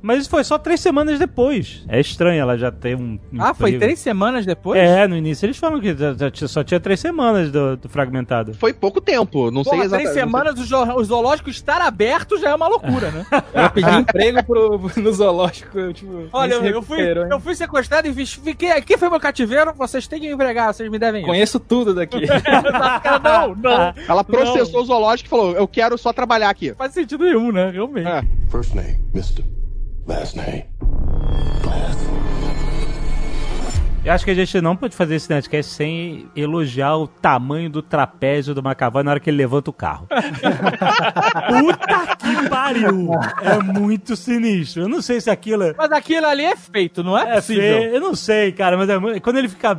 Mas 0.02 0.22
isso 0.22 0.30
foi 0.30 0.44
só 0.44 0.58
três 0.58 0.80
semanas 0.82 1.18
depois. 1.18 1.84
É 1.88 2.00
estranho 2.00 2.40
ela 2.42 2.58
já 2.58 2.72
ter 2.72 2.96
um. 2.96 3.18
Ah, 3.38 3.54
foi 3.54 3.70
emprego. 3.72 3.80
três 3.86 4.00
semanas 4.00 4.46
depois? 4.46 4.80
É, 4.80 5.08
no 5.08 5.16
início 5.16 5.46
eles 5.46 5.58
falam 5.58 5.80
que 5.80 5.96
já- 5.96 6.14
já 6.14 6.30
tinha- 6.32 6.48
só 6.48 6.64
tinha 6.64 6.80
três 6.80 7.00
semanas 7.00 7.52
do, 7.52 7.78
do 7.78 7.90
fragmentado. 7.90 8.54
Foi 8.54 8.74
pouco 8.74 9.00
tempo, 9.02 9.50
não 9.52 9.64
sei 9.70 9.80
exatamente. 9.80 10.12
três 10.12 10.14
semanas 10.26 10.60
o, 10.60 10.64
zo- 10.64 10.96
o 10.96 11.04
zoológico 11.04 11.50
estar 11.50 11.82
aberto 11.82 12.38
já 12.38 12.50
é 12.50 12.56
uma 12.56 12.68
loucura, 12.68 13.12
né? 13.12 13.26
Ela 13.54 13.70
pediu 13.70 14.00
emprego 14.00 14.44
pro, 14.44 14.92
no 14.98 15.14
zoológico, 15.14 15.94
tipo, 15.94 16.28
Olha, 16.34 16.54
eu 16.56 16.82
fui, 16.82 17.00
hein? 17.02 17.28
eu 17.30 17.40
fui 17.40 17.56
sequestrado 17.56 18.08
e 18.08 18.26
fiquei 18.26 18.72
aqui, 18.72 18.98
foi 18.98 19.10
meu 19.10 19.20
cativeiro, 19.20 19.74
vocês 19.74 20.08
têm 20.08 20.20
que 20.20 20.28
me 20.28 20.34
empregar, 20.34 20.74
vocês 20.74 20.90
me 20.90 21.00
devem 21.00 21.22
isso. 21.22 21.30
Conheço 21.30 21.60
tudo 21.60 21.94
daqui. 21.94 22.26
Não, 23.24 23.56
não. 23.56 23.94
Ela 24.08 24.24
processou 24.24 24.82
o 24.82 24.86
zoológico 24.86 25.28
e 25.28 25.30
falou: 25.30 25.52
Eu 25.54 25.68
quero 25.68 25.98
só 25.98 26.12
trabalhar 26.14 26.50
aqui. 26.50 26.70
Não 26.70 26.76
faz 26.76 26.94
sentido 26.94 27.24
nenhum, 27.24 27.52
né? 27.52 27.70
Realmente. 27.70 28.08
É. 28.08 28.24
First 28.50 28.74
name, 28.74 28.98
Mr. 29.14 29.44
Last 30.08 30.36
name, 30.38 30.66
Glass. 31.62 32.09
Eu 34.04 34.14
acho 34.14 34.24
que 34.24 34.32
a 34.32 34.36
gente 34.36 34.62
não 34.62 34.76
pode 34.78 34.96
fazer 34.96 35.16
esse 35.16 35.30
Nerdcast 35.30 35.74
sem 35.74 36.28
elogiar 36.36 36.96
o 36.96 37.06
tamanho 37.06 37.70
do 37.70 37.82
trapézio 37.82 38.56
do 38.56 38.64
Macavã 38.64 39.04
na 39.04 39.12
hora 39.12 39.20
que 39.20 39.30
ele 39.30 39.38
levanta 39.38 39.70
o 39.70 39.74
carro. 39.74 40.08
Puta 41.48 42.16
que 42.18 42.50
pariu! 42.50 43.12
É 43.42 43.62
muito 43.62 44.16
sinistro. 44.16 44.84
Eu 44.84 44.90
não 44.90 45.02
sei 45.02 45.20
se 45.20 45.30
aquilo 45.30 45.64
é. 45.64 45.76
Mas 45.78 45.92
aquilo 45.92 46.26
ali 46.26 46.46
é 46.46 46.56
feito, 46.56 47.04
não 47.04 47.18
é, 47.18 47.30
É 47.30 47.36
possível. 47.36 47.62
feio. 47.62 47.96
Eu 47.96 48.00
não 48.02 48.16
sei, 48.16 48.52
cara, 48.54 48.78
mas 48.78 48.90
é 48.90 49.20
quando 49.20 49.38
ele 49.38 49.50
fica 49.50 49.78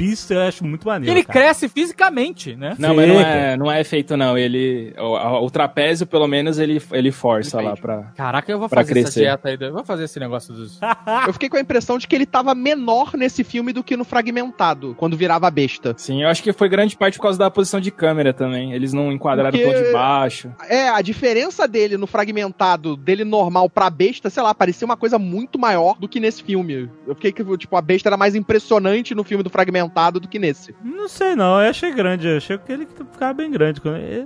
bicho, 0.00 0.32
eu 0.32 0.40
acho 0.40 0.64
muito 0.64 0.86
maneiro. 0.86 1.14
Ele 1.14 1.24
cara. 1.24 1.40
cresce 1.40 1.68
fisicamente, 1.68 2.56
né? 2.56 2.74
Não, 2.78 2.94
mas 2.94 3.08
não 3.08 3.20
é, 3.20 3.56
não 3.56 3.70
é 3.70 3.84
feito, 3.84 4.16
não. 4.16 4.36
Ele. 4.36 4.94
O, 4.98 5.44
o 5.44 5.50
trapézio, 5.50 6.06
pelo 6.06 6.26
menos, 6.26 6.58
ele, 6.58 6.80
ele 6.92 7.12
força 7.12 7.60
lá 7.60 7.76
pra. 7.76 8.12
Caraca, 8.16 8.50
eu 8.50 8.58
vou 8.58 8.68
fazer 8.68 8.80
essa 8.80 8.92
crescer. 8.92 9.20
dieta 9.20 9.48
aí. 9.48 9.58
Eu 9.60 9.72
vou 9.72 9.84
fazer 9.84 10.04
esse 10.04 10.18
negócio 10.18 10.54
dos... 10.54 10.80
Eu 11.26 11.32
fiquei 11.32 11.48
com 11.48 11.56
a 11.56 11.60
impressão 11.60 11.98
de 11.98 12.06
que 12.06 12.14
ele 12.14 12.24
tava 12.24 12.54
menor 12.54 13.12
nesse 13.14 13.44
filme 13.44 13.72
do 13.72 13.84
que 13.84 13.96
no 13.96 14.04
Fragmentado, 14.04 14.94
quando 14.96 15.16
virava 15.16 15.46
a 15.48 15.50
besta. 15.50 15.94
Sim, 15.96 16.22
eu 16.22 16.28
acho 16.28 16.42
que 16.42 16.52
foi 16.52 16.68
grande 16.68 16.96
parte 16.96 17.18
por 17.18 17.24
causa 17.24 17.38
da 17.38 17.50
posição 17.50 17.80
de 17.80 17.90
câmera 17.90 18.32
também. 18.32 18.72
Eles 18.72 18.92
não 18.92 19.12
enquadraram 19.12 19.50
Porque- 19.50 19.66
o 19.66 19.72
tom 19.72 19.82
de 19.82 19.92
baixo. 19.92 20.50
É, 20.68 20.88
a 20.88 21.02
diferença 21.02 21.66
dele 21.68 21.96
no 21.96 22.06
Fragmentado, 22.06 22.96
dele 22.96 23.24
normal 23.24 23.68
pra 23.68 23.90
besta, 23.90 24.30
sei 24.30 24.42
lá, 24.42 24.54
parecia 24.54 24.86
uma 24.86 24.96
coisa 24.96 25.18
muito 25.18 25.58
maior 25.58 25.98
do 25.98 26.08
que 26.08 26.20
nesse 26.20 26.42
filme. 26.42 26.88
Eu 27.06 27.14
fiquei 27.14 27.32
que, 27.32 27.44
tipo, 27.58 27.76
a 27.76 27.82
besta 27.82 28.08
era 28.08 28.16
mais 28.16 28.34
impressionante 28.34 29.14
no 29.14 29.24
filme 29.24 29.42
do 29.42 29.50
Fragmentado 29.50 29.89
do 30.20 30.28
que 30.28 30.38
nesse. 30.38 30.74
Não 30.82 31.08
sei 31.08 31.34
não, 31.36 31.60
eu 31.60 31.70
achei 31.70 31.92
grande. 31.92 32.28
Eu 32.28 32.36
achei 32.36 32.56
que 32.58 32.72
ele 32.72 32.86
ficava 32.86 33.34
bem 33.34 33.50
grande. 33.50 33.80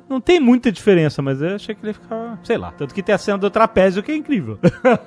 Não 0.08 0.20
tem 0.20 0.38
muita 0.38 0.70
diferença, 0.70 1.20
mas 1.22 1.40
eu 1.40 1.54
achei 1.54 1.74
que 1.74 1.84
ele 1.84 1.92
ficava, 1.92 2.38
sei 2.42 2.56
lá. 2.56 2.72
Tanto 2.72 2.94
que 2.94 3.02
tem 3.02 3.14
a 3.14 3.18
cena 3.18 3.38
do 3.38 3.50
trapézio 3.50 4.02
que 4.02 4.12
é 4.12 4.16
incrível. 4.16 4.58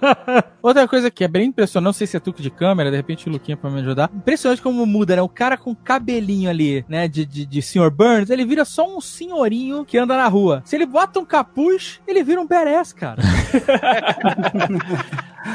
Outra 0.61 0.87
coisa 0.87 1.09
que 1.09 1.23
é 1.23 1.27
bem 1.27 1.47
impressionante, 1.47 1.85
não 1.85 1.93
sei 1.93 2.07
se 2.07 2.17
é 2.17 2.19
truque 2.19 2.41
de 2.41 2.49
câmera, 2.49 2.91
de 2.91 2.97
repente 2.97 3.29
o 3.29 3.31
Luquinha 3.31 3.55
pra 3.55 3.69
me 3.69 3.79
ajudar. 3.79 4.09
Impressionante 4.13 4.61
como 4.61 4.85
muda, 4.85 5.15
né? 5.15 5.21
O 5.21 5.29
cara 5.29 5.57
com 5.57 5.73
cabelinho 5.75 6.49
ali, 6.49 6.83
né, 6.89 7.07
de, 7.07 7.25
de, 7.25 7.45
de 7.45 7.61
Sr. 7.61 7.89
Burns, 7.89 8.29
ele 8.29 8.45
vira 8.45 8.65
só 8.65 8.85
um 8.87 8.99
senhorinho 8.99 9.85
que 9.85 9.97
anda 9.97 10.17
na 10.17 10.27
rua. 10.27 10.61
Se 10.65 10.75
ele 10.75 10.85
bota 10.85 11.19
um 11.19 11.25
capuz, 11.25 12.01
ele 12.07 12.23
vira 12.23 12.41
um 12.41 12.47
badass, 12.47 12.91
cara. 12.93 13.21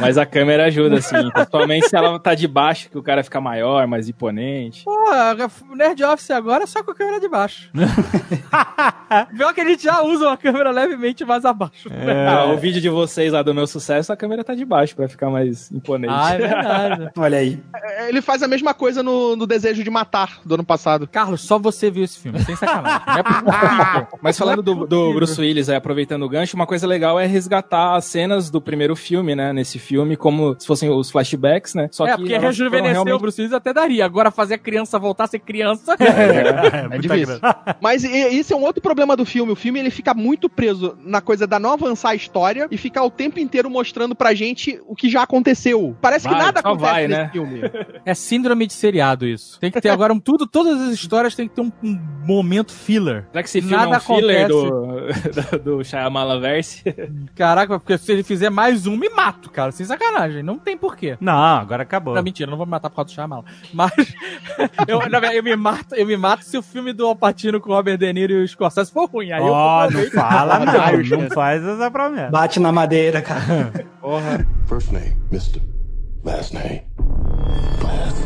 Mas 0.01 0.17
a 0.17 0.25
câmera 0.25 0.67
ajuda, 0.67 0.97
assim. 0.99 1.31
Principalmente 1.31 1.89
se 1.89 1.97
ela 1.97 2.19
tá 2.19 2.35
de 2.35 2.49
baixo, 2.49 2.89
que 2.89 2.99
o 2.99 3.03
cara 3.03 3.23
fica 3.23 3.41
maior, 3.41 3.87
mais 3.87 4.09
imponente. 4.09 4.82
Pô, 4.85 4.93
o 5.71 5.77
Nerd 5.77 6.03
Office 6.05 6.31
agora 6.31 6.65
é 6.65 6.67
só 6.67 6.83
com 6.83 6.91
a 6.91 6.95
câmera 6.95 7.21
de 7.21 7.29
baixo. 7.29 7.71
Pior 9.37 9.53
que 9.55 9.61
a 9.61 9.65
gente 9.65 9.85
já 9.85 10.03
usa 10.03 10.27
uma 10.27 10.37
câmera 10.37 10.71
levemente 10.71 11.25
mais 11.25 11.45
abaixo. 11.45 11.89
Ah, 12.29 12.47
o 12.53 12.57
vídeo 12.59 12.81
de 12.81 12.89
vocês 12.89 13.33
lá 13.33 13.43
do 13.43 13.55
meu 13.55 13.67
sucesso, 13.67 14.13
a 14.13 14.17
câmera 14.17 14.43
tá 14.45 14.55
de 14.55 14.65
baixo 14.65 14.97
pra 14.97 15.09
ficar 15.09 15.31
mais 15.31 15.71
imponente. 15.71 16.13
Ah, 16.17 16.35
é 16.35 16.39
verdade. 16.39 17.11
Olha 17.17 17.39
aí. 17.39 17.61
É, 17.75 18.09
Ele 18.09 18.21
faz 18.23 18.43
a 18.43 18.49
mesma 18.49 18.75
coisa 18.75 19.03
no, 19.03 19.37
no 19.37 19.47
Desejo 19.47 19.83
de 19.85 19.91
Matar, 19.91 20.41
do 20.45 20.55
ano 20.55 20.65
passado. 20.65 21.07
Carlos, 21.07 21.43
só 21.43 21.59
você 21.59 21.91
viu 21.91 22.05
esse 22.05 22.19
filme, 22.19 22.43
sem 22.45 22.57
sacanagem. 22.57 23.03
Não 23.07 23.19
é 23.19 23.23
possível. 23.23 24.07
Mas 24.23 24.39
falando 24.39 24.63
do, 24.63 24.87
do 24.87 25.13
Bruce 25.15 25.41
Willis, 25.41 25.69
aí, 25.69 25.77
aproveitando 25.77 26.23
o 26.23 26.29
gancho, 26.29 26.57
uma 26.57 26.67
coisa 26.67 26.87
legal 26.87 27.19
é 27.19 27.27
resgatar 27.27 27.95
as 27.97 28.05
cenas 28.05 28.51
do 28.51 28.61
primeiro 28.61 28.97
filme, 28.97 29.35
né? 29.35 29.53
Nesse 29.53 29.79
filme, 29.79 30.17
como 30.17 30.57
se 30.59 30.67
fossem 30.67 30.89
os 30.91 31.11
flashbacks, 31.11 31.75
né? 31.75 31.89
Só 31.91 32.07
é, 32.07 32.13
que 32.13 32.17
porque 32.19 32.39
rejuvenescer 32.39 32.93
realmente- 32.93 33.15
o 33.15 33.19
Bruce 33.19 33.41
Willis 33.41 33.55
até 33.55 33.73
daria. 33.73 34.05
Agora 34.05 34.31
fazer 34.31 34.55
a 34.55 34.59
criança 34.73 34.99
voltar 34.99 35.25
a 35.25 35.27
ser 35.27 35.39
criança. 35.39 35.97
É 36.93 36.99
difícil. 36.99 37.39
Mas 37.81 38.05
isso 38.05 38.53
é 38.53 38.57
um 38.57 38.63
outro 38.63 38.83
problema 38.83 39.17
do 39.17 39.25
filme. 39.25 39.53
O 39.53 39.57
filme 39.57 39.79
ele 39.79 39.91
fica 39.91 40.15
muito 40.15 40.49
preso 40.49 40.97
na 41.05 41.21
coisa 41.21 41.47
da 41.47 41.59
não 41.59 41.73
avançar 41.73 42.11
a 42.11 42.15
história 42.15 42.67
e 42.71 42.77
ficar 42.77 43.03
o 43.05 43.11
tempo 43.11 43.39
inteiro 43.39 43.69
mostrando 43.69 44.15
pra 44.15 44.33
gente 44.35 44.81
o 44.87 44.95
que 44.95 45.11
já 45.11 45.23
aconteceu. 45.23 45.97
Parece 46.01 46.27
que 46.27 46.35
Vai, 46.35 46.43
nada 46.43 46.61
só 46.63 46.69
acontece 46.69 46.91
vai, 46.91 47.09
nesse 47.09 47.21
né? 47.21 47.31
filme. 47.31 47.61
É 48.05 48.15
síndrome 48.15 48.67
de 48.67 48.73
seriado 48.73 49.27
isso. 49.27 49.61
Tem 49.61 49.71
que 49.71 49.81
ter 49.81 49.91
agora 49.91 50.13
um 50.13 50.19
tudo, 50.19 50.47
todas 50.47 50.81
as 50.81 50.95
histórias 50.95 51.35
tem 51.35 51.47
que 51.47 51.55
ter 51.55 51.61
um, 51.61 51.71
um 51.83 51.99
momento 52.25 52.73
filler. 52.73 53.27
Será 53.31 53.43
que 53.43 53.49
esse 53.49 53.61
filme 53.61 53.77
Nada 53.77 53.95
é 53.95 53.99
um 53.99 54.01
filler 54.01 54.47
acontece. 54.47 55.51
do, 55.51 55.59
do, 55.59 55.77
do 55.77 55.85
Shyamalan 55.85 56.41
Verse? 56.41 56.83
Caraca, 57.37 57.79
porque 57.79 57.97
se 57.99 58.13
ele 58.13 58.23
fizer 58.23 58.51
mais 58.51 58.87
um, 58.87 58.97
me 58.97 59.09
mato, 59.09 59.51
cara. 59.51 59.71
Sem 59.71 59.87
sacanagem. 59.87 60.43
Não 60.43 60.59
tem 60.59 60.77
porquê. 60.77 61.17
Não, 61.21 61.33
agora 61.33 61.83
acabou. 61.83 62.15
Não, 62.15 62.23
mentira, 62.23 62.51
não 62.51 62.57
vou 62.57 62.67
me 62.67 62.71
matar 62.71 62.91
por 62.91 62.97
causa 62.97 63.11
do 63.11 63.15
Shyamalan. 63.15 63.45
Mas 63.73 63.93
eu, 64.87 64.99
na 65.01 65.21
verdade, 65.21 65.37
eu, 65.37 65.43
me 65.43 65.57
mato, 65.57 65.95
eu 65.95 66.07
me 66.07 66.17
mato 66.17 66.45
se 66.45 66.57
o 66.57 66.63
filme 66.63 66.93
do 66.93 67.07
Alpatino 67.07 67.61
com 67.61 67.71
o 67.71 67.75
Robert 67.75 67.99
De 67.99 68.13
Niro 68.13 68.33
e 68.33 68.45
o 68.45 68.49
Scorsese 68.49 68.93
for 68.93 69.09
ruim. 69.09 69.33
Aí 69.33 69.41
eu 69.41 69.53
Ó, 69.53 69.91
não 69.91 70.11
fala 70.11 70.59
não, 70.65 71.19
não 71.19 71.31
faz 71.31 71.63
essa 71.65 71.91
promessa. 71.91 72.31
Bate 72.31 72.61
na 72.61 72.73
madeira, 72.73 73.21
cara. 73.23 73.73
Porra. 74.01 74.47
First 74.67 74.93
name, 74.93 75.17
Mr. 75.31 75.61
Last 76.25 76.55
name, 76.55 76.83
Glass. 77.81 78.22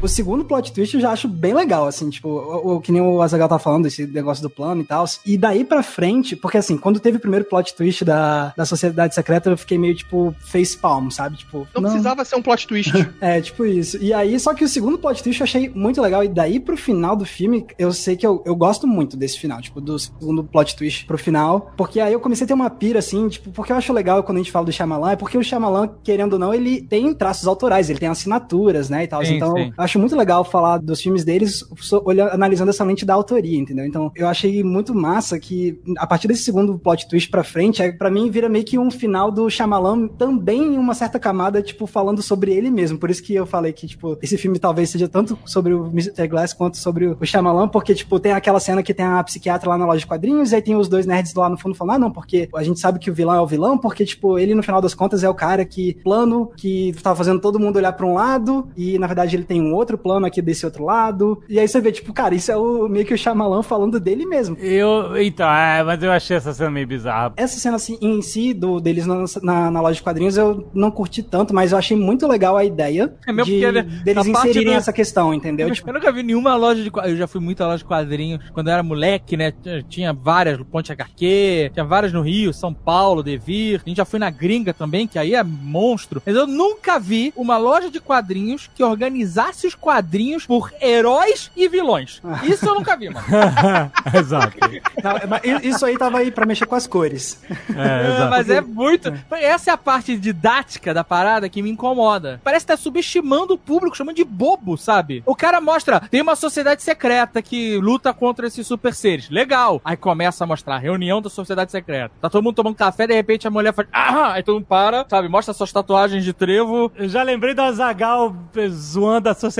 O 0.00 0.06
segundo 0.06 0.44
plot 0.44 0.72
twist 0.72 0.94
eu 0.94 1.00
já 1.00 1.10
acho 1.10 1.26
bem 1.26 1.52
legal, 1.52 1.86
assim, 1.86 2.08
tipo, 2.08 2.28
o, 2.28 2.76
o 2.76 2.80
que 2.80 2.92
nem 2.92 3.02
o 3.02 3.20
Azagal 3.20 3.48
tá 3.48 3.58
falando, 3.58 3.86
esse 3.86 4.06
negócio 4.06 4.42
do 4.42 4.48
plano 4.48 4.82
e 4.82 4.84
tal. 4.84 5.04
E 5.26 5.36
daí 5.36 5.64
pra 5.64 5.82
frente, 5.82 6.36
porque 6.36 6.56
assim, 6.56 6.78
quando 6.78 7.00
teve 7.00 7.16
o 7.16 7.20
primeiro 7.20 7.44
plot 7.44 7.74
twist 7.74 8.04
da, 8.04 8.52
da 8.56 8.64
Sociedade 8.64 9.14
Secreta, 9.14 9.50
eu 9.50 9.58
fiquei 9.58 9.76
meio, 9.76 9.94
tipo, 9.94 10.34
face 10.38 10.76
palm, 10.76 11.10
sabe? 11.10 11.38
Tipo, 11.38 11.66
Não, 11.74 11.82
precisava 11.82 12.24
ser 12.24 12.36
um 12.36 12.42
plot 12.42 12.66
twist. 12.66 12.92
É, 13.20 13.40
tipo 13.40 13.64
isso. 13.64 13.98
E 14.00 14.12
aí, 14.12 14.38
só 14.38 14.54
que 14.54 14.64
o 14.64 14.68
segundo 14.68 14.98
plot 14.98 15.22
twist 15.22 15.40
eu 15.40 15.44
achei 15.44 15.68
muito 15.68 16.00
legal. 16.00 16.22
E 16.22 16.28
daí 16.28 16.60
pro 16.60 16.76
final 16.76 17.16
do 17.16 17.24
filme, 17.24 17.66
eu 17.78 17.92
sei 17.92 18.16
que 18.16 18.26
eu, 18.26 18.42
eu 18.46 18.54
gosto 18.54 18.86
muito 18.86 19.16
desse 19.16 19.38
final, 19.38 19.60
tipo, 19.60 19.80
do 19.80 19.98
segundo 19.98 20.44
plot 20.44 20.76
twist 20.76 21.04
pro 21.06 21.18
final. 21.18 21.72
Porque 21.76 21.98
aí 21.98 22.12
eu 22.12 22.20
comecei 22.20 22.44
a 22.44 22.48
ter 22.48 22.54
uma 22.54 22.70
pira, 22.70 23.00
assim, 23.00 23.28
tipo, 23.28 23.50
porque 23.50 23.72
eu 23.72 23.76
acho 23.76 23.92
legal 23.92 24.22
quando 24.22 24.38
a 24.38 24.40
gente 24.40 24.52
fala 24.52 24.66
do 24.66 24.72
Shyamalan, 24.72 25.12
é 25.12 25.16
porque 25.16 25.36
o 25.36 25.42
Shyamalan, 25.42 25.90
querendo 26.04 26.34
ou 26.34 26.38
não, 26.38 26.54
ele 26.54 26.82
tem 26.82 27.12
traços 27.12 27.46
autorais, 27.46 27.90
ele 27.90 27.98
tem 27.98 28.08
assinaturas, 28.08 28.88
né, 28.88 29.04
e 29.04 29.08
tal. 29.08 29.24
Sim, 29.24 29.36
então, 29.36 29.56
sim. 29.56 29.72
eu 29.76 29.82
acho 29.88 29.98
muito 29.98 30.14
legal 30.14 30.44
falar 30.44 30.78
dos 30.78 31.00
filmes 31.00 31.24
deles 31.24 31.64
olhando, 32.04 32.32
analisando 32.32 32.70
essa 32.70 32.84
lente 32.84 33.04
da 33.04 33.14
autoria, 33.14 33.58
entendeu? 33.58 33.86
Então, 33.86 34.12
eu 34.14 34.28
achei 34.28 34.62
muito 34.62 34.94
massa 34.94 35.38
que, 35.38 35.80
a 35.96 36.06
partir 36.06 36.28
desse 36.28 36.42
segundo 36.42 36.78
plot 36.78 37.08
twist 37.08 37.30
pra 37.30 37.42
frente, 37.42 37.82
é, 37.82 37.90
pra 37.90 38.10
mim 38.10 38.30
vira 38.30 38.48
meio 38.48 38.64
que 38.64 38.78
um 38.78 38.90
final 38.90 39.32
do 39.32 39.48
Shyamalan 39.48 40.08
também 40.08 40.74
em 40.74 40.78
uma 40.78 40.94
certa 40.94 41.18
camada, 41.18 41.62
tipo, 41.62 41.86
falando 41.86 42.22
sobre 42.22 42.52
ele 42.52 42.70
mesmo. 42.70 42.98
Por 42.98 43.10
isso 43.10 43.22
que 43.22 43.34
eu 43.34 43.46
falei 43.46 43.72
que, 43.72 43.86
tipo, 43.86 44.18
esse 44.22 44.36
filme 44.36 44.58
talvez 44.58 44.90
seja 44.90 45.08
tanto 45.08 45.38
sobre 45.44 45.72
o 45.72 45.86
Mr. 45.86 46.28
Glass 46.28 46.52
quanto 46.52 46.76
sobre 46.76 47.06
o 47.06 47.24
Shyamalan, 47.24 47.68
porque, 47.68 47.94
tipo, 47.94 48.20
tem 48.20 48.32
aquela 48.32 48.60
cena 48.60 48.82
que 48.82 48.92
tem 48.92 49.06
a 49.06 49.24
psiquiatra 49.24 49.70
lá 49.70 49.78
na 49.78 49.86
loja 49.86 50.00
de 50.00 50.06
quadrinhos, 50.06 50.52
e 50.52 50.56
aí 50.56 50.62
tem 50.62 50.76
os 50.76 50.88
dois 50.88 51.06
nerds 51.06 51.34
lá 51.34 51.48
no 51.48 51.58
fundo 51.58 51.74
falando, 51.74 51.96
ah, 51.96 51.98
não, 51.98 52.10
porque 52.10 52.48
a 52.54 52.62
gente 52.62 52.78
sabe 52.78 52.98
que 52.98 53.10
o 53.10 53.14
vilão 53.14 53.34
é 53.34 53.40
o 53.40 53.46
vilão, 53.46 53.78
porque, 53.78 54.04
tipo, 54.04 54.38
ele 54.38 54.54
no 54.54 54.62
final 54.62 54.80
das 54.80 54.94
contas 54.94 55.24
é 55.24 55.28
o 55.28 55.34
cara 55.34 55.64
que, 55.64 55.94
plano, 56.04 56.50
que 56.56 56.94
tava 57.02 57.16
fazendo 57.16 57.40
todo 57.40 57.58
mundo 57.58 57.76
olhar 57.76 57.92
pra 57.92 58.06
um 58.06 58.14
lado, 58.14 58.68
e 58.76 58.98
na 58.98 59.06
verdade 59.06 59.34
ele 59.34 59.44
tem 59.44 59.60
um 59.60 59.74
outro 59.78 59.96
plano 59.98 60.26
aqui 60.26 60.40
desse 60.42 60.64
outro 60.64 60.84
lado. 60.84 61.42
E 61.48 61.58
aí 61.58 61.66
você 61.68 61.80
vê, 61.80 61.90
tipo, 61.92 62.12
cara, 62.12 62.34
isso 62.34 62.50
é 62.52 62.56
o 62.56 62.88
meio 62.88 63.04
que 63.06 63.14
o 63.14 63.18
Shyamalan 63.18 63.62
falando 63.62 63.98
dele 64.00 64.26
mesmo. 64.26 64.56
Eu. 64.58 65.16
Então, 65.20 65.48
é, 65.48 65.82
mas 65.82 66.02
eu 66.02 66.10
achei 66.10 66.36
essa 66.36 66.52
cena 66.52 66.70
meio 66.70 66.86
bizarra. 66.86 67.32
Essa 67.36 67.58
cena 67.58 67.76
assim, 67.76 67.98
em 68.00 68.20
si, 68.22 68.52
do, 68.54 68.80
deles 68.80 69.06
na, 69.06 69.24
na, 69.42 69.70
na 69.70 69.80
loja 69.80 69.94
de 69.96 70.02
quadrinhos, 70.02 70.36
eu 70.36 70.68
não 70.74 70.90
curti 70.90 71.22
tanto, 71.22 71.54
mas 71.54 71.72
eu 71.72 71.78
achei 71.78 71.96
muito 71.96 72.26
legal 72.26 72.56
a 72.56 72.64
ideia 72.64 73.14
É 73.26 73.32
mesmo 73.32 73.52
de, 73.52 73.60
porque, 73.60 73.72
né, 73.72 73.82
deles 74.04 74.26
inserirem 74.26 74.72
do- 74.74 74.78
essa 74.78 74.92
questão, 74.92 75.32
entendeu? 75.32 75.70
Tipo, 75.70 75.88
Eu 75.90 75.94
nunca 75.94 76.12
vi 76.12 76.22
nenhuma 76.22 76.54
loja 76.56 76.82
de 76.82 76.90
quadrinhos. 76.90 77.18
Eu 77.18 77.20
já 77.20 77.26
fui 77.26 77.40
muito 77.40 77.62
à 77.62 77.66
loja 77.66 77.78
de 77.78 77.84
quadrinhos. 77.84 78.40
Quando 78.52 78.68
eu 78.68 78.72
era 78.74 78.82
moleque, 78.82 79.36
né? 79.36 79.52
tinha- 79.88 80.12
várias 80.12 80.58
Ponte 80.70 80.90
HQ, 80.92 81.70
tinha 81.72 81.84
várias 81.84 82.12
no 82.12 82.20
Rio, 82.22 82.52
São 82.52 82.72
Paulo, 82.74 83.22
Devir. 83.22 83.80
A 83.84 83.88
gente 83.88 83.96
já 83.98 84.04
foi 84.04 84.18
na 84.18 84.30
gringa 84.30 84.74
também, 84.74 85.06
que 85.06 85.18
aí 85.18 85.34
é 85.34 85.42
monstro. 85.42 86.22
Mas 86.26 86.34
eu 86.34 86.46
nunca 86.46 86.98
vi 86.98 87.32
uma 87.36 87.56
loja 87.56 87.90
de 87.90 88.00
quadrinhos 88.00 88.68
que 88.74 88.82
organizasse 88.82 89.66
os 89.68 89.74
quadrinhos 89.74 90.46
por 90.46 90.72
heróis 90.80 91.50
e 91.56 91.68
vilões. 91.68 92.20
Isso 92.42 92.66
eu 92.66 92.74
nunca 92.74 92.96
vi, 92.96 93.08
mano. 93.10 93.26
Exato. 94.14 94.56
tá, 95.02 95.20
mas 95.28 95.64
isso 95.64 95.84
aí 95.86 95.96
tava 95.96 96.18
aí 96.18 96.30
pra 96.30 96.46
mexer 96.46 96.66
com 96.66 96.74
as 96.74 96.86
cores. 96.86 97.40
É, 97.74 98.08
É, 98.08 98.08
exato. 98.14 98.30
mas 98.30 98.50
é 98.50 98.60
muito. 98.60 99.12
Essa 99.32 99.70
é 99.70 99.74
a 99.74 99.76
parte 99.76 100.16
didática 100.16 100.92
da 100.92 101.04
parada 101.04 101.48
que 101.48 101.62
me 101.62 101.70
incomoda. 101.70 102.40
Parece 102.42 102.64
que 102.66 102.72
tá 102.72 102.76
subestimando 102.76 103.54
o 103.54 103.58
público, 103.58 103.96
chamando 103.96 104.16
de 104.16 104.24
bobo, 104.24 104.76
sabe? 104.76 105.22
O 105.26 105.34
cara 105.34 105.60
mostra, 105.60 106.00
tem 106.00 106.20
uma 106.22 106.34
sociedade 106.36 106.82
secreta 106.82 107.42
que 107.42 107.76
luta 107.78 108.12
contra 108.12 108.46
esses 108.46 108.66
super 108.66 108.94
seres. 108.94 109.28
Legal. 109.30 109.80
Aí 109.84 109.96
começa 109.96 110.44
a 110.44 110.46
mostrar 110.46 110.76
a 110.76 110.78
reunião 110.78 111.20
da 111.20 111.28
sociedade 111.30 111.70
secreta. 111.70 112.10
Tá 112.20 112.28
todo 112.30 112.42
mundo 112.42 112.54
tomando 112.56 112.74
café, 112.76 113.06
de 113.06 113.14
repente 113.14 113.46
a 113.46 113.50
mulher 113.50 113.72
faz. 113.72 113.88
Ah! 113.92 114.32
Aí 114.32 114.42
todo 114.42 114.54
mundo 114.56 114.66
para, 114.66 115.04
sabe? 115.08 115.28
Mostra 115.28 115.52
suas 115.54 115.72
tatuagens 115.72 116.24
de 116.24 116.32
trevo. 116.32 116.90
Eu 116.96 117.08
já 117.08 117.22
lembrei 117.22 117.54
do 117.54 117.62
Azagal 117.62 118.34
zoando 118.70 119.28
a 119.28 119.34
sociedade 119.34 119.57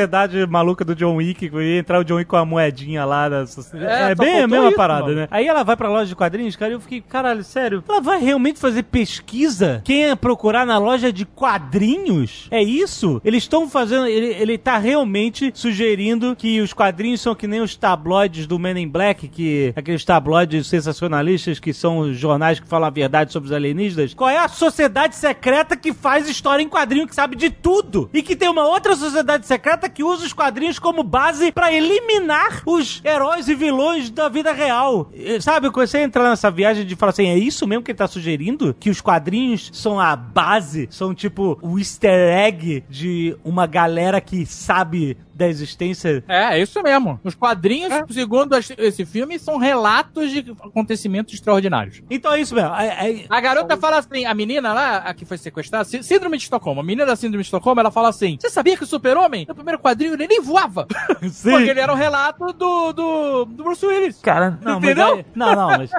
maluca 0.49 0.85
do 0.85 0.95
John 0.95 1.17
Wick, 1.17 1.49
que 1.49 1.57
ia 1.57 1.79
entrar 1.79 1.99
o 2.01 2.05
John 2.05 2.17
Wick 2.17 2.29
com 2.31 2.37
a 2.37 2.45
moedinha 2.45 3.05
lá 3.05 3.29
da 3.29 3.47
sociedade. 3.47 3.91
É, 3.93 4.11
É, 4.11 4.15
bem 4.15 4.43
a 4.43 4.49
mesma 4.49 4.69
isso, 4.69 4.77
parada, 4.77 5.03
mano. 5.07 5.15
né? 5.17 5.29
Aí 5.31 5.47
ela 5.47 5.63
vai 5.63 5.77
pra 5.77 5.89
loja 5.89 6.07
de 6.07 6.17
quadrinhos, 6.17 6.57
cara, 6.57 6.73
e 6.73 6.75
eu 6.75 6.81
fiquei, 6.81 7.01
caralho, 7.01 7.43
sério, 7.45 7.83
ela 7.89 8.01
vai 8.01 8.19
realmente 8.21 8.59
fazer 8.59 8.83
pesquisa? 8.85 9.81
Quem 9.85 10.07
é 10.07 10.15
procurar 10.17 10.65
na 10.67 10.79
loja 10.79 11.13
de 11.13 11.25
quadrinhos? 11.25 12.49
É 12.51 12.63
isso? 12.63 13.21
Eles 13.25 13.45
estão 13.45 13.69
fazendo, 13.69 14.07
ele, 14.07 14.27
ele 14.35 14.59
tá 14.59 14.79
realmente 14.79 15.51
sugerindo 15.55 16.35
que 16.37 16.61
os 16.61 16.73
quadrinhos 16.73 17.21
são 17.21 17.35
que 17.35 17.47
nem 17.47 17.61
os 17.61 17.77
tabloides 17.77 18.47
do 18.47 18.59
Men 18.59 18.79
in 18.83 18.89
Black, 18.89 19.29
que 19.29 19.73
aqueles 19.77 20.05
tabloides 20.05 20.67
sensacionalistas 20.67 21.59
que 21.59 21.73
são 21.73 21.99
os 21.99 22.17
jornais 22.17 22.59
que 22.61 22.67
falam 22.69 22.87
a 22.87 22.91
verdade 22.91 23.33
sobre 23.33 23.49
os 23.49 23.53
alienígenas. 23.55 24.15
Qual 24.15 24.31
é 24.31 24.39
a 24.39 24.49
sociedade 24.49 25.17
secreta 25.17 25.77
que 25.77 25.93
faz 25.93 26.29
história 26.29 26.63
em 26.63 26.69
quadrinho, 26.69 27.07
que 27.07 27.15
sabe 27.15 27.37
de 27.37 27.51
tudo? 27.51 28.09
E 28.13 28.23
que 28.23 28.37
tem 28.37 28.49
uma 28.49 28.67
outra 28.67 28.97
sociedade 28.97 29.47
secreta 29.47 29.88
que 29.89 30.03
usa 30.03 30.27
os 30.27 30.33
quadrinhos 30.33 30.79
como 30.79 31.03
base 31.03 31.53
pra 31.53 31.73
eliminar 31.73 32.63
os 32.67 33.01
heróis 33.05 33.49
e 33.49 33.55
vilões 33.55 34.11
da 34.11 34.29
vida 34.29 34.53
real. 34.53 35.11
Sabe, 35.41 35.67
eu 35.67 35.73
comecei 35.73 36.03
a 36.03 36.05
entrar 36.05 36.29
nessa 36.29 36.51
viagem 36.51 36.85
de 36.85 36.97
falar 36.97 37.11
assim, 37.11 37.27
é 37.27 37.39
isso 37.39 37.67
mesmo 37.67 37.83
que 37.83 37.91
ele 37.91 37.99
tá 37.99 38.07
sugerindo? 38.07 38.75
Que 38.79 38.91
os 38.91 39.01
quadrinhos 39.01 39.71
são 39.73 39.99
a 39.99 40.15
base, 40.15 40.89
são 40.91 41.15
tipo 41.15 41.59
o 41.63 41.79
easter 41.79 42.37
egg 42.37 42.85
de 42.89 43.37
uma 43.45 43.67
galera 43.67 44.21
que 44.21 44.45
sabe 44.47 45.17
da 45.39 45.49
existência 45.49 46.23
É, 46.29 46.57
é 46.59 46.61
isso 46.61 46.83
mesmo. 46.83 47.21
Os 47.25 47.35
quadrinhos, 47.35 47.93
segundo 48.11 48.55
as- 48.55 48.71
esse 48.77 49.05
filme, 49.07 49.39
são 49.39 49.57
relatos 49.57 50.31
de 50.31 50.41
acontecimentos 50.61 51.33
extraordinários. 51.35 52.03
Então 52.11 52.33
é 52.33 52.41
isso 52.41 52.55
mesmo. 52.55 52.75
É- 52.75 53.11
é- 53.11 53.25
A 53.31 53.41
garota 53.41 53.77
fala 53.77 53.99
assim, 53.99 54.25
a 54.25 54.35
menina 54.35 54.73
lá, 54.73 54.97
a 54.99 55.15
que 55.15 55.25
foi 55.25 55.39
sequestrada, 55.39 55.85
sí- 55.85 56.03
síndrome 56.03 56.37
de 56.37 56.43
Estocolmo, 56.43 56.81
a 56.81 56.85
menina 56.85 57.07
da 57.07 57.15
síndrome 57.17 57.43
de 57.43 57.47
Estocolmo, 57.47 57.81
ela 57.81 57.91
fala 57.91 58.09
assim, 58.09 58.37
você 58.41 58.51
sabia 58.51 58.77
que 58.77 58.83
o 58.85 58.87
super-homem, 58.87 59.47
no 59.49 59.55
primeiro 59.55 59.79
quadrinho, 59.81 60.15
ele 60.15 60.27
nem 60.27 60.41
voava? 60.43 60.87
Sim. 61.31 61.51
Porque 61.53 61.71
ele 61.71 61.81
era 61.81 61.93
um 61.93 61.97
relato 61.97 62.47
do, 62.53 62.93
do, 62.93 63.45
do 63.45 63.65
Bruce 63.65 63.87
Willis. 63.87 64.21
Cara, 64.21 64.59
não, 64.63 64.81
mas 64.81 64.85
Entendeu? 64.91 65.19
é- 65.21 65.25
não, 65.35 65.55
não, 65.55 65.69
mas 65.79 65.91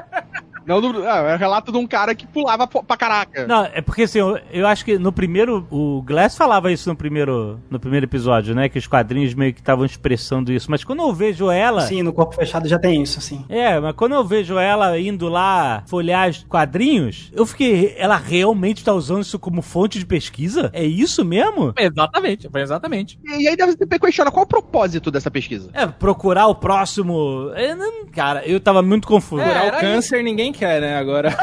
Não, 0.70 0.80
do- 0.80 1.04
ah, 1.08 1.18
é 1.32 1.36
o 1.36 1.38
relato 1.38 1.72
de 1.72 1.78
um 1.80 1.88
cara 1.88 2.14
que 2.14 2.28
pulava 2.28 2.68
pra 2.68 2.96
caraca. 2.96 3.48
Não, 3.48 3.66
é 3.66 3.82
porque 3.82 4.04
assim, 4.04 4.20
eu, 4.20 4.38
eu 4.52 4.68
acho 4.68 4.86
que 4.86 4.98
no 5.00 5.12
primeiro. 5.12 5.66
O 5.72 6.02
Glass 6.04 6.38
falava 6.38 6.72
isso 6.72 6.88
no 6.88 6.96
primeiro, 6.96 7.60
no 7.70 7.80
primeiro 7.80 8.06
episódio, 8.06 8.54
né? 8.54 8.70
Que 8.70 8.78
os 8.78 8.86
quadrinhos 8.88 9.34
meio 9.34 9.52
que 9.54 9.60
estavam 9.62 9.84
expressando 9.86 10.52
isso. 10.54 10.70
Mas 10.70 10.84
quando 10.84 11.02
eu 11.02 11.12
vejo 11.12 11.50
ela. 11.50 11.82
Sim, 11.82 12.04
no 12.04 12.14
corpo 12.14 12.36
fechado 12.36 12.68
já 12.68 12.78
tem 12.78 13.02
isso, 13.02 13.18
assim. 13.18 13.44
É, 13.50 13.80
mas 13.80 13.96
quando 13.96 14.14
eu 14.14 14.24
vejo 14.24 14.58
ela 14.60 14.98
indo 15.00 15.28
lá 15.28 15.84
folhear 15.88 16.30
os 16.30 16.44
quadrinhos, 16.44 17.32
eu 17.34 17.46
fiquei. 17.46 17.96
Ela 17.98 18.16
realmente 18.18 18.84
tá 18.84 18.94
usando 18.94 19.24
isso 19.24 19.40
como 19.40 19.62
fonte 19.64 19.98
de 19.98 20.06
pesquisa? 20.06 20.70
É 20.74 20.84
isso 20.86 21.26
mesmo? 21.26 21.74
Exatamente, 21.78 22.48
foi 22.50 22.62
exatamente. 22.62 23.20
E 23.26 23.48
aí 23.48 23.56
deve 23.56 23.76
ter 23.76 24.00
questiona 24.00 24.30
qual 24.32 24.46
o 24.46 24.48
propósito 24.48 25.10
dessa 25.10 25.32
pesquisa. 25.32 25.70
É, 25.74 25.88
procurar 25.88 26.48
o 26.48 26.56
próximo. 26.56 27.52
É, 27.56 27.74
não- 27.76 28.06
cara, 28.08 28.46
eu 28.46 28.60
tava 28.60 28.82
muito 28.82 29.08
confuso. 29.08 29.42
É, 29.42 29.48
Curar 29.48 29.66
era 29.66 29.78
o 29.78 29.80
câncer 29.80 30.24
ninguém 30.24 30.52
quer, 30.60 30.82
né? 30.82 30.98
Agora. 30.98 31.30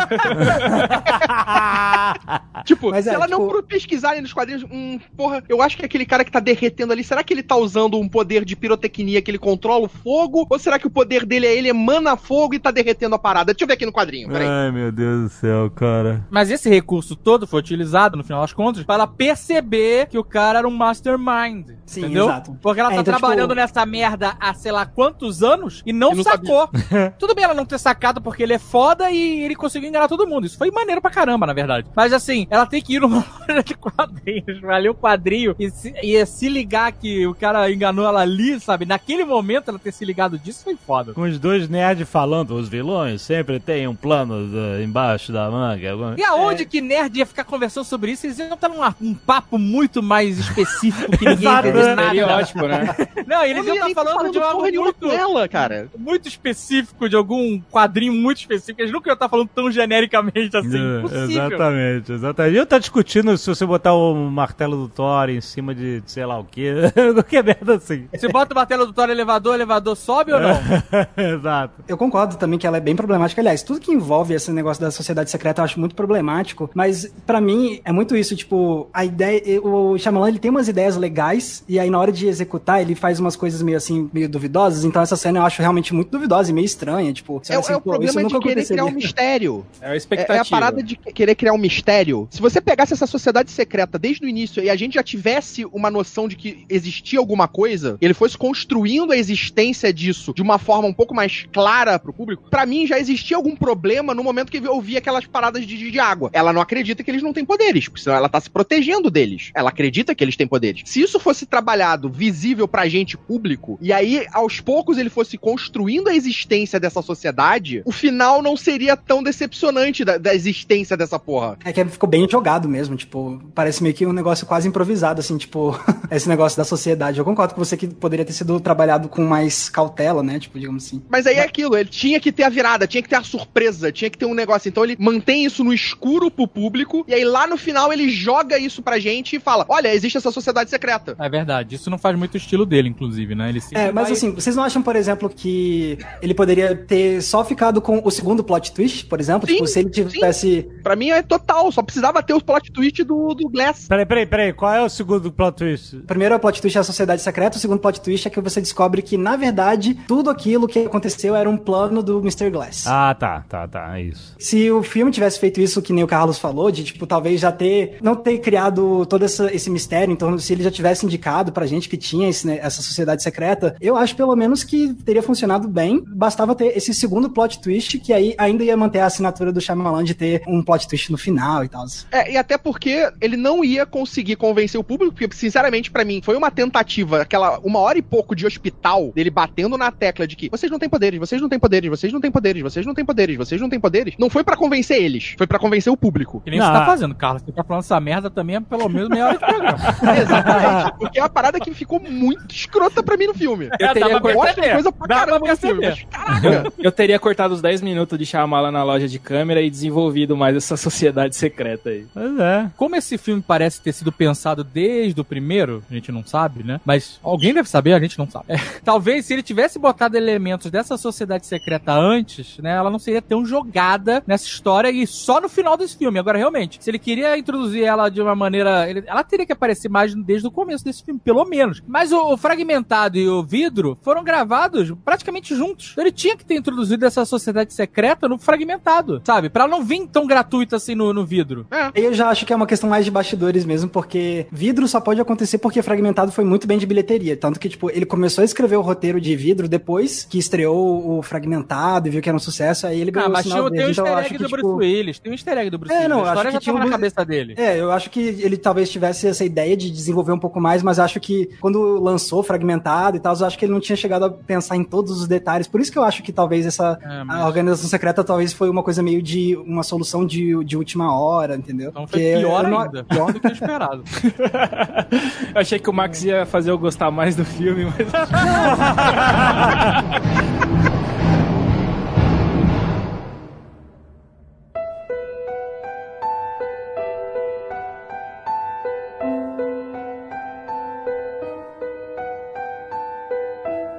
Tipo, 2.65 2.91
Mas 2.91 3.05
se 3.05 3.11
é, 3.11 3.15
ela 3.15 3.27
não 3.29 3.39
tipo- 3.41 3.51
pro- 3.51 3.63
pesquisarem 3.63 4.21
nos 4.21 4.33
quadrinhos, 4.33 4.65
hum, 4.71 4.99
porra, 5.17 5.43
eu 5.49 5.61
acho 5.63 5.77
que 5.77 5.85
aquele 5.85 6.05
cara 6.07 6.25
que 6.25 6.31
tá 6.31 6.41
derretendo 6.41 6.93
ali, 6.93 7.05
será 7.05 7.23
que 7.23 7.33
ele 7.33 7.43
tá 7.43 7.55
usando 7.57 7.99
um 7.99 8.09
poder 8.09 8.45
de 8.45 8.57
pirotecnia 8.57 9.23
que 9.23 9.31
ele 9.31 9.39
controla 9.39 9.85
o 9.87 9.89
fogo? 9.89 10.47
Ou 10.49 10.59
será 10.59 10.79
que 10.79 10.87
o 10.87 10.91
poder 10.91 11.25
dele 11.25 11.47
é 11.47 11.55
ele 11.57 11.69
emana 11.69 12.17
fogo 12.17 12.55
e 12.55 12.59
tá 12.59 12.71
derretendo 12.71 13.15
a 13.15 13.19
parada? 13.19 13.53
Deixa 13.53 13.65
eu 13.65 13.69
ver 13.69 13.75
aqui 13.75 13.87
no 13.87 13.93
quadrinho, 13.93 14.29
peraí. 14.29 14.47
Ai, 14.49 14.71
meu 14.73 14.91
Deus 14.91 15.23
do 15.25 15.29
céu, 15.29 15.71
cara. 15.71 16.25
Mas 16.31 16.51
esse 16.51 16.69
recurso 16.69 17.15
todo 17.15 17.47
foi 17.47 17.61
utilizado, 17.61 18.17
no 18.17 18.25
final 18.25 18.41
das 18.41 18.53
contas, 18.53 18.83
para 18.85 18.95
ela 18.97 19.07
perceber 19.07 20.07
que 20.09 20.19
o 20.19 20.25
cara 20.25 20.59
era 20.61 20.69
um 20.69 20.71
mastermind. 20.77 21.71
Sim, 21.85 22.01
entendeu? 22.01 22.25
exato. 22.27 22.57
Porque 22.61 22.81
ela 22.81 22.91
É, 22.93 22.95
tá 22.97 23.01
então, 23.03 23.13
trabalhando 23.19 23.51
tipo- 23.51 23.61
nessa 23.61 23.87
merda 23.87 24.37
há 24.41 24.55
sei 24.55 24.73
lá 24.73 24.85
quantos 24.87 25.43
anos 25.43 25.83
e 25.87 25.93
não, 25.93 26.13
E 26.13 26.17
não 26.17 26.25
sacou. 26.25 26.69
Tudo 27.19 27.35
bem 27.35 27.45
ela 27.45 27.55
não 27.55 27.65
ter 27.67 27.79
sacado 27.79 28.21
porque 28.21 28.43
ele 28.43 28.55
é 28.55 28.59
foda 28.59 29.06
e 29.11 29.41
ele 29.45 29.55
conseguiu 29.55 29.89
enganar 29.89 30.09
todo 30.09 30.27
mundo. 30.27 30.47
Isso 30.47 30.59
foi 30.59 30.71
maneiro 30.71 31.01
pra 31.01 31.11
caramba, 31.11 31.47
na 31.47 31.53
verdade. 31.53 31.87
Mas 31.95 32.13
assim, 32.13 32.47
ela 32.51 32.67
tem 32.67 32.83
que 32.83 32.95
ir 32.97 33.01
numa 33.01 33.25
loja 33.49 33.63
de 33.63 33.75
quadrinhos, 33.75 34.61
pra 34.61 34.79
ler 34.79 34.91
o 34.91 34.95
quadrinho 34.95 35.55
e 35.59 35.71
se, 35.71 35.95
e 36.03 36.27
se 36.27 36.49
ligar 36.49 36.93
que 36.93 37.27
o 37.27 37.35
cara 37.35 37.71
enganou 37.71 38.05
ela 38.07 38.21
ali, 38.21 38.59
sabe? 38.61 38.85
Naquele 38.87 39.25
momento 39.25 39.69
ela 39.69 39.79
ter 39.79 39.93
se 39.93 40.05
ligado 40.05 40.39
disso 40.39 40.65
foi 40.65 40.77
foda. 40.77 41.13
Com 41.13 41.23
os 41.23 41.39
dois 41.39 41.69
nerds 41.69 42.09
falando, 42.09 42.55
os 42.55 42.69
vilões 42.69 43.23
sempre 43.23 43.59
têm 43.61 43.87
um 43.87 43.95
plano 43.95 44.47
da- 44.49 44.83
embaixo 44.83 45.33
da 45.33 45.51
manga. 45.51 46.17
E 46.17 46.23
aonde 46.23 46.65
que 46.65 46.81
nerd 46.81 47.19
ia 47.19 47.27
ficar 47.27 47.45
conversando 47.45 47.85
sobre 47.85 48.13
isso? 48.13 48.27
Eles 48.27 48.39
iam 48.39 48.55
estar 48.55 48.69
num 48.69 48.87
um 49.01 49.15
papo 49.15 49.59
muito 49.59 50.03
mais 50.03 50.39
específico 50.39 51.11
que 51.17 51.25
ninguém 51.25 51.49
Exato, 51.49 51.69
entende 51.69 51.85
né? 51.85 51.95
nada. 51.95 52.15
Estereótipo, 52.15 52.67
né? 52.67 52.97
Não, 53.27 53.43
eles 53.45 53.67
iam 53.67 53.75
ia 53.75 53.75
estar 53.75 53.87
nem 53.87 53.95
falando 53.95 54.31
de 54.33 54.39
algo 54.39 54.63
muito, 54.63 54.95
com 55.01 55.11
ela, 55.13 55.49
cara. 55.49 55.89
muito 55.99 56.29
específico, 56.29 57.09
de 57.09 57.17
algum 57.17 57.61
quadrinho 57.71 58.13
muito 58.13 58.39
específico. 58.39 58.86
Eles 58.87 58.93
nunca 58.93 59.09
iam 59.11 59.15
estar 59.15 59.29
falando 59.29 59.49
tão 59.55 59.71
genericamente 59.71 60.57
assim. 60.57 60.77
É, 60.79 60.99
Impossível. 60.99 61.47
exatamente, 61.47 62.13
exatamente. 62.13 62.55
E 62.55 62.57
eu 62.59 62.67
tá 62.67 62.79
discutindo 62.79 63.37
se 63.37 63.47
você 63.49 63.67
botar 63.67 63.95
o 63.95 64.15
martelo 64.15 64.77
do 64.77 64.89
Thor 64.89 65.29
em 65.29 65.41
cima 65.41 65.75
de 65.75 66.03
sei 66.07 66.25
lá 66.25 66.39
o 66.39 66.45
que, 66.51 66.73
qualquer 67.15 67.43
merda 67.45 67.75
assim. 67.77 68.07
Você 68.15 68.29
bota 68.29 68.53
o 68.55 68.57
martelo 68.57 68.87
do 68.87 68.93
Thor 68.93 69.07
no 69.07 69.13
elevador, 69.13 69.53
o 69.53 69.57
elevador 69.57 69.97
sobe 69.97 70.33
ou 70.33 70.41
não? 70.41 70.57
Exato. 71.17 71.83
Eu 71.89 71.97
concordo 71.97 72.37
também 72.37 72.59
que 72.59 72.67
ela 72.67 72.77
é 72.77 72.81
bem 72.81 72.95
problemática. 72.97 73.41
Aliás, 73.41 73.63
tudo 73.63 73.81
que 73.81 73.93
envolve 73.93 74.35
esse 74.35 74.51
negócio 74.53 74.81
da 74.83 74.91
sociedade 74.91 75.31
secreta 75.31 75.61
eu 75.61 75.65
acho 75.65 75.81
muito 75.81 75.95
problemático. 75.95 76.71
Mas 76.75 77.13
pra 77.27 77.41
mim 77.41 77.81
é 77.85 77.93
muito 77.93 78.17
isso, 78.17 78.35
tipo, 78.37 78.89
a 78.93 79.05
ideia. 79.05 79.61
O 79.63 79.97
Shyamalan 79.99 80.29
ele 80.29 80.39
tem 80.39 80.51
umas 80.51 80.69
ideias 80.69 80.97
legais 80.97 81.65
e 81.69 81.79
aí 81.79 81.91
na 81.91 81.99
hora 81.99 82.13
de 82.13 82.27
executar 82.27 82.81
ele 82.81 82.95
faz 82.95 83.19
umas 83.21 83.37
coisas 83.37 83.63
meio 83.63 83.77
assim, 83.77 84.09
meio 84.13 84.29
duvidosas. 84.29 84.85
Então 84.85 85.03
essa 85.03 85.17
cena 85.17 85.41
eu 85.41 85.45
acho 85.45 85.61
realmente 85.61 85.93
muito 85.95 86.11
duvidosa 86.11 86.51
e 86.51 86.55
meio 86.55 86.65
estranha. 86.65 87.13
Tipo, 87.13 87.41
É, 87.49 87.57
assim, 87.57 87.73
é 87.73 87.77
o 87.77 87.81
problema 87.81 88.11
isso 88.11 88.19
de 88.19 88.23
nunca 88.35 88.49
querer 88.49 88.65
criar 88.77 88.85
um 88.85 88.95
mistério. 88.97 89.67
É 89.81 89.89
a 89.89 89.95
É, 89.95 89.97
expectativa. 89.97 90.35
é 90.39 90.41
a 90.41 90.45
parada 90.45 90.83
de 90.83 90.97
querer 90.97 91.35
criar 91.35 91.53
um 91.53 91.59
mistério. 91.59 92.29
Se 92.31 92.41
você 92.41 92.61
pegasse 92.61 92.93
essa 92.93 93.07
sociedade 93.07 93.51
secreta 93.51 93.99
desde 93.99 94.25
o 94.25 94.29
início 94.29 94.63
e 94.63 94.71
a 94.71 94.77
gente 94.77 94.95
já 94.95 95.03
tivesse 95.03 95.65
uma 95.67 95.91
noção 95.91 96.29
de 96.29 96.37
que 96.37 96.65
existia 96.69 97.19
alguma 97.19 97.49
coisa, 97.49 97.97
ele 98.01 98.15
fosse 98.15 98.37
construindo 98.37 99.13
a 99.13 99.17
existência 99.17 99.93
disso 99.93 100.33
de 100.35 100.43
uma 100.43 100.59
forma 100.59 100.89
um 100.89 100.93
pouco 100.93 101.15
mais 101.15 101.47
clara 101.53 101.99
pro 101.99 102.13
público, 102.13 102.45
pra 102.51 102.67
mim 102.67 102.87
já 102.87 102.99
existia 102.99 103.37
algum 103.37 103.55
problema 103.57 104.15
no 104.15 104.23
momento 104.23 104.51
que 104.51 104.59
eu 104.59 104.81
vi 104.81 104.97
aquelas 104.97 105.27
paradas 105.27 105.67
de, 105.67 105.91
de 105.91 105.99
água. 106.01 106.31
Ela 106.33 106.53
não 106.53 106.61
acredita 106.61 107.03
que 107.03 107.11
eles 107.11 107.23
não 107.23 107.33
têm 107.33 107.45
poderes, 107.45 107.89
porque 107.89 108.03
senão 108.03 108.17
ela 108.17 108.29
tá 108.29 108.41
se 108.41 108.51
protegendo 108.51 109.11
deles. 109.11 109.51
Ela 109.55 109.71
acredita 109.71 110.15
que 110.15 110.23
eles 110.23 110.37
têm 110.37 110.47
poderes. 110.47 110.83
Se 110.85 111.01
isso 111.01 111.19
fosse 111.19 111.47
trabalhado 111.47 112.09
visível 112.11 112.67
pra 112.69 112.89
gente 112.89 113.17
público, 113.17 113.79
e 113.81 113.93
aí 113.93 114.27
aos 114.33 114.61
poucos 114.61 114.99
ele 114.99 115.11
fosse 115.11 115.37
construindo 115.39 116.09
a 116.09 116.15
existência 116.15 116.79
dessa 116.81 117.03
sociedade, 117.03 117.83
o 117.85 117.93
final 117.93 118.43
não 118.43 118.57
seria 118.67 118.97
tão 118.97 119.23
decepcionante 119.23 120.05
da, 120.05 120.19
da 120.19 120.35
existência 120.35 120.97
dessa 120.97 121.19
porra. 121.21 121.57
É 121.65 121.73
que 121.73 121.85
ficou 121.85 122.09
bem 122.09 122.29
jogado 122.29 122.69
mesmo, 122.69 122.97
tipo, 122.97 123.41
parece 123.55 123.81
meio 123.81 123.95
que 123.95 124.05
um 124.05 124.13
negócio 124.13 124.45
quase 124.45 124.67
improvisado, 124.67 125.21
assim, 125.21 125.37
tipo, 125.37 125.79
esse 126.11 126.29
negócio 126.29 126.59
da 126.59 126.65
sociedade. 126.65 127.19
Eu 127.19 127.25
concordo 127.25 127.55
com 127.55 127.65
você 127.65 127.77
que 127.77 127.87
poderia 127.87 128.25
ter 128.25 128.33
sido 128.33 128.59
trabalhado 128.59 129.09
com 129.09 129.25
mais 129.25 129.69
cautela, 129.69 130.21
né? 130.23 130.41
Tipo, 130.41 130.59
digamos 130.59 130.85
assim. 130.85 131.01
Mas 131.09 131.27
aí 131.29 131.37
é 131.37 131.43
aquilo, 131.45 131.77
ele 131.77 131.89
tinha 131.89 132.19
que 132.19 132.33
ter 132.33 132.43
a 132.43 132.49
virada, 132.49 132.89
tinha 132.89 133.03
que 133.03 133.09
ter 133.09 133.15
a 133.17 133.23
surpresa, 133.23 133.93
tinha 133.93 134.11
que 134.11 134.19
ter 134.19 134.27
um 134.27 134.35
negócio. 134.35 134.69
Então 134.69 134.83
ele 134.85 134.97
mantém 134.99 135.45
isso 135.45 135.63
no 135.63 135.73
escuro 135.73 136.29
pro 136.29 136.49
público, 136.49 137.05
e 137.07 137.15
aí 137.15 137.25
lá 137.25 137.47
no 137.47 137.57
final 137.57 137.93
ele 137.93 138.09
joga 138.11 138.59
isso 138.59 138.83
pra 138.83 138.99
gente 138.99 139.37
e 139.37 139.41
fala: 139.41 139.65
olha, 139.69 139.95
existe 139.95 140.19
essa 140.19 140.33
sociedade 140.33 140.71
secreta. 140.71 141.15
É 141.21 141.29
verdade. 141.29 141.77
Isso 141.77 141.89
não 141.89 141.99
faz 141.99 142.19
muito 142.19 142.35
o 142.35 142.37
estilo 142.37 142.67
dele, 142.67 142.89
inclusive, 142.89 143.35
né? 143.35 143.49
Ele 143.49 143.61
É, 143.73 143.93
mas 143.93 144.05
vai- 144.09 144.13
assim, 144.13 144.33
vocês 144.33 144.57
não 144.57 144.65
acham, 144.65 144.83
por 144.83 144.97
exemplo, 144.97 145.29
que 145.31 145.99
ele 146.21 146.35
poderia 146.35 146.75
ter 146.75 147.23
só 147.23 147.45
ficado 147.45 147.81
com 147.81 148.01
o 148.05 148.11
segundo 148.11 148.43
plot 148.57 148.73
twist, 148.73 149.07
por 149.07 149.21
exemplo? 149.21 149.47
Sim, 149.49 149.55
tipo, 149.55 149.67
se 149.67 149.79
ele 149.81 149.91
tivesse. 149.91 150.69
Pra 150.83 150.97
mim 150.97 151.11
é 151.11 151.23
total, 151.23 151.71
só 151.73 151.83
precisava 151.83 152.23
ter 152.23 152.35
o 152.35 152.41
plot 152.41 152.73
twist 152.73 153.03
do, 153.05 153.35
do 153.35 153.49
Glass. 153.49 153.87
Peraí, 153.89 154.07
peraí, 154.07 154.27
peraí. 154.27 154.53
Qual 154.53 154.73
é 154.73 154.83
o 154.83 154.89
segundo 154.89 155.31
plot 155.31 155.57
twist? 155.57 155.97
O 155.97 156.01
primeiro 156.03 156.39
plot 156.39 156.61
twist 156.61 156.77
é 156.77 156.81
a 156.81 156.85
sociedade 156.85 157.23
secreta, 157.23 157.57
o 157.57 157.61
segundo 157.61 157.79
plot 157.81 158.01
twist 158.01 158.27
é 158.27 158.31
que 158.31 158.41
você 158.41 158.61
descobre 158.61 159.03
que, 159.03 159.17
na 159.17 159.37
verdade, 159.37 159.95
tudo 160.07 160.31
aquilo 160.31 160.67
que 160.67 160.81
aconteceu 160.81 161.35
era 161.35 161.49
um 161.49 161.57
plano 161.57 162.03
do 162.03 162.19
Mr. 162.21 162.51
Glass. 162.51 162.85
Ah, 162.87 163.15
tá, 163.19 163.45
tá, 163.49 163.67
tá. 163.69 163.99
É 163.99 164.03
isso. 164.03 164.35
Se 164.39 164.71
o 164.71 164.83
filme 164.83 165.11
tivesse 165.11 165.39
feito 165.39 165.61
isso 165.61 165.83
que 165.83 165.93
nem 165.93 166.05
o 166.05 166.07
Carlos 166.07 166.39
falou, 166.39 166.71
de 166.71 166.85
tipo, 166.85 167.07
talvez 167.07 167.41
já 167.41 167.53
ter. 167.53 167.99
não 168.03 168.15
ter 168.17 168.39
criado 168.39 169.05
todo 169.07 169.25
essa- 169.25 169.53
esse 169.55 169.71
mistério, 169.71 170.13
então 170.13 170.39
se 170.39 170.53
ele 170.53 170.63
já 170.63 170.71
tivesse 170.71 171.05
indicado 171.05 171.53
pra 171.53 171.67
gente 171.67 171.89
que 171.89 171.97
tinha 171.97 172.29
esse, 172.29 172.47
né, 172.47 172.59
essa 172.63 172.83
sociedade 172.83 173.23
secreta, 173.23 173.77
eu 173.81 173.97
acho 173.97 174.17
pelo 174.17 174.35
menos 174.37 174.65
que 174.65 174.95
teria 175.05 175.23
funcionado 175.23 175.69
bem. 175.69 176.03
Bastava 176.07 176.55
ter 176.55 176.77
esse 176.77 176.93
segundo 176.95 177.31
plot 177.31 177.61
twist, 177.61 177.99
que 177.99 178.13
aí 178.13 178.35
ainda 178.47 178.65
ia 178.65 178.77
manter 178.77 179.01
a 179.01 179.07
assinatura 179.07 179.53
do 179.53 179.61
Shyamalan 179.61 180.05
de 180.05 180.15
ter 180.15 180.43
um 180.47 180.63
plot 180.63 180.89
twist 180.89 181.11
no 181.13 181.19
final 181.19 181.65
e 181.65 181.69
tal. 181.69 181.85
É, 182.11 182.33
e 182.33 182.37
até 182.37 182.57
porque 182.59 183.11
ele 183.21 183.37
não 183.37 183.65
ia 183.65 183.85
conseguir 183.87 184.37
convencer 184.37 184.81
o 184.81 184.85
público, 184.85 185.15
porque, 185.15 185.29
sinceramente, 185.37 185.91
pra 185.91 186.05
mim, 186.05 186.21
foi 186.23 186.37
uma 186.37 186.51
tentativa, 186.51 187.21
aquela 187.23 187.59
uma 187.61 187.79
hora 187.79 187.99
e 187.99 188.03
pouco 188.03 188.35
de 188.35 188.47
hospital, 188.47 189.13
dele 189.15 189.31
batendo 189.31 189.77
na 189.77 189.91
tecla 189.93 190.27
de 190.27 190.35
que 190.35 190.49
vocês 190.51 190.71
não 190.73 190.79
têm 190.79 190.89
poderes, 190.89 191.19
vocês 191.21 191.41
não 191.41 191.49
têm 191.49 191.59
poderes, 191.59 191.91
vocês 191.91 192.13
não 192.13 192.21
têm 192.21 192.31
poderes, 192.31 192.63
vocês 192.63 192.87
não 192.87 192.95
têm 192.95 193.05
poderes, 193.05 193.37
vocês 193.37 193.61
não 193.61 193.69
têm 193.69 193.81
poderes. 193.81 194.15
Não 194.19 194.31
foi 194.31 194.43
pra 194.43 194.57
convencer 194.57 195.01
eles, 195.03 195.35
foi 195.37 195.47
pra 195.47 195.59
convencer 195.59 195.93
o 195.93 195.97
público. 195.97 196.41
Que 196.41 196.51
nem 196.51 196.59
Não. 196.59 196.67
você 196.67 196.73
tá 196.73 196.87
fazendo, 196.87 197.15
Carlos. 197.15 197.43
Você 197.43 197.53
tá 197.53 197.63
falando 197.63 197.83
essa 197.83 198.01
merda 198.01 198.31
também 198.31 198.57
é 198.57 198.61
pelo 198.61 198.89
menos 198.89 199.09
meia 199.09 199.27
hora 199.27 199.35
de 199.39 199.45
programa. 199.45 199.79
Exatamente. 200.21 200.99
Porque 200.99 201.19
é 201.19 201.23
uma 201.23 201.29
parada 201.29 201.61
que 201.61 201.73
ficou 201.75 202.01
muito 202.01 202.55
escrota 202.55 203.03
pra 203.03 203.17
mim 203.17 203.27
no 203.27 203.35
filme. 203.35 203.67
Eu 203.79 203.93
teria 203.93 204.09
dá 204.09 204.21
pra 204.21 204.35
Mostra 204.35 204.55
perceber. 204.55 204.73
coisa 204.75 204.93
pra 204.93 205.07
Dá 205.07 205.15
pra 205.17 205.27
caramba 205.27 205.49
no 205.49 205.57
filme. 205.57 205.87
Mas, 205.87 206.05
caraca. 206.11 206.73
Eu 206.79 206.93
teria 206.93 207.19
cortado 207.19 207.55
os 207.55 207.61
10 207.63 207.83
minutos 207.83 208.19
de 208.19 208.25
Shyamalan 208.37 208.71
na 208.71 208.83
loja 208.85 209.09
de 209.09 209.19
câmera 209.19 209.63
e 209.63 209.71
desenvolvido 209.71 210.37
mais 210.37 210.57
essa 210.57 210.77
sociedade 210.77 211.35
secreta 211.37 211.91
aí. 211.91 212.07
Pois 212.13 212.39
é. 212.39 212.71
Como 212.77 212.95
esse 212.97 213.17
filme 213.17 213.43
parece 213.47 213.81
ter 213.81 213.93
sido 213.93 214.13
pensado 214.13 214.63
desde 214.63 215.21
o 215.21 215.25
primeiro, 215.25 215.83
a 215.91 215.95
gente 215.95 216.13
não 216.13 216.25
sabe, 216.25 216.63
né? 216.63 216.81
Mas 216.85 217.19
alguém 217.23 217.55
deve 217.55 217.69
saber, 217.69 217.95
a 217.95 218.01
gente 218.01 218.19
não 218.19 218.29
sabe. 218.29 218.45
É, 218.49 218.57
talvez 218.85 219.25
se 219.27 219.33
ele 219.33 219.43
tivesse 219.43 219.79
botado 219.79 220.17
elementos 220.17 220.71
dessa 220.71 220.97
sociedade 220.97 221.47
secreta 221.47 221.93
antes, 221.93 222.59
né? 222.59 222.73
Ela 222.77 222.91
não 222.91 222.99
seria 222.99 223.23
tão 223.23 223.45
jogada 223.47 224.23
nessa 224.27 224.45
história 224.47 224.91
e 224.91 225.07
só 225.07 225.41
no 225.41 225.49
final 225.49 225.77
desse 225.77 225.97
filme. 225.97 226.19
Agora, 226.19 226.39
realmente, 226.39 226.79
se 226.83 226.91
ele 226.91 226.99
queria 226.99 227.37
introduzir 227.39 227.85
ela 227.85 228.09
de 228.09 228.21
uma 228.21 228.35
maneira. 228.35 228.89
ele- 228.89 229.05
ela 229.07 229.25
teria 229.25 229.47
que 229.47 229.53
aparecer 229.53 229.89
mais 229.89 230.15
desde 230.15 230.47
o 230.47 230.51
começo 230.51 230.85
desse 230.85 231.05
filme, 231.05 231.21
pelo 231.23 231.45
menos. 231.45 231.83
Mas 231.87 232.13
o, 232.13 232.33
o 232.33 232.37
fragmentado 232.37 233.17
e 233.19 233.29
o 233.29 233.43
vidro 233.43 233.99
foram 234.03 234.23
gravados 234.25 234.93
praticamente 235.05 235.55
juntos. 235.55 235.91
Então 235.93 236.05
ele 236.05 236.13
tinha 236.13 236.37
que 236.37 236.45
ter 236.45 236.57
introduzido 236.57 237.05
essa 237.07 237.25
sociedade 237.25 237.73
secreta 237.73 238.26
no 238.29 238.39
fragmentado, 238.39 239.21
sabe? 239.25 239.49
Pra 239.49 239.67
não 239.69 239.83
vir 239.85 240.07
tão 240.07 240.27
gratuito 240.27 240.75
assim 240.77 240.95
no, 240.95 241.13
no 241.13 241.25
vidro. 241.25 241.67
Eu 241.95 242.13
já 242.15 242.29
acho 242.29 242.45
que 242.47 242.53
é 242.53 242.57
uma 242.57 242.67
questão 242.67 242.89
mais 242.89 243.05
de 243.05 243.11
bastidores 243.11 243.65
mesmo, 243.65 243.89
porque 243.89 244.47
vidro 244.53 244.87
só 244.89 245.01
pode 245.01 245.21
acontecer 245.21 245.59
porque 245.59 245.83
Fragmentado 245.83 246.33
foi 246.33 246.45
muito 246.45 246.67
bem 246.67 246.79
de 246.79 246.87
bilheteria. 246.87 247.37
Tanto 247.37 247.59
que, 247.61 247.69
tipo, 247.69 247.91
ele 247.91 248.05
começou 248.07 248.43
a 248.43 248.45
escrever 248.45 248.77
o 248.77 248.81
roteiro 248.81 249.21
de 249.21 249.35
vidro 249.37 249.69
depois 249.69 250.25
que 250.25 250.39
estreou 250.39 251.19
o 251.19 251.23
Fragmentado 251.23 252.09
e 252.09 252.11
viu 252.11 252.23
que 252.23 252.29
era 252.29 252.37
um 252.37 252.41
sucesso, 252.41 252.87
aí 252.87 253.01
ele 253.01 253.11
ganhou 253.11 253.27
Ah, 253.29 253.31
o 253.31 253.33
mas 253.33 253.43
sinal 253.45 253.71
tinha, 253.71 253.71
tem 253.71 253.87
um 253.87 253.91
Então 253.91 254.07
easter 254.07 254.19
egg 254.25 254.29
que, 254.29 254.39
do 254.39 254.45
tipo... 254.49 254.57
Bruce 254.63 254.77
Willis. 254.87 255.19
Tem 255.19 255.31
um 255.31 255.35
easter 255.35 255.59
egg 255.59 255.71
do 255.71 255.79
Bruce 255.79 255.95
É, 255.95 255.99
Willis. 255.99 256.11
não, 256.11 256.19
a 256.25 256.29
história 256.29 256.41
acho 256.49 256.53
já 256.53 256.59
que 256.59 256.65
tinha 256.65 256.75
tava 256.75 256.85
um 256.87 256.89
na 256.89 256.97
cabeça 256.97 257.25
dele. 257.25 257.55
É, 257.57 257.81
eu 257.81 257.93
acho 257.93 258.11
que 258.11 258.21
ele 258.21 258.57
talvez 258.57 258.91
tivesse 258.91 259.27
essa 259.27 259.45
ideia 259.45 259.77
de 259.77 259.91
desenvolver 259.91 260.33
um 260.33 260.39
pouco 260.39 260.61
mais, 260.61 260.83
mas 260.83 260.99
acho 260.99 261.21
que 261.21 261.49
quando 261.61 261.99
lançou 262.01 262.43
fragmentado 262.43 263.17
e 263.17 263.21
tal, 263.21 263.37
eu 263.37 263.47
acho 263.47 263.59
que 263.59 263.65
ele 263.65 263.73
não 263.73 263.81
tinha 263.81 263.97
chegado 263.97 264.25
a 264.25 264.31
pensar 264.31 264.77
em 264.77 264.85
todos 264.85 265.21
os 265.21 265.27
detalhes. 265.29 265.67
Por 265.67 265.81
isso 265.81 265.93
que 265.93 265.99
eu 265.99 266.03
acho 266.05 266.23
que 266.23 266.33
talvez 266.33 266.67
essa 266.67 266.99
É, 267.03 267.25
mas- 267.25 267.41
a 267.41 267.47
organização 267.47 267.89
secreta 267.89 268.16
talvez 268.25 268.53
foi 268.53 268.69
uma 268.69 268.83
coisa 268.83 269.03
meio 269.03 269.23
de 269.23 269.57
uma 269.67 269.83
solução 269.83 270.27
de, 270.27 270.63
de 270.65 270.77
última 270.77 271.19
hora, 271.19 271.57
entendeu? 271.57 271.91
Então 271.91 272.07
foi 272.07 272.21
Porque 272.21 272.39
pior 272.39 272.65
eu 272.65 272.71
não- 272.71 272.81
ainda. 272.81 273.05
Pior 273.05 273.33
do 273.33 273.41
que 273.41 273.47
o 273.49 273.53
esperado. 273.53 274.03
Eu 275.55 275.61
achei 275.61 275.79
que 275.79 275.89
o 275.89 275.93
Max 275.93 276.23
ia 276.25 276.45
fazer 276.45 276.71
eu 276.71 276.79
gostar 276.79 277.11
mais 277.11 277.35
do 277.37 277.45
filme, 277.45 277.85
mas. 277.87 277.97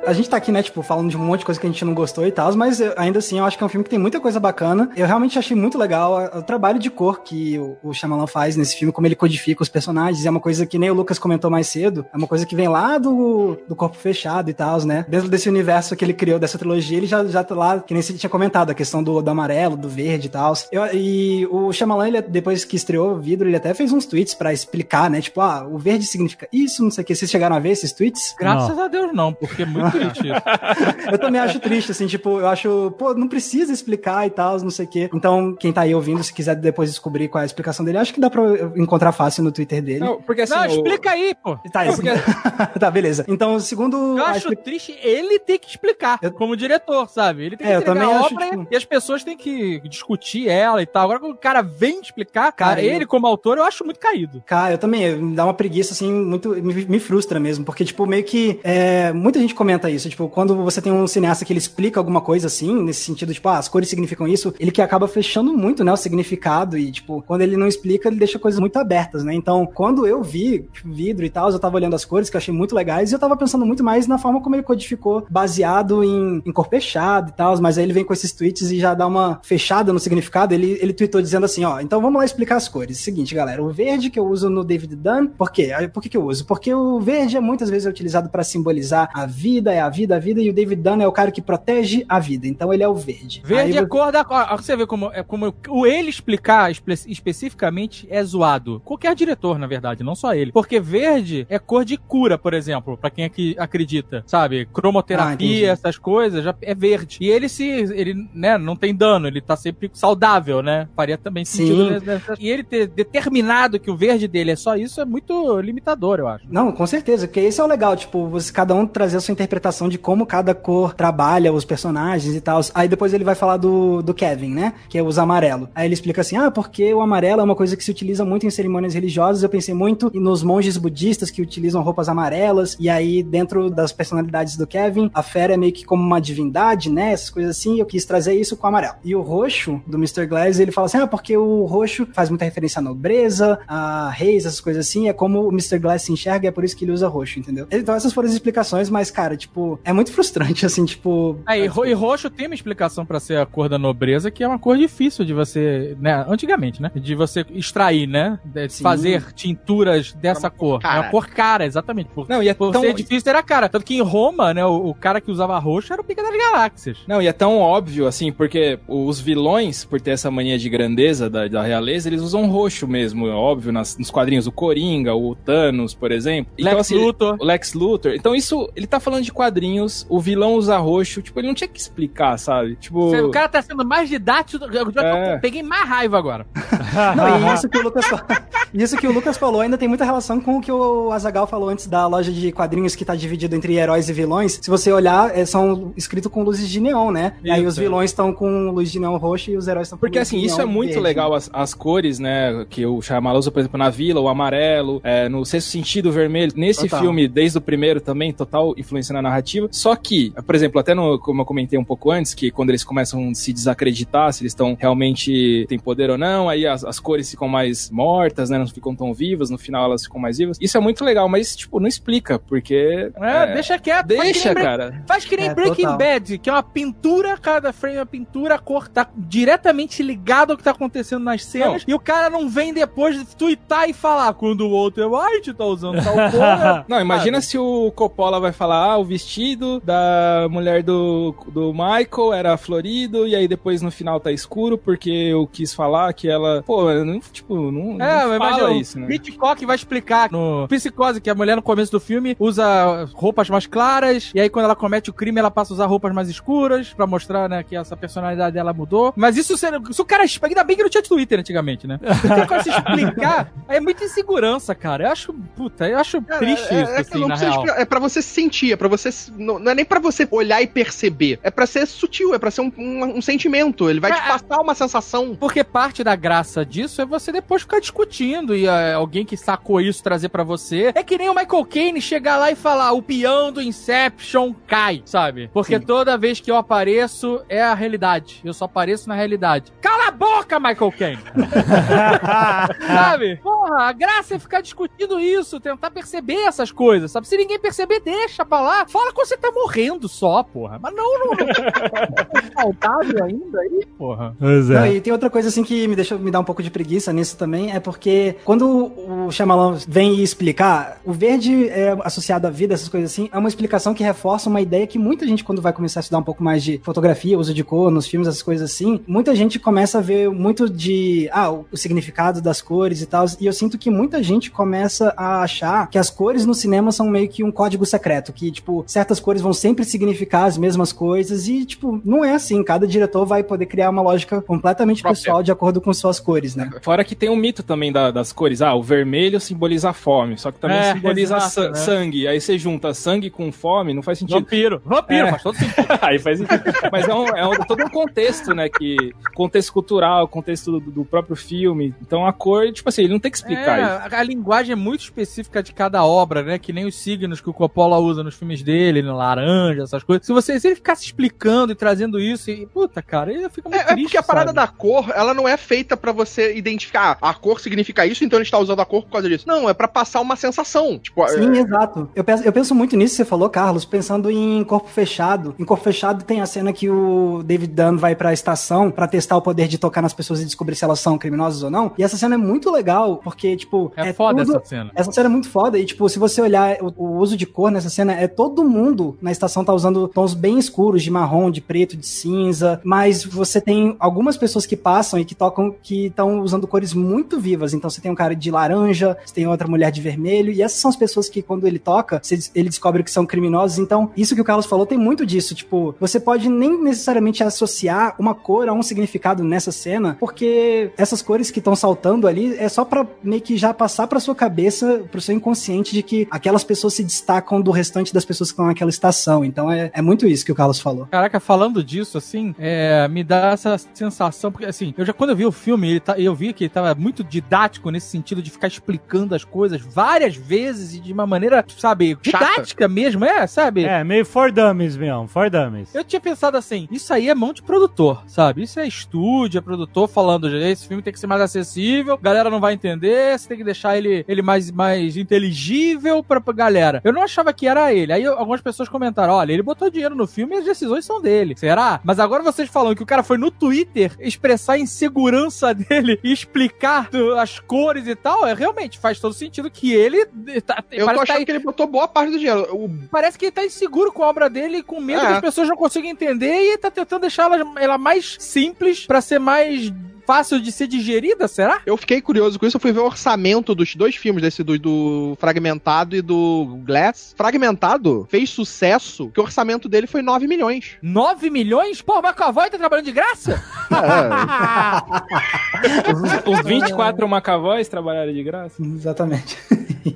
A 0.08 0.14
gente 0.14 0.30
tá 0.30 0.38
aqui, 0.38 0.52
né, 0.52 0.64
tipo, 0.64 0.82
falando 0.82 1.10
de 1.10 1.18
um 1.18 1.20
monte 1.20 1.40
de 1.40 1.46
coisa 1.46 1.60
que 1.60 1.68
a 1.68 1.70
gente 1.70 1.84
não 1.86 1.94
gostou 1.94 2.26
e 2.26 2.32
tal, 2.32 2.56
mas 2.56 2.80
eu- 2.80 2.94
ainda 2.98 3.20
assim 3.20 3.38
eu 3.40 3.46
acho 3.46 3.58
que 3.58 3.64
é 3.64 3.66
um 3.66 3.70
filme 3.70 3.84
que 3.84 3.90
tem 3.90 4.00
muita 4.00 4.20
coisa 4.20 4.40
bacana. 4.40 4.90
Eu 4.96 5.06
realmente 5.06 5.38
achei 5.38 5.56
muito 5.56 5.78
legal 5.78 6.32
o 6.38 6.42
trabalho 6.42 6.80
de 6.80 6.90
cor 6.90 7.22
que 7.22 7.58
o, 7.60 7.78
o 7.84 7.94
Shyamalan 7.94 8.28
faz 8.28 8.56
nesse 8.56 8.76
filme, 8.78 8.92
como 8.92 9.06
ele 9.08 9.16
codifica 9.16 9.62
os 9.62 9.70
personagens. 9.70 10.26
É 10.26 10.30
uma 10.30 10.40
coisa 10.40 10.66
que 10.66 10.78
nem 10.80 10.90
o 10.90 10.94
Lucas 10.94 11.20
comentou 11.20 11.50
mais 11.52 11.68
cedo, 11.68 12.06
é 12.14 12.18
uma 12.18 12.28
coisa 12.28 12.46
que 12.46 12.56
vem 12.56 12.68
lá 12.68 12.98
do, 12.98 13.58
do 13.68 13.76
corpo 13.76 13.98
fechado 13.98 14.50
e 14.50 14.54
tal, 14.54 14.82
né? 14.86 15.06
Dentro 15.08 15.30
desse 15.30 15.50
universo 15.50 15.96
que 15.96 16.04
ele 16.06 16.14
criou, 16.14 16.40
dessa 16.40 16.58
trilogia, 16.58 16.98
ele 16.98 17.08
já, 17.08 17.24
já 17.26 17.44
tá 17.44 17.56
lá, 17.56 17.80
que 17.80 17.94
nem 17.94 18.02
você 18.02 18.14
tinha 18.14 18.30
comentado, 18.30 18.70
a 18.70 18.74
questão 18.74 19.02
do, 19.04 19.22
do 19.22 19.30
amarelo, 19.32 19.76
do 19.78 19.90
verde 19.90 20.28
e 20.28 20.30
tal. 20.30 20.54
E 20.94 21.48
o 21.52 21.72
Shyamalan, 21.72 22.08
ele, 22.08 22.22
depois 22.22 22.64
que 22.66 22.76
estreou 22.76 23.12
o 23.14 23.20
vidro, 23.20 23.48
ele 23.48 23.56
até 23.58 23.74
fez 23.74 23.92
uns 23.92 24.06
tweets 24.06 24.34
pra 24.34 24.54
explicar, 24.54 25.10
né? 25.10 25.22
Tipo, 25.22 25.42
ah, 25.42 25.68
o 25.70 25.78
verde 25.78 26.06
significa 26.06 26.48
isso, 26.52 26.84
não 26.84 26.92
sei 26.92 27.04
o 27.04 27.06
que. 27.08 27.16
Vocês 27.16 27.30
chegaram 27.30 27.56
a 27.56 27.60
ver 27.60 27.70
esses 27.72 27.92
tweets? 27.92 28.36
Graças 28.40 28.78
a 28.78 28.88
Deus 28.88 29.14
não, 29.14 29.34
porque 29.34 29.64
é 29.64 29.66
muito 29.66 29.97
triste 30.00 30.28
isso. 30.28 30.42
eu 31.12 31.18
também 31.18 31.42
acho 31.42 31.60
triste, 31.60 31.92
assim, 31.92 32.08
tipo, 32.08 32.40
eu 32.40 32.48
acho, 32.48 32.92
pô, 32.98 33.14
não 33.14 33.28
precisa 33.28 33.72
explicar 33.72 34.26
e 34.26 34.30
tal, 34.30 34.60
não 34.60 34.70
sei 34.70 34.86
o 34.86 34.90
quê. 34.90 35.10
Então, 35.14 35.56
quem 35.60 35.72
tá 35.74 35.82
aí 35.82 35.94
ouvindo, 35.96 36.24
se 36.24 36.34
quiser 36.34 36.56
depois 36.56 36.90
descobrir 36.90 37.28
qual 37.28 37.42
é 37.42 37.44
a 37.44 37.46
explicação 37.46 37.86
dele, 37.86 37.98
acho 37.98 38.14
que 38.14 38.20
dá 38.20 38.30
pra 38.30 38.44
encontrar 38.76 39.12
fácil 39.12 39.44
no 39.44 39.52
Twitter 39.52 39.82
dele. 39.82 40.00
Não, 40.00 40.22
porque 40.22 40.42
assim. 40.42 40.54
Não, 40.54 40.62
o- 40.64 40.66
explica 40.68 41.12
aí, 41.12 41.34
pô. 41.42 41.58
Tá, 41.72 41.86
Não, 41.86 41.94
porque- 41.96 42.10
tá, 42.80 42.92
beleza. 42.92 43.26
Então, 43.28 43.60
segundo. 43.60 44.18
Eu 44.18 44.26
a 44.26 44.30
acho 44.30 44.40
expli- 44.40 44.56
triste 44.58 44.98
ele 45.02 45.40
ter 45.40 45.58
que 45.58 45.68
explicar, 45.70 46.20
Eu- 46.22 46.32
como 46.32 46.56
diretor, 46.56 47.10
sabe? 47.10 47.44
Ele 47.46 47.58
tem 47.58 47.66
que 47.68 47.72
É, 47.72 47.76
eu 47.76 47.80
entregar 47.82 48.00
também 48.02 48.16
a 48.16 48.20
acho, 48.20 48.34
obra 48.34 48.50
tipo- 48.50 48.68
e 48.72 48.76
as 48.76 48.86
pessoas 48.86 49.24
têm 49.24 49.38
que 49.38 49.80
discutir 49.88 50.48
ela 50.50 50.82
e 50.82 50.86
tal. 50.86 51.04
Agora, 51.04 51.20
quando 51.20 51.34
o 51.34 51.38
cara 51.38 51.62
vem 51.62 52.00
explicar, 52.02 52.52
cara, 52.52 52.76
Cara, 52.76 52.84
eu- 52.84 52.94
ele 52.96 53.06
como 53.06 53.26
autor, 53.28 53.58
eu 53.58 53.64
acho 53.64 53.84
muito 53.86 54.00
caído. 54.00 54.44
Cara, 54.46 54.74
eu 54.74 54.78
também, 54.78 55.16
me 55.16 55.36
dá 55.36 55.44
uma 55.46 55.54
preguiça, 55.54 55.94
assim, 55.94 56.12
muito. 56.12 56.50
Me, 56.50 56.86
me 56.86 57.00
frustra 57.00 57.40
mesmo, 57.40 57.64
porque, 57.66 57.86
tipo, 57.86 58.06
meio 58.06 58.24
que. 58.24 58.60
é, 58.64 59.12
muita 59.14 59.40
gente 59.40 59.56
comenta 59.56 59.87
isso, 59.90 60.10
tipo, 60.10 60.28
quando 60.30 60.56
você 60.56 60.82
tem 60.82 60.92
um 60.92 61.08
cineasta 61.08 61.46
que 61.46 61.54
ele 61.54 61.60
explica 61.60 62.00
alguma 62.00 62.22
coisa 62.22 62.48
assim, 62.48 62.84
nesse 62.84 63.02
sentido, 63.02 63.34
tipo, 63.34 63.48
ah, 63.50 63.58
as 63.58 63.68
cores 63.68 63.90
significam 63.90 64.28
isso, 64.28 64.54
ele 64.60 64.72
que 64.72 64.82
acaba 64.82 65.08
fechando 65.08 65.54
muito, 65.54 65.84
né, 65.84 65.92
o 65.92 65.98
significado 65.98 66.78
e, 66.78 66.92
tipo, 66.92 67.24
quando 67.26 67.42
ele 67.42 67.58
não 67.58 67.68
explica, 67.68 68.10
ele 68.10 68.18
deixa 68.18 68.40
coisas 68.40 68.60
muito 68.60 68.78
abertas, 68.78 69.24
né? 69.24 69.34
Então, 69.34 69.66
quando 69.66 70.06
eu 70.08 70.22
vi 70.24 70.68
tipo, 70.74 70.92
vidro 70.92 71.26
e 71.26 71.30
tal, 71.30 71.50
eu 71.50 71.60
tava 71.60 71.76
olhando 71.76 71.96
as 71.96 72.06
cores 72.06 72.30
que 72.30 72.36
eu 72.36 72.40
achei 72.40 72.54
muito 72.54 72.76
legais 72.76 73.12
e 73.12 73.16
eu 73.16 73.20
tava 73.20 73.36
pensando 73.36 73.66
muito 73.66 73.84
mais 73.84 74.08
na 74.08 74.18
forma 74.18 74.42
como 74.42 74.56
ele 74.56 74.64
codificou, 74.64 75.26
baseado 75.30 76.04
em, 76.04 76.42
em 76.46 76.52
cor 76.52 76.68
fechada 76.68 77.30
e 77.30 77.34
tal, 77.34 77.60
mas 77.62 77.78
aí 77.78 77.84
ele 77.84 77.94
vem 77.94 78.04
com 78.04 78.14
esses 78.14 78.32
tweets 78.32 78.72
e 78.72 78.80
já 78.80 78.94
dá 78.94 79.08
uma 79.08 79.40
fechada 79.44 79.94
no 79.94 80.00
significado, 80.00 80.54
ele, 80.54 80.78
ele 80.82 80.94
tweetou 80.94 81.22
dizendo 81.22 81.46
assim, 81.46 81.64
ó, 81.64 81.80
então 81.80 82.02
vamos 82.02 82.20
lá 82.20 82.26
explicar 82.26 82.56
as 82.56 82.68
cores. 82.68 82.98
Seguinte, 82.98 83.36
galera, 83.36 83.64
o 83.64 83.72
verde 83.72 84.10
que 84.10 84.20
eu 84.20 84.26
uso 84.26 84.50
no 84.50 84.64
David 84.64 84.96
Dunn, 84.96 85.28
por 85.28 85.52
quê? 85.52 85.72
Por 85.94 86.02
que, 86.02 86.10
que 86.10 86.18
eu 86.18 86.26
uso? 86.26 86.46
Porque 86.46 86.74
o 86.74 87.00
verde 87.00 87.38
é 87.38 87.40
muitas 87.40 87.70
vezes 87.70 87.88
utilizado 87.88 88.30
para 88.30 88.44
simbolizar 88.44 89.10
a 89.14 89.26
vida, 89.26 89.74
é 89.78 89.82
a 89.82 89.90
vida, 89.90 90.16
a 90.16 90.20
vida, 90.20 90.42
e 90.42 90.50
o 90.50 90.54
David 90.54 90.82
Dunn 90.82 91.02
é 91.02 91.08
o 91.08 91.12
cara 91.12 91.32
que 91.32 91.42
protege 91.42 92.06
a 92.10 92.20
vida, 92.20 92.48
então 92.48 92.74
ele 92.74 92.84
é 92.84 92.88
o 92.88 92.94
verde. 92.96 93.42
Verde 93.46 93.78
Aí 93.78 93.84
é 93.84 93.86
cor 93.86 94.12
da. 94.12 94.26
Ó, 94.30 94.58
Você 94.58 94.76
vê 94.76 94.86
como, 94.86 95.12
é 95.14 95.24
como 95.24 95.54
o 95.70 95.86
ele 95.86 96.10
explicar 96.10 96.70
espe- 96.72 96.94
especificamente 97.08 98.08
é 98.10 98.24
zoado. 98.24 98.82
Qualquer 98.84 99.16
diretor, 99.16 99.58
na 99.60 99.68
verdade, 99.68 100.04
não 100.04 100.16
só 100.16 100.34
ele. 100.34 100.52
Porque 100.52 100.80
verde 100.80 101.46
é 101.50 101.60
cor 101.60 101.86
de 101.86 101.98
cura, 101.98 102.38
por 102.38 102.54
exemplo, 102.54 102.98
pra 102.98 103.10
quem 103.10 103.26
aqui 103.26 103.56
acredita. 103.58 104.24
Sabe? 104.26 104.62
Ah. 104.70 104.74
Cromoterapia, 104.74 105.72
essas 105.72 105.98
coisas, 105.98 106.44
já 106.44 106.56
é 106.62 106.74
verde. 106.74 107.18
E 107.22 107.30
ele 107.30 107.48
se. 107.48 107.64
Ele, 107.68 108.28
né, 108.34 108.58
não 108.58 108.76
tem 108.76 108.94
dano, 108.96 109.28
ele 109.28 109.42
tá 109.42 109.56
sempre 109.56 109.90
saudável, 109.94 110.62
né? 110.62 110.88
Faria 110.96 111.18
também 111.18 111.46
sentido. 111.46 112.00
Sim. 112.00 112.34
E 112.40 112.50
ele 112.50 112.64
ter 112.64 112.88
determinado 112.88 113.80
que 113.80 113.92
o 113.92 113.96
verde 113.96 114.28
dele 114.28 114.52
é 114.52 114.56
só 114.56 114.76
isso 114.76 115.00
é 115.02 115.06
muito 115.06 115.60
limitador, 115.60 116.20
eu 116.20 116.28
acho. 116.28 116.46
Não, 116.50 116.72
com 116.72 116.86
certeza, 116.88 117.28
porque 117.28 117.40
esse 117.40 117.60
é 117.60 117.64
o 117.64 117.68
legal, 117.68 117.96
tipo, 117.96 118.28
você 118.28 118.52
cada 118.52 118.74
um 118.74 118.86
trazer 118.88 119.18
a 119.18 119.20
sua 119.20 119.32
interpretação 119.32 119.67
de 119.90 119.98
como 119.98 120.26
cada 120.26 120.54
cor 120.54 120.94
trabalha 120.94 121.52
os 121.54 121.66
personagens 121.66 122.36
e 122.36 122.42
tal. 122.42 122.62
Aí 122.74 122.88
depois 122.88 123.14
ele 123.14 123.24
vai 123.24 123.36
falar 123.36 123.58
do, 123.58 124.02
do 124.02 124.14
Kevin, 124.14 124.54
né? 124.54 124.74
Que 124.90 124.98
é 124.98 125.04
usa 125.04 125.22
amarelo. 125.22 125.70
Aí 125.74 125.88
ele 125.88 125.94
explica 125.94 126.22
assim: 126.22 126.38
ah, 126.38 126.52
porque 126.52 126.94
o 126.94 127.02
amarelo 127.02 127.42
é 127.42 127.44
uma 127.44 127.56
coisa 127.56 127.76
que 127.76 127.84
se 127.84 127.92
utiliza 127.92 128.26
muito 128.26 128.46
em 128.46 128.50
cerimônias 128.50 128.94
religiosas. 128.94 129.44
Eu 129.44 129.50
pensei 129.50 129.74
muito 129.74 130.12
nos 130.14 130.44
monges 130.44 130.78
budistas 130.78 131.30
que 131.30 131.42
utilizam 131.42 131.82
roupas 131.82 132.10
amarelas. 132.10 132.76
E 132.80 132.90
aí, 132.90 133.24
dentro 133.24 133.70
das 133.70 133.92
personalidades 133.92 134.56
do 134.58 134.68
Kevin, 134.68 135.10
a 135.14 135.24
fera 135.24 135.54
é 135.54 135.58
meio 135.58 135.74
que 135.74 135.86
como 135.86 136.04
uma 136.04 136.20
divindade, 136.20 136.90
né? 136.90 137.12
Essas 137.12 137.30
coisas 137.30 137.58
assim. 137.58 137.80
Eu 137.80 137.86
quis 137.86 138.06
trazer 138.06 138.34
isso 138.34 138.56
com 138.56 138.66
o 138.66 138.70
amarelo. 138.70 138.96
E 139.04 139.16
o 139.16 139.22
roxo 139.22 139.82
do 139.86 139.98
Mr. 139.98 140.26
Glass, 140.26 140.60
ele 140.60 140.72
fala 140.72 140.88
assim: 140.88 140.98
ah, 140.98 141.08
porque 141.08 141.38
o 141.38 141.66
roxo 141.66 142.08
faz 142.14 142.30
muita 142.30 142.46
referência 142.46 142.80
à 142.80 142.82
nobreza, 142.82 143.60
a 143.68 144.10
reis, 144.10 144.46
essas 144.46 144.60
coisas 144.60 144.88
assim. 144.88 145.08
É 145.10 145.14
como 145.14 145.48
o 145.48 145.50
Mr. 145.50 145.80
Glass 145.80 146.04
se 146.04 146.12
enxerga, 146.12 146.48
é 146.48 146.52
por 146.52 146.64
isso 146.64 146.76
que 146.76 146.86
ele 146.86 146.92
usa 146.92 147.08
roxo, 147.08 147.40
entendeu? 147.40 147.68
Então 147.72 147.96
essas 147.96 148.14
foram 148.14 148.28
as 148.28 148.34
explicações, 148.34 148.90
mas, 148.90 149.12
cara, 149.12 149.36
tipo, 149.36 149.47
é 149.84 149.94
muito 149.94 150.12
frustrante, 150.12 150.66
assim, 150.66 150.86
tipo. 150.86 151.40
É, 151.48 151.60
e, 151.60 151.68
ro- 151.68 151.86
e 151.86 151.94
roxo 151.94 152.30
tem 152.30 152.48
uma 152.48 152.56
explicação 152.56 153.06
pra 153.06 153.20
ser 153.20 153.38
a 153.40 153.46
cor 153.46 153.70
da 153.70 153.78
nobreza, 153.78 154.30
que 154.32 154.44
é 154.44 154.48
uma 154.48 154.60
cor 154.60 154.78
difícil 154.78 155.24
de 155.26 155.34
você, 155.34 155.96
né, 156.00 156.26
antigamente, 156.28 156.82
né, 156.82 156.92
de 156.96 157.16
você 157.16 157.46
extrair, 157.52 158.08
né, 158.08 158.40
de 158.46 158.70
Sim. 158.70 158.84
fazer 158.84 159.34
tinturas 159.34 160.14
dessa 160.14 160.50
cor. 160.50 160.80
É 160.84 160.88
uma 161.00 161.10
cor 161.10 161.28
cara, 161.28 161.66
exatamente. 161.66 162.10
Por, 162.10 162.28
Não, 162.30 162.42
e 162.44 162.50
é 162.50 162.54
por 162.54 162.72
tão- 162.72 162.82
ser 162.82 162.94
difícil 162.94 163.30
era 163.30 163.42
cara. 163.44 163.70
Tanto 163.70 163.86
que 163.86 163.96
em 163.96 164.02
Roma, 164.02 164.54
né, 164.54 164.66
o, 164.66 164.90
o 164.90 164.94
cara 164.94 165.20
que 165.22 165.32
usava 165.32 165.58
roxo 165.60 165.92
era 165.94 166.02
o 166.02 166.06
Pica 166.06 166.22
das 166.24 166.36
Galáxias. 166.38 166.98
Não, 167.08 167.22
e 167.22 167.28
é 167.28 167.34
tão 167.34 167.58
óbvio, 167.60 168.08
assim, 168.08 168.32
porque 168.32 168.80
os 168.88 169.20
vilões, 169.20 169.84
por 169.86 170.00
ter 170.02 170.12
essa 170.12 170.30
mania 170.32 170.58
de 170.58 170.70
grandeza 170.70 171.30
da, 171.30 171.48
da 171.48 171.62
realeza, 171.64 172.08
eles 172.10 172.22
usam 172.22 172.48
roxo 172.48 172.88
mesmo, 172.88 173.28
é 173.28 173.32
óbvio, 173.32 173.72
nas- 173.72 173.98
nos 173.98 174.10
quadrinhos. 174.12 174.48
O 174.48 174.52
Coringa, 174.52 175.14
o 175.16 175.36
Thanos, 175.36 175.94
por 175.94 176.12
exemplo. 176.12 176.52
Então, 176.58 176.72
Lex 176.74 176.82
assim, 176.82 176.96
Luthor. 176.98 177.38
o 177.40 177.44
Lex 177.46 177.74
Luthor. 177.74 178.14
Então, 178.16 178.36
isso, 178.36 178.70
ele 178.76 178.88
tá 178.88 179.00
falando 179.00 179.24
de 179.24 179.32
quadrinhos, 179.38 180.06
o 180.10 180.20
vilão 180.20 180.56
usa 180.56 180.78
roxo, 180.78 181.22
tipo, 181.22 181.40
ele 181.40 181.48
não 181.48 181.56
tinha 181.56 181.68
que 181.68 181.80
explicar, 181.80 182.38
sabe? 182.38 182.76
Tipo. 182.76 183.16
O 183.16 183.32
cara 183.32 183.48
tá 183.48 183.62
sendo 183.62 183.86
mais 183.86 184.10
didático. 184.10 184.58
do- 184.68 184.76
Eu, 184.76 184.92
já 184.92 185.02
É. 185.04 185.38
peguei 185.38 185.62
mais 185.64 185.88
raiva 185.88 186.18
agora. 186.18 186.46
Não, 187.16 187.52
e 187.52 187.54
isso 187.54 187.70
que 187.70 187.78
o 187.78 187.84
Lucas 187.84 188.06
fa- 188.06 188.26
isso 188.74 188.98
que 188.98 189.08
o 189.08 189.12
Lucas 189.12 189.38
falou 189.38 189.62
ainda 189.62 189.78
tem 189.78 189.88
muita 189.88 190.04
relação 190.04 190.40
com 190.42 190.58
o 190.58 190.62
que 190.62 190.72
o 190.72 191.12
Azagal 191.12 191.46
falou 191.48 191.70
antes 191.70 191.86
da 191.88 192.08
loja 192.08 192.32
de 192.32 192.52
quadrinhos 192.52 192.96
que 192.96 193.06
tá 193.06 193.16
dividido 193.16 193.56
entre 193.56 193.76
heróis 193.76 194.10
e 194.10 194.14
vilões. 194.14 194.60
Se 194.62 194.70
você 194.70 194.92
olhar, 194.92 195.36
é, 195.38 195.46
são 195.46 195.94
escritos 195.96 196.32
com 196.32 196.44
luzes 196.44 196.68
de 196.70 196.80
neon, 196.80 197.12
né? 197.12 197.34
E 197.44 197.52
aí 197.52 197.66
os 197.66 197.78
vilões 197.78 198.10
estão 198.12 198.34
com 198.34 198.72
luz 198.72 198.92
de 198.92 199.00
neon 199.00 199.18
roxo 199.18 199.52
e 199.52 199.58
os 199.58 199.68
heróis 199.68 199.88
estão 199.88 199.98
com 199.98 200.02
Porque 200.02 200.18
luz 200.20 200.28
assim, 200.28 200.40
de 200.40 200.48
isso 200.48 200.60
é 200.62 200.66
muito 200.66 200.90
verde. 200.90 201.04
legal, 201.04 201.34
as, 201.34 201.50
as 201.54 201.74
cores, 201.74 202.18
né? 202.20 202.66
Que 202.70 202.86
o 202.86 203.02
Shyamalan 203.02 203.38
usa, 203.40 203.52
por 203.52 203.60
exemplo, 203.60 203.78
na 203.78 203.90
Vila, 203.90 204.20
o 204.22 204.28
amarelo, 204.28 205.00
é, 205.04 205.30
no 205.30 205.46
Sexto 205.46 205.68
Sentido, 205.70 206.10
o 206.10 206.12
vermelho. 206.12 206.52
Nesse 206.56 206.82
Total. 206.84 207.02
filme, 207.02 207.28
desde 207.28 207.58
o 207.58 207.62
primeiro 207.62 208.02
também, 208.02 208.32
total 208.34 208.74
influência 208.78 209.14
na 209.14 209.27
narrativa. 209.30 209.68
Só 209.72 209.96
que, 209.96 210.32
por 210.46 210.56
exemplo, 210.56 210.80
até 210.80 210.94
no, 210.94 211.20
como 211.20 211.42
eu 211.42 211.46
comentei 211.46 211.78
um 211.78 211.84
pouco 211.84 212.12
antes, 212.12 212.34
que 212.34 212.52
quando 212.52 212.70
eles 212.70 212.84
começam 212.84 213.30
a 213.30 213.34
se 213.34 213.52
desacreditar, 213.54 214.32
se 214.34 214.44
eles 214.44 214.52
estão 214.52 214.76
realmente 214.80 215.66
têm 215.68 215.80
poder 215.80 216.10
ou 216.10 216.18
não, 216.18 216.50
aí 216.50 216.66
as, 216.66 216.84
as 216.84 217.00
cores 217.00 217.30
ficam 217.30 217.48
mais 217.48 217.90
mortas, 217.90 218.50
né? 218.50 218.58
Não 218.58 218.68
ficam 218.68 218.96
tão 218.96 219.14
vivas, 219.14 219.50
no 219.50 219.58
final 219.58 219.86
elas 219.86 220.04
ficam 220.04 220.20
mais 220.20 220.38
vivas. 220.38 220.58
Isso 220.60 220.78
é 220.78 220.80
muito 220.80 221.04
legal, 221.04 221.28
mas, 221.30 221.56
tipo, 221.56 221.80
não 221.80 221.88
explica, 221.88 222.40
porque... 222.40 223.12
É, 223.16 223.54
deixa 223.54 223.80
quieto. 223.80 224.08
faz 224.16 224.18
que 224.18 224.34
Deixa, 224.34 224.54
Break- 224.54 224.68
cara. 224.68 225.04
Faz 225.08 225.26
que 225.26 225.38
nem 225.38 225.48
É, 225.48 225.54
Breaking 225.54 225.84
total. 225.84 225.98
Bad, 225.98 226.38
que 226.38 226.50
é 226.50 226.54
uma 226.54 226.64
pintura, 226.64 227.38
cada 227.38 227.72
frame 227.74 227.96
é 227.98 228.00
uma 228.00 228.06
pintura, 228.06 228.56
a 228.56 228.60
cor 228.60 228.88
tá 228.88 229.08
diretamente 229.16 230.02
ligada 230.04 230.54
ao 230.54 230.58
que 230.58 230.64
tá 230.64 230.72
acontecendo 230.72 231.24
nas 231.24 231.44
cenas, 231.44 231.84
e 231.88 231.94
o 231.94 232.00
cara 232.00 232.30
não 232.30 232.50
vem 232.50 232.74
depois 232.74 233.18
de 233.18 233.26
twittar 233.36 233.90
e 233.90 233.94
falar 233.94 234.34
quando 234.34 234.62
o 234.62 234.72
Walter 234.72 235.06
White 235.08 235.54
tá 235.54 235.66
usando 235.66 236.04
tal 236.04 236.14
cor. 236.14 236.86
Não, 236.88 237.00
imagina 237.02 237.42
se 237.42 237.58
o 237.58 237.92
Coppola 237.92 238.40
vai 238.40 238.52
falar, 238.52 238.78
ah, 238.92 238.98
o 238.98 239.06
vestido 239.18 239.82
da 239.84 240.48
mulher 240.50 240.84
do, 240.84 241.34
do 241.48 241.74
Michael 241.74 242.34
era 242.34 242.56
florido, 242.56 243.28
e 243.28 243.36
aí 243.36 243.48
depois 243.48 243.82
no 243.82 243.90
final 243.90 244.20
tá 244.20 244.32
escuro, 244.32 244.78
porque 244.78 245.10
eu 245.10 245.48
quis 245.48 245.74
falar 245.74 246.14
que 246.14 246.30
ela. 246.30 246.62
Pô, 246.64 246.94
não, 246.94 247.20
tipo, 247.20 247.72
não, 247.72 247.94
É, 248.00 248.24
não 248.24 248.30
mas 248.30 248.38
fala 248.38 248.58
imagina, 248.60 248.74
isso, 248.80 249.00
né? 249.00 249.08
Hitchcock 249.10 249.66
vai 249.66 249.76
explicar 249.76 250.32
no 250.32 250.68
Psicose 250.68 251.20
que 251.20 251.30
a 251.30 251.36
mulher 251.36 251.56
no 251.56 251.62
começo 251.64 251.92
do 251.92 252.00
filme 252.00 252.36
usa 252.40 253.10
roupas 253.14 253.50
mais 253.50 253.66
claras, 253.66 254.32
e 254.36 254.40
aí 254.40 254.50
quando 254.50 254.66
ela 254.66 254.76
comete 254.76 255.10
o 255.10 255.14
crime 255.14 255.40
ela 255.40 255.50
passa 255.50 255.74
a 255.74 255.76
usar 255.76 255.86
roupas 255.88 256.14
mais 256.14 256.30
escuras, 256.30 256.94
pra 256.94 257.08
mostrar, 257.08 257.50
né, 257.50 257.64
que 257.64 257.76
essa 257.76 257.98
personalidade 257.98 258.54
dela 258.54 258.72
mudou. 258.74 259.12
Mas 259.16 259.36
isso, 259.36 259.58
se, 259.58 259.68
se 259.92 260.02
o 260.02 260.06
cara... 260.06 260.26
Ainda 260.44 260.64
bem 260.64 260.76
que 260.78 260.84
não 260.84 260.90
tinha 260.90 261.02
Twitter 261.02 261.40
antigamente, 261.40 261.88
né? 261.88 262.00
O 262.44 262.48
cara 262.48 262.62
se 262.64 262.70
explicar, 262.70 263.52
é 263.68 263.80
muita 263.80 264.04
insegurança, 264.04 264.76
cara. 264.76 265.06
Eu 265.06 265.12
acho, 265.12 265.34
puta, 265.56 265.88
eu 265.88 265.98
acho 265.98 266.22
Cara, 266.22 266.40
triste 266.40 266.74
é, 266.74 266.84
isso, 266.84 266.92
é 266.92 267.00
assim, 267.00 267.20
não 267.20 267.28
na 267.28 267.36
real. 267.36 267.52
explicar, 267.52 267.82
é 267.82 267.86
pra 267.86 268.00
você 268.00 268.22
sentir, 268.22 268.74
é 268.74 268.76
pra 268.76 268.88
você. 268.88 269.07
Não, 269.38 269.60
não 269.60 269.72
é 269.72 269.76
nem 269.76 269.86
pra 269.86 270.00
você 270.00 270.28
olhar 270.30 270.62
e 270.62 270.68
perceber. 270.68 271.40
É 271.44 271.50
pra 271.52 271.66
ser 271.66 271.86
sutil, 271.86 272.34
é 272.34 272.40
pra 272.40 272.52
ser 272.52 272.62
um, 272.62 272.72
um- 272.78 273.18
um 273.18 273.22
sentimento. 273.22 273.90
Ele 273.90 274.00
vai 274.00 274.12
te 274.12 274.20
É. 274.20 274.28
passar 274.28 274.60
uma 274.62 274.76
sensação. 274.76 275.36
Porque 275.36 275.64
parte 275.64 276.04
da 276.04 276.16
graça 276.16 276.66
disso 276.66 277.02
é 277.02 277.06
você 277.06 277.32
depois 277.32 277.62
ficar 277.62 277.80
discutindo 277.80 278.56
e 278.56 278.66
é, 278.68 278.94
alguém 278.94 279.26
que 279.26 279.38
sacou 279.38 279.80
isso 279.82 280.04
trazer 280.04 280.30
pra 280.30 280.44
você. 280.44 280.92
É 280.96 281.04
que 281.04 281.18
nem 281.18 281.30
o 281.30 281.34
Michael 281.36 281.66
Caine 281.66 282.02
chegar 282.02 282.38
lá 282.38 282.52
e 282.52 282.56
falar: 282.56 282.92
o 282.94 283.02
peão 283.02 283.52
do 283.52 283.62
Inception 283.62 284.54
cai, 284.68 285.02
sabe? 285.06 285.50
Porque 285.54 285.78
Sim. 285.80 285.86
toda 285.86 286.18
vez 286.18 286.40
que 286.40 286.50
eu 286.52 286.56
apareço 286.56 287.42
é 287.50 287.62
a 287.62 287.74
realidade. 287.74 288.42
Eu 288.44 288.54
só 288.54 288.66
apareço 288.66 289.08
na 289.10 289.16
realidade. 289.16 289.72
Cala 289.82 290.08
a 290.08 290.12
boca, 290.12 290.60
Michael 290.60 290.92
Caine! 290.98 291.20
sabe? 292.88 293.38
Porra, 293.38 293.84
a 293.84 293.92
graça 293.92 294.36
é 294.36 294.40
ficar 294.40 294.62
discutindo 294.62 295.20
isso, 295.20 295.60
tentar 295.60 295.92
perceber 295.92 296.36
essas 296.46 296.72
coisas, 296.72 297.12
sabe? 297.12 297.28
Se 297.28 297.38
ninguém 297.38 297.60
perceber, 297.60 298.00
deixa 298.00 298.46
pra 298.46 298.62
lá. 298.62 298.86
Fala 298.98 299.14
quando 299.14 299.28
você 299.28 299.38
tá 299.38 299.52
morrendo 299.52 300.10
só, 300.10 300.42
porra. 300.42 300.80
Mas 300.82 300.96
não, 300.96 301.20
não. 301.20 301.26
não. 301.28 301.38
Saudável 302.60 303.26
ainda 303.26 303.60
aí, 303.60 303.86
porra. 303.96 304.36
Pois 304.40 304.70
Não, 304.70 304.84
é. 304.84 304.96
e 304.96 305.02
tem 305.02 305.14
outra 305.14 305.30
coisa 305.30 305.50
assim 305.50 305.64
que 305.64 305.88
me 305.88 305.96
deixa 305.96 306.18
me 306.18 306.32
dá 306.32 306.40
um 306.40 306.44
pouco 306.44 306.64
de 306.64 306.72
preguiça 306.72 307.14
nisso 307.14 307.38
também, 307.38 307.72
é 307.72 307.80
porque 307.80 308.36
quando 308.44 308.92
o 309.28 309.32
Shyamalan 309.32 309.78
vem 309.88 310.24
explicar, 310.24 311.00
o 311.06 311.14
verde 311.14 311.70
é 311.70 311.96
associado 312.04 312.48
à 312.48 312.50
vida, 312.50 312.74
essas 312.74 312.90
coisas 312.90 313.12
assim, 313.12 313.30
é 313.32 313.38
uma 313.38 313.48
explicação 313.48 313.94
que 313.94 314.04
reforça 314.04 314.50
uma 314.50 314.60
ideia 314.60 314.88
que 314.88 314.98
muita 314.98 315.28
gente 315.28 315.44
quando 315.44 315.62
vai 315.62 315.72
começar 315.72 316.00
a 316.00 316.02
estudar 316.02 316.18
um 316.18 316.24
pouco 316.24 316.44
mais 316.44 316.64
de 316.64 316.80
fotografia, 316.84 317.38
uso 317.38 317.54
de 317.54 317.64
cor 317.64 317.92
nos 317.92 318.08
filmes, 318.08 318.28
essas 318.28 318.42
coisas 318.42 318.72
assim, 318.72 319.00
muita 319.06 319.36
gente 319.36 319.60
começa 319.60 320.00
a 320.00 320.02
ver 320.02 320.32
muito 320.32 320.68
de 320.68 321.30
ah, 321.32 321.52
o, 321.52 321.68
o 321.72 321.78
significado 321.78 322.42
das 322.42 322.64
cores 322.64 323.00
e 323.02 323.06
tal, 323.06 323.26
e 323.40 323.46
eu 323.46 323.54
sinto 323.54 323.78
que 323.78 323.92
muita 323.92 324.24
gente 324.24 324.50
começa 324.50 325.14
a 325.16 325.44
achar 325.44 325.88
que 325.88 326.00
as 326.00 326.10
cores 326.10 326.48
no 326.48 326.56
cinema 326.56 326.92
são 326.92 327.08
meio 327.08 327.30
que 327.30 327.44
um 327.44 327.52
código 327.52 327.86
secreto, 327.86 328.34
que 328.34 328.50
tipo, 328.52 328.87
certas 328.88 329.20
cores 329.20 329.42
vão 329.42 329.54
sempre 329.54 329.86
significar 329.86 330.46
as 330.48 330.58
mesmas 330.58 330.92
coisas 330.92 331.48
e 331.48 331.66
tipo, 331.66 332.02
não 332.06 332.24
é 332.26 332.34
assim, 332.34 332.64
cada 332.64 332.88
diretor 332.88 333.26
vai 333.26 333.44
poder 333.44 333.66
criar 333.68 333.90
uma 333.90 334.02
lógica 334.02 334.42
completamente 334.42 335.02
Própria. 335.02 335.22
pessoal 335.22 335.44
de 335.44 335.52
acordo 335.52 335.80
com 335.82 335.94
suas 335.94 336.20
cores, 336.20 336.56
né? 336.56 336.70
Fora 336.82 337.04
que 337.04 337.16
tem 337.16 337.30
um 337.30 337.36
mito 337.36 337.62
também 337.62 337.92
da, 337.92 338.10
das 338.12 338.32
cores. 338.32 338.62
Ah, 338.62 338.74
o 338.74 338.82
vermelho 338.82 339.40
simboliza 339.40 339.92
fome, 339.94 340.38
só 340.38 340.52
que 340.52 340.60
também 340.60 340.78
É, 340.78 340.94
simboliza 340.94 341.36
exato, 341.38 341.52
sa- 341.54 341.70
né? 341.70 341.76
sangue. 341.76 342.28
Aí 342.28 342.40
você 342.40 342.58
junta 342.58 342.94
sangue 342.94 343.30
com 343.30 343.52
fome, 343.52 343.94
não 343.94 344.02
faz 344.02 344.20
sentido. 344.20 344.40
Vampiro. 344.40 344.82
Vampiro, 344.86 345.28
É. 345.28 345.30
faz 345.32 345.44
todo 345.44 345.56
sentido. 345.58 345.86
Aí 346.02 346.18
faz 346.20 346.40
sentido. 346.40 346.64
Mas 346.92 347.08
é, 347.08 347.14
um, 347.14 347.28
é 347.28 347.46
um- 347.48 347.66
todo 347.68 347.84
um 347.84 347.90
contexto, 347.90 348.54
né? 348.54 348.70
Que, 348.70 348.96
contexto 349.36 349.74
cultural, 349.74 350.28
contexto 350.28 350.80
do, 350.80 350.92
do 350.92 351.06
próprio 351.06 351.36
filme. 351.36 351.94
Então 352.02 352.26
a 352.26 352.32
cor, 352.32 352.72
tipo 352.72 352.88
assim, 352.90 353.04
ele 353.04 353.14
não 353.14 353.20
tem 353.20 353.30
que 353.32 353.38
explicar 353.38 353.80
isso. 353.80 354.14
É, 354.14 354.16
a, 354.16 354.20
a 354.20 354.24
linguagem 354.24 354.72
é 354.72 354.76
muito 354.76 355.02
específica 355.02 355.62
de 355.62 355.74
cada 355.74 356.06
obra, 356.06 356.42
né? 356.44 356.58
Que 356.58 356.72
nem 356.72 356.86
os 356.86 356.96
signos 356.96 357.42
que 357.42 357.50
o 357.50 357.54
Coppola 357.54 357.98
usa 358.00 358.24
nos 358.24 358.36
filmes 358.36 358.62
dele, 358.64 358.77
no 359.04 359.16
laranja, 359.16 359.84
essas 359.84 360.04
coisas. 360.04 360.26
Se 360.26 360.34
você 360.34 360.60
se 360.60 360.68
ele 360.68 360.76
ficasse 360.76 361.04
explicando 361.06 361.72
e 361.72 361.76
trazendo 361.76 362.20
isso, 362.20 362.50
e, 362.50 362.66
puta, 362.66 363.02
cara, 363.02 363.32
ele 363.32 363.48
fica 363.50 363.70
muito 363.70 363.80
É, 363.80 363.84
é 363.84 363.86
triste, 363.88 364.04
porque 364.04 364.18
a 364.18 364.24
parada 364.24 364.48
sabe? 364.54 364.56
da 364.56 364.68
cor, 364.68 365.12
ela 365.16 365.34
não 365.34 365.48
é 365.48 365.58
feita 365.58 365.96
pra 365.98 366.12
você 366.12 366.56
identificar, 366.56 367.18
ah, 367.22 367.30
a 367.30 367.34
cor 367.34 367.60
significa 367.60 368.06
isso, 368.06 368.24
então 368.24 368.38
ele 368.38 368.44
está 368.46 368.58
usando 368.58 368.80
a 368.80 368.86
cor 368.86 369.04
por 369.04 369.12
causa 369.12 369.28
disso. 369.30 369.46
Não, 369.48 369.70
é 369.70 369.74
pra 369.74 369.88
passar 369.88 370.22
uma 370.22 370.36
sensação. 370.36 370.98
Tipo, 371.00 371.28
Sim, 371.30 371.56
é- 371.58 371.60
exato. 371.62 372.10
Eu 372.16 372.24
penso, 372.24 372.44
eu 372.44 372.54
penso 372.54 372.74
muito 372.76 372.96
nisso 372.96 373.14
que 373.14 373.18
você 373.18 373.26
falou, 373.26 373.50
Carlos, 373.50 373.86
pensando 373.86 374.30
em 374.32 374.64
Corpo 374.64 374.90
Fechado. 374.90 375.56
Em 375.60 375.66
Corpo 375.66 375.84
Fechado 375.84 376.24
tem 376.24 376.42
a 376.42 376.46
cena 376.46 376.72
que 376.74 376.90
o 376.90 377.42
David 377.44 377.74
Dunn 377.74 377.98
vai 377.98 378.16
pra 378.16 378.34
estação 378.34 378.92
pra 378.92 379.08
testar 379.08 379.38
o 379.38 379.42
poder 379.42 379.68
de 379.68 379.78
tocar 379.78 380.02
nas 380.02 380.14
pessoas 380.14 380.42
e 380.42 380.46
descobrir 380.46 380.76
se 380.76 380.84
elas 380.84 381.00
são 381.00 381.18
criminosas 381.18 381.64
ou 381.64 381.70
não. 381.70 381.92
E 381.98 382.04
essa 382.04 382.18
cena 382.18 382.36
é 382.36 382.38
muito 382.38 382.72
legal, 382.72 383.18
porque, 383.24 383.56
tipo... 383.56 383.92
É, 383.96 384.14
foda 384.14 384.44
tudo- 384.46 384.58
essa 384.58 384.66
cena. 384.66 384.92
Essa 384.96 385.12
cena 385.12 385.28
é 385.28 385.32
muito 385.32 385.50
foda. 385.50 385.78
E, 385.78 385.86
tipo, 385.86 386.08
se 386.10 386.20
você 386.20 386.42
olhar 386.42 386.78
o, 386.82 386.94
o 386.98 387.18
uso 387.18 387.36
de 387.38 387.46
cor 387.46 387.72
nessa 387.72 387.90
cena, 387.90 388.14
é 388.14 388.28
todo 388.28 388.64
mundo 388.70 389.18
na 389.22 389.32
estação 389.32 389.64
tá 389.64 389.74
usando 389.74 390.08
tons 390.08 390.34
bem 390.34 390.58
escuros, 390.58 391.04
de 391.04 391.12
marrom, 391.12 391.50
de 391.50 391.62
preto, 391.62 391.98
de 391.98 392.06
cinza. 392.06 392.80
Mas 392.84 393.24
você 393.24 393.60
tem 393.62 393.96
algumas 394.00 394.38
pessoas 394.38 394.66
que 394.66 394.76
passam 394.76 395.20
e 395.20 395.26
que 395.26 395.36
tocam, 395.36 395.76
que 395.82 396.08
estão 396.08 396.42
usando 396.42 396.68
cores 396.68 396.94
muito 396.94 397.40
vivas. 397.40 397.74
Então 397.74 397.90
você 397.90 398.02
tem 398.02 398.12
um 398.12 398.16
cara 398.16 398.36
de 398.36 398.52
laranja, 398.52 399.18
você 399.26 399.34
tem 399.34 399.48
outra 399.48 399.68
mulher 399.68 399.92
de 399.92 400.02
vermelho. 400.02 400.52
E 400.52 400.62
essas 400.62 400.80
são 400.80 400.90
as 400.90 400.96
pessoas 400.96 401.30
que, 401.30 401.42
quando 401.42 401.68
ele 401.68 401.80
toca, 401.80 402.22
ele 402.56 402.70
descobre 402.70 403.04
que 403.04 403.12
são 403.12 403.26
criminosos. 403.26 403.78
Então, 403.80 404.12
isso 404.16 404.36
que 404.36 404.42
o 404.42 404.46
Carlos 404.46 404.66
falou 404.66 404.86
tem 404.86 404.98
muito 404.98 405.26
disso. 405.26 405.56
Tipo, 405.56 405.96
você 406.00 406.20
pode 406.20 406.50
nem 406.50 406.82
necessariamente 406.82 407.44
associar 407.44 408.16
uma 408.20 408.34
cor 408.34 408.68
a 408.70 408.74
um 408.74 408.84
significado 408.84 409.44
nessa 409.44 409.72
cena, 409.72 410.18
porque 410.20 410.92
essas 410.98 411.22
cores 411.22 411.52
que 411.52 411.60
estão 411.60 411.76
saltando 411.76 412.28
ali 412.28 412.56
é 412.58 412.70
só 412.70 412.84
pra 412.86 413.06
meio 413.24 413.42
que 413.42 413.58
já 413.58 413.74
passar 413.74 414.08
pra 414.08 414.20
sua 414.20 414.36
cabeça, 414.36 415.04
pro 415.12 415.22
seu 415.22 415.36
inconsciente, 415.36 415.94
de 415.94 416.04
que 416.04 416.28
aquelas 416.30 416.64
pessoas 416.64 416.94
se 416.94 417.04
destacam 417.04 417.62
do 417.62 417.72
restante 417.72 418.14
das 418.14 418.26
pessoas 418.26 418.47
que 418.50 418.54
estão 418.54 418.66
naquela 418.68 418.90
estação. 418.90 419.44
Então 419.46 419.72
é, 419.72 419.92
é 419.94 420.02
muito 420.02 420.28
isso 420.28 420.46
que 420.46 420.52
o 420.52 420.56
Carlos 420.56 420.80
falou. 420.80 421.06
Caraca, 421.08 421.40
falando 421.40 421.84
disso, 421.84 422.18
assim, 422.18 422.54
é, 422.60 423.08
me 423.08 423.24
dá 423.24 423.52
essa 423.52 423.78
sensação, 423.94 424.52
porque 424.52 424.66
assim, 424.66 424.94
eu 424.98 425.06
já 425.06 425.14
quando 425.14 425.32
eu 425.32 425.36
vi 425.36 425.46
o 425.46 425.52
filme, 425.52 425.90
ele 425.90 426.00
tá- 426.00 426.18
eu 426.20 426.34
vi 426.36 426.54
que 426.54 426.64
ele 426.66 426.70
tava 426.70 426.94
muito 426.96 427.24
didático 427.24 427.90
nesse 427.92 428.08
sentido 428.08 428.42
de 428.42 428.50
ficar 428.52 428.68
explicando 428.68 429.34
as 429.36 429.44
coisas 429.44 429.82
várias 429.82 430.36
vezes 430.36 430.96
e 430.96 431.00
de 431.00 431.14
uma 431.14 431.26
maneira, 431.28 431.64
sabe, 431.78 432.18
Chata. 432.24 432.46
didática 432.46 432.88
mesmo, 432.88 433.26
é, 433.26 433.46
sabe? 433.48 433.84
É, 433.86 434.04
meio 434.04 434.26
for 434.26 434.52
dummies 434.52 434.96
mesmo, 434.96 435.28
for 435.28 435.50
dummies. 435.50 435.94
Eu 435.94 436.04
tinha 436.04 436.20
pensado 436.20 436.58
assim, 436.58 436.88
isso 436.92 437.14
aí 437.14 437.30
é 437.30 437.36
mão 437.36 437.54
de 437.54 437.62
produtor, 437.62 438.24
sabe? 438.28 438.64
Isso 438.64 438.80
é 438.80 438.88
estúdio, 438.88 439.58
é 439.58 439.62
produtor 439.62 440.08
falando, 440.08 440.48
esse 440.56 440.88
filme 440.88 441.02
tem 441.04 441.14
que 441.14 441.20
ser 441.20 441.28
mais 441.28 441.42
acessível, 441.42 442.14
a 442.16 442.18
galera 442.18 442.50
não 442.50 442.60
vai 442.60 442.74
entender, 442.74 443.38
você 443.38 443.48
tem 443.48 443.58
que 443.58 443.64
deixar 443.64 443.98
ele, 443.98 444.26
ele 444.28 444.42
mais, 444.42 444.72
mais 444.72 445.16
inteligível 445.52 446.24
pra, 446.24 446.40
pra 446.42 446.54
galera. 446.54 447.02
Eu 447.04 447.14
não 447.14 447.22
achava 447.24 447.54
que 447.54 447.68
era 447.68 447.94
ele. 447.94 448.12
Aí 448.14 448.24
eu- 448.24 448.37
algumas 448.38 448.62
pessoas 448.62 448.88
comentaram, 448.88 449.34
olha, 449.34 449.52
ele 449.52 449.64
botou 449.64 449.90
dinheiro 449.90 450.16
no 450.16 450.28
filme 450.28 450.56
e 450.56 450.60
as 450.60 450.66
decisões 450.66 451.06
são 451.06 451.22
dele. 451.22 451.56
Será? 451.58 452.00
Mas 452.04 452.20
agora 452.20 452.44
vocês 452.44 452.70
falam 452.70 452.96
que 452.96 453.04
o 453.04 453.06
cara 453.06 453.24
foi 453.24 453.38
no 453.38 453.52
Twitter 453.52 454.16
expressar 454.20 454.74
a 454.74 454.80
insegurança 454.80 455.74
dele 455.76 456.20
e 456.24 456.32
explicar 456.32 457.10
as 457.40 457.60
cores 457.60 458.08
e 458.08 458.16
tal, 458.16 458.46
é, 458.46 458.54
realmente 458.54 458.98
faz 459.00 459.20
todo 459.20 459.34
sentido 459.34 459.70
que 459.70 459.94
ele... 459.94 460.26
Tá, 460.66 460.84
eu 460.92 461.08
tô 461.08 461.14
tá 461.14 461.22
achando 461.24 461.46
que 461.46 461.52
ele 461.52 461.60
botou 461.60 461.88
boa 461.88 462.08
parte 462.08 462.32
do 462.32 462.40
dinheiro. 462.40 462.68
O 462.74 462.90
Parece 463.10 463.38
que 463.38 463.46
ele 463.46 463.52
tá 463.52 463.66
inseguro 463.66 464.12
com 464.12 464.24
a 464.24 464.28
obra 464.28 464.50
dele, 464.50 464.84
com 464.84 465.00
medo 465.00 465.22
É. 465.22 465.28
que 465.28 465.34
as 465.34 465.42
pessoas 465.42 465.68
não 465.68 465.76
consigam 465.76 466.10
entender 466.10 466.48
e 466.48 466.68
ele 466.70 466.78
tá 466.78 466.92
tentando 466.92 467.22
deixar 467.22 467.52
ela, 467.52 467.74
ela 467.80 467.98
mais 467.98 468.36
simples 468.40 469.06
pra 469.06 469.22
ser 469.22 469.40
mais 469.40 469.92
fácil 470.28 470.60
de 470.60 470.74
ser 470.74 470.88
digerida, 470.88 471.48
será? 471.48 471.82
Eu 471.86 471.96
fiquei 471.96 472.22
curioso 472.22 472.60
com 472.60 472.66
isso, 472.66 472.76
eu 472.76 472.82
fui 472.82 472.92
ver 472.92 473.00
o 473.00 473.06
orçamento 473.06 473.74
dos 473.74 473.96
dois 473.96 474.18
filmes, 474.18 474.44
desse 474.44 474.62
do, 474.62 474.78
do 474.78 475.38
Fragmentado 475.40 476.18
e 476.18 476.22
do 476.22 476.82
Glass. 476.86 477.34
Fragmentado 477.38 478.28
fez 478.30 478.50
sucesso, 478.50 479.32
que 479.34 479.40
o 479.40 479.44
orçamento 479.44 479.88
dele 479.88 480.06
foi 480.06 480.22
9 480.22 480.46
milhões. 480.46 480.98
9 481.02 481.50
milhões? 481.50 482.02
Pô, 482.02 482.20
o 482.20 482.22
McAvoy 482.22 482.70
tá 482.70 482.78
trabalhando 482.78 483.06
de 483.06 483.14
graça? 483.14 483.64
Os 486.46 486.62
24 486.66 487.28
Macavoys 487.28 487.88
trabalharam 487.88 488.34
de 488.34 488.44
graça. 488.44 488.84
Exatamente. 488.84 489.58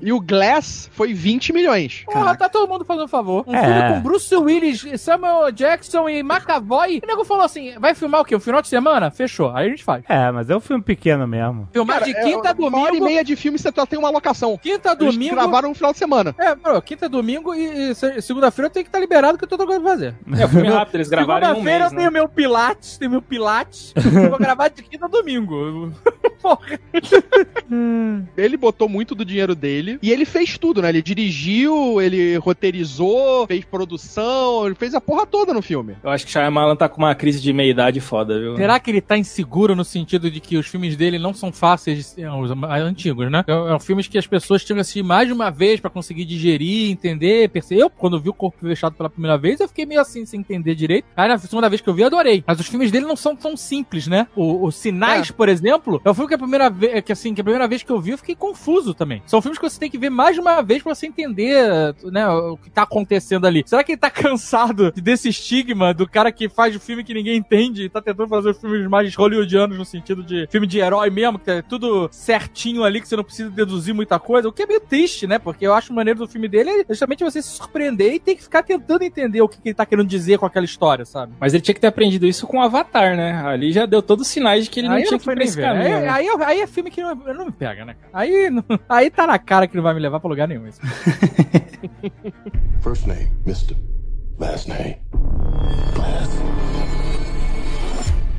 E 0.01 0.11
o 0.13 0.19
Glass 0.19 0.89
foi 0.93 1.13
20 1.13 1.53
milhões. 1.53 2.03
Porra, 2.05 2.35
tá 2.35 2.47
todo 2.49 2.69
mundo 2.69 2.85
fazendo 2.85 3.05
um 3.05 3.07
favor. 3.07 3.43
Um 3.47 3.55
É. 3.55 3.61
filme 3.63 3.93
com 3.95 4.01
Bruce 4.01 4.35
Willis, 4.35 4.85
Samuel 5.01 5.51
Jackson 5.51 6.07
e 6.09 6.19
McAvoy. 6.19 6.95
E 6.97 7.01
o 7.03 7.07
nego 7.07 7.23
falou 7.25 7.43
assim: 7.43 7.73
vai 7.79 7.93
filmar 7.95 8.21
o 8.21 8.25
quê? 8.25 8.35
Um 8.35 8.39
final 8.39 8.61
de 8.61 8.67
semana? 8.67 9.09
Fechou. 9.11 9.49
Aí 9.55 9.67
a 9.67 9.69
gente 9.69 9.83
faz. 9.83 10.03
É, 10.07 10.31
mas 10.31 10.49
é 10.49 10.55
um 10.55 10.59
filme 10.59 10.83
pequeno 10.83 11.27
mesmo. 11.27 11.67
Filmar 11.71 11.99
Cara, 11.99 12.11
de 12.11 12.17
é 12.17 12.23
quinta 12.23 12.49
a 12.51 12.53
Uma 12.53 12.77
hora 12.79 12.89
e 12.89 12.99
domingo. 12.99 13.05
meia 13.05 13.23
de 13.23 13.35
filme 13.35 13.57
você 13.57 13.71
só 13.73 13.85
tem 13.85 13.97
uma 13.97 14.09
locação. 14.09 14.57
Quinta 14.57 14.91
a 14.91 14.93
Eles 14.99 15.13
domingo. 15.13 15.35
gravaram 15.35 15.69
no 15.69 15.75
final 15.75 15.91
de 15.91 15.97
semana. 15.99 16.35
É, 16.37 16.53
bro, 16.55 16.81
quinta 16.81 17.05
a 17.05 17.09
domingo 17.09 17.53
e, 17.55 17.91
e 17.91 17.95
se- 17.95 18.21
segunda-feira 18.21 18.67
eu 18.67 18.71
tenho 18.71 18.83
que 18.85 18.89
estar 18.89 18.99
liberado 18.99 19.37
que 19.37 19.43
eu 19.43 19.47
tô 19.47 19.57
pra 19.57 19.79
fazer. 19.81 20.15
É, 20.37 20.45
o 20.45 20.49
filme 20.49 20.69
rápido, 20.69 20.95
eles 20.95 21.09
gravaram 21.09 21.47
em 21.47 21.51
um 21.51 21.53
Segunda-feira 21.55 21.79
mês, 21.79 21.91
eu 21.91 21.97
tenho 21.97 22.11
né? 22.11 22.19
meu 22.19 22.29
Pilates, 22.29 22.97
tenho 22.97 23.11
meu 23.11 23.21
Pilates. 23.21 23.93
eu 23.95 24.29
vou 24.29 24.39
gravar 24.39 24.67
de 24.69 24.83
quinta 24.83 25.05
a 25.05 25.09
domingo. 25.09 25.91
Porra. 26.41 26.79
Ele 28.37 28.57
botou 28.57 28.89
muito 28.89 29.13
do 29.15 29.23
dinheiro 29.23 29.55
dele 29.55 29.80
e 30.01 30.11
ele 30.11 30.25
fez 30.25 30.57
tudo, 30.57 30.81
né? 30.81 30.89
Ele 30.89 31.01
dirigiu, 31.01 32.01
ele 32.01 32.37
roteirizou, 32.37 33.45
fez 33.47 33.65
produção, 33.65 34.65
ele 34.65 34.75
fez 34.75 34.93
a 34.93 35.01
porra 35.01 35.25
toda 35.25 35.53
no 35.53 35.61
filme. 35.61 35.95
Eu 36.03 36.09
acho 36.09 36.25
que 36.25 36.31
Shyamalan 36.31 36.75
tá 36.75 36.87
com 36.89 36.97
uma 37.01 37.13
crise 37.15 37.41
de 37.41 37.51
meia-idade 37.53 37.99
foda, 37.99 38.39
viu? 38.39 38.55
Será 38.55 38.79
que 38.79 38.89
ele 38.91 39.01
tá 39.01 39.17
inseguro 39.17 39.75
no 39.75 39.83
sentido 39.83 40.29
de 40.31 40.39
que 40.39 40.57
os 40.57 40.67
filmes 40.67 40.95
dele 40.95 41.17
não 41.19 41.33
são 41.33 41.51
fáceis 41.51 41.97
de 41.97 42.03
ser, 42.03 42.29
os 42.29 42.51
antigos, 42.51 43.29
né? 43.31 43.43
São 43.47 43.79
filmes 43.79 44.07
que 44.07 44.17
as 44.17 44.27
pessoas 44.27 44.63
tinham 44.63 44.75
que 44.77 44.81
assistir 44.81 45.03
mais 45.03 45.27
de 45.27 45.33
uma 45.33 45.49
vez 45.49 45.79
pra 45.79 45.89
conseguir 45.89 46.25
digerir, 46.25 46.91
entender, 46.91 47.49
perceber. 47.49 47.81
Eu, 47.83 47.89
quando 47.89 48.19
vi 48.19 48.29
o 48.29 48.33
Corpo 48.33 48.57
Fechado 48.61 48.95
pela 48.95 49.09
primeira 49.09 49.37
vez, 49.37 49.59
eu 49.59 49.67
fiquei 49.67 49.85
meio 49.85 50.01
assim, 50.01 50.25
sem 50.25 50.39
entender 50.39 50.75
direito. 50.75 51.05
Aí 51.15 51.27
na 51.27 51.37
segunda 51.37 51.69
vez 51.69 51.81
que 51.81 51.89
eu 51.89 51.93
vi, 51.93 52.01
eu 52.01 52.07
adorei. 52.07 52.43
Mas 52.45 52.59
os 52.59 52.67
filmes 52.67 52.91
dele 52.91 53.05
não 53.05 53.15
são 53.15 53.35
tão 53.35 53.55
simples, 53.57 54.07
né? 54.07 54.27
O, 54.35 54.65
os 54.65 54.75
Sinais, 54.75 55.29
É. 55.29 55.33
por 55.33 55.49
exemplo, 55.49 56.01
é 56.03 56.09
um 56.09 56.13
filme 56.13 56.27
que 56.27 56.35
a 56.35 56.37
primeira 56.37 56.69
vez, 56.69 57.03
que 57.03 57.11
assim, 57.11 57.33
que 57.33 57.41
a 57.41 57.43
primeira 57.43 57.67
vez 57.67 57.83
que 57.83 57.91
eu 57.91 57.99
vi, 57.99 58.11
eu 58.11 58.17
fiquei 58.17 58.35
confuso 58.35 58.93
também. 58.93 59.21
São 59.25 59.41
filmes 59.41 59.57
que 59.59 59.65
você 59.71 59.79
tem 59.79 59.89
que 59.89 59.97
ver 59.97 60.09
mais 60.09 60.35
de 60.35 60.41
uma 60.41 60.61
vez 60.61 60.81
pra 60.83 60.93
você 60.93 61.07
entender, 61.07 61.95
né, 62.05 62.27
o 62.27 62.57
que 62.57 62.69
tá 62.69 62.83
acontecendo 62.83 63.45
ali. 63.47 63.63
Será 63.65 63.83
que 63.83 63.93
ele 63.93 63.99
tá 63.99 64.09
cansado 64.11 64.91
desse 64.91 65.29
estigma 65.29 65.93
do 65.93 66.07
cara 66.07 66.31
que 66.31 66.49
faz 66.49 66.75
o 66.75 66.79
filme 66.79 67.03
que 67.03 67.13
ninguém 67.13 67.37
entende 67.37 67.83
e 67.83 67.89
tá 67.89 68.01
tentando 68.01 68.29
fazer 68.29 68.53
filmes 68.55 68.87
mais 68.87 69.13
hollywoodianos 69.15 69.77
no 69.77 69.85
sentido 69.85 70.23
de 70.23 70.47
filme 70.51 70.67
de 70.67 70.79
herói 70.79 71.09
mesmo, 71.09 71.39
que 71.39 71.49
é 71.51 71.61
tudo 71.61 72.09
certinho 72.11 72.83
ali, 72.83 73.01
que 73.01 73.07
você 73.07 73.15
não 73.15 73.23
precisa 73.23 73.49
deduzir 73.49 73.93
muita 73.93 74.19
coisa, 74.19 74.47
o 74.47 74.51
que 74.51 74.63
é 74.63 74.65
meio 74.65 74.79
triste, 74.81 75.25
né? 75.27 75.39
Porque 75.39 75.65
eu 75.65 75.73
acho 75.73 75.93
maneiro 75.93 76.19
do 76.19 76.27
filme 76.27 76.47
dele 76.47 76.69
é 76.69 76.85
justamente 76.89 77.23
você 77.23 77.41
se 77.41 77.49
surpreender 77.49 78.13
e 78.13 78.19
ter 78.19 78.35
que 78.35 78.43
ficar 78.43 78.63
tentando 78.63 79.03
entender 79.03 79.41
o 79.41 79.47
que, 79.47 79.61
que 79.61 79.69
ele 79.69 79.75
tá 79.75 79.85
querendo 79.85 80.07
dizer 80.07 80.37
com 80.37 80.45
aquela 80.45 80.65
história, 80.65 81.05
sabe? 81.05 81.33
Mas 81.39 81.53
ele 81.53 81.61
tinha 81.61 81.73
que 81.75 81.81
ter 81.81 81.87
aprendido 81.87 82.25
isso 82.27 82.45
com 82.47 82.57
o 82.57 82.61
Avatar, 82.61 83.15
né? 83.15 83.41
Ali 83.45 83.71
já 83.71 83.85
deu 83.85 84.01
todos 84.01 84.27
os 84.27 84.31
sinais 84.33 84.65
de 84.65 84.69
que 84.69 84.79
ele 84.79 84.87
não 84.87 84.95
aí 84.95 85.03
tinha 85.03 85.15
eu 85.15 85.19
que 85.19 85.29
ir 85.29 85.33
pra 85.35 85.43
esse 85.43 85.59
caminho. 85.59 85.95
Aí, 85.97 86.01
né? 86.01 86.09
aí, 86.09 86.27
aí 86.45 86.61
é 86.61 86.67
filme 86.67 86.89
que 86.91 87.01
não, 87.01 87.15
não 87.15 87.45
me 87.45 87.51
pega, 87.51 87.85
né? 87.85 87.95
Aí, 88.13 88.49
não- 88.49 88.63
aí 88.87 89.09
tá 89.09 89.25
na 89.27 89.39
cara 89.39 89.60
que 89.67 89.75
não 89.75 89.83
vai 89.83 89.93
me 89.93 89.99
levar 89.99 90.19
pra 90.19 90.29
lugar 90.29 90.47
nenhum. 90.47 90.67
Isso. 90.67 90.79
First 92.81 93.05
name, 93.07 93.31
Mr. 93.45 93.75
Last 94.39 94.69
name. 94.69 94.97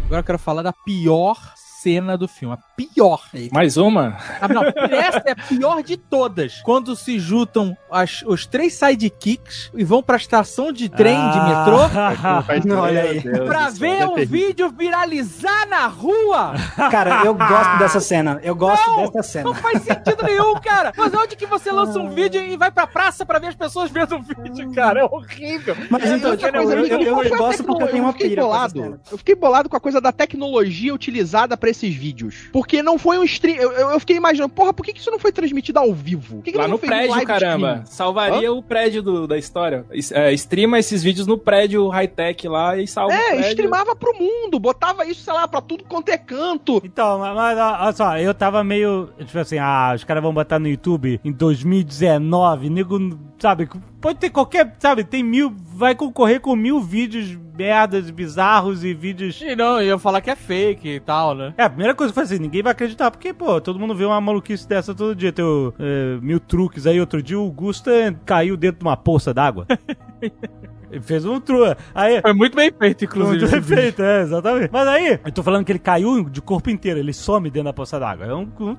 Agora 0.05 0.21
eu 0.21 0.25
quero 0.25 0.39
falar 0.39 0.63
da 0.63 0.73
pior 0.73 1.37
cena 1.83 2.19
do 2.19 2.29
filme. 2.29 2.55
A 2.55 2.72
pior. 2.89 3.23
Mais 3.51 3.77
uma? 3.77 4.17
Ah, 4.41 4.49
não, 4.49 4.63
essa 4.65 5.23
é 5.27 5.33
a 5.33 5.37
pior 5.37 5.83
de 5.83 5.97
todas. 5.97 6.61
Quando 6.63 6.95
se 6.97 7.19
juntam 7.19 7.77
as- 7.91 8.23
os 8.27 8.47
três 8.47 8.75
sidekicks 8.75 9.71
e 9.75 9.85
vão 9.85 10.03
pra 10.03 10.17
estação 10.17 10.73
de 10.73 10.89
trem, 10.89 11.17
de 11.31 11.39
metrô, 11.41 11.79
Olha 12.81 13.03
aí. 13.03 13.21
pra 13.47 13.69
ver 13.71 14.07
o 14.07 14.17
vídeo 14.27 14.71
viralizar 14.71 15.67
na 15.69 15.87
rua. 15.87 16.55
Cara, 16.91 17.25
eu 17.25 17.35
gosto 17.35 17.79
dessa 17.79 18.01
cena. 18.01 18.41
Eu 18.43 18.55
gosto 18.55 18.87
Não, 18.89 19.07
dessa 19.11 19.23
cena. 19.23 19.45
Não 19.45 19.55
faz 19.55 19.83
sentido 19.83 20.23
nenhum, 20.25 20.55
cara. 20.55 20.93
Mas 20.97 21.13
onde 21.15 21.37
que 21.37 21.47
você 21.47 21.71
lança 21.71 21.99
um 21.99 22.11
vídeo 22.11 22.41
e 22.43 22.57
vai 22.57 22.71
pra 22.71 22.87
praça 22.87 23.25
pra 23.25 23.39
ver 23.39 23.49
as 23.49 23.55
pessoas 23.55 23.91
vendo 23.91 24.17
o 24.17 24.23
vídeo, 24.23 24.73
cara? 24.73 25.01
É 25.01 25.05
horrível. 25.05 25.77
Mas 25.91 26.05
então, 26.11 26.31
Outra 26.33 26.53
coisa, 26.53 26.75
eu, 26.75 26.87
eu, 26.87 27.01
eu 27.03 27.15
foi 27.17 27.33
a 27.33 27.37
gosto 27.37 27.65
porque 27.65 27.83
eu 27.83 27.89
tenho 27.89 28.05
uma 28.05 28.13
fiquei 28.13 28.29
pira 28.31 28.43
bolado. 28.43 29.01
Eu 29.11 29.19
fiquei 29.19 29.35
bolado 29.35 29.69
com 29.69 29.77
a 29.77 29.81
coisa 29.81 30.01
da 30.01 30.13
tecnologia 30.13 30.95
utilizada 30.95 31.57
pra 31.57 31.71
esses 31.71 31.95
vídeos? 31.95 32.49
Porque 32.53 32.72
não 32.81 32.97
foi 32.97 33.19
um 33.19 33.25
stream. 33.25 33.57
Eu, 33.57 33.73
eu- 33.73 33.91
eu 33.91 33.99
fiquei 33.99 34.17
imaginando, 34.17 34.53
porra, 34.55 34.73
por 34.73 34.85
que, 34.87 34.93
que 34.93 35.01
isso 35.01 35.11
não 35.11 35.19
foi 35.19 35.33
transmitido 35.33 35.81
ao 35.81 35.93
vivo? 35.93 36.37
Por 36.37 36.45
que 36.45 36.53
que 36.53 36.59
Lá 36.59 36.69
no 36.69 36.77
um 36.77 36.79
prédio, 36.79 37.27
caramba. 37.27 37.69
stream? 37.83 37.87
Salvaria 37.87 38.53
o 38.53 38.63
prédio 38.63 39.03
do- 39.03 39.27
da 39.27 39.37
história. 39.37 39.85
É, 40.13 40.33
streama 40.35 40.79
esses 40.79 41.03
vídeos 41.03 41.27
no 41.27 41.37
prédio 41.37 41.89
high-tech 41.89 42.47
lá 42.47 42.77
e 42.79 42.87
salva 42.87 43.13
o 43.15 43.19
É, 43.19 43.41
streamava 43.51 43.97
pro 43.97 44.15
mundo, 44.17 44.61
botava 44.61 45.05
isso, 45.05 45.23
sei 45.25 45.33
lá, 45.33 45.49
pra 45.49 45.61
tudo 45.61 45.83
quanto 45.85 46.09
é 46.11 46.17
canto. 46.19 46.81
Então, 46.85 47.19
mas, 47.19 47.59
olha 47.59 47.93
só, 47.93 48.17
eu 48.19 48.33
tava 48.33 48.63
meio. 48.63 49.09
Tipo 49.19 49.39
assim, 49.41 49.59
ah, 49.59 49.93
os 49.97 50.05
caras 50.05 50.23
vão 50.23 50.33
botar 50.33 50.59
no 50.61 50.69
YouTube 50.69 51.21
em 51.25 51.33
2019, 51.33 52.69
nego, 52.71 52.99
sabe? 53.43 53.69
Pode 54.01 54.21
ter 54.21 54.31
qualquer. 54.31 54.77
Sabe, 54.79 55.03
tem 55.03 55.23
mil. 55.23 55.53
Vai 55.75 55.97
concorrer 55.97 56.41
com 56.41 56.55
mil 56.55 56.81
vídeos 56.81 57.37
merdas, 57.57 58.09
bizarros 58.09 58.85
e 58.85 58.95
vídeos. 58.95 59.43
E 59.43 59.57
não, 59.57 59.83
ia 59.83 59.99
falar 59.99 60.21
que 60.21 60.31
é 60.31 60.37
fake 60.37 60.89
e 60.89 61.01
tal, 61.01 61.35
né? 61.35 61.53
É, 61.59 61.65
a 61.65 61.69
primeira 61.69 61.95
coisa 61.95 62.13
que 62.13 62.19
eu 62.19 62.25
falei 62.25 62.37
assim, 62.37 62.43
ninguém 62.43 62.63
vai 62.63 62.73
acreditar, 62.73 63.11
porque, 63.11 63.35
pô, 63.35 63.61
todo 63.61 63.79
mundo 63.79 63.95
vê 63.95 64.05
uma 64.05 64.21
maluquice 64.21 64.67
dessa 64.67 64.95
todo 64.95 65.15
dia. 65.15 65.33
Tem 65.33 65.45
o, 65.45 65.75
é, 65.79 66.19
mil 66.23 66.39
truques 66.39 66.87
aí. 66.87 67.01
Outro 67.01 67.21
dia 67.21 67.39
o 67.39 67.51
Gusta 67.51 67.91
caiu 68.25 68.57
dentro 68.57 68.79
de 68.79 68.85
uma 68.85 68.97
poça 68.97 69.35
d'água. 69.35 69.67
Ele 70.93 71.01
fez 71.01 71.25
um 71.25 71.41
truque. 71.41 71.77
Aí, 71.95 72.21
Foi 72.21 72.33
muito 72.35 72.55
bem 72.55 72.71
feito, 72.79 73.05
inclusive. 73.05 73.39
muito 73.41 73.51
bem 73.51 73.63
feito, 73.63 74.03
é, 74.03 74.21
exatamente. 74.23 74.71
Mas 74.73 74.87
aí, 74.87 75.19
eu 75.25 75.33
tô 75.33 75.43
falando 75.43 75.65
que 75.65 75.73
ele 75.73 75.79
caiu 75.79 76.29
de 76.29 76.41
corpo 76.43 76.69
inteiro, 76.71 76.99
ele 76.99 77.13
some 77.13 77.51
dentro 77.51 77.65
da 77.65 77.73
poça 77.73 77.99
d'água. 77.99 78.27
É 78.27 78.35
um, 78.35 78.49
um- 78.61 78.77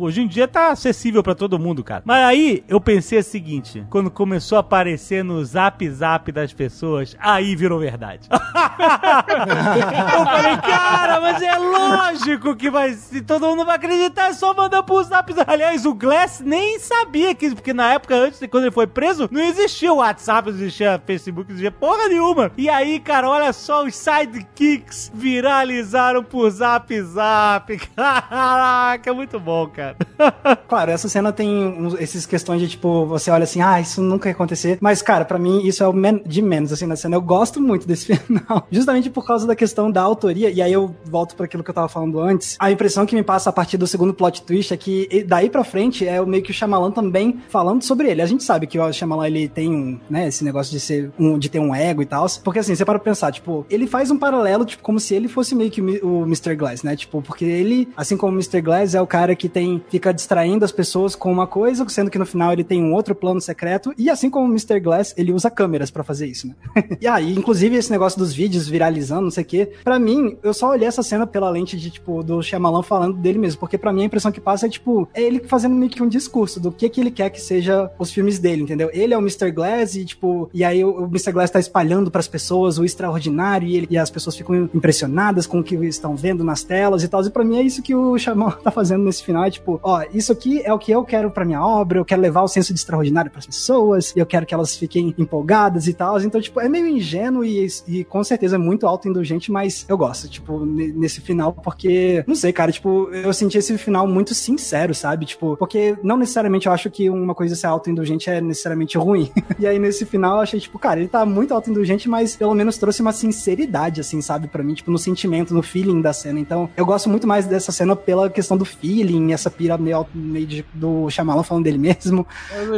hoje 0.00 0.22
em 0.22 0.28
dia 0.28 0.46
tá 0.46 0.70
acessível 0.70 1.22
pra 1.22 1.34
todo 1.34 1.58
mundo, 1.58 1.82
cara. 1.84 2.02
Mas 2.04 2.24
aí, 2.24 2.64
eu 2.68 2.80
pensei 2.80 3.18
o 3.18 3.22
seguinte, 3.24 3.84
quando 3.90 4.10
começou 4.10 4.56
a 4.56 4.60
aparecer 4.60 5.24
no 5.24 5.44
zap 5.44 5.88
zap 5.90 6.30
das 6.32 6.52
pessoas, 6.52 7.16
aí 7.18 7.54
virou 7.56 7.78
verdade. 7.80 8.28
eu 8.30 10.24
falei, 10.24 10.56
cara, 10.58 11.20
mas 11.20 11.42
é 11.42 11.56
lógico 11.58 12.54
que 12.56 12.70
vai, 12.70 12.92
se 12.92 13.22
todo 13.22 13.46
mundo 13.46 13.64
vai 13.64 13.76
acreditar, 13.76 14.28
é 14.30 14.32
só 14.32 14.54
mandar 14.54 14.82
pro 14.82 15.02
zap 15.02 15.32
zap. 15.32 15.50
Aliás, 15.50 15.84
o 15.86 15.94
Glass 15.94 16.40
nem 16.44 16.78
sabia 16.78 17.34
que, 17.34 17.54
porque 17.54 17.72
na 17.72 17.92
época 17.94 18.14
antes, 18.14 18.40
quando 18.50 18.64
ele 18.64 18.72
foi 18.72 18.86
preso, 18.86 19.28
não 19.30 19.40
existia 19.40 19.92
o 19.92 19.96
WhatsApp, 19.96 20.50
não 20.50 20.56
existia 20.58 21.00
Facebook, 21.04 21.52
existia 21.56 21.70
porra 21.70 22.08
nenhuma. 22.08 22.50
E 22.56 22.68
aí, 22.68 23.00
cara, 23.00 23.28
olha 23.28 23.52
só, 23.52 23.84
os 23.84 23.94
sidekicks 23.96 25.10
viralizaram 25.14 26.22
por 26.22 26.48
zap 26.50 27.00
zap. 27.02 27.76
Caraca, 27.96 29.12
muito 29.14 29.38
bom, 29.40 29.66
cara. 29.68 29.96
Claro, 30.68 30.90
essa 30.90 31.08
cena 31.08 31.32
tem 31.32 31.88
esses 31.98 32.26
questões 32.26 32.60
de 32.60 32.68
tipo, 32.68 33.06
você 33.06 33.30
olha 33.30 33.44
assim, 33.44 33.60
ah, 33.62 33.80
isso 33.80 34.02
nunca 34.02 34.28
ia 34.28 34.32
acontecer. 34.34 34.78
Mas, 34.80 35.00
cara, 35.00 35.24
pra 35.24 35.38
mim 35.38 35.64
isso 35.66 35.82
é 35.82 35.88
o 35.88 35.92
men- 35.92 36.22
de 36.26 36.42
menos, 36.42 36.72
assim, 36.72 36.86
na 36.86 36.96
cena. 36.96 37.16
Eu 37.16 37.20
gosto 37.20 37.60
muito 37.60 37.86
desse 37.86 38.14
final. 38.16 38.66
Justamente 38.70 39.08
por 39.10 39.24
causa 39.26 39.46
da 39.46 39.54
questão 39.54 39.90
da 39.90 40.02
autoria. 40.02 40.50
E 40.50 40.60
aí 40.60 40.72
eu 40.72 40.94
volto 41.04 41.36
para 41.36 41.46
aquilo 41.46 41.62
que 41.62 41.70
eu 41.70 41.74
tava 41.74 41.88
falando 41.88 42.20
antes. 42.20 42.56
A 42.58 42.70
impressão 42.70 43.06
que 43.06 43.14
me 43.14 43.22
passa 43.22 43.50
a 43.50 43.52
partir 43.52 43.76
do 43.76 43.86
segundo 43.86 44.12
plot 44.12 44.42
twist 44.42 44.72
é 44.72 44.76
que 44.76 45.24
daí 45.26 45.48
pra 45.48 45.62
frente 45.64 46.06
é 46.06 46.20
meio 46.24 46.42
que 46.42 46.50
o 46.50 46.54
Shyamalan 46.54 46.90
também 46.90 47.40
falando 47.48 47.82
sobre 47.82 48.10
ele. 48.10 48.22
A 48.22 48.26
gente 48.26 48.42
sabe 48.42 48.66
que 48.66 48.78
o 48.78 48.92
Shyamalan, 48.92 49.26
ele 49.28 49.48
tem 49.48 49.68
um, 49.70 49.98
né, 50.10 50.26
esse 50.28 50.44
negócio 50.44 50.72
de 50.72 50.80
ser 50.80 51.10
um, 51.18 51.38
de 51.38 51.45
ter 51.48 51.58
um 51.58 51.74
ego 51.74 52.02
e 52.02 52.06
tal. 52.06 52.26
Porque 52.42 52.60
assim, 52.60 52.74
você 52.74 52.84
para 52.84 52.98
pensar, 52.98 53.32
tipo, 53.32 53.66
ele 53.68 53.86
faz 53.86 54.10
um 54.10 54.18
paralelo, 54.18 54.64
tipo, 54.64 54.82
como 54.82 54.98
se 55.00 55.14
ele 55.14 55.28
fosse 55.28 55.54
meio 55.54 55.70
que 55.70 55.80
o 55.80 56.22
Mr. 56.22 56.54
Glass, 56.54 56.82
né? 56.82 56.96
Tipo, 56.96 57.22
porque 57.22 57.44
ele, 57.44 57.88
assim 57.96 58.16
como 58.16 58.32
o 58.32 58.36
Mr. 58.36 58.60
Glass, 58.60 58.94
é 58.94 59.00
o 59.00 59.06
cara 59.06 59.34
que 59.34 59.48
tem, 59.48 59.82
fica 59.88 60.12
distraindo 60.12 60.64
as 60.64 60.72
pessoas 60.72 61.14
com 61.14 61.32
uma 61.32 61.46
coisa, 61.46 61.86
sendo 61.88 62.10
que 62.10 62.18
no 62.18 62.26
final 62.26 62.52
ele 62.52 62.64
tem 62.64 62.82
um 62.82 62.94
outro 62.94 63.14
plano 63.14 63.40
secreto, 63.40 63.92
e 63.96 64.10
assim 64.10 64.30
como 64.30 64.46
o 64.46 64.50
Mr. 64.50 64.80
Glass, 64.80 65.14
ele 65.16 65.32
usa 65.32 65.50
câmeras 65.50 65.90
pra 65.90 66.04
fazer 66.04 66.26
isso, 66.26 66.48
né? 66.48 66.54
e 67.00 67.06
aí, 67.06 67.32
inclusive, 67.34 67.76
esse 67.76 67.90
negócio 67.90 68.18
dos 68.18 68.32
vídeos 68.32 68.68
viralizando, 68.68 69.22
não 69.22 69.30
sei 69.30 69.42
o 69.42 69.46
quê, 69.46 69.72
pra 69.84 69.98
mim, 69.98 70.36
eu 70.42 70.54
só 70.54 70.70
olhei 70.70 70.86
essa 70.86 71.02
cena 71.02 71.26
pela 71.26 71.50
lente 71.50 71.76
de, 71.76 71.90
tipo, 71.90 72.22
do 72.22 72.42
Shyamalan 72.42 72.82
falando 72.82 73.16
dele 73.16 73.38
mesmo, 73.38 73.60
porque 73.60 73.78
pra 73.78 73.92
mim 73.92 74.02
a 74.02 74.06
impressão 74.06 74.32
que 74.32 74.40
passa 74.40 74.66
é, 74.66 74.68
tipo, 74.68 75.08
é 75.14 75.22
ele 75.22 75.40
fazendo 75.40 75.74
meio 75.74 75.90
que 75.90 76.02
um 76.02 76.08
discurso 76.08 76.60
do 76.60 76.70
que 76.70 76.88
que 76.88 77.00
ele 77.00 77.10
quer 77.10 77.30
que 77.30 77.40
seja 77.40 77.90
os 77.98 78.10
filmes 78.10 78.38
dele, 78.38 78.62
entendeu? 78.62 78.90
Ele 78.92 79.14
é 79.14 79.18
o 79.18 79.20
Mr. 79.20 79.50
Glass 79.50 79.96
e, 79.96 80.04
tipo, 80.04 80.48
e 80.52 80.64
aí 80.64 80.84
o, 80.84 81.04
o 81.04 81.04
Mr. 81.04 81.32
Glass 81.36 81.50
tá 81.50 81.60
espalhando 81.60 82.10
pras 82.10 82.26
pessoas 82.26 82.78
o 82.78 82.84
extraordinário 82.84 83.68
e, 83.68 83.76
ele- 83.76 83.86
e 83.90 83.98
as 83.98 84.10
pessoas 84.10 84.34
ficam 84.36 84.68
impressionadas 84.74 85.46
com 85.46 85.60
o 85.60 85.62
que 85.64 85.74
estão 85.86 86.16
vendo 86.16 86.42
nas 86.42 86.62
telas 86.64 87.02
e 87.02 87.08
tal. 87.08 87.24
E 87.24 87.30
pra 87.30 87.44
mim 87.44 87.58
é 87.58 87.62
isso 87.62 87.82
que 87.82 87.94
o 87.94 88.16
Shyamalan 88.18 88.52
tá 88.64 88.70
fazendo 88.70 89.04
nesse 89.04 89.22
final, 89.22 89.44
é 89.44 89.50
tipo, 89.50 89.78
ó, 89.82 90.02
isso 90.12 90.32
aqui 90.32 90.60
é 90.64 90.72
o 90.72 90.78
que 90.78 90.90
eu 90.92 91.04
quero 91.04 91.30
pra 91.30 91.44
minha 91.44 91.60
obra, 91.64 91.98
eu 91.98 92.04
quero 92.04 92.20
levar 92.22 92.42
o 92.42 92.48
senso 92.48 92.72
de 92.72 92.78
extraordinário 92.78 93.30
pras 93.30 93.46
pessoas, 93.46 94.12
eu 94.16 94.24
quero 94.26 94.46
que 94.46 94.54
elas 94.54 94.76
fiquem 94.76 95.14
empolgadas 95.18 95.86
e 95.88 95.92
tal. 95.92 96.20
Então, 96.20 96.40
tipo, 96.40 96.60
é 96.60 96.68
meio 96.68 96.86
ingênuo 96.86 97.44
e, 97.44 97.66
e 97.86 98.04
com 98.04 98.22
certeza 98.24 98.56
é 98.56 98.58
muito 98.58 98.86
autoindulgente, 98.86 99.50
mas 99.52 99.84
eu 99.88 99.98
gosto, 99.98 100.28
tipo, 100.28 100.64
ne- 100.64 100.92
nesse 100.92 101.20
final, 101.20 101.52
porque, 101.52 102.24
não 102.26 102.34
sei, 102.34 102.52
cara, 102.52 102.72
tipo, 102.72 103.10
eu 103.12 103.32
senti 103.34 103.58
esse 103.58 103.76
final 103.76 104.06
muito 104.06 104.34
sincero, 104.34 104.94
sabe? 104.94 105.26
Tipo, 105.26 105.56
porque 105.56 105.96
não 106.02 106.16
necessariamente 106.16 106.66
eu 106.66 106.72
acho 106.72 106.90
que 106.90 107.10
uma 107.10 107.34
coisa 107.34 107.54
ser 107.54 107.66
autoindulgente 107.66 108.30
é 108.30 108.40
necessariamente 108.40 108.96
ruim. 108.96 109.30
e 109.58 109.66
aí, 109.66 109.78
nesse 109.78 110.06
final, 110.06 110.36
eu 110.36 110.42
achei, 110.42 110.60
tipo, 110.60 110.78
cara, 110.78 111.00
ele 111.00 111.08
tá 111.08 111.25
muito 111.26 111.52
autoindulgente, 111.54 112.08
mas 112.08 112.36
pelo 112.36 112.54
menos 112.54 112.78
trouxe 112.78 113.02
uma 113.02 113.12
sinceridade, 113.12 114.00
assim, 114.00 114.20
sabe, 114.22 114.48
pra 114.48 114.62
mim, 114.62 114.74
tipo, 114.74 114.90
no 114.90 114.98
sentimento, 114.98 115.52
no 115.54 115.62
feeling 115.62 116.00
da 116.00 116.12
cena. 116.12 116.38
Então, 116.40 116.68
eu 116.76 116.86
gosto 116.86 117.08
muito 117.08 117.26
mais 117.26 117.46
dessa 117.46 117.72
cena 117.72 117.94
pela 117.96 118.30
questão 118.30 118.56
do 118.56 118.64
feeling, 118.64 119.32
essa 119.32 119.50
pira 119.50 119.76
meio, 119.76 120.06
meio 120.14 120.46
de- 120.46 120.64
do 120.72 121.08
Shyamalan 121.10 121.42
falando 121.42 121.64
dele 121.64 121.78
mesmo, 121.78 122.26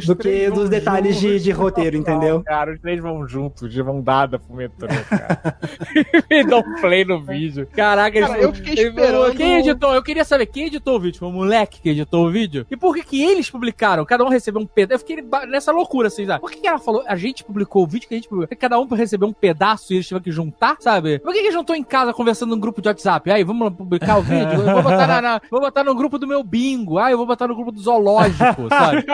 do 0.07 0.17
que 0.17 0.51
dos 0.51 0.69
detalhes 0.69 1.17
de, 1.17 1.29
juntos, 1.29 1.43
de 1.45 1.51
roteiro, 1.51 1.97
não, 1.97 2.03
entendeu? 2.03 2.43
Cara, 2.45 2.73
os 2.75 2.81
três 2.81 3.01
vão 3.01 3.27
juntos, 3.29 3.73
de 3.73 3.83
mão 3.83 4.01
dada 4.01 4.39
pro 4.39 4.55
metrô, 4.55 4.89
cara. 5.09 5.59
e 6.31 6.45
dão 6.45 6.63
play 6.81 7.05
no 7.05 7.23
vídeo. 7.23 7.67
Caraca, 7.75 8.19
Cara, 8.21 8.33
eles- 8.35 8.43
eu 8.45 8.55
fiquei 8.55 8.73
eles- 8.73 8.85
esperando- 8.87 9.35
Quem 9.37 9.59
editou? 9.59 9.95
Eu 9.95 10.03
queria 10.03 10.25
saber 10.25 10.47
quem 10.47 10.67
editou 10.67 10.97
o 10.97 11.01
vídeo. 11.01 11.19
Foi 11.19 11.29
o 11.29 11.33
moleque 11.33 11.81
que 11.81 11.91
editou 11.91 12.27
o 12.27 12.31
vídeo? 12.31 12.67
E 12.71 12.77
por 12.77 12.95
que 12.95 13.03
que 13.03 13.23
eles 13.23 13.51
publicaram? 13.51 14.05
Cada 14.05 14.25
um 14.25 14.29
recebeu 14.29 14.61
um 14.61 14.67
pedaço. 14.67 15.05
Eu 15.05 15.07
fiquei 15.07 15.25
nessa 15.49 15.71
loucura, 15.73 16.09
assim, 16.09 16.27
sabe? 16.27 16.41
Por 16.41 16.51
que, 16.51 16.61
que 16.61 16.67
ela 16.67 16.79
falou? 16.79 17.03
A 17.07 17.17
gente 17.17 17.45
publicou 17.45 17.83
o 17.85 17.87
vídeo 17.87 18.09
que 18.09 18.15
a 18.15 18.17
gente 18.17 18.28
publicou. 18.29 18.57
Cada 18.59 18.79
um 18.79 18.87
recebeu 18.87 19.29
um 19.29 19.33
pedaço 19.33 19.93
e 19.93 19.97
eles 19.97 20.07
tiveram 20.07 20.23
que 20.25 20.31
juntar, 20.33 20.77
sabe? 20.81 21.19
Por 21.19 21.33
que, 21.33 21.39
que 21.41 21.45
eles 21.47 21.55
não 21.55 21.63
estão 21.63 21.75
em 21.77 21.83
casa 21.83 22.13
conversando 22.13 22.51
num 22.55 22.61
grupo 22.61 22.81
de 22.83 22.89
WhatsApp? 22.89 23.31
Aí, 23.31 23.43
vamos 23.45 23.73
publicar 23.75 24.19
o 24.19 24.23
vídeo? 24.23 24.61
Eu 24.61 24.73
vou 24.75 24.83
botar, 24.83 25.07
na, 25.07 25.21
na- 25.23 25.41
vou 25.51 25.61
botar 25.61 25.85
no 25.85 25.95
grupo 25.95 26.19
do 26.19 26.27
meu 26.27 26.43
bingo. 26.43 26.99
Ah, 26.99 27.11
eu 27.11 27.17
vou 27.17 27.27
botar 27.27 27.47
no 27.49 27.55
grupo 27.55 27.73
do 27.73 27.81
zoológico, 27.81 28.69
sabe? 28.69 29.05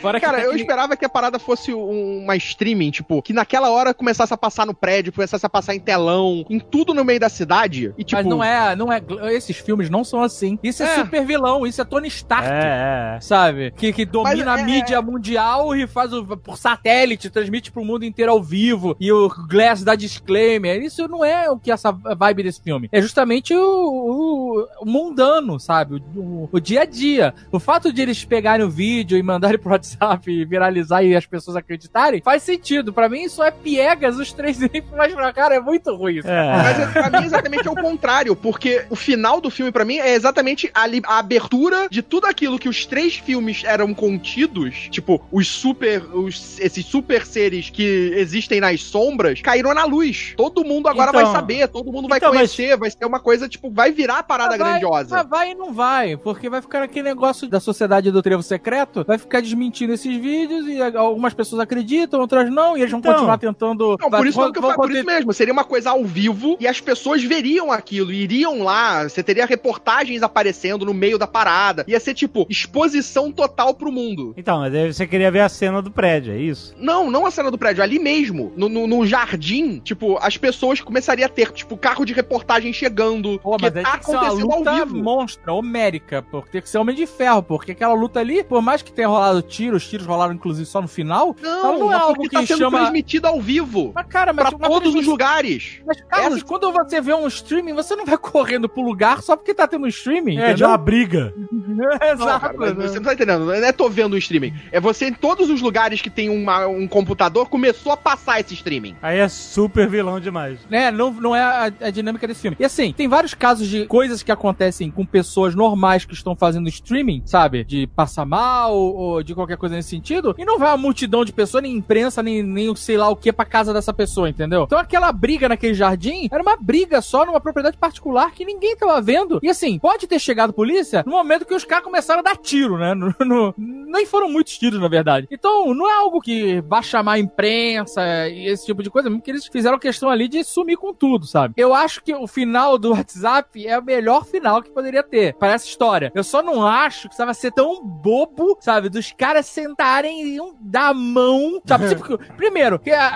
Fora 0.00 0.20
Cara, 0.20 0.40
eu 0.40 0.54
esperava 0.54 0.96
que 0.96 1.04
a 1.04 1.08
parada 1.08 1.38
fosse 1.38 1.72
um- 1.74 2.22
uma 2.24 2.36
streaming, 2.36 2.90
tipo, 2.90 3.20
que 3.22 3.32
naquela 3.32 3.70
hora 3.70 3.92
começasse 3.94 4.32
a 4.32 4.36
passar 4.36 4.66
no 4.66 4.74
prédio, 4.74 5.12
começasse 5.12 5.44
a 5.44 5.48
passar 5.48 5.74
em 5.74 5.80
telão, 5.80 6.44
em 6.48 6.58
tudo 6.58 6.94
no 6.94 7.04
meio 7.04 7.20
da 7.20 7.28
cidade. 7.28 7.92
E 7.98 8.04
tipo. 8.04 8.16
Mas 8.20 8.26
não 8.26 8.42
é, 8.42 8.76
não 8.76 8.92
é. 8.92 9.00
Esses 9.32 9.56
filmes 9.56 9.90
não 9.90 10.04
são 10.04 10.22
assim. 10.22 10.58
Isso 10.62 10.82
é, 10.82 10.86
É. 10.86 10.94
super 10.96 11.24
vilão, 11.24 11.66
isso 11.66 11.80
é 11.80 11.84
Tony 11.84 12.08
Stark. 12.08 12.48
É, 12.48 13.16
é. 13.16 13.20
Sabe? 13.20 13.70
Que, 13.76 13.92
que 13.92 14.04
domina 14.04 14.44
Mas 14.44 14.58
é- 14.60 14.62
a 14.62 14.64
mídia 14.64 15.02
mundial 15.02 15.74
e 15.74 15.86
faz 15.86 16.12
o, 16.12 16.24
por 16.36 16.56
satélite, 16.58 17.30
transmite 17.30 17.63
pro 17.72 17.84
mundo 17.84 18.04
inteiro 18.04 18.32
ao 18.32 18.42
vivo. 18.42 18.96
E 19.00 19.10
o 19.12 19.28
Glass 19.48 19.82
dá 19.82 19.94
disclaimer. 19.94 20.82
Isso 20.82 21.06
não 21.08 21.24
é 21.24 21.50
o 21.50 21.58
que 21.58 21.70
essa 21.70 21.92
vibe 21.92 22.42
desse 22.44 22.60
filme. 22.62 22.88
É 22.92 23.00
justamente 23.00 23.54
o, 23.54 23.60
o- 23.60 24.66
o 24.80 24.86
mundano, 24.86 25.58
sabe? 25.60 26.02
O, 26.16 26.20
o- 26.20 26.48
o 26.52 26.60
dia 26.60 26.82
a 26.82 26.84
dia. 26.84 27.34
O 27.50 27.58
fato 27.58 27.92
de 27.92 28.02
eles 28.02 28.24
pegarem 28.24 28.64
o 28.64 28.70
vídeo 28.70 29.16
e 29.18 29.22
mandarem 29.22 29.58
pro 29.58 29.70
WhatsApp 29.70 30.30
e 30.30 30.44
viralizar 30.44 31.02
e 31.02 31.14
as 31.14 31.26
pessoas 31.26 31.56
acreditarem, 31.56 32.20
faz 32.22 32.42
sentido. 32.42 32.92
Pra 32.92 33.08
mim, 33.08 33.22
isso 33.24 33.42
é 33.42 33.50
piegas, 33.50 34.18
os 34.18 34.32
três 34.32 34.58
mais 34.96 35.14
pra 35.14 35.32
cara. 35.32 35.54
É 35.56 35.60
muito 35.60 35.94
ruim 35.94 36.16
isso. 36.18 36.28
É. 36.28 36.52
Mas 36.62 36.80
é- 36.80 36.86
pra 36.86 37.20
mim 37.20 37.26
exatamente 37.26 37.66
é 37.66 37.70
o 37.70 37.74
contrário, 37.74 38.34
porque 38.36 38.84
o 38.90 38.96
final 38.96 39.40
do 39.40 39.50
filme 39.50 39.70
pra 39.72 39.84
mim 39.84 39.96
é 39.98 40.14
exatamente 40.14 40.70
a, 40.74 40.84
a 41.06 41.18
abertura 41.18 41.88
de 41.90 42.02
tudo 42.02 42.26
aquilo 42.26 42.58
que 42.58 42.68
os 42.68 42.86
três 42.86 43.16
filmes 43.16 43.62
eram 43.64 43.92
contidos, 43.94 44.88
tipo, 44.90 45.22
os 45.30 45.48
super, 45.48 46.02
os- 46.14 46.58
esses 46.60 46.84
super 46.86 47.24
seres 47.26 47.53
que 47.70 48.12
existem 48.16 48.60
nas 48.60 48.82
sombras, 48.82 49.40
caíram 49.40 49.72
na 49.74 49.84
luz. 49.84 50.34
Todo 50.36 50.64
mundo 50.64 50.88
agora 50.88 51.10
Então- 51.10 51.22
vai 51.24 51.32
saber, 51.32 51.68
todo 51.68 51.92
mundo 51.92 52.08
vai 52.08 52.18
então, 52.18 52.30
mas- 52.30 52.54
conhecer, 52.54 52.76
vai 52.76 52.90
ser 52.90 53.04
uma 53.04 53.20
coisa, 53.20 53.48
tipo, 53.48 53.70
vai 53.70 53.92
virar 53.92 54.18
a 54.18 54.22
parada 54.22 54.50
Mas 54.50 54.58
vai, 54.58 54.70
grandiosa. 54.80 55.16
Mas 55.16 55.26
vai 55.28 55.50
e 55.50 55.54
não 55.54 55.72
vai, 55.72 56.16
porque 56.16 56.48
vai 56.48 56.60
ficar 56.60 56.82
aquele 56.82 57.08
negócio 57.08 57.48
da 57.48 57.60
sociedade 57.60 58.10
do 58.10 58.22
trevo 58.22 58.42
secreto, 58.42 59.04
vai 59.06 59.18
ficar 59.18 59.40
desmentindo 59.40 59.92
esses 59.92 60.16
vídeos 60.16 60.66
e 60.68 60.80
algumas 60.96 61.34
pessoas 61.34 61.60
acreditam, 61.60 62.20
outras 62.20 62.50
não, 62.50 62.76
e 62.76 62.80
eles 62.80 62.90
vão 62.90 63.00
Então. 63.00 63.12
continuar 63.12 63.38
tentando. 63.38 63.96
Não, 64.00 64.10
vai- 64.10 64.20
por 64.20 64.26
isso, 64.26 64.38
vão- 64.38 64.52
que 64.52 64.58
eu 64.58 64.62
falo, 64.62 64.74
por 64.74 64.90
isso 64.90 65.04
mesmo. 65.04 65.32
Seria 65.32 65.52
uma 65.52 65.64
coisa 65.64 65.90
ao 65.90 66.04
vivo 66.04 66.56
e 66.60 66.66
as 66.66 66.80
pessoas 66.80 67.22
veriam 67.22 67.70
aquilo, 67.72 68.12
iriam 68.12 68.62
lá. 68.62 69.04
Você 69.08 69.22
teria 69.22 69.46
reportagens 69.46 70.22
aparecendo 70.22 70.84
no 70.84 70.94
meio 70.94 71.18
da 71.18 71.26
parada. 71.26 71.84
Ia 71.88 72.00
ser, 72.00 72.14
tipo, 72.14 72.46
exposição 72.48 73.30
total 73.30 73.74
pro 73.74 73.90
mundo. 73.92 74.34
Então, 74.36 74.58
mas 74.60 74.96
você 74.96 75.06
queria 75.06 75.30
ver 75.30 75.40
a 75.40 75.48
cena 75.48 75.80
do 75.80 75.90
prédio, 75.90 76.32
é 76.32 76.38
isso? 76.38 76.74
Não, 76.78 77.10
não 77.10 77.26
a 77.26 77.30
cena 77.30 77.43
cena 77.44 77.50
do 77.50 77.58
prédio, 77.58 77.82
ali 77.82 77.98
mesmo, 77.98 78.52
no, 78.56 78.68
no, 78.68 78.86
no 78.86 79.06
jardim, 79.06 79.78
tipo, 79.80 80.16
as 80.20 80.36
pessoas 80.36 80.80
começariam 80.80 81.26
a 81.26 81.28
ter, 81.28 81.50
tipo, 81.52 81.76
carro 81.76 82.04
de 82.04 82.12
reportagem 82.12 82.72
chegando, 82.72 83.38
Pô, 83.40 83.56
que 83.56 83.62
mas 83.62 83.76
aí 83.76 83.82
tá 83.82 83.90
tem 83.92 84.00
que 84.00 84.06
ser 84.06 84.12
uma 84.12 84.20
acontecendo 84.22 84.52
ao 84.52 84.58
luta 84.58 84.84
vivo. 84.86 84.96
monstra, 85.02 85.52
homérica, 85.52 86.22
porque 86.30 86.50
tem 86.52 86.62
que 86.62 86.68
ser 86.68 86.78
Homem 86.78 86.94
de 86.96 87.06
Ferro, 87.06 87.42
porque 87.42 87.72
aquela 87.72 87.94
luta 87.94 88.20
ali, 88.20 88.42
por 88.44 88.60
mais 88.62 88.82
que 88.82 88.92
tenha 88.92 89.08
rolado 89.08 89.42
tiro, 89.42 89.76
os 89.76 89.86
tiros 89.88 90.06
rolaram 90.06 90.32
inclusive 90.34 90.66
só 90.66 90.80
no 90.80 90.88
final, 90.88 91.34
Não, 91.40 91.66
ela 91.68 91.78
não 91.78 91.92
é 91.92 91.96
algo 91.96 92.22
que 92.22 92.30
tá 92.30 92.46
sendo 92.46 92.58
chama... 92.58 92.78
transmitido 92.80 93.26
ao 93.26 93.40
vivo. 93.40 93.92
Mas, 93.94 94.06
cara, 94.06 94.32
mas, 94.32 94.48
Pra 94.50 94.68
todos 94.68 94.94
os 94.94 95.06
lugares. 95.06 95.80
Mas, 95.86 96.00
Carlos, 96.02 96.36
Essa- 96.38 96.46
quando 96.46 96.70
você 96.72 97.00
vê 97.00 97.12
um 97.14 97.26
streaming, 97.26 97.72
você 97.74 97.94
não 97.96 98.04
vai 98.06 98.16
correndo 98.18 98.68
pro 98.68 98.82
lugar 98.82 99.22
só 99.22 99.36
porque 99.36 99.52
tá 99.54 99.66
tendo 99.66 99.84
um 99.84 99.88
streaming, 99.88 100.36
É, 100.38 100.40
de 100.46 100.50
entendeu? 100.52 100.68
uma 100.68 100.76
briga. 100.78 101.34
Não, 101.74 101.90
Exato. 101.92 102.40
cara, 102.40 102.54
mas 102.56 102.76
né? 102.76 102.86
você 102.88 102.96
não 102.98 103.04
tá 103.04 103.14
entendendo. 103.14 103.46
Não 103.46 103.52
é 103.54 103.72
tô 103.72 103.88
vendo 103.88 104.12
o 104.12 104.18
streaming. 104.18 104.54
É 104.70 104.78
você 104.78 105.06
em 105.08 105.12
todos 105.12 105.50
os 105.50 105.60
lugares 105.60 106.00
que 106.00 106.08
tem 106.08 106.28
uma- 106.28 106.68
um 106.68 106.86
computador 106.86 107.33
começou 107.44 107.92
a 107.92 107.96
passar 107.96 108.40
esse 108.40 108.54
streaming. 108.54 108.96
Aí 109.02 109.18
é 109.18 109.28
super 109.28 109.88
vilão 109.88 110.20
demais. 110.20 110.58
né, 110.70 110.90
não, 110.90 111.10
não 111.12 111.34
é 111.34 111.40
a, 111.42 111.64
a 111.86 111.90
dinâmica 111.90 112.26
desse 112.26 112.42
filme. 112.42 112.56
E 112.60 112.64
assim, 112.64 112.92
tem 112.92 113.08
vários 113.08 113.34
casos 113.34 113.66
de 113.68 113.86
coisas 113.86 114.22
que 114.22 114.30
acontecem 114.32 114.90
com 114.90 115.04
pessoas 115.04 115.54
normais 115.54 116.04
que 116.04 116.14
estão 116.14 116.36
fazendo 116.36 116.68
streaming, 116.68 117.22
sabe? 117.24 117.64
De 117.64 117.86
passar 117.88 118.24
mal 118.24 118.74
ou 118.76 119.22
de 119.22 119.34
qualquer 119.34 119.56
coisa 119.56 119.74
nesse 119.74 119.88
sentido. 119.90 120.34
E 120.38 120.44
não 120.44 120.58
vai 120.58 120.68
uma 120.68 120.76
multidão 120.76 121.24
de 121.24 121.32
pessoas, 121.32 121.62
nem 121.62 121.76
imprensa, 121.76 122.22
nem, 122.22 122.42
nem 122.42 122.68
o 122.68 122.76
sei 122.76 122.96
lá 122.96 123.08
o 123.08 123.16
que 123.16 123.32
pra 123.32 123.44
casa 123.44 123.72
dessa 123.72 123.92
pessoa, 123.92 124.28
entendeu? 124.28 124.64
Então 124.64 124.78
aquela 124.78 125.10
briga 125.12 125.48
naquele 125.48 125.74
jardim 125.74 126.28
era 126.30 126.42
uma 126.42 126.56
briga 126.56 127.00
só 127.00 127.24
numa 127.24 127.40
propriedade 127.40 127.76
particular 127.76 128.30
que 128.32 128.44
ninguém 128.44 128.76
tava 128.76 129.00
vendo. 129.00 129.40
E 129.42 129.48
assim, 129.48 129.78
pode 129.78 130.06
ter 130.06 130.18
chegado 130.18 130.52
polícia 130.52 131.02
no 131.06 131.12
momento 131.12 131.44
que 131.46 131.54
os 131.54 131.64
caras 131.64 131.84
começaram 131.84 132.20
a 132.20 132.22
dar 132.22 132.36
tiro, 132.36 132.76
né? 132.78 132.94
No, 132.94 133.12
no- 133.24 133.54
nem 133.56 134.04
foram 134.06 134.30
muitos 134.30 134.56
tiros, 134.58 134.80
na 134.80 134.88
verdade. 134.88 135.26
Então, 135.30 135.72
não 135.74 135.88
é 135.88 135.94
algo 135.94 136.20
que 136.20 136.60
vai 136.62 136.82
chamar 136.82 137.18
imprensa 137.24 138.28
e 138.28 138.46
esse 138.46 138.66
tipo 138.66 138.82
de 138.82 138.90
coisa, 138.90 139.08
mesmo 139.08 139.22
que 139.22 139.30
eles 139.30 139.46
fizeram 139.46 139.78
questão 139.78 140.08
ali 140.10 140.28
de 140.28 140.44
sumir 140.44 140.76
com 140.76 140.92
tudo, 140.92 141.26
sabe? 141.26 141.54
Eu 141.56 141.74
acho 141.74 142.02
que 142.02 142.14
o 142.14 142.26
final 142.26 142.78
do 142.78 142.92
WhatsApp 142.92 143.66
é 143.66 143.78
o 143.78 143.84
melhor 143.84 144.24
final 144.24 144.62
que 144.62 144.70
poderia 144.70 145.02
ter 145.02 145.34
para 145.34 145.52
essa 145.52 145.66
história. 145.66 146.10
Eu 146.14 146.22
só 146.24 146.42
não 146.42 146.66
acho 146.66 147.02
que 147.02 147.08
precisava 147.08 147.34
ser 147.34 147.52
tão 147.52 147.84
bobo, 147.84 148.56
sabe? 148.60 148.88
Dos 148.88 149.12
caras 149.12 149.46
sentarem 149.46 150.26
e 150.34 150.40
um 150.40 150.54
dar 150.60 150.88
a 150.90 150.94
mão, 150.94 151.60
sabe? 151.66 151.84
Tipo, 151.94 152.18
primeiro, 152.36 152.78
que, 152.78 152.90
a- 152.90 153.08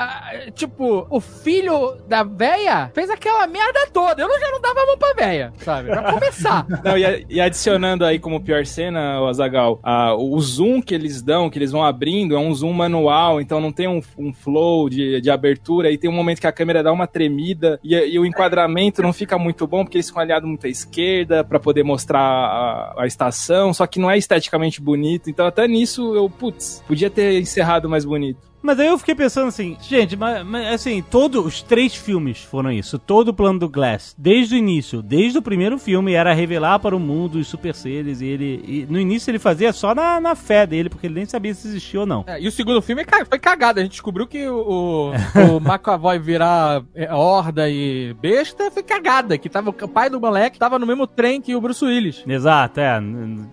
a- 0.47 0.51
tipo, 0.52 1.06
o 1.10 1.20
filho 1.20 1.97
da 2.06 2.22
véia 2.22 2.90
fez 2.94 3.10
aquela 3.10 3.47
merda 3.47 3.80
toda. 3.93 4.22
Eu 4.22 4.40
já 4.40 4.51
não 4.51 4.60
dava 4.60 4.80
a 4.80 4.86
mão 4.86 4.98
pra 4.98 5.12
véia, 5.14 5.52
sabe? 5.59 5.89
Pra 5.89 6.12
começar. 6.12 6.66
Não, 6.85 6.97
e, 6.97 7.26
e 7.28 7.40
adicionando 7.40 8.05
aí 8.05 8.18
como 8.18 8.40
pior 8.40 8.64
cena, 8.66 9.20
o 9.20 9.26
Azagal, 9.26 9.80
o 10.18 10.40
zoom 10.40 10.80
que 10.80 10.94
eles 10.94 11.22
dão, 11.22 11.51
que 11.51 11.59
eles 11.59 11.72
vão 11.72 11.82
abrindo, 11.85 12.35
é 12.36 12.39
um 12.39 12.55
zoom 12.55 12.72
manual, 12.72 13.40
então 13.40 13.60
não 13.60 13.72
tem 13.72 13.89
um, 13.89 13.98
um 14.16 14.33
flow 14.33 14.89
de, 14.89 15.20
de 15.20 15.31
abertura, 15.31 15.91
e 15.91 15.99
tem 15.99 16.09
um 16.11 16.15
momento 16.15 16.41
que 16.41 16.47
a 16.47 16.53
câmera 16.53 16.83
dá 16.83 16.93
uma 16.93 17.07
tremida, 17.07 17.79
e, 17.83 17.95
e 17.95 18.19
o 18.19 18.25
enquadramento 18.25 19.03
não 19.03 19.12
fica 19.12 19.39
muito 19.39 19.66
bom, 19.66 19.85
porque 19.85 19.97
eles 19.97 20.09
ficam 20.09 20.23
alinhados 20.23 20.49
muito 20.49 20.66
à 20.66 20.70
esquerda, 20.70 21.45
pra 21.45 21.61
poder 21.61 21.83
mostrar 21.83 22.20
a, 22.20 23.03
a 23.03 23.07
estação, 23.07 23.73
só 23.73 23.87
que 23.87 23.99
não 23.99 24.11
é 24.11 24.16
esteticamente 24.16 24.81
bonito, 24.81 25.31
então 25.31 25.47
até 25.47 25.66
nisso 25.66 26.15
eu, 26.15 26.29
putz, 26.29 26.83
podia 26.87 27.11
ter 27.11 27.41
encerrado 27.41 27.89
mais 27.89 28.05
bonito. 28.05 28.48
Mas 28.62 28.78
aí 28.80 28.89
eu 28.89 28.98
fiquei 28.98 29.14
pensando 29.14 29.48
assim, 29.48 29.76
gente, 29.80 30.16
mas, 30.16 30.44
mas, 30.44 30.74
assim, 30.74 31.02
todos 31.02 31.44
os 31.44 31.62
três 31.62 31.94
filmes 31.94 32.43
foram 32.43 32.70
isso. 32.72 32.98
Todo 32.98 33.28
o 33.28 33.35
plano 33.35 33.59
do 33.59 33.68
Glass, 33.68 34.14
desde 34.18 34.55
o 34.55 34.59
início, 34.59 35.02
desde 35.02 35.39
o 35.39 35.43
primeiro 35.43 35.78
filme, 35.78 36.12
era 36.12 36.32
revelar 36.32 36.78
para 36.78 36.97
o 36.97 37.01
mundo 37.01 37.39
os 37.39 37.47
super 37.47 37.74
seres. 37.74 38.20
E 38.20 38.26
ele. 38.26 38.64
e 38.66 38.86
no 38.90 38.98
início 38.98 39.30
ele 39.30 39.39
fazia 39.39 39.72
só 39.72 39.94
na, 39.94 40.20
na 40.20 40.35
fé 40.35 40.66
dele, 40.66 40.89
porque 40.89 41.06
ele 41.06 41.14
nem 41.14 41.26
sabia 41.26 41.55
se 41.55 41.68
existia 41.68 42.01
ou 42.01 42.06
não. 42.06 42.24
É, 42.26 42.40
e 42.40 42.48
o 42.48 42.52
segundo 42.52 42.82
filme 42.82 43.05
foi 43.28 43.39
cagado. 43.39 43.80
A 43.80 43.82
gente 43.82 43.93
descobriu 43.93 44.26
que 44.26 44.48
o, 44.48 45.12
o 45.52 45.56
McAvoy 45.60 46.18
virar 46.18 46.82
é, 46.94 47.12
horda 47.12 47.68
e 47.68 48.14
besta 48.14 48.70
foi 48.70 48.82
cagada. 48.82 49.39
Que 49.39 49.48
tava, 49.48 49.70
o 49.70 49.89
pai 49.89 50.10
do 50.10 50.20
moleque 50.20 50.59
tava 50.59 50.78
no 50.78 50.86
mesmo 50.86 51.06
trem 51.06 51.40
que 51.40 51.55
o 51.55 51.60
Bruce 51.60 51.85
Willis. 51.85 52.24
Exato, 52.26 52.80
é. 52.80 53.01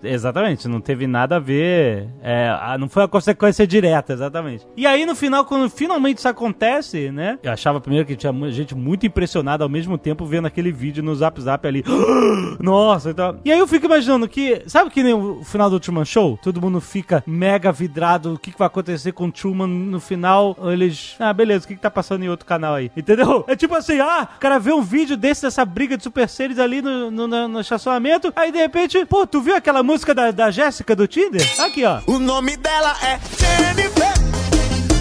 Exatamente. 0.02 0.68
Não 0.68 0.80
teve 0.80 1.06
nada 1.06 1.36
a 1.36 1.40
ver. 1.40 2.08
é, 2.22 2.76
não 2.78 2.88
foi 2.88 3.04
a 3.04 3.08
consequência 3.08 3.66
direta, 3.66 4.12
exatamente. 4.12 4.66
E 4.76 4.86
aí, 4.86 4.95
no 5.04 5.14
final, 5.14 5.44
quando 5.44 5.68
finalmente 5.68 6.18
isso 6.18 6.28
acontece, 6.28 7.10
né? 7.10 7.38
Eu 7.42 7.52
achava 7.52 7.80
primeiro 7.80 8.06
que 8.06 8.16
tinha 8.16 8.32
gente 8.50 8.74
muito 8.74 9.04
impressionada 9.04 9.64
ao 9.64 9.68
mesmo 9.68 9.98
tempo 9.98 10.24
vendo 10.24 10.46
aquele 10.46 10.70
vídeo 10.72 11.02
no 11.02 11.14
Zap 11.14 11.40
Zap 11.40 11.66
ali. 11.66 11.84
Nossa, 12.60 13.10
então. 13.10 13.38
E 13.44 13.52
aí 13.52 13.58
eu 13.58 13.66
fico 13.66 13.86
imaginando 13.86 14.28
que. 14.28 14.62
Sabe 14.66 14.90
que 14.90 15.02
nem 15.02 15.12
o 15.14 15.42
final 15.44 15.68
do 15.68 15.80
Truman 15.80 16.04
Show? 16.04 16.38
Todo 16.42 16.60
mundo 16.60 16.80
fica 16.80 17.22
mega 17.26 17.70
vidrado. 17.72 18.34
O 18.34 18.38
que, 18.38 18.52
que 18.52 18.58
vai 18.58 18.66
acontecer 18.66 19.12
com 19.12 19.26
o 19.26 19.32
Truman 19.32 19.66
no 19.66 20.00
final? 20.00 20.56
Eles. 20.72 21.16
Ah, 21.18 21.32
beleza, 21.32 21.64
o 21.64 21.68
que, 21.68 21.74
que 21.74 21.80
tá 21.80 21.90
passando 21.90 22.24
em 22.24 22.28
outro 22.28 22.46
canal 22.46 22.74
aí? 22.74 22.90
Entendeu? 22.96 23.44
É 23.48 23.56
tipo 23.56 23.74
assim, 23.74 23.98
ah, 24.00 24.28
o 24.36 24.38
cara 24.40 24.58
vê 24.58 24.72
um 24.72 24.82
vídeo 24.82 25.16
desse, 25.16 25.42
dessa 25.42 25.64
briga 25.64 25.96
de 25.96 26.02
super 26.02 26.28
seres 26.28 26.58
ali 26.58 26.82
no, 26.82 27.10
no, 27.10 27.26
no- 27.26 27.48
no 27.48 27.60
estacionamento. 27.60 28.32
Aí 28.36 28.52
de 28.52 28.58
repente, 28.58 29.04
pô, 29.06 29.26
tu 29.26 29.40
viu 29.40 29.56
aquela 29.56 29.82
música 29.82 30.14
da, 30.14 30.30
da 30.30 30.50
Jéssica 30.50 30.94
do 30.94 31.06
Tinder? 31.06 31.42
Aqui, 31.60 31.84
ó. 31.84 32.00
O 32.06 32.18
nome 32.18 32.56
dela 32.56 32.94
é 33.02 33.18
Jennifer. 33.38 34.35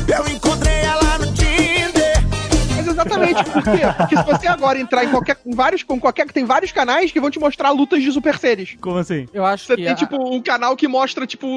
Eu 0.08 0.28
encontrei 0.28 0.75
exatamente, 2.96 3.44
por 3.44 3.64
quê? 3.64 3.82
Porque 3.98 4.18
se 4.18 4.24
você 4.24 4.48
agora 4.48 4.80
entrar 4.80 5.04
em 5.06 5.10
qualquer. 5.10 5.38
em 5.46 5.54
vários, 5.54 5.84
com 5.84 6.00
qualquer. 6.00 6.26
Tem 6.32 6.46
vários 6.46 6.72
canais 6.72 7.12
que 7.12 7.20
vão 7.20 7.30
te 7.30 7.40
mostrar 7.40 7.70
lutas 7.72 8.02
de 8.02 8.12
super 8.12 8.38
seres. 8.38 8.76
Como 8.82 8.98
assim? 8.98 9.28
Eu 9.34 9.46
acho 9.46 9.66
Você 9.66 9.76
que. 9.76 9.84
tem, 9.84 9.92
a- 9.92 9.96
tipo, 9.96 10.18
um 10.34 10.42
canal 10.42 10.76
que 10.76 10.88
mostra, 10.88 11.26
tipo, 11.28 11.48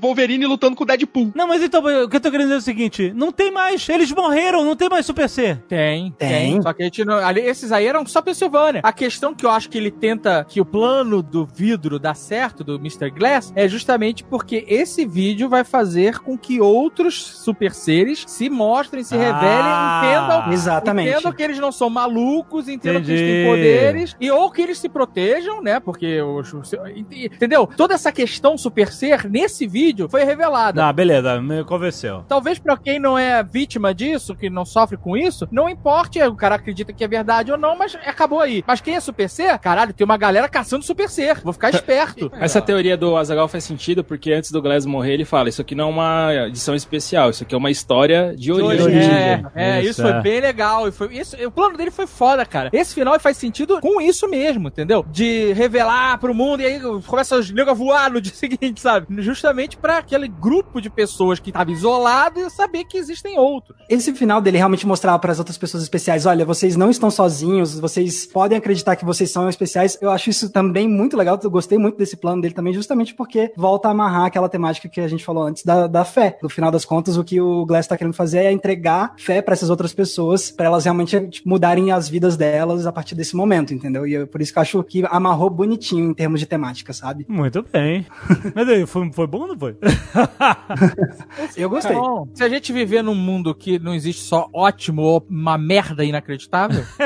Wolverine 0.00 0.46
lutando 0.46 0.76
com 0.76 0.84
o 0.84 0.86
Deadpool. 0.86 1.32
Não, 1.34 1.46
mas 1.46 1.62
então, 1.62 1.80
o 2.04 2.08
que 2.08 2.16
eu 2.16 2.20
tô 2.20 2.30
querendo 2.30 2.46
dizer 2.48 2.54
é 2.56 2.58
o 2.58 2.62
seguinte: 2.62 3.12
não 3.14 3.32
tem 3.32 3.50
mais, 3.50 3.88
eles 3.88 4.10
morreram, 4.12 4.64
não 4.64 4.76
tem 4.76 4.88
mais 4.88 5.06
Super 5.06 5.28
C. 5.28 5.58
Tem, 5.68 6.12
tem, 6.18 6.28
Tem. 6.28 6.62
Só 6.62 6.72
que 6.72 6.82
a 6.82 6.84
gente 6.86 7.04
não. 7.04 7.14
Ali, 7.18 7.40
esses 7.40 7.72
aí 7.72 7.86
eram 7.86 8.04
só 8.06 8.20
Pensilvânia. 8.22 8.80
A 8.84 8.92
questão 8.92 9.34
que 9.34 9.44
eu 9.46 9.50
acho 9.50 9.68
que 9.68 9.78
ele 9.78 9.90
tenta 9.90 10.44
que 10.48 10.60
o 10.60 10.64
plano 10.64 11.22
do 11.22 11.44
vidro 11.46 11.98
dá 11.98 12.14
certo, 12.14 12.62
do 12.64 12.76
Mr. 12.76 13.10
Glass, 13.10 13.52
é 13.54 13.68
justamente 13.68 14.24
porque 14.24 14.64
esse 14.68 15.04
vídeo 15.06 15.48
vai 15.48 15.64
fazer 15.64 16.18
com 16.20 16.36
que 16.36 16.60
outros 16.60 17.22
super 17.22 17.72
seres 17.74 18.24
se 18.26 18.48
mostrem, 18.50 19.02
se 19.04 19.16
revelem, 19.16 19.40
Ah, 19.42 20.02
entendam. 20.04 20.52
Exatamente. 20.72 21.10
Entendam 21.10 21.32
que 21.32 21.42
eles 21.42 21.58
não 21.58 21.72
são 21.72 21.88
malucos, 21.90 22.68
entendam 22.68 23.02
que 23.02 23.10
eles 23.10 23.20
têm 23.20 23.30
Entendi. 23.42 23.48
poderes, 23.50 24.16
e 24.20 24.30
ou 24.30 24.50
que 24.50 24.62
eles 24.62 24.78
se 24.78 24.88
protejam, 24.88 25.62
né? 25.62 25.80
Porque 25.80 26.20
os. 26.20 26.52
os- 26.52 26.72
Entendeu? 27.10 27.66
Toda 27.76 27.94
essa 27.94 28.10
questão 28.12 28.56
super 28.56 28.88
ser 28.92 29.28
nesse 29.30 29.66
vídeo 29.66 30.08
foi 30.08 30.24
revelada. 30.24 30.84
Ah, 30.84 30.92
beleza, 30.92 31.40
me 31.40 31.64
convenceu. 31.64 32.24
Talvez 32.28 32.58
pra 32.58 32.76
quem 32.76 32.98
não 32.98 33.18
é 33.18 33.42
vítima 33.42 33.94
disso, 33.94 34.34
que 34.34 34.48
não 34.50 34.64
sofre 34.64 34.96
com 34.96 35.16
isso, 35.16 35.46
não 35.50 35.68
importe, 35.68 36.20
o 36.22 36.34
cara 36.34 36.54
acredita 36.56 36.92
que 36.92 37.04
é 37.04 37.08
verdade 37.08 37.52
ou 37.52 37.58
não, 37.58 37.76
mas 37.76 37.94
acabou 38.06 38.40
aí. 38.40 38.62
Mas 38.66 38.80
quem 38.80 38.94
é 38.94 39.00
Super 39.00 39.28
Ser? 39.28 39.58
Caralho, 39.58 39.92
tem 39.92 40.04
uma 40.04 40.16
galera 40.16 40.48
caçando 40.48 40.84
Super 40.84 41.08
Ser. 41.08 41.40
Vou 41.42 41.52
ficar 41.52 41.70
esperto. 41.70 42.30
Essa 42.40 42.60
teoria 42.60 42.96
do 42.96 43.16
Azagal 43.16 43.48
faz 43.48 43.64
sentido 43.64 44.02
porque 44.04 44.32
antes 44.32 44.50
do 44.50 44.60
Glass 44.62 44.86
morrer 44.86 45.14
ele 45.14 45.24
fala: 45.24 45.48
Isso 45.48 45.60
aqui 45.62 45.74
não 45.74 45.88
é 45.88 45.90
uma 45.92 46.34
edição 46.48 46.74
especial, 46.74 47.30
isso 47.30 47.42
aqui 47.44 47.54
é 47.54 47.58
uma 47.58 47.70
história 47.70 48.34
de 48.36 48.52
origem. 48.52 48.92
É, 49.12 49.42
é, 49.54 49.80
isso, 49.80 49.90
Isso, 49.92 50.02
foi 50.02 50.10
é. 50.12 50.20
bem 50.20 50.40
legal. 50.40 50.61
E 50.88 50.92
foi, 50.92 51.14
isso, 51.16 51.36
o 51.44 51.50
plano 51.50 51.76
dele 51.76 51.90
foi 51.90 52.06
foda, 52.06 52.44
cara. 52.44 52.70
Esse 52.72 52.94
final 52.94 53.18
faz 53.20 53.36
sentido 53.36 53.80
com 53.80 54.00
isso 54.00 54.28
mesmo, 54.28 54.68
entendeu? 54.68 55.04
De 55.10 55.52
revelar 55.52 56.18
pro 56.18 56.34
mundo 56.34 56.60
e 56.60 56.66
aí 56.66 56.80
começa 57.06 57.36
os 57.36 57.50
negros 57.50 57.68
a 57.68 57.74
voar 57.74 58.10
no 58.10 58.20
dia 58.22 58.34
seguinte, 58.34 58.80
sabe? 58.80 59.06
Justamente 59.22 59.76
pra 59.76 59.98
aquele 59.98 60.28
grupo 60.28 60.80
de 60.80 60.90
pessoas 60.90 61.38
que 61.38 61.52
tava 61.52 61.70
isolado 61.70 62.40
e 62.40 62.50
saber 62.50 62.84
que 62.84 62.98
existem 62.98 63.38
outros. 63.38 63.76
Esse 63.88 64.12
final 64.14 64.40
dele 64.40 64.58
realmente 64.58 64.86
mostrava 64.86 65.18
para 65.18 65.32
as 65.32 65.38
outras 65.38 65.58
pessoas 65.58 65.82
especiais, 65.82 66.26
olha, 66.26 66.44
vocês 66.44 66.76
não 66.76 66.90
estão 66.90 67.10
sozinhos, 67.10 67.78
vocês 67.78 68.26
podem 68.26 68.58
acreditar 68.58 68.96
que 68.96 69.04
vocês 69.04 69.30
são 69.30 69.48
especiais. 69.48 69.98
Eu 70.00 70.10
acho 70.10 70.30
isso 70.30 70.50
também 70.50 70.88
muito 70.88 71.16
legal, 71.16 71.38
eu 71.42 71.50
gostei 71.50 71.78
muito 71.78 71.98
desse 71.98 72.16
plano 72.16 72.42
dele 72.42 72.54
também, 72.54 72.72
justamente 72.72 73.14
porque 73.14 73.52
volta 73.56 73.88
a 73.88 73.90
amarrar 73.90 74.26
aquela 74.26 74.48
temática 74.48 74.88
que 74.88 75.00
a 75.00 75.08
gente 75.08 75.24
falou 75.24 75.44
antes 75.44 75.64
da, 75.64 75.86
da 75.86 76.04
fé. 76.04 76.38
No 76.42 76.48
final 76.48 76.70
das 76.70 76.84
contas, 76.84 77.16
o 77.16 77.24
que 77.24 77.40
o 77.40 77.64
Glass 77.64 77.86
tá 77.86 77.96
querendo 77.96 78.14
fazer 78.14 78.38
é 78.38 78.52
entregar 78.52 79.14
fé 79.16 79.42
para 79.42 79.54
essas 79.54 79.70
outras 79.70 79.92
pessoas, 79.92 80.51
para 80.56 80.66
elas 80.66 80.84
realmente 80.84 81.18
tipo, 81.28 81.48
mudarem 81.48 81.90
as 81.92 82.08
vidas 82.08 82.36
delas 82.36 82.86
a 82.86 82.92
partir 82.92 83.14
desse 83.14 83.36
momento, 83.36 83.74
entendeu? 83.74 84.06
E 84.06 84.14
eu- 84.14 84.26
por 84.26 84.40
isso 84.40 84.52
que 84.52 84.58
eu 84.58 84.62
acho 84.62 84.82
que 84.84 85.04
amarrou 85.10 85.50
bonitinho 85.50 86.10
em 86.10 86.14
termos 86.14 86.40
de 86.40 86.46
temática, 86.46 86.92
sabe? 86.92 87.24
Muito 87.28 87.64
bem. 87.72 88.06
Mas 88.54 88.68
aí, 88.68 88.86
foi, 88.86 89.10
foi 89.12 89.26
bom 89.26 89.40
ou 89.42 89.48
não 89.48 89.58
foi? 89.58 89.76
Eu 91.56 91.68
gostei. 91.70 91.94
Bom, 91.96 92.26
se 92.34 92.42
a 92.44 92.48
gente 92.48 92.72
viver 92.72 93.02
num 93.02 93.14
mundo 93.14 93.54
que 93.54 93.78
não 93.78 93.94
existe 93.94 94.22
só 94.22 94.48
ótimo 94.52 95.02
ou 95.02 95.26
uma 95.28 95.56
merda 95.58 96.04
inacreditável, 96.04 96.84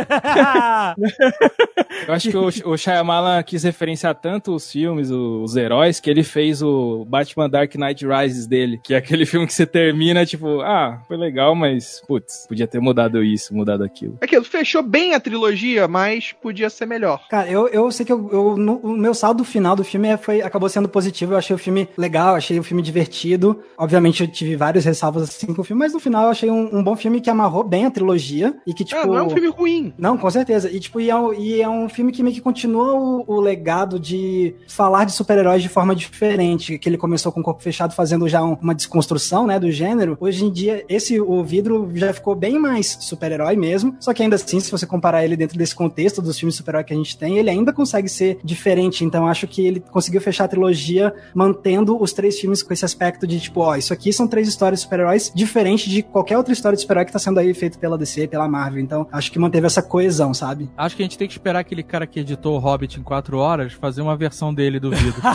Eu 2.06 2.14
acho 2.14 2.30
que 2.30 2.36
o, 2.36 2.72
o 2.72 2.76
Shyamalan 2.76 3.42
quis 3.42 3.62
referenciar 3.62 4.14
tanto 4.14 4.54
os 4.54 4.70
filmes, 4.70 5.10
os 5.10 5.56
heróis, 5.56 6.00
que 6.00 6.10
ele 6.10 6.22
fez 6.22 6.62
o 6.62 7.04
Batman 7.08 7.48
Dark 7.48 7.74
Knight 7.74 8.06
Rises 8.06 8.46
dele, 8.46 8.78
que 8.82 8.94
é 8.94 8.98
aquele 8.98 9.26
filme 9.26 9.46
que 9.46 9.54
você 9.54 9.66
termina, 9.66 10.24
tipo, 10.24 10.60
ah, 10.60 11.00
foi 11.08 11.16
legal, 11.16 11.54
mas, 11.54 12.02
putz, 12.06 12.46
podia 12.48 12.66
ter 12.66 12.80
mudado 12.80 13.22
isso, 13.22 13.35
mudado 13.54 13.82
aquilo. 13.84 14.18
Aquilo 14.20 14.44
fechou 14.44 14.82
bem 14.82 15.14
a 15.14 15.20
trilogia, 15.20 15.86
mas 15.88 16.32
podia 16.32 16.68
ser 16.70 16.86
melhor. 16.86 17.26
Cara, 17.28 17.48
eu, 17.50 17.68
eu 17.68 17.90
sei 17.90 18.04
que 18.06 18.12
eu, 18.12 18.28
eu- 18.32 18.56
no- 18.56 18.76
o 18.82 18.96
meu 18.96 19.14
saldo 19.14 19.44
final 19.44 19.74
do 19.76 19.84
filme 19.84 20.08
é- 20.08 20.16
foi, 20.16 20.42
acabou 20.42 20.68
sendo 20.68 20.88
positivo. 20.88 21.32
Eu 21.34 21.38
achei 21.38 21.54
o 21.54 21.58
filme 21.58 21.88
legal, 21.96 22.34
achei 22.34 22.58
o 22.58 22.62
filme 22.62 22.82
divertido. 22.82 23.60
Obviamente 23.78 24.22
eu 24.22 24.28
tive 24.28 24.56
várias 24.56 24.84
ressalvas 24.84 25.22
assim 25.24 25.52
com 25.54 25.62
o 25.62 25.64
filme, 25.64 25.80
mas 25.80 25.92
no 25.92 26.00
final 26.00 26.24
eu 26.24 26.30
achei 26.30 26.50
um, 26.50 26.76
um 26.78 26.82
bom 26.82 26.96
filme 26.96 27.20
que 27.20 27.30
amarrou 27.30 27.62
bem 27.64 27.86
a 27.86 27.90
trilogia 27.90 28.54
e 28.66 28.72
que, 28.74 28.84
tipo. 28.84 29.00
Ah, 29.00 29.06
não 29.06 29.18
é 29.18 29.22
um 29.22 29.30
filme 29.30 29.48
ruim. 29.48 29.92
Não, 29.98 30.16
com 30.16 30.30
certeza. 30.30 30.70
E, 30.70 30.78
tipo, 30.80 31.00
e 31.00 31.10
é, 31.10 31.16
um, 31.16 31.32
e 31.34 31.60
é 31.60 31.68
um 31.68 31.88
filme 31.88 32.12
que 32.12 32.22
meio 32.22 32.34
que 32.34 32.40
continua 32.40 32.94
o, 32.94 33.24
o 33.26 33.40
legado 33.40 33.98
de 34.00 34.54
falar 34.68 35.04
de 35.04 35.12
super-heróis 35.12 35.62
de 35.62 35.68
forma 35.68 35.94
diferente. 35.94 36.78
Que 36.78 36.88
ele 36.88 36.96
começou 36.98 37.30
com 37.32 37.40
o 37.40 37.42
corpo 37.42 37.62
fechado, 37.62 37.94
fazendo 37.94 38.28
já 38.28 38.42
um- 38.42 38.54
uma 38.60 38.74
desconstrução, 38.74 39.46
né, 39.46 39.58
do 39.58 39.70
gênero. 39.70 40.16
Hoje 40.20 40.44
em 40.44 40.50
dia, 40.52 40.84
esse, 40.88 41.20
o 41.20 41.42
vidro 41.44 41.90
já 41.94 42.12
ficou 42.12 42.34
bem 42.34 42.58
mais 42.58 42.96
super-herói 43.26 43.56
mesmo. 43.56 43.96
Só 43.98 44.14
que 44.14 44.22
ainda 44.22 44.36
assim, 44.36 44.60
se 44.60 44.70
você 44.70 44.86
comparar 44.86 45.24
ele 45.24 45.36
dentro 45.36 45.58
desse 45.58 45.74
contexto 45.74 46.22
dos 46.22 46.38
filmes 46.38 46.54
super-herói 46.54 46.84
que 46.84 46.92
a 46.92 46.96
gente 46.96 47.18
tem, 47.18 47.38
ele 47.38 47.50
ainda 47.50 47.72
consegue 47.72 48.08
ser 48.08 48.38
diferente. 48.44 49.04
Então, 49.04 49.26
acho 49.26 49.46
que 49.46 49.66
ele 49.66 49.80
conseguiu 49.80 50.20
fechar 50.20 50.44
a 50.44 50.48
trilogia 50.48 51.12
mantendo 51.34 52.00
os 52.00 52.12
três 52.12 52.38
filmes 52.38 52.62
com 52.62 52.72
esse 52.72 52.84
aspecto 52.84 53.26
de, 53.26 53.40
tipo, 53.40 53.60
ó, 53.60 53.74
isso 53.76 53.92
aqui 53.92 54.12
são 54.12 54.28
três 54.28 54.46
histórias 54.48 54.80
de 54.80 54.84
super-heróis 54.84 55.32
diferentes 55.34 55.90
de 55.90 56.02
qualquer 56.02 56.38
outra 56.38 56.52
história 56.52 56.76
de 56.76 56.82
super-herói 56.82 57.06
que 57.06 57.12
tá 57.12 57.18
sendo 57.18 57.40
aí 57.40 57.52
feito 57.52 57.78
pela 57.78 57.98
DC, 57.98 58.28
pela 58.28 58.48
Marvel. 58.48 58.80
Então, 58.80 59.06
acho 59.10 59.32
que 59.32 59.38
manteve 59.38 59.66
essa 59.66 59.82
coesão, 59.82 60.32
sabe? 60.32 60.70
Acho 60.76 60.96
que 60.96 61.02
a 61.02 61.04
gente 61.04 61.18
tem 61.18 61.26
que 61.26 61.34
esperar 61.34 61.60
aquele 61.60 61.82
cara 61.82 62.06
que 62.06 62.20
editou 62.20 62.56
o 62.56 62.58
Hobbit 62.58 63.00
em 63.00 63.02
quatro 63.02 63.38
horas 63.38 63.72
fazer 63.72 64.02
uma 64.02 64.16
versão 64.16 64.54
dele 64.54 64.78
do 64.78 64.90
vidro. 64.90 65.20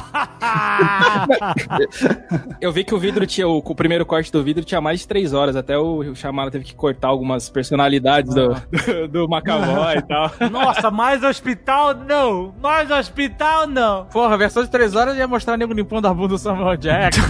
Eu 2.60 2.72
vi 2.72 2.84
que 2.84 2.94
o 2.94 3.00
vidro 3.00 3.26
tinha, 3.26 3.48
o, 3.48 3.58
o 3.58 3.76
primeiro 3.76 4.06
corte 4.06 4.32
do 4.32 4.44
vidro 4.44 4.64
tinha 4.64 4.82
mais 4.82 5.02
de 5.02 5.08
três 5.08 5.34
horas, 5.34 5.56
até 5.56 5.78
o, 5.78 6.02
o 6.02 6.14
teve 6.52 6.66
que 6.66 6.76
cortar 6.76 7.08
algumas 7.08 7.50
personalidades 7.82 8.34
do, 8.34 8.54
do, 8.54 9.08
do 9.08 9.24
McAvoy 9.26 9.98
e 9.98 10.02
tal. 10.02 10.32
Nossa, 10.52 10.92
mais 10.92 11.24
hospital 11.24 11.96
não! 11.96 12.54
Mais 12.62 12.92
hospital 12.92 13.68
não! 13.68 14.06
Porra, 14.06 14.36
a 14.36 14.38
versão 14.38 14.64
de 14.64 14.70
três 14.70 14.96
horas 14.96 15.18
ia 15.18 15.28
mostrar 15.28 15.58
nego 15.58 15.74
limpando 15.74 16.08
a 16.08 16.14
bunda 16.14 16.30
do 16.30 16.38
Samuel 16.38 16.78
Jackson. 16.78 17.22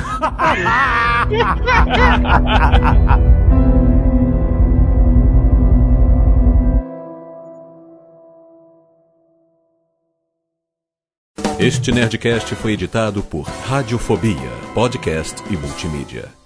Este 11.59 11.91
Nerdcast 11.91 12.55
foi 12.55 12.73
editado 12.73 13.21
por 13.21 13.43
Radiofobia, 13.43 14.49
podcast 14.73 15.43
e 15.51 15.55
multimídia. 15.55 16.40